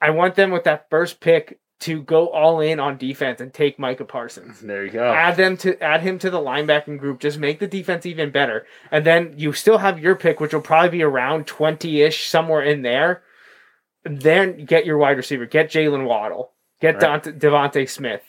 I 0.02 0.10
want 0.10 0.34
them 0.34 0.50
with 0.50 0.64
that 0.64 0.88
first 0.90 1.20
pick 1.20 1.58
to 1.80 2.02
go 2.02 2.28
all 2.28 2.60
in 2.60 2.78
on 2.78 2.96
defense 2.98 3.40
and 3.40 3.52
take 3.54 3.78
Micah 3.78 4.04
Parsons. 4.04 4.60
There 4.60 4.84
you 4.84 4.90
go. 4.90 5.12
Add 5.12 5.36
them 5.36 5.56
to 5.58 5.82
add 5.82 6.02
him 6.02 6.18
to 6.20 6.30
the 6.30 6.38
linebacking 6.38 6.98
group. 6.98 7.20
Just 7.20 7.38
make 7.38 7.58
the 7.58 7.66
defense 7.66 8.04
even 8.06 8.30
better, 8.30 8.66
and 8.90 9.04
then 9.04 9.34
you 9.36 9.52
still 9.52 9.78
have 9.78 9.98
your 9.98 10.14
pick, 10.14 10.40
which 10.40 10.52
will 10.52 10.60
probably 10.60 10.90
be 10.90 11.02
around 11.02 11.46
twenty 11.46 12.02
ish, 12.02 12.28
somewhere 12.28 12.62
in 12.62 12.82
there. 12.82 13.22
Then 14.04 14.64
get 14.64 14.86
your 14.86 14.98
wide 14.98 15.16
receiver. 15.16 15.46
Get 15.46 15.70
Jaylen 15.70 16.04
Waddle. 16.06 16.52
Get 16.80 16.94
Right. 16.94 17.22
Dante, 17.22 17.32
DeVonta 17.32 17.88
Smith. 17.88 18.22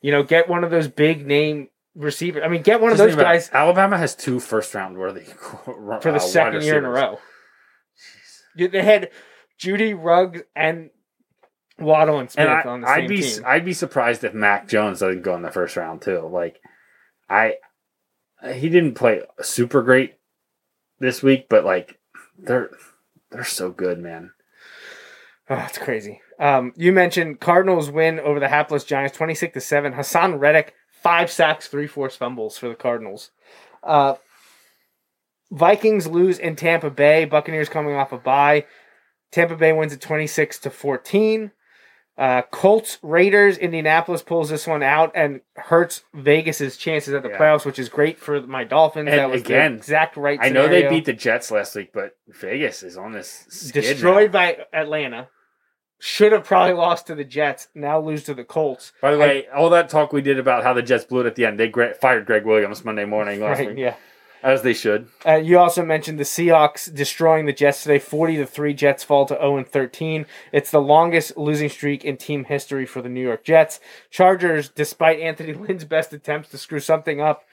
You 0.00 0.12
know, 0.12 0.22
get 0.22 0.48
one 0.48 0.62
of 0.62 0.70
those 0.70 0.86
big 0.88 1.26
name 1.26 1.68
receivers. 1.96 2.42
I 2.44 2.48
mean, 2.48 2.62
get 2.62 2.80
one 2.80 2.92
of 2.92 2.98
those 2.98 3.16
guys 3.16 3.50
Alabama 3.52 3.98
has 3.98 4.14
two 4.14 4.38
first 4.38 4.74
round 4.74 4.96
worthy 4.98 5.22
uh, 5.66 6.00
for 6.00 6.12
the 6.12 6.18
second 6.20 6.62
year 6.62 6.78
in 6.78 6.84
a 6.84 6.90
row. 6.90 7.18
You- 8.54 8.68
They 8.68 8.82
had 8.82 9.10
Jeudy 9.58 9.94
Ruggs 10.00 10.42
and 10.54 10.90
Waddle 11.78 12.18
and 12.18 12.30
Smith 12.30 12.46
And 12.46 12.54
I, 12.54 12.62
on 12.62 12.80
the 12.80 12.86
same 12.86 13.04
I'd 13.04 13.08
be 13.08 13.22
team. 13.22 13.42
I'd 13.46 13.64
be 13.64 13.72
surprised 13.72 14.24
if 14.24 14.34
Mac 14.34 14.68
Jones 14.68 15.00
doesn't 15.00 15.22
go 15.22 15.34
in 15.34 15.42
the 15.42 15.50
first 15.50 15.76
round 15.76 16.02
too. 16.02 16.20
Like, 16.20 16.60
I 17.28 17.56
he 18.52 18.68
didn't 18.68 18.94
play 18.94 19.22
super 19.42 19.82
great 19.82 20.14
this 20.98 21.22
week, 21.22 21.48
but 21.48 21.64
like 21.64 21.98
they're 22.38 22.70
they're 23.30 23.44
so 23.44 23.70
good, 23.70 23.98
man. 23.98 24.32
Oh, 25.48 25.64
it's 25.68 25.78
crazy. 25.78 26.20
Um, 26.38 26.72
you 26.76 26.92
mentioned 26.92 27.40
Cardinals 27.40 27.90
win 27.90 28.20
over 28.20 28.40
the 28.40 28.48
hapless 28.48 28.84
Giants, 28.84 29.16
twenty 29.16 29.34
six 29.34 29.54
to 29.54 29.60
seven. 29.60 29.92
Haason 29.92 30.38
Reddick 30.38 30.74
five 31.02 31.30
sacks, 31.30 31.68
three 31.68 31.86
forced 31.86 32.18
fumbles 32.18 32.58
for 32.58 32.68
the 32.68 32.74
Cardinals. 32.74 33.30
Uh, 33.82 34.14
Vikings 35.50 36.06
lose 36.06 36.38
in 36.38 36.56
Tampa 36.56 36.90
Bay. 36.90 37.24
Buccaneers 37.24 37.68
coming 37.68 37.94
off 37.94 38.12
a 38.12 38.18
bye. 38.18 38.66
Tampa 39.30 39.56
Bay 39.56 39.72
wins 39.72 39.92
at 39.92 40.00
twenty 40.00 40.26
six 40.26 40.58
to 40.60 40.70
fourteen. 40.70 41.52
Uh, 42.18 42.40
Colts 42.50 42.98
Raiders 43.02 43.58
Indianapolis 43.58 44.22
pulls 44.22 44.48
this 44.48 44.66
one 44.66 44.82
out 44.82 45.12
and 45.14 45.42
hurts 45.56 46.02
Vegas's 46.14 46.78
chances 46.78 47.12
at 47.12 47.22
the 47.22 47.28
Yeah. 47.28 47.36
playoffs, 47.38 47.66
which 47.66 47.78
is 47.78 47.90
great 47.90 48.18
for 48.18 48.40
my 48.40 48.64
Dolphins. 48.64 49.10
And 49.10 49.18
that 49.18 49.28
was 49.30 49.42
again, 49.42 49.72
the 49.72 49.78
exact 49.78 50.16
right. 50.16 50.38
I 50.40 50.48
know 50.48 50.66
they 50.66 50.88
beat 50.88 51.04
the 51.04 51.12
Jets 51.12 51.50
last 51.50 51.74
week, 51.76 51.90
but 51.92 52.16
Vegas 52.28 52.82
is 52.82 52.96
on 52.96 53.12
this 53.12 53.44
destroyed 53.72 54.32
now. 54.32 54.38
by 54.38 54.58
Atlanta. 54.72 55.28
Should 55.98 56.32
have 56.32 56.44
probably 56.44 56.74
lost 56.74 57.06
to 57.06 57.14
the 57.14 57.24
Jets. 57.24 57.68
Now 57.74 57.98
lose 57.98 58.24
to 58.24 58.34
the 58.34 58.44
Colts. 58.44 58.92
By 59.00 59.12
the 59.12 59.18
way, 59.18 59.46
all 59.54 59.70
that 59.70 59.88
talk 59.88 60.12
we 60.12 60.20
did 60.20 60.38
about 60.38 60.62
how 60.62 60.74
the 60.74 60.82
Jets 60.82 61.04
blew 61.04 61.20
it 61.20 61.26
at 61.26 61.36
the 61.36 61.46
end, 61.46 61.58
they 61.58 61.70
fired 62.00 62.26
Gregg 62.26 62.44
Williams 62.44 62.84
Monday 62.84 63.06
morning 63.06 63.40
last 63.40 63.58
Right? 63.60 63.68
week. 63.68 63.78
Yeah. 63.78 63.94
As 64.42 64.62
they 64.62 64.72
should. 64.74 65.08
Uh, 65.26 65.34
you 65.36 65.58
also 65.58 65.84
mentioned 65.84 66.18
the 66.18 66.24
Seahawks 66.24 66.92
destroying 66.94 67.46
the 67.46 67.52
Jets 67.52 67.82
today, 67.82 67.98
forty 67.98 68.36
to 68.36 68.46
three. 68.46 68.74
Jets 68.74 69.02
fall 69.04 69.26
to 69.26 69.34
zero 69.34 69.56
and 69.56 69.66
thirteen. 69.68 70.26
It's 70.52 70.70
the 70.70 70.80
longest 70.80 71.36
losing 71.36 71.68
streak 71.68 72.04
in 72.04 72.16
team 72.16 72.44
history 72.44 72.86
for 72.86 73.02
the 73.02 73.08
New 73.08 73.22
York 73.22 73.44
Jets. 73.44 73.80
Chargers, 74.10 74.68
despite 74.68 75.20
Anthony 75.20 75.52
Lynn's 75.54 75.84
best 75.84 76.12
attempts 76.12 76.48
to 76.50 76.58
screw 76.58 76.80
something 76.80 77.20
up, 77.20 77.44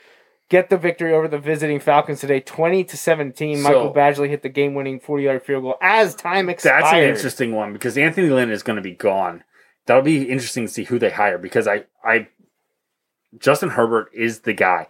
get 0.50 0.70
the 0.70 0.78
victory 0.78 1.14
over 1.14 1.28
the 1.28 1.40
visiting 1.40 1.80
Falcons 1.80 2.20
today, 2.20 2.40
twenty 2.40 2.84
to 2.84 2.98
seventeen. 2.98 3.58
So- 3.58 3.64
Michael 3.64 3.94
Badgley 3.94 4.30
hit 4.30 4.42
the 4.44 4.50
game-winning 4.50 5.00
forty-yard 5.00 5.44
field 5.44 5.64
goal 5.64 5.76
as 5.82 6.16
time 6.16 6.50
expired. 6.50 6.84
That's 6.84 6.94
an 6.94 7.04
interesting 7.04 7.52
one 7.54 7.74
because 7.74 7.98
Anthony 7.98 8.30
Lynn 8.30 8.50
is 8.52 8.64
going 8.64 8.78
to 8.78 8.82
be 8.82 8.96
gone. 8.96 9.44
That'll 9.86 10.04
be 10.04 10.30
interesting 10.30 10.66
to 10.68 10.72
see 10.72 10.86
who 10.86 10.98
they 10.98 11.10
hire 11.10 11.38
because 11.38 11.68
I, 11.68 11.84
I, 12.06 12.30
Justin 13.38 13.70
Herbert 13.70 14.10
is 14.14 14.42
the 14.42 14.54
guy. 14.54 14.88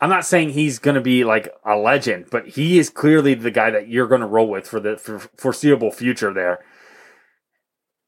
I'm 0.00 0.08
not 0.08 0.24
saying 0.24 0.50
he's 0.50 0.78
going 0.78 0.94
to 0.94 1.00
be 1.00 1.24
like 1.24 1.52
a 1.64 1.76
legend, 1.76 2.26
but 2.30 2.48
he 2.48 2.78
is 2.78 2.88
clearly 2.88 3.34
the 3.34 3.50
guy 3.50 3.70
that 3.70 3.88
you're 3.88 4.06
going 4.08 4.22
to 4.22 4.26
roll 4.26 4.48
with 4.48 4.66
for 4.66 4.80
the 4.80 4.96
for 4.96 5.18
foreseeable 5.36 5.90
future. 5.90 6.32
There, 6.32 6.64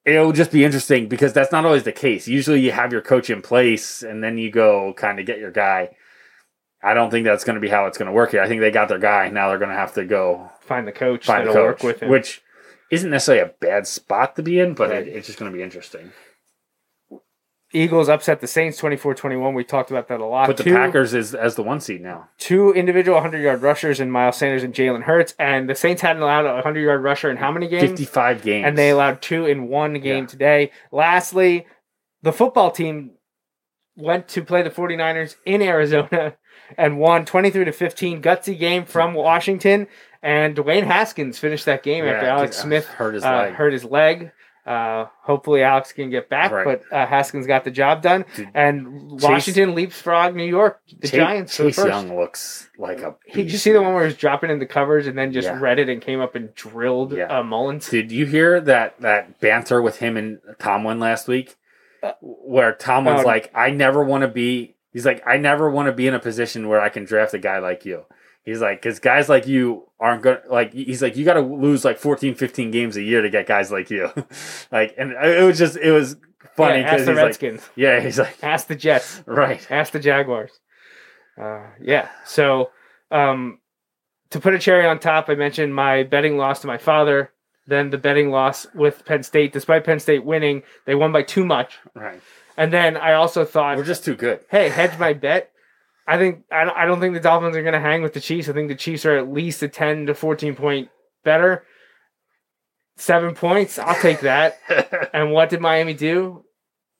it'll 0.06 0.32
just 0.32 0.50
be 0.50 0.64
interesting 0.64 1.06
because 1.08 1.32
that's 1.34 1.52
not 1.52 1.64
always 1.66 1.82
the 1.82 1.92
case. 1.92 2.28
Usually, 2.28 2.60
you 2.60 2.72
have 2.72 2.92
your 2.92 3.02
coach 3.02 3.28
in 3.28 3.42
place 3.42 4.02
and 4.02 4.24
then 4.24 4.38
you 4.38 4.50
go 4.50 4.94
kind 4.94 5.20
of 5.20 5.26
get 5.26 5.38
your 5.38 5.50
guy. 5.50 5.90
I 6.82 6.94
don't 6.94 7.10
think 7.10 7.24
that's 7.26 7.44
going 7.44 7.54
to 7.56 7.60
be 7.60 7.68
how 7.68 7.86
it's 7.86 7.98
going 7.98 8.06
to 8.06 8.12
work 8.12 8.30
here. 8.30 8.40
I 8.40 8.48
think 8.48 8.60
they 8.60 8.70
got 8.70 8.88
their 8.88 9.00
guy. 9.00 9.28
Now 9.30 9.48
they're 9.48 9.58
going 9.58 9.70
to 9.70 9.76
have 9.76 9.94
to 9.94 10.04
go 10.04 10.50
Find 10.60 10.86
the 10.86 10.92
coach 10.92 11.26
find 11.26 11.40
that'll 11.42 11.52
coach, 11.54 11.64
work 11.64 11.82
with 11.82 12.02
him. 12.02 12.08
which 12.10 12.40
isn't 12.90 13.10
necessarily 13.10 13.42
a 13.50 13.54
bad 13.60 13.86
spot 13.86 14.36
to 14.36 14.42
be 14.42 14.60
in, 14.60 14.74
but 14.74 14.90
Right. 14.90 15.06
it, 15.06 15.08
it's 15.08 15.26
just 15.26 15.38
going 15.38 15.50
to 15.50 15.56
be 15.56 15.62
interesting. 15.62 16.12
Eagles 17.72 18.08
upset 18.08 18.40
the 18.40 18.46
Saints 18.46 18.80
24-21. 18.80 19.54
We 19.54 19.62
talked 19.62 19.90
about 19.90 20.08
that 20.08 20.20
a 20.20 20.24
lot. 20.24 20.46
But 20.46 20.56
the 20.56 20.64
Two- 20.64 20.74
Packers 20.74 21.12
is 21.12 21.34
as 21.34 21.54
the 21.54 21.62
one 21.62 21.80
seed 21.80 22.00
now. 22.00 22.28
two 22.38 22.72
individual 22.72 23.16
100 23.16 23.38
yard 23.42 23.60
rushers 23.62 24.00
in 24.00 24.10
Miles 24.10 24.36
Sanders 24.38 24.62
and 24.62 24.72
Jalen 24.72 25.02
Hurts. 25.02 25.34
And 25.38 25.68
the 25.68 25.74
Saints 25.74 26.00
hadn't 26.00 26.22
allowed 26.22 26.46
a 26.46 26.54
100 26.54 26.80
yard 26.80 27.02
rusher 27.02 27.30
in 27.30 27.36
how 27.36 27.52
many 27.52 27.68
games? 27.68 27.90
Fifty 27.90 28.04
five 28.06 28.42
games, 28.42 28.64
And 28.66 28.78
they 28.78 28.90
allowed 28.90 29.20
two 29.20 29.44
in 29.46 29.68
one 29.68 29.94
game 29.94 30.24
Yeah. 30.24 30.28
today. 30.28 30.70
Lastly, 30.92 31.66
the 32.22 32.32
football 32.32 32.70
team 32.70 33.12
went 33.96 34.28
to 34.28 34.42
play 34.42 34.62
the 34.62 34.70
49ers 34.70 35.36
in 35.44 35.60
Arizona 35.60 36.36
and 36.78 36.98
won 36.98 37.24
23 37.24 37.64
to 37.66 37.72
15. 37.72 38.22
Gutsy 38.22 38.58
game 38.58 38.84
from 38.86 39.12
Washington. 39.12 39.88
And 40.22 40.56
Dwayne 40.56 40.84
Haskins 40.84 41.38
finished 41.38 41.64
that 41.66 41.82
game 41.82 42.04
Yeah, 42.04 42.12
after 42.12 42.26
Alex 42.28 42.56
Smith 42.56 42.86
hurt 42.86 43.14
his 43.14 43.24
uh, 43.24 43.30
leg. 43.30 43.54
hurt 43.54 43.72
his 43.72 43.84
leg. 43.84 44.32
Uh, 44.68 45.06
hopefully 45.22 45.62
Alex 45.62 45.92
can 45.92 46.10
get 46.10 46.28
back, 46.28 46.50
Right. 46.52 46.64
but 46.64 46.94
uh, 46.94 47.06
Haskins 47.06 47.46
got 47.46 47.64
the 47.64 47.70
job 47.70 48.02
done. 48.02 48.26
Dude, 48.36 48.50
and 48.52 49.18
Washington 49.22 49.74
leapfrog 49.74 50.34
New 50.36 50.44
York, 50.44 50.80
the 51.00 51.08
Chase, 51.08 51.10
Giants 51.16 51.56
Chase 51.56 51.76
first. 51.76 51.88
Young 51.88 52.14
looks 52.14 52.68
like 52.76 52.98
a. 53.00 53.14
He, 53.24 53.44
did 53.44 53.52
you 53.52 53.56
see 53.56 53.72
the 53.72 53.80
one 53.80 53.94
where 53.94 54.02
he 54.02 54.08
was 54.08 54.16
dropping 54.18 54.50
into 54.50 54.66
covers 54.66 55.06
and 55.06 55.16
then 55.16 55.32
just 55.32 55.46
Yeah. 55.48 55.58
read 55.58 55.78
it 55.78 55.88
and 55.88 56.02
came 56.02 56.20
up 56.20 56.34
and 56.34 56.54
drilled 56.54 57.14
Yeah. 57.16 57.38
uh, 57.38 57.42
Mullens? 57.42 57.88
Did 57.88 58.12
you 58.12 58.26
hear 58.26 58.60
that 58.60 59.00
that 59.00 59.40
banter 59.40 59.80
with 59.80 60.00
him 60.00 60.18
and 60.18 60.38
Tomlin 60.58 61.00
last 61.00 61.28
week, 61.28 61.56
where 62.20 62.72
Tomlin's 62.74 63.20
Uh, 63.20 63.24
oh. 63.24 63.26
like, 63.26 63.50
"I 63.54 63.70
never 63.70 64.04
want 64.04 64.22
to 64.22 64.28
be." 64.28 64.74
He's 64.92 65.06
like, 65.06 65.22
"I 65.26 65.36
never 65.38 65.70
want 65.70 65.86
to 65.86 65.92
be 65.92 66.06
in 66.06 66.14
a 66.14 66.18
position 66.20 66.68
where 66.68 66.80
I 66.80 66.88
can 66.90 67.04
draft 67.04 67.32
a 67.34 67.38
guy 67.38 67.58
like 67.58 67.84
you." 67.84 68.04
He's 68.44 68.60
like, 68.60 68.80
because 68.80 68.98
guys 68.98 69.28
like 69.28 69.46
you 69.46 69.88
aren't 70.00 70.22
going 70.22 70.38
to, 70.42 70.52
like, 70.52 70.72
he's 70.72 71.02
like, 71.02 71.16
you 71.16 71.24
got 71.24 71.34
to 71.34 71.40
lose 71.40 71.84
like 71.84 71.98
14, 71.98 72.34
15 72.34 72.70
games 72.70 72.96
a 72.96 73.02
year 73.02 73.20
to 73.20 73.28
get 73.28 73.46
guys 73.46 73.70
like 73.70 73.90
you. 73.90 74.10
like, 74.72 74.94
and 74.96 75.12
it 75.12 75.44
was 75.44 75.58
just, 75.58 75.76
it 75.76 75.92
was 75.92 76.16
funny 76.56 76.80
Yeah, 76.80 76.86
ask 76.86 76.92
the 76.92 76.98
he's 76.98 77.16
like, 77.16 77.16
Redskins, 77.16 77.70
yeah, 77.76 78.00
he's 78.00 78.18
like, 78.18 78.42
ask 78.42 78.66
the 78.68 78.74
Jets, 78.74 79.22
right. 79.26 79.70
ask 79.70 79.92
the 79.92 80.00
Jaguars. 80.00 80.52
Uh, 81.40 81.66
yeah. 81.80 82.08
So, 82.24 82.70
um, 83.10 83.58
to 84.30 84.40
put 84.40 84.54
a 84.54 84.58
cherry 84.58 84.86
on 84.86 84.98
top, 84.98 85.28
I 85.28 85.34
mentioned 85.34 85.74
my 85.74 86.02
betting 86.02 86.36
loss 86.36 86.60
to 86.60 86.66
my 86.66 86.78
father. 86.78 87.30
Then 87.66 87.90
the 87.90 87.98
betting 87.98 88.30
loss 88.30 88.66
with 88.74 89.04
Penn 89.04 89.22
State. 89.22 89.52
Despite 89.52 89.84
Penn 89.84 90.00
State 90.00 90.24
winning, 90.24 90.62
they 90.86 90.94
won 90.94 91.12
by 91.12 91.22
too 91.22 91.44
much. 91.44 91.78
Right. 91.94 92.20
And 92.56 92.72
then 92.72 92.96
I 92.96 93.12
also 93.12 93.44
thought, 93.44 93.76
We're 93.76 93.84
just 93.84 94.04
too 94.04 94.16
good. 94.16 94.40
hey, 94.50 94.68
hedge 94.68 94.98
my 94.98 95.12
bet. 95.12 95.52
I 96.08 96.16
think 96.16 96.44
I 96.50 96.86
don't, 96.86 97.00
think 97.00 97.12
the 97.12 97.20
Dolphins 97.20 97.54
are 97.54 97.62
going 97.62 97.74
to 97.74 97.80
hang 97.80 98.00
with 98.00 98.14
the 98.14 98.20
Chiefs. 98.20 98.48
I 98.48 98.54
think 98.54 98.68
the 98.68 98.74
Chiefs 98.74 99.04
are 99.04 99.18
at 99.18 99.30
least 99.30 99.62
a 99.62 99.68
ten 99.68 100.06
to 100.06 100.14
fourteen 100.14 100.54
point 100.54 100.88
better. 101.22 101.64
Seven 102.96 103.34
points, 103.34 103.78
I'll 103.78 104.00
take 104.00 104.20
that. 104.20 104.58
and 105.12 105.32
what 105.32 105.50
did 105.50 105.60
Miami 105.60 105.92
do? 105.92 106.44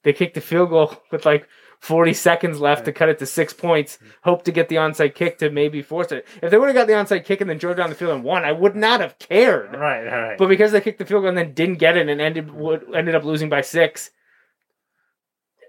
They 0.05 0.13
kicked 0.13 0.35
the 0.35 0.43
field 0.43 0.69
goal 0.69 1.03
with 1.11 1.25
like 1.25 1.49
forty 1.81 2.13
seconds 2.13 2.61
left 2.61 2.85
to 2.85 2.93
cut 2.93 3.09
it 3.09 3.19
to 3.21 3.27
six 3.27 3.55
points. 3.55 3.97
Mm-hmm. 3.97 4.09
Hope 4.25 4.45
to 4.45 4.53
get 4.53 4.69
the 4.69 4.77
onside 4.77 5.15
kick 5.15 5.39
to 5.39 5.49
maybe 5.49 5.81
force 5.81 6.13
it. 6.13 6.27
If 6.43 6.51
they 6.51 6.59
would 6.59 6.69
have 6.69 6.77
got 6.77 6.87
the 6.87 6.93
onside 6.93 7.25
kick 7.25 7.41
and 7.41 7.49
then 7.49 7.57
drove 7.57 7.79
down 7.79 7.89
the 7.89 7.97
field 7.97 8.13
and 8.13 8.23
won, 8.23 8.45
I 8.45 8.53
would 8.53 8.77
not 8.77 9.01
have 9.01 9.19
cared. 9.19 9.73
right, 9.73 10.05
right. 10.05 10.39
But 10.39 10.51
because 10.51 10.73
they 10.73 10.83
kicked 10.83 10.99
the 10.99 11.07
field 11.07 11.23
goal 11.23 11.31
and 11.31 11.39
then 11.39 11.55
didn't 11.55 11.79
get 11.79 11.97
it 11.97 12.11
and 12.11 12.21
ended 12.21 12.53
would, 12.53 12.85
ended 12.95 13.15
up 13.15 13.25
losing 13.25 13.49
by 13.49 13.63
six, 13.63 14.11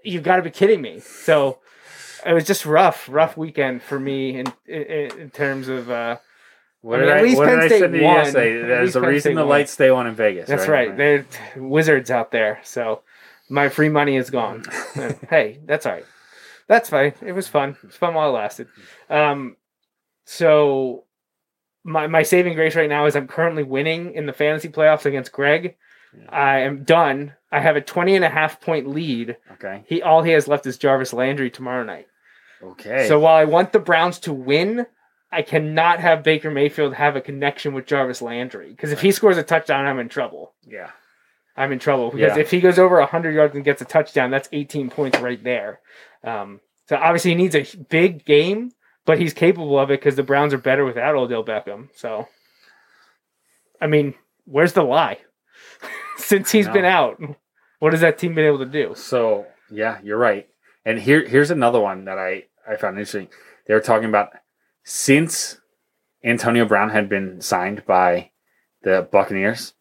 you've 0.04 0.24
got 0.24 0.36
to 0.36 0.42
be 0.42 0.50
kidding 0.50 0.82
me. 0.82 1.00
So 1.00 1.60
it 2.26 2.32
was 2.32 2.44
just 2.44 2.66
rough, 2.66 3.08
rough 3.08 3.36
weekend 3.36 3.82
for 3.82 3.98
me 3.98 4.38
in 4.38 4.52
in, 4.66 5.18
in 5.18 5.30
terms 5.30 5.68
of. 5.68 5.90
Uh, 5.90 6.18
what 6.82 6.96
I 6.96 6.98
mean, 7.00 7.08
did 7.08 7.12
at 7.12 7.18
I, 7.18 7.22
least 7.22 7.36
what 7.36 7.48
Penn 7.48 7.58
did 7.58 7.68
State 7.68 7.82
won. 7.82 8.00
yesterday? 8.00 8.66
There's 8.66 8.96
a 8.96 9.00
Penn 9.00 9.08
reason 9.10 9.20
State 9.20 9.34
the 9.34 9.40
won. 9.40 9.48
lights 9.48 9.72
stay 9.72 9.90
on 9.90 10.06
in 10.06 10.14
Vegas. 10.14 10.48
that's 10.48 10.66
right. 10.66 10.96
They're 10.96 11.26
wizards 11.56 12.10
out 12.10 12.30
there. 12.30 12.58
So 12.64 13.02
my 13.50 13.68
free 13.68 13.90
money 13.90 14.16
is 14.16 14.30
gone. 14.30 14.64
hey, 15.28 15.60
that's 15.66 15.84
all 15.84 15.92
right. 15.92 16.06
That's 16.68 16.88
fine. 16.88 17.12
It 17.20 17.32
was 17.32 17.48
fun. 17.48 17.76
It 17.82 17.86
was 17.86 17.96
fun 17.96 18.14
while 18.14 18.30
it 18.30 18.32
lasted. 18.32 18.68
Um, 19.10 19.56
so 20.24 21.04
my 21.84 22.06
my 22.06 22.22
saving 22.22 22.54
grace 22.54 22.76
right 22.76 22.88
now 22.88 23.06
is 23.06 23.16
I'm 23.16 23.28
currently 23.28 23.62
winning 23.62 24.14
in 24.14 24.26
the 24.26 24.32
fantasy 24.32 24.68
playoffs 24.68 25.04
against 25.04 25.32
Greg. 25.32 25.76
I 26.28 26.60
am 26.60 26.84
done. 26.84 27.34
I 27.52 27.60
have 27.60 27.76
a 27.76 27.80
20 27.80 28.16
and 28.16 28.24
a 28.24 28.28
half 28.28 28.60
point 28.60 28.88
lead. 28.88 29.36
Okay. 29.52 29.82
He 29.86 30.00
all 30.02 30.22
he 30.22 30.32
has 30.32 30.48
left 30.48 30.66
is 30.66 30.78
Jarvis 30.78 31.12
Landry 31.12 31.50
tomorrow 31.50 31.84
night. 31.84 32.06
Okay. 32.62 33.08
So 33.08 33.18
while 33.20 33.36
I 33.36 33.44
want 33.44 33.72
the 33.72 33.78
Browns 33.78 34.18
to 34.20 34.32
win, 34.32 34.86
I 35.32 35.42
cannot 35.42 36.00
have 36.00 36.22
Baker 36.22 36.50
Mayfield 36.50 36.94
have 36.94 37.16
a 37.16 37.20
connection 37.20 37.72
with 37.72 37.86
Jarvis 37.86 38.20
Landry 38.22 38.70
because 38.70 38.92
if 38.92 39.00
he 39.00 39.12
scores 39.12 39.36
a 39.38 39.42
touchdown, 39.42 39.86
I'm 39.86 39.98
in 39.98 40.08
trouble. 40.08 40.54
yeah. 40.66 40.90
I'm 41.56 41.72
in 41.72 41.78
trouble 41.78 42.10
because 42.10 42.36
Yeah. 42.36 42.40
if 42.40 42.50
he 42.50 42.60
goes 42.60 42.78
over 42.78 43.00
100 43.00 43.32
yards 43.34 43.54
and 43.54 43.64
gets 43.64 43.82
a 43.82 43.84
touchdown, 43.84 44.30
that's 44.30 44.48
18 44.52 44.88
points 44.88 45.18
right 45.18 45.42
there. 45.42 45.80
Um, 46.24 46.60
so 46.88 46.96
obviously 46.96 47.32
he 47.32 47.34
needs 47.34 47.54
a 47.54 47.66
big 47.90 48.24
game, 48.24 48.70
but 49.04 49.18
he's 49.18 49.34
capable 49.34 49.78
of 49.78 49.90
it 49.90 50.00
because 50.00 50.16
the 50.16 50.22
Browns 50.22 50.54
are 50.54 50.58
better 50.58 50.84
without 50.86 51.14
Odell 51.16 51.44
Beckham. 51.44 51.88
So, 51.94 52.28
I 53.80 53.88
mean, 53.88 54.14
where's 54.44 54.72
the 54.72 54.82
lie? 54.84 55.18
Since 56.16 56.50
he's 56.52 56.68
been 56.68 56.84
out, 56.84 57.20
what 57.78 57.92
has 57.92 58.00
that 58.02 58.16
team 58.18 58.34
been 58.34 58.46
able 58.46 58.58
to 58.58 58.66
do? 58.66 58.94
So 58.96 59.46
yeah, 59.70 59.98
you're 60.02 60.18
right. 60.18 60.48
And 60.84 60.98
here 60.98 61.26
here's 61.26 61.50
another 61.50 61.80
one 61.80 62.04
that 62.06 62.18
I 62.18 62.44
I 62.68 62.76
found 62.76 62.96
interesting. 62.98 63.28
They 63.66 63.74
were 63.74 63.80
talking 63.80 64.08
about 64.08 64.30
since 64.84 65.60
Antonio 66.24 66.64
Brown 66.64 66.90
had 66.90 67.08
been 67.08 67.40
signed 67.40 67.84
by 67.86 68.30
the 68.82 69.06
Buccaneers, 69.10 69.74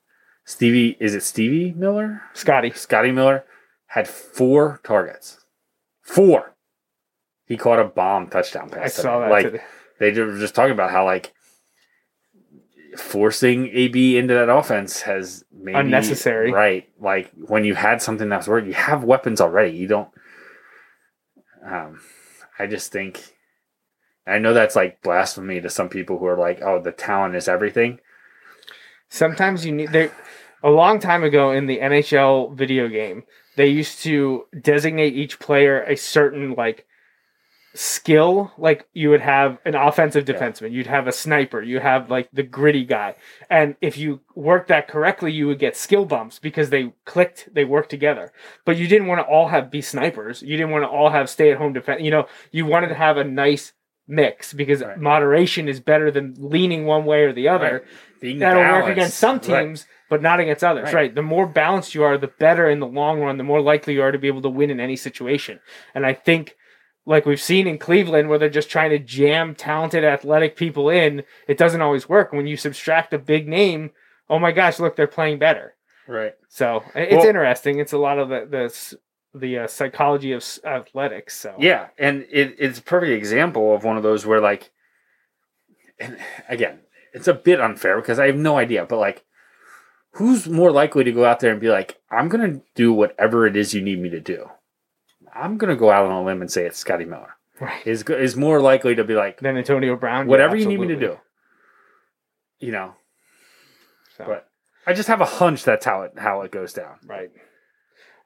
Stevie 0.46 0.98
is 1.00 1.14
it 1.16 1.24
Stevie 1.24 1.74
Miller? 1.74 2.22
Scotty, 2.34 2.72
Scotty 2.72 3.12
Miller 3.12 3.46
had 3.88 4.08
four 4.08 4.80
targets. 4.84 5.46
Four. 6.02 6.56
He 7.46 7.58
caught 7.58 7.80
a 7.80 7.86
bomb 7.86 8.30
touchdown 8.30 8.70
pass. 8.70 9.00
I 9.00 9.02
saw 9.02 9.20
that 9.20 9.32
Like 9.32 9.46
today. 9.46 9.64
they 10.00 10.12
were 10.12 10.38
just 10.38 10.56
talking 10.56 10.72
about 10.74 10.92
how 10.92 11.06
like 11.06 11.34
forcing 12.98 13.68
AB 13.68 14.18
into 14.18 14.34
that 14.34 14.50
offense 14.50 15.02
has 15.02 15.44
maybe 15.52 15.78
Unnecessary. 15.78 16.52
Right. 16.52 16.90
Like 17.00 17.32
when 17.36 17.64
you 17.64 17.76
had 17.76 18.02
something 18.02 18.30
that's 18.30 18.48
working, 18.48 18.70
you 18.70 18.76
have 18.76 19.04
weapons 19.04 19.42
already. 19.42 19.76
You 19.78 19.88
don't 19.88 20.10
um 21.66 22.00
I 22.60 22.68
just 22.68 22.92
think 22.92 23.36
I 24.30 24.38
know 24.38 24.54
that's 24.54 24.76
like 24.76 25.02
blasphemy 25.02 25.60
to 25.62 25.70
some 25.70 25.90
people 25.90 26.20
who 26.20 26.26
are 26.26 26.38
like, 26.38 26.62
oh, 26.62 26.80
the 26.80 26.92
talent 26.92 27.36
is 27.36 27.48
everything. 27.48 28.00
Sometimes 29.10 29.66
you 29.66 29.72
need 29.72 29.92
there. 29.92 30.12
A 30.62 30.70
long 30.70 31.00
time 31.00 31.24
ago 31.24 31.52
in 31.52 31.68
the 31.68 31.80
NHL 31.80 32.54
video 32.54 32.90
game, 32.90 33.24
they 33.56 33.68
used 33.68 34.04
to 34.04 34.46
designate 34.62 35.16
each 35.16 35.40
player 35.40 35.82
a 35.84 35.96
certain 35.96 36.54
like 36.54 36.86
skill. 37.74 38.52
Like 38.58 38.88
you 38.94 39.10
would 39.10 39.22
have 39.22 39.60
an 39.66 39.76
offensive 39.76 40.28
Yeah. 40.28 40.36
defenseman, 40.36 40.72
you'd 40.72 40.88
have 40.88 41.08
a 41.08 41.12
sniper, 41.12 41.62
you 41.62 41.80
have 41.80 42.10
like 42.10 42.30
the 42.34 42.44
gritty 42.44 42.84
guy, 42.86 43.16
and 43.50 43.76
if 43.82 43.98
you 43.98 44.22
work 44.36 44.68
that 44.68 44.88
correctly, 44.88 45.32
you 45.32 45.48
would 45.48 45.60
get 45.60 45.76
skill 45.76 46.06
bumps 46.06 46.40
because 46.40 46.70
they 46.70 46.92
clicked, 47.06 47.50
they 47.54 47.66
worked 47.66 47.90
together. 47.90 48.32
But 48.66 48.78
you 48.78 48.88
didn't 48.88 49.08
want 49.08 49.20
to 49.20 49.26
all 49.26 49.50
have 49.50 49.70
be 49.70 49.82
snipers. 49.82 50.42
You 50.42 50.58
didn't 50.58 50.72
want 50.72 50.84
to 50.84 50.90
all 50.90 51.10
have 51.10 51.30
stay 51.30 51.52
at 51.52 51.58
home 51.58 51.74
defense. 51.74 52.02
You 52.02 52.12
know, 52.12 52.28
you 52.52 52.66
wanted 52.66 52.88
to 52.88 52.96
have 52.96 53.18
a 53.18 53.24
nice 53.24 53.74
mix 54.08 54.54
because 54.54 54.82
Right. 54.82 54.98
moderation 54.98 55.68
is 55.68 55.80
better 55.80 56.10
than 56.10 56.34
leaning 56.38 56.86
one 56.86 57.06
way 57.06 57.24
or 57.24 57.32
the 57.34 57.48
other 57.48 57.84
Being 58.20 58.40
that'll 58.40 58.64
work 58.64 58.88
against 58.92 59.18
some 59.18 59.36
Right. 59.38 59.62
teams, 59.66 59.86
but 60.10 60.22
not 60.22 60.40
against 60.40 60.64
others. 60.64 60.86
Right. 60.86 60.94
Right. 60.96 61.16
The 61.16 61.22
more 61.22 61.46
balanced 61.46 61.94
you 61.94 62.04
are, 62.04 62.18
the 62.18 62.28
better 62.28 62.68
in 62.68 62.80
the 62.80 62.88
long 62.88 63.22
run, 63.22 63.38
the 63.38 63.44
more 63.44 63.62
likely 63.62 63.94
you 63.94 64.02
are 64.02 64.12
to 64.12 64.18
be 64.18 64.28
able 64.28 64.42
to 64.42 64.50
win 64.50 64.72
in 64.72 64.80
any 64.80 64.96
situation. 64.96 65.60
And 65.94 66.06
I 66.06 66.14
think 66.14 66.58
like 67.06 67.26
we've 67.26 67.42
seen 67.42 67.68
in 67.68 67.78
Cleveland, 67.78 68.30
where 68.30 68.38
they're 68.38 68.50
just 68.50 68.70
trying 68.70 68.92
to 68.92 69.00
jam 69.00 69.56
talented, 69.56 70.04
athletic 70.04 70.56
people 70.56 70.90
in, 70.90 71.24
it 71.48 71.58
doesn't 71.58 71.82
always 71.82 72.08
work. 72.08 72.32
When 72.32 72.48
you 72.48 72.58
subtract 72.58 73.14
a 73.14 73.20
big 73.20 73.48
name, 73.48 73.92
oh 74.30 74.40
my 74.40 74.52
gosh, 74.52 74.80
look, 74.80 74.96
they're 74.96 75.08
playing 75.08 75.40
better. 75.40 75.76
Right. 76.08 76.34
So 76.48 76.84
it's 76.96 77.16
Well- 77.16 77.26
interesting. 77.28 77.80
It's 77.80 77.94
a 77.94 77.98
lot 77.98 78.20
of 78.20 78.30
the 78.30 78.46
the 78.50 78.98
the 79.40 79.60
uh, 79.60 79.68
psychology 79.68 80.32
of 80.32 80.44
athletics. 80.66 81.36
So 81.38 81.56
Yeah, 81.60 81.88
and 82.00 82.26
it, 82.32 82.56
it's 82.58 82.80
a 82.80 82.82
perfect 82.82 83.12
example 83.12 83.76
of 83.76 83.84
one 83.84 83.96
of 83.96 84.02
those 84.04 84.26
where 84.26 84.42
like, 84.42 84.72
and 86.00 86.18
again, 86.48 86.80
it's 87.14 87.28
a 87.28 87.34
bit 87.34 87.62
unfair 87.62 88.02
because 88.02 88.18
I 88.20 88.26
have 88.28 88.36
no 88.38 88.58
idea, 88.58 88.86
but 88.86 88.98
like, 88.98 89.24
who's 90.14 90.48
more 90.50 90.72
likely 90.72 91.04
to 91.04 91.12
go 91.12 91.26
out 91.26 91.40
there 91.40 91.52
and 91.52 91.62
be 91.62 91.70
like, 91.70 92.00
I'm 92.10 92.28
gonna 92.28 92.62
do 92.76 92.92
whatever 92.92 93.46
it 93.46 93.56
is 93.56 93.74
you 93.74 93.82
need 93.82 94.00
me 94.00 94.10
to 94.10 94.20
do. 94.20 94.50
I'm 95.36 95.58
gonna 95.58 95.76
go 95.76 95.92
out 95.92 96.06
on 96.06 96.12
a 96.12 96.24
limb 96.24 96.42
and 96.42 96.52
say 96.52 96.66
it's 96.66 96.78
Scotty 96.78 97.06
Miller. 97.06 97.36
right. 97.60 97.86
Is 97.86 98.04
is 98.04 98.36
more 98.36 98.62
likely 98.62 98.96
to 98.96 99.04
be 99.04 99.14
like, 99.16 99.40
than 99.40 99.58
Antonio 99.58 99.96
Brown, 99.96 100.26
yeah, 100.26 100.30
whatever 100.30 100.56
you 100.56 100.66
need 100.66 100.80
me 100.80 100.88
to 100.88 100.96
do. 100.96 101.18
You 102.60 102.72
know, 102.74 102.94
So, 104.18 104.26
but 104.26 104.48
I 104.86 104.94
just 104.94 105.08
have 105.08 105.22
a 105.22 105.26
hunch 105.26 105.64
that's 105.64 105.86
how 105.86 106.02
it 106.04 106.14
how 106.18 106.42
it 106.42 106.52
goes 106.52 106.74
down. 106.74 106.98
right. 107.06 107.30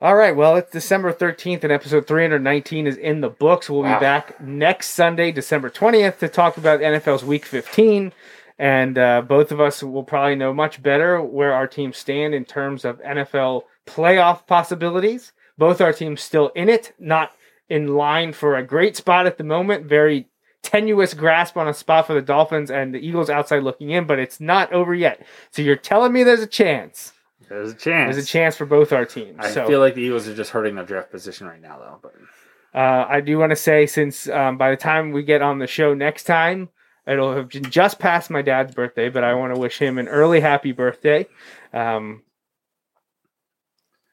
All 0.02 0.16
right. 0.16 0.36
Well, 0.36 0.58
it's 0.58 0.70
December 0.72 1.14
13th, 1.14 1.64
and 1.64 1.72
episode 1.72 2.08
319 2.08 2.88
is 2.88 2.98
in 2.98 3.22
the 3.22 3.30
books. 3.30 3.70
We'll 3.70 3.84
Wow. 3.84 3.98
be 4.00 4.02
back 4.04 4.42
next 4.42 4.90
Sunday, 4.90 5.32
December 5.32 5.70
20th, 5.70 6.20
to 6.20 6.28
talk 6.28 6.58
about 6.58 6.82
NFL's 6.82 7.24
Week 7.24 7.46
15. 7.46 8.12
And 8.60 8.98
uh, 8.98 9.22
both 9.22 9.54
of 9.54 9.62
us 9.62 9.82
will 9.82 10.04
probably 10.04 10.36
know 10.36 10.52
much 10.54 10.84
better 10.84 11.22
where 11.22 11.54
our 11.54 11.68
teams 11.68 11.98
stand 11.98 12.34
in 12.36 12.44
terms 12.44 12.84
of 12.84 13.02
NFL 13.02 13.62
playoff 13.88 14.46
possibilities. 14.46 15.32
Both 15.64 15.80
our 15.80 15.94
teams 15.94 16.20
still 16.20 16.50
in 16.50 16.68
it, 16.68 16.94
not 17.00 17.32
in 17.70 17.96
line 17.96 18.34
for 18.34 18.58
a 18.58 18.64
great 18.64 18.98
spot 18.98 19.26
at 19.26 19.38
the 19.38 19.46
moment. 19.46 19.86
Very 19.86 20.28
tenuous 20.62 21.14
grasp 21.14 21.56
on 21.56 21.70
a 21.70 21.74
spot 21.74 22.06
for 22.06 22.14
the 22.14 22.22
Dolphins 22.22 22.70
and 22.70 22.94
the 22.94 23.00
Eagles 23.00 23.30
outside 23.30 23.64
looking 23.64 23.92
in, 23.92 24.06
but 24.06 24.20
it's 24.20 24.42
not 24.42 24.74
over 24.74 24.94
yet. 24.94 25.26
So 25.52 25.62
you're 25.62 25.78
telling 25.78 26.12
me 26.12 26.24
there's 26.24 26.42
a 26.42 26.48
chance. 26.48 27.14
There's 27.48 27.72
a 27.72 27.76
chance. 27.76 28.14
There's 28.14 28.26
a 28.26 28.28
chance 28.28 28.58
for 28.58 28.66
both 28.66 28.92
our 28.92 29.06
teams. 29.06 29.38
I 29.40 29.52
so 29.52 29.66
feel 29.66 29.80
like 29.80 29.96
the 29.96 30.02
Eagles 30.02 30.28
are 30.28 30.36
just 30.36 30.52
hurting 30.52 30.76
their 30.76 30.84
draft 30.84 31.12
position 31.12 31.48
right 31.48 31.62
now, 31.62 31.80
though. 31.80 32.00
But 32.02 32.78
uh, 32.78 33.06
I 33.08 33.22
do 33.22 33.38
want 33.38 33.52
to 33.52 33.56
say, 33.56 33.86
since 33.86 34.28
um, 34.28 34.58
by 34.58 34.70
the 34.70 34.76
time 34.76 35.14
we 35.14 35.24
get 35.24 35.42
on 35.42 35.60
the 35.60 35.68
show 35.68 35.94
next 35.94 36.26
time, 36.26 36.72
it'll 37.08 37.34
have 37.34 37.48
just 37.48 38.00
past 38.00 38.30
my 38.30 38.42
dad's 38.42 38.76
birthday, 38.76 39.08
but 39.08 39.24
I 39.24 39.34
want 39.36 39.56
to 39.56 39.62
wish 39.62 39.78
him 39.78 39.98
an 39.98 40.10
early 40.10 40.42
happy 40.42 40.74
birthday. 40.74 41.26
Um, 41.72 42.24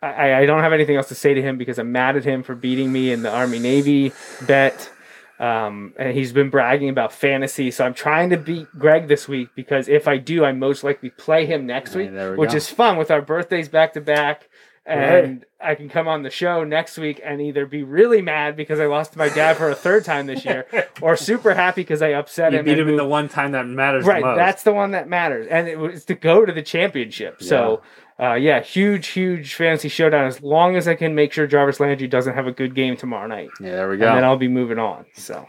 I, 0.02 0.34
I 0.34 0.46
don't 0.46 0.62
have 0.62 0.72
anything 0.72 0.96
else 0.96 1.08
to 1.08 1.14
say 1.14 1.34
to 1.34 1.42
him 1.42 1.58
because 1.58 1.78
I'm 1.78 1.92
mad 1.92 2.16
at 2.16 2.24
him 2.24 2.42
for 2.42 2.54
beating 2.54 2.90
me 2.90 3.12
in 3.12 3.22
the 3.22 3.30
Army 3.30 3.58
Navy 3.58 4.12
bet. 4.46 4.90
Um, 5.38 5.94
and 5.98 6.14
he's 6.14 6.32
been 6.32 6.50
bragging 6.50 6.90
about 6.90 7.14
fantasy, 7.14 7.70
so 7.70 7.86
I'm 7.86 7.94
trying 7.94 8.28
to 8.28 8.36
beat 8.36 8.66
Greg 8.78 9.08
this 9.08 9.26
week 9.26 9.48
because 9.54 9.88
if 9.88 10.06
I 10.06 10.18
do, 10.18 10.44
I 10.44 10.52
most 10.52 10.84
likely 10.84 11.08
play 11.08 11.46
him 11.46 11.64
next 11.64 11.94
week, 11.94 12.10
we 12.10 12.36
which 12.36 12.50
go. 12.50 12.56
is 12.56 12.68
fun 12.68 12.98
with 12.98 13.10
our 13.10 13.22
birthdays 13.22 13.68
back 13.70 13.94
to 13.94 14.02
back. 14.02 14.50
And 14.84 15.46
I 15.60 15.76
can 15.76 15.88
come 15.88 16.08
on 16.08 16.24
the 16.24 16.30
show 16.30 16.64
next 16.64 16.98
week 16.98 17.20
and 17.24 17.40
either 17.40 17.64
be 17.64 17.82
really 17.82 18.20
mad 18.20 18.56
because 18.56 18.80
I 18.80 18.86
lost 18.86 19.12
to 19.12 19.18
my 19.18 19.28
dad 19.28 19.56
for 19.56 19.70
a 19.70 19.74
third 19.74 20.04
time 20.04 20.26
this 20.26 20.44
year, 20.44 20.66
or 21.02 21.16
super 21.16 21.54
happy 21.54 21.82
because 21.82 22.02
I 22.02 22.08
upset 22.08 22.52
you 22.52 22.58
him. 22.58 22.64
beat 22.64 22.78
him 22.78 22.88
in 22.88 22.96
the 22.96 23.06
one 23.06 23.28
time 23.28 23.52
that 23.52 23.66
matters 23.66 24.04
right, 24.04 24.20
the 24.20 24.26
most. 24.26 24.36
that's 24.36 24.62
the 24.62 24.72
one 24.72 24.90
that 24.90 25.08
matters, 25.08 25.46
and 25.48 25.68
it 25.68 25.78
was 25.78 26.04
to 26.06 26.14
go 26.14 26.44
to 26.44 26.52
the 26.52 26.62
championship. 26.62 27.42
So, 27.42 27.82
uh, 28.20 28.34
yeah, 28.34 28.60
huge, 28.60 29.08
huge 29.08 29.54
fantasy 29.54 29.88
showdown. 29.88 30.26
As 30.26 30.42
long 30.42 30.76
as 30.76 30.86
I 30.86 30.94
can 30.94 31.14
make 31.14 31.32
sure 31.32 31.46
Jarvis 31.46 31.80
Landry 31.80 32.06
doesn't 32.06 32.34
have 32.34 32.46
a 32.46 32.52
good 32.52 32.74
game 32.74 32.96
tomorrow 32.96 33.26
night, 33.26 33.48
yeah, 33.60 33.70
there 33.70 33.88
we 33.88 33.96
go. 33.96 34.08
and 34.08 34.18
then. 34.18 34.24
I'll 34.24 34.36
be 34.36 34.48
moving 34.48 34.78
on. 34.78 35.06
So, 35.14 35.46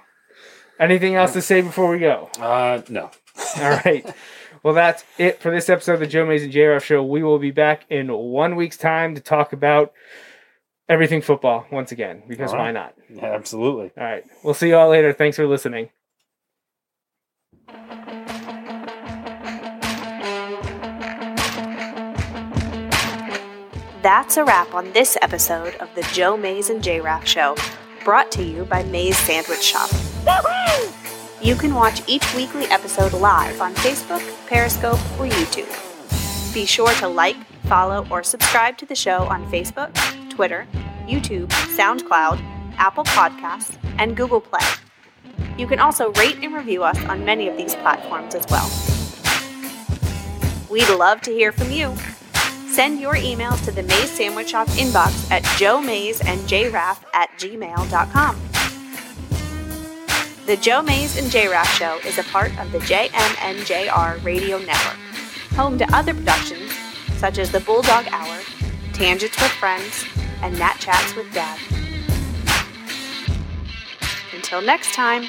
anything 0.80 1.16
else 1.16 1.34
to 1.34 1.42
say 1.42 1.62
before 1.62 1.90
we 1.90 2.00
go? 2.00 2.30
Uh, 2.40 2.82
no. 2.90 3.12
All 3.58 3.70
right. 3.86 4.06
Well, 4.64 4.74
that's 4.74 5.04
it 5.18 5.42
for 5.42 5.52
this 5.52 5.70
episode 5.70 5.94
of 5.94 6.00
the 6.00 6.08
Joe 6.08 6.26
Mays 6.26 6.44
and 6.44 6.52
J. 6.52 6.78
Show. 6.80 7.04
We 7.04 7.24
will 7.24 7.40
be 7.40 7.52
back 7.52 7.86
in 7.90 8.14
one 8.14 8.56
week's 8.56 8.78
time 8.78 9.16
to 9.16 9.22
talk 9.22 9.54
about 9.54 9.92
everything 10.88 11.22
football 11.22 11.66
once 11.72 11.92
again, 11.92 12.24
because 12.28 12.54
right. 12.54 12.60
why 12.60 12.72
not? 12.72 12.94
Yeah, 13.10 13.34
absolutely. 13.34 13.92
All 13.98 14.04
right. 14.04 14.24
We'll 14.44 14.54
see 14.54 14.70
you 14.70 14.78
all 14.78 14.90
later. 14.90 15.14
Thanks 15.14 15.38
for 15.38 15.48
listening. 15.48 15.90
That's 24.02 24.36
a 24.38 24.44
wrap 24.44 24.74
on 24.74 24.92
this 24.94 25.16
episode 25.22 25.76
of 25.76 25.94
the 25.94 26.02
Joe 26.12 26.36
Mays 26.36 26.72
and 26.72 26.84
J 26.84 27.00
Raff 27.02 27.28
Show, 27.28 27.56
brought 28.04 28.32
to 28.32 28.44
you 28.44 28.66
by 28.66 28.82
Mays 28.86 29.16
Sandwich 29.16 29.62
Shop. 29.62 29.92
You 31.40 31.54
can 31.54 31.76
watch 31.76 32.02
each 32.08 32.34
weekly 32.34 32.66
episode 32.66 33.14
live 33.14 33.62
on 33.62 33.76
Facebook, 33.76 34.24
Periscope, 34.48 34.98
or 35.20 35.28
YouTube. 35.28 36.52
Be 36.52 36.66
sure 36.66 36.92
to 36.96 37.08
like, 37.08 37.36
follow, 37.66 38.08
or 38.10 38.24
subscribe 38.24 38.76
to 38.80 38.88
the 38.88 38.96
show 38.96 39.26
on 39.26 39.46
Facebook, 39.52 39.94
Twitter, 40.32 40.66
YouTube, 41.06 41.50
SoundCloud, 41.78 42.42
Apple 42.78 43.04
Podcasts, 43.04 43.78
and 44.00 44.18
Google 44.18 44.42
Play. 44.42 44.66
You 45.60 45.68
can 45.68 45.78
also 45.78 46.12
rate 46.14 46.38
and 46.42 46.56
review 46.56 46.82
us 46.82 46.98
on 47.06 47.24
many 47.24 47.48
of 47.48 47.56
these 47.56 47.76
platforms 47.76 48.34
as 48.34 48.48
well. 48.50 48.68
We'd 50.72 50.90
love 50.90 51.22
to 51.22 51.32
hear 51.32 51.52
from 51.52 51.70
you. 51.70 51.96
Send 52.82 53.00
your 53.00 53.14
emails 53.14 53.64
to 53.66 53.72
the 53.72 53.84
Mays 53.84 54.10
Sandwich 54.10 54.50
Shop 54.50 54.68
inbox 54.70 55.30
at 55.30 55.44
Joe 55.60 55.80
Mays 55.80 56.20
and 56.22 56.40
JRaff 56.50 57.04
at 57.14 57.30
gmail.com. 57.38 58.42
The 60.48 60.58
Joe 60.58 60.82
Mays 60.82 61.16
and 61.16 61.28
JRaff 61.28 61.78
Show 61.78 62.00
is 62.08 62.18
a 62.18 62.24
part 62.24 62.50
of 62.60 62.72
the 62.72 62.80
JMNJR 62.80 64.24
Radio 64.24 64.58
Network, 64.58 64.98
home 65.56 65.78
to 65.78 65.96
other 65.96 66.16
productions 66.16 66.72
such 67.18 67.38
as 67.38 67.52
The 67.52 67.60
Bulldog 67.60 68.08
Hour, 68.12 68.40
Tangents 68.94 69.40
with 69.40 69.52
Friends, 69.52 70.04
and 70.42 70.58
Nat 70.58 70.78
Chats 70.80 71.16
with 71.16 71.32
Dad. 71.36 71.60
Until 74.34 74.64
next 74.64 74.96
time, 74.96 75.26